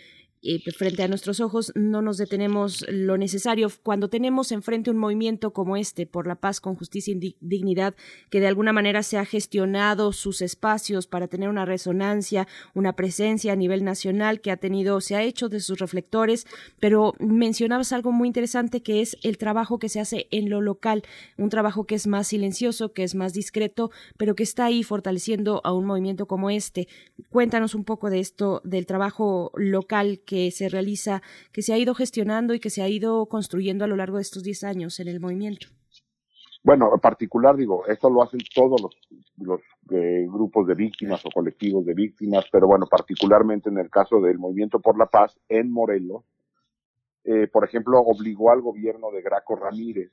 frente 0.76 1.04
a 1.04 1.08
nuestros 1.08 1.40
ojos 1.40 1.72
no 1.76 2.02
nos 2.02 2.18
detenemos 2.18 2.86
lo 2.90 3.18
necesario. 3.18 3.70
Cuando 3.84 4.10
tenemos 4.10 4.52
enfrente 4.52 4.92
un 4.92 4.98
movimiento 4.98 5.52
como 5.52 5.78
este, 5.78 6.06
por 6.06 6.28
la 6.28 6.36
paz 6.36 6.62
con 6.62 6.76
justicia 6.76 7.14
y 7.14 7.36
dignidad, 7.40 7.96
que 8.30 8.40
de 8.40 8.48
alguna 8.48 8.74
manera 8.74 9.04
se 9.04 9.18
ha 9.18 9.26
gestionado 9.26 10.14
sus 10.14 10.42
espacios 10.42 11.08
para 11.08 11.28
tener 11.28 11.50
una 11.50 11.66
resonancia, 11.66 12.48
una 12.74 12.94
presencia 12.94 13.54
a 13.54 13.56
nivel 13.56 13.84
nacional, 13.84 14.42
que 14.42 14.52
ha 14.52 14.58
tenido, 14.58 15.02
se 15.02 15.16
ha 15.16 15.24
hecho 15.24 15.50
de 15.50 15.60
sus 15.60 15.80
reflectores, 15.80 16.46
pero 16.80 17.14
mencionabas 17.20 17.92
algo 17.92 18.12
muy 18.12 18.28
interesante 18.28 18.82
que 18.82 19.02
es 19.02 19.18
el 19.24 19.38
trabajo 19.38 19.80
que 19.80 19.90
se 19.90 20.00
hace 20.00 20.28
en 20.32 20.50
lo 20.50 20.62
local, 20.62 21.04
un 21.38 21.50
trabajo 21.50 21.86
que 21.86 21.96
es 21.96 22.08
más 22.08 22.28
silencioso, 22.28 22.94
que 22.94 23.04
es 23.04 23.16
más 23.16 23.34
discreto, 23.34 23.92
pero 24.18 24.36
que 24.36 24.44
está 24.44 24.66
ahí 24.66 24.84
fortaleciendo 24.84 25.62
a 25.64 25.74
un 25.74 25.86
movimiento 25.86 26.28
como 26.28 26.50
este. 26.50 26.88
Cuéntanos 27.30 27.76
un 27.76 27.84
poco 27.84 28.10
de 28.10 28.20
esto, 28.20 28.62
del 28.64 28.86
trabajo 28.86 29.52
local 29.56 30.22
que 30.28 30.52
se 30.52 30.70
realiza, 30.70 31.24
que 31.52 31.64
se 31.64 31.74
ha 31.74 31.80
ido 31.80 31.96
gestionando 31.96 32.54
y 32.54 32.60
que 32.60 32.70
se 32.70 32.84
ha 32.84 32.90
ido 32.90 33.26
construyendo 33.26 33.86
a 33.86 33.88
lo 33.88 33.96
largo 33.96 34.18
de 34.18 34.24
estos 34.24 34.44
10 34.44 34.64
años 34.66 35.00
en 35.00 35.08
el 35.08 35.20
movimiento? 35.20 35.68
Bueno, 36.64 36.94
en 36.94 37.00
particular, 37.00 37.56
digo, 37.56 37.88
esto 37.88 38.10
lo 38.10 38.22
hacen 38.22 38.42
todos 38.54 38.82
los, 38.82 38.96
los 39.38 39.62
eh, 39.90 40.28
grupos 40.30 40.68
de 40.68 40.76
víctimas 40.76 41.26
o 41.26 41.30
colectivos 41.30 41.86
de 41.86 41.94
víctimas, 41.94 42.46
pero 42.52 42.68
bueno, 42.68 42.86
particularmente 42.88 43.70
en 43.70 43.78
el 43.78 43.90
caso 43.90 44.20
del 44.20 44.38
Movimiento 44.38 44.80
por 44.82 44.98
la 44.98 45.06
Paz 45.06 45.40
en 45.48 45.72
Morelos, 45.72 46.26
eh, 47.24 47.48
por 47.48 47.64
ejemplo, 47.64 48.00
obligó 48.02 48.52
al 48.52 48.62
gobierno 48.62 49.12
de 49.12 49.22
Graco 49.22 49.56
Ramírez 49.56 50.12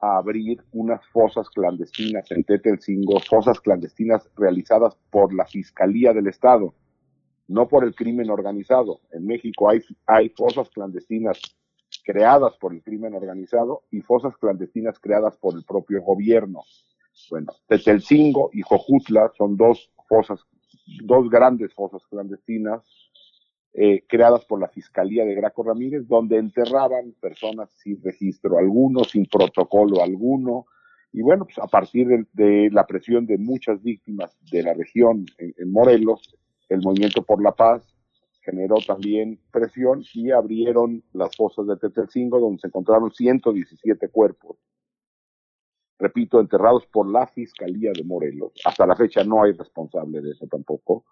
a 0.00 0.18
abrir 0.18 0.62
unas 0.72 1.04
fosas 1.08 1.48
clandestinas 1.50 2.30
en 2.30 2.44
Tetelcingo, 2.44 3.18
fosas 3.20 3.60
clandestinas 3.60 4.30
realizadas 4.36 4.96
por 5.10 5.34
la 5.34 5.44
Fiscalía 5.44 6.12
del 6.12 6.28
Estado 6.28 6.74
no 7.48 7.68
por 7.68 7.84
el 7.84 7.94
crimen 7.94 8.30
organizado. 8.30 9.00
En 9.12 9.26
México 9.26 9.68
hay, 9.68 9.80
hay 10.06 10.28
fosas 10.30 10.70
clandestinas 10.70 11.40
creadas 12.04 12.56
por 12.56 12.72
el 12.72 12.82
crimen 12.82 13.14
organizado 13.14 13.82
y 13.90 14.00
fosas 14.00 14.36
clandestinas 14.36 14.98
creadas 14.98 15.36
por 15.36 15.54
el 15.54 15.64
propio 15.64 16.02
gobierno. 16.02 16.62
Bueno, 17.30 17.52
Tetelcingo 17.68 18.50
y 18.52 18.62
Jojutla 18.62 19.30
son 19.36 19.56
dos 19.56 19.90
fosas, 20.08 20.40
dos 21.04 21.30
grandes 21.30 21.72
fosas 21.72 22.02
clandestinas 22.08 22.82
eh, 23.76 24.04
creadas 24.06 24.44
por 24.44 24.60
la 24.60 24.68
Fiscalía 24.68 25.24
de 25.24 25.34
Graco 25.34 25.64
Ramírez, 25.64 26.06
donde 26.06 26.38
enterraban 26.38 27.12
personas 27.20 27.70
sin 27.72 28.00
registro 28.02 28.58
alguno, 28.58 29.04
sin 29.04 29.26
protocolo 29.26 30.02
alguno. 30.02 30.66
Y 31.12 31.22
bueno, 31.22 31.44
pues 31.44 31.58
a 31.58 31.66
partir 31.66 32.26
de, 32.32 32.70
la 32.70 32.86
presión 32.86 33.26
de 33.26 33.38
muchas 33.38 33.82
víctimas 33.82 34.36
de 34.50 34.62
la 34.62 34.74
región 34.74 35.26
en 35.38 35.72
Morelos, 35.72 36.36
el 36.68 36.80
Movimiento 36.80 37.22
por 37.22 37.42
la 37.42 37.52
Paz 37.52 37.94
generó 38.44 38.76
también 38.86 39.40
presión 39.50 40.04
y 40.12 40.30
abrieron 40.30 41.02
las 41.12 41.34
fosas 41.34 41.66
de 41.66 41.76
Tetelcingo, 41.76 42.38
donde 42.38 42.60
se 42.60 42.66
encontraron 42.66 43.10
117 43.10 44.08
cuerpos. 44.10 44.58
Repito, 45.98 46.40
enterrados 46.40 46.86
por 46.86 47.10
la 47.10 47.26
Fiscalía 47.26 47.92
de 47.94 48.04
Morelos. 48.04 48.52
Hasta 48.64 48.86
la 48.86 48.96
fecha 48.96 49.24
no 49.24 49.42
hay 49.42 49.52
responsable 49.52 50.20
de 50.20 50.32
eso 50.32 50.46
tampoco. 50.46 51.04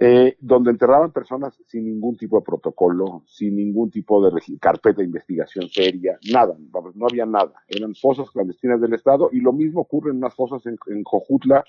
Eh, 0.00 0.36
donde 0.38 0.70
enterraban 0.70 1.10
personas 1.12 1.60
sin 1.66 1.84
ningún 1.84 2.16
tipo 2.16 2.38
de 2.38 2.44
protocolo, 2.44 3.24
sin 3.26 3.56
ningún 3.56 3.90
tipo 3.90 4.24
de 4.24 4.40
carpeta 4.60 4.98
de 4.98 5.06
investigación 5.06 5.68
seria, 5.68 6.16
nada, 6.30 6.56
no 6.94 7.06
había 7.10 7.26
nada. 7.26 7.54
Eran 7.66 7.96
fosas 7.96 8.30
clandestinas 8.30 8.80
del 8.80 8.94
Estado 8.94 9.28
y 9.32 9.40
lo 9.40 9.52
mismo 9.52 9.80
ocurre 9.80 10.12
en 10.12 10.18
unas 10.18 10.36
fosas 10.36 10.64
en, 10.66 10.78
en 10.86 11.02
Jojutla 11.02 11.64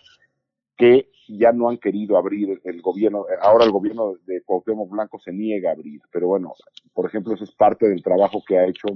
que 0.79 1.11
ya 1.27 1.51
no 1.51 1.69
han 1.69 1.77
querido 1.77 2.17
abrir 2.17 2.59
el 2.63 2.81
gobierno, 2.81 3.25
ahora 3.41 3.65
el 3.65 3.71
gobierno 3.71 4.13
de 4.25 4.41
Cuauhtémoc 4.41 4.89
Blanco 4.89 5.19
se 5.19 5.31
niega 5.31 5.69
a 5.69 5.73
abrir, 5.73 6.01
pero 6.11 6.27
bueno, 6.29 6.53
por 6.93 7.05
ejemplo, 7.05 7.35
eso 7.35 7.43
es 7.43 7.51
parte 7.51 7.87
del 7.87 8.01
trabajo 8.01 8.41
que 8.47 8.57
ha 8.57 8.65
hecho 8.65 8.87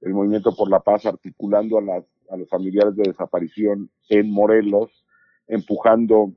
el 0.00 0.14
Movimiento 0.14 0.56
por 0.56 0.70
la 0.70 0.80
Paz 0.80 1.06
articulando 1.06 1.78
a, 1.78 1.82
las, 1.82 2.04
a 2.30 2.36
los 2.36 2.48
familiares 2.48 2.96
de 2.96 3.04
desaparición 3.04 3.90
en 4.08 4.32
Morelos, 4.32 5.04
empujando 5.46 6.32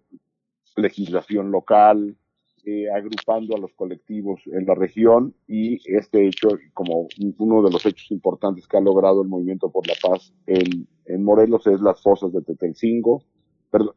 legislación 0.75 1.51
local, 1.51 2.17
eh, 2.63 2.91
agrupando 2.91 3.55
a 3.55 3.59
los 3.59 3.73
colectivos 3.73 4.39
en 4.45 4.67
la 4.67 4.75
región 4.75 5.33
y 5.47 5.79
este 5.95 6.27
hecho 6.27 6.49
como 6.75 7.07
uno 7.39 7.63
de 7.63 7.71
los 7.71 7.83
hechos 7.87 8.11
importantes 8.11 8.67
que 8.67 8.77
ha 8.77 8.81
logrado 8.81 9.23
el 9.23 9.29
Movimiento 9.29 9.71
por 9.71 9.87
la 9.87 9.95
Paz 9.99 10.31
en, 10.45 10.87
Morelos 11.23 11.65
es 11.65 11.81
las 11.81 12.01
fosas 12.01 12.31
de 12.31 12.41
Tetelcingo, 12.43 13.23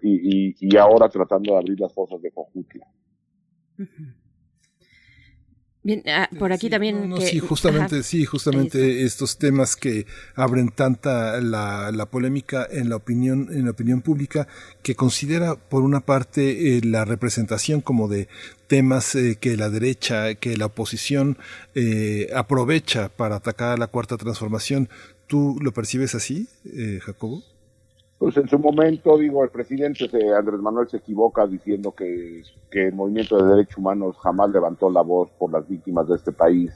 y, 0.03 0.55
y, 0.61 0.77
ahora 0.77 1.09
tratando 1.09 1.53
de 1.53 1.59
abrir 1.59 1.81
las 1.81 1.93
fosas 1.93 2.21
de 2.23 2.31
Cojutla. 2.31 2.87
Bien, 5.85 6.03
ah, 6.07 6.31
por 6.39 6.51
aquí 6.51 6.71
también. 6.71 7.13
sí, 7.21 7.41
justamente, 7.41 8.03
sí, 8.03 8.25
justamente 8.25 9.05
estos 9.05 9.37
temas 9.37 9.77
que 9.77 10.07
abren 10.35 10.71
tanta 10.71 11.43
la, 11.43 11.93
la, 11.93 12.07
polémica 12.07 12.67
en 12.71 12.89
la 12.89 12.97
opinión, 12.97 13.49
en 13.53 13.67
la 13.67 13.73
opinión 13.73 14.01
pública, 14.01 14.49
que 14.83 14.95
considera 14.95 15.57
por 15.57 15.83
una 15.83 16.01
parte 16.01 16.79
eh, 16.79 16.81
la 16.83 17.05
representación 17.05 17.83
como 17.83 18.09
de 18.09 18.29
temas 18.67 19.15
eh, 19.15 19.37
que 19.39 19.59
la 19.59 19.69
derecha, 19.69 20.35
que 20.37 20.57
la 20.57 20.67
oposición 20.67 21.37
eh, 21.75 22.31
aprovecha 22.35 23.11
para 23.11 23.37
atacar 23.37 23.73
a 23.73 23.77
la 23.77 23.89
cuarta 23.89 24.17
transformación. 24.17 24.89
¿Tú 25.27 25.59
lo 25.61 25.73
percibes 25.73 26.15
así, 26.15 26.49
Jacobo? 27.03 27.43
Pues 28.19 28.37
en 28.37 28.49
su 28.49 28.59
momento, 28.59 29.19
digo, 29.19 29.43
el 29.43 29.51
presidente 29.51 30.09
Andrés 30.37 30.61
Manuel 30.61 30.89
se 30.89 30.99
equivoca 30.99 31.47
diciendo 31.47 31.93
que, 31.93 32.43
el 32.71 32.93
movimiento 32.93 33.37
de 33.37 33.55
derechos 33.55 33.79
humanos 33.79 34.17
jamás 34.19 34.51
levantó 34.51 34.91
la 34.91 35.03
voz 35.03 35.31
por 35.39 35.53
las 35.53 35.69
víctimas 35.69 36.09
de 36.09 36.17
este 36.17 36.33
país. 36.33 36.73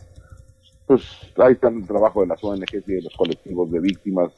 Pues 0.86 1.02
ahí 1.36 1.52
está 1.52 1.68
el 1.68 1.86
trabajo 1.86 2.22
de 2.22 2.28
las 2.28 2.42
ONGs 2.42 2.88
y 2.88 2.94
de 2.94 3.02
los 3.02 3.14
colectivos 3.16 3.70
de 3.70 3.80
víctimas, 3.80 4.32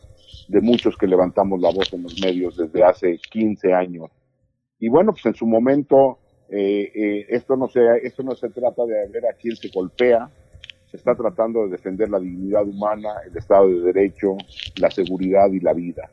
de 0.49 0.61
muchos 0.61 0.97
que 0.97 1.07
levantamos 1.07 1.61
la 1.61 1.71
voz 1.71 1.93
en 1.93 2.03
los 2.03 2.21
medios 2.21 2.57
desde 2.57 2.83
hace 2.83 3.19
15 3.31 3.73
años. 3.73 4.11
Y 4.79 4.89
bueno, 4.89 5.13
pues 5.13 5.25
en 5.27 5.35
su 5.35 5.47
momento, 5.47 6.19
eh, 6.49 6.91
eh, 6.95 7.27
esto, 7.29 7.57
no 7.57 7.69
se, 7.69 7.81
esto 8.03 8.23
no 8.23 8.35
se 8.35 8.49
trata 8.51 8.85
de 8.85 9.09
ver 9.09 9.27
a 9.27 9.35
quién 9.35 9.57
se 9.57 9.69
golpea, 9.69 10.31
se 10.91 10.97
está 10.97 11.15
tratando 11.15 11.65
de 11.65 11.71
defender 11.71 12.09
la 12.11 12.19
dignidad 12.19 12.67
humana, 12.67 13.11
el 13.25 13.37
Estado 13.37 13.69
de 13.69 13.93
Derecho, 13.93 14.37
la 14.81 14.91
seguridad 14.91 15.51
y 15.53 15.61
la 15.61 15.73
vida. 15.73 16.11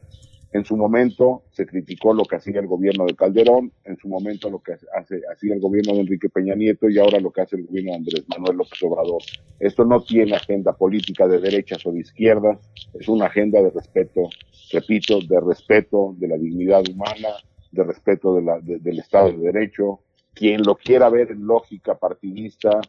En 0.52 0.64
su 0.66 0.78
momento 0.78 1.44
se 1.52 1.66
criticó 1.66 2.14
lo 2.14 2.24
que 2.24 2.38
hacía 2.38 2.60
el 2.62 2.68
gobierno 2.68 3.06
de 3.06 3.16
Calderón, 3.16 3.74
en 3.84 3.98
su 3.98 4.08
momento 4.08 4.50
lo 4.50 4.60
que 4.60 4.74
hace, 4.96 5.22
hacía 5.32 5.54
el 5.54 5.60
gobierno 5.60 5.94
de 5.94 6.02
Enrique 6.02 6.30
Peña 6.30 6.56
Nieto 6.56 6.90
y 6.90 6.98
ahora 6.98 7.20
lo 7.20 7.32
que 7.32 7.42
hace 7.42 7.58
el 7.58 7.66
gobierno 7.66 7.92
de 7.92 7.98
Andrés 7.98 8.26
Manuel 8.30 8.58
López 8.58 8.82
Obrador. 8.84 9.22
Esto 9.60 9.84
no 9.86 10.02
tiene 10.04 10.36
agenda 10.36 10.74
política 10.74 11.28
de 11.28 11.40
derechas 11.40 11.86
o 11.86 11.92
de 11.92 12.00
izquierdas, 12.00 12.60
es 12.94 13.08
una 13.10 13.26
agenda 13.26 13.62
de 13.62 13.72
respeto, 13.72 14.30
repito, 14.72 15.20
de 15.28 15.40
respeto 15.42 16.16
de 16.18 16.28
la 16.30 16.38
dignidad 16.38 16.84
humana, 16.90 17.30
de 17.72 17.84
respeto 17.84 18.34
de 18.36 18.42
la, 18.42 18.60
de- 18.62 18.80
del 18.80 19.00
Estado 19.00 19.32
de 19.34 19.52
Derecho. 19.52 20.00
Quien 20.34 20.62
lo 20.64 20.76
quiera 20.76 21.10
ver 21.10 21.32
en 21.32 21.46
lógica 21.46 21.98
partidista, 21.98 22.80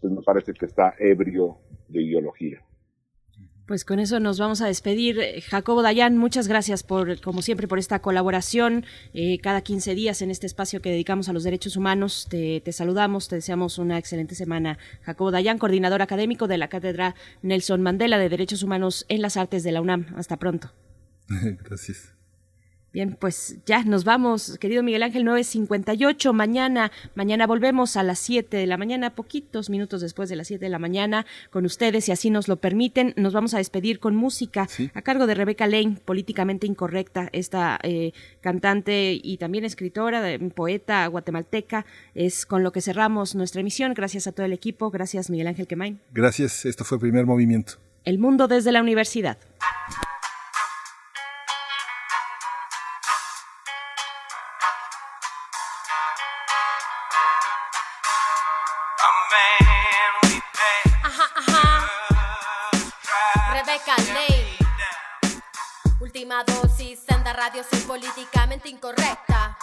pues 0.00 0.12
me 0.12 0.22
parece 0.22 0.52
que 0.52 0.66
está 0.66 0.94
ebrio 0.98 1.58
de 1.88 2.02
ideología. 2.02 2.62
Pues 3.68 3.84
con 3.84 3.98
eso 3.98 4.18
nos 4.18 4.38
vamos 4.38 4.62
a 4.62 4.66
despedir. 4.66 5.20
Eh, 5.20 5.42
Jacobo 5.42 5.82
Dayan, 5.82 6.16
muchas 6.16 6.48
gracias 6.48 6.82
por, 6.82 7.20
como 7.20 7.42
siempre, 7.42 7.68
por 7.68 7.78
esta 7.78 7.98
colaboración 7.98 8.86
eh, 9.12 9.38
cada 9.40 9.60
15 9.60 9.94
días 9.94 10.22
en 10.22 10.30
este 10.30 10.46
espacio 10.46 10.80
que 10.80 10.88
dedicamos 10.88 11.28
a 11.28 11.34
los 11.34 11.44
derechos 11.44 11.76
humanos. 11.76 12.28
Te, 12.30 12.62
te 12.62 12.72
saludamos, 12.72 13.28
te 13.28 13.36
deseamos 13.36 13.76
una 13.76 13.98
excelente 13.98 14.34
semana. 14.34 14.78
Jacobo 15.02 15.30
Dayan, 15.30 15.58
coordinador 15.58 16.00
académico 16.00 16.48
de 16.48 16.56
la 16.56 16.68
Cátedra 16.68 17.14
Nelson 17.42 17.82
Mandela 17.82 18.16
de 18.16 18.30
Derechos 18.30 18.62
Humanos 18.62 19.04
en 19.10 19.20
las 19.20 19.36
Artes 19.36 19.62
de 19.64 19.72
la 19.72 19.82
UNAM. 19.82 20.06
Hasta 20.16 20.38
pronto. 20.38 20.72
Gracias. 21.28 22.17
Bien, 22.90 23.16
pues 23.20 23.58
ya 23.66 23.84
nos 23.84 24.04
vamos, 24.04 24.56
querido 24.58 24.82
Miguel 24.82 25.02
Ángel 25.02 25.22
958. 25.24 26.32
Mañana, 26.32 26.90
mañana 27.14 27.46
volvemos 27.46 27.98
a 27.98 28.02
las 28.02 28.18
7 28.18 28.56
de 28.56 28.66
la 28.66 28.78
mañana, 28.78 29.14
poquitos 29.14 29.68
minutos 29.68 30.00
después 30.00 30.30
de 30.30 30.36
las 30.36 30.46
7 30.48 30.64
de 30.64 30.70
la 30.70 30.78
mañana, 30.78 31.26
con 31.50 31.66
ustedes, 31.66 32.06
si 32.06 32.12
así 32.12 32.30
nos 32.30 32.48
lo 32.48 32.56
permiten. 32.56 33.12
Nos 33.16 33.34
vamos 33.34 33.52
a 33.52 33.58
despedir 33.58 34.00
con 34.00 34.16
música 34.16 34.66
a 34.94 35.02
cargo 35.02 35.26
de 35.26 35.34
Rebeca 35.34 35.66
Lane, 35.66 35.98
políticamente 36.02 36.66
incorrecta, 36.66 37.28
esta 37.32 37.78
eh, 37.82 38.12
cantante 38.40 39.20
y 39.22 39.36
también 39.36 39.66
escritora, 39.66 40.22
de- 40.22 40.38
poeta 40.38 41.06
guatemalteca. 41.08 41.84
Es 42.14 42.46
con 42.46 42.62
lo 42.62 42.72
que 42.72 42.80
cerramos 42.80 43.34
nuestra 43.34 43.60
emisión. 43.60 43.92
Gracias 43.92 44.26
a 44.26 44.32
todo 44.32 44.46
el 44.46 44.54
equipo. 44.54 44.90
Gracias, 44.90 45.28
Miguel 45.28 45.48
Ángel 45.48 45.66
Quemain. 45.66 46.00
Gracias, 46.12 46.64
esto 46.64 46.84
fue 46.84 46.98
Primer 46.98 47.26
Movimiento. 47.26 47.74
El 48.06 48.18
mundo 48.18 48.48
desde 48.48 48.72
la 48.72 48.80
universidad. 48.80 49.36
Última 66.18 66.42
dosis, 66.42 66.98
senda 67.08 67.32
radio, 67.32 67.62
soy 67.70 67.78
políticamente 67.82 68.68
incorrecta. 68.68 69.56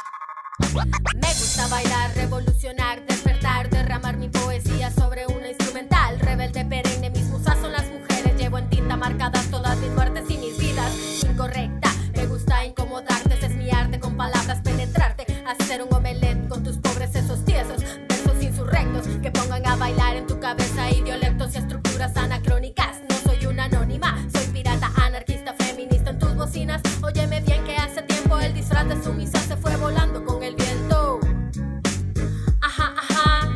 Me 1.16 1.28
gusta 1.28 1.68
bailar, 1.68 2.16
revolucionar, 2.16 3.06
despertar, 3.06 3.70
derramar 3.70 4.16
mi 4.16 4.30
poesía 4.30 4.90
sobre 4.90 5.28
una 5.28 5.50
instrumental. 5.50 6.18
Rebelde 6.18 6.64
perenne, 6.64 7.10
mis 7.10 7.26
musas 7.26 7.60
son 7.60 7.74
las 7.74 7.84
mujeres. 7.92 8.38
Llevo 8.38 8.58
en 8.58 8.70
tinta 8.70 8.96
marcadas 8.96 9.52
todas 9.52 9.78
mis 9.80 9.90
muertes 9.90 10.24
y 10.30 10.38
mis 10.38 10.58
vidas. 10.58 10.94
Incorrecta, 11.26 11.90
me 12.16 12.26
gusta 12.26 12.64
incomodarte, 12.64 13.38
es 13.46 13.54
mi 13.54 13.70
arte 13.70 14.00
con 14.00 14.16
palabras 14.16 14.62
penetrarte. 14.62 15.26
Hacer 15.46 15.84
un 15.84 15.94
omelette 15.94 16.48
con 16.48 16.64
tus 16.64 16.78
pobres 16.78 17.12
sesos 17.12 17.44
tiesos, 17.44 17.84
versos 18.08 18.42
insurrectos 18.42 19.08
que 19.22 19.30
pongan 19.30 19.68
a 19.68 19.76
bailar 19.76 20.16
en 20.16 20.26
tu 20.26 20.40
cabeza 20.40 20.90
idiolectos 20.90 21.54
y 21.54 21.58
estructuras 21.58 22.16
anacrónicas. 22.16 22.45
Sumisa 29.26 29.40
se 29.40 29.58
fue 29.58 29.76
volando 29.78 30.24
con 30.24 30.44
el 30.44 30.56
viento. 30.56 31.20
Ajá, 32.62 32.94
ajá. 32.98 33.50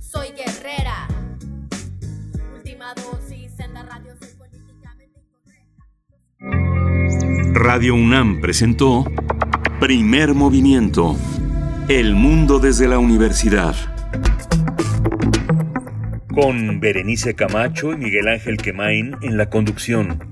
Soy 0.00 0.28
guerrera. 0.28 1.08
Última 2.54 2.94
dosis 2.94 3.58
en 3.60 3.74
la 3.74 3.82
radio. 3.84 4.14
Soy 4.20 4.28
políticamente 4.38 5.20
Radio 7.54 7.94
UNAM 7.94 8.40
presentó 8.40 9.04
Primer 9.80 10.34
Movimiento. 10.34 11.16
El 11.88 12.14
mundo 12.14 12.58
desde 12.58 12.88
la 12.88 12.98
universidad. 12.98 13.74
Con 16.34 16.80
Berenice 16.80 17.34
Camacho 17.34 17.92
y 17.92 17.96
Miguel 17.96 18.28
Ángel 18.28 18.56
Quemain 18.56 19.16
en 19.22 19.36
la 19.36 19.50
conducción. 19.50 20.31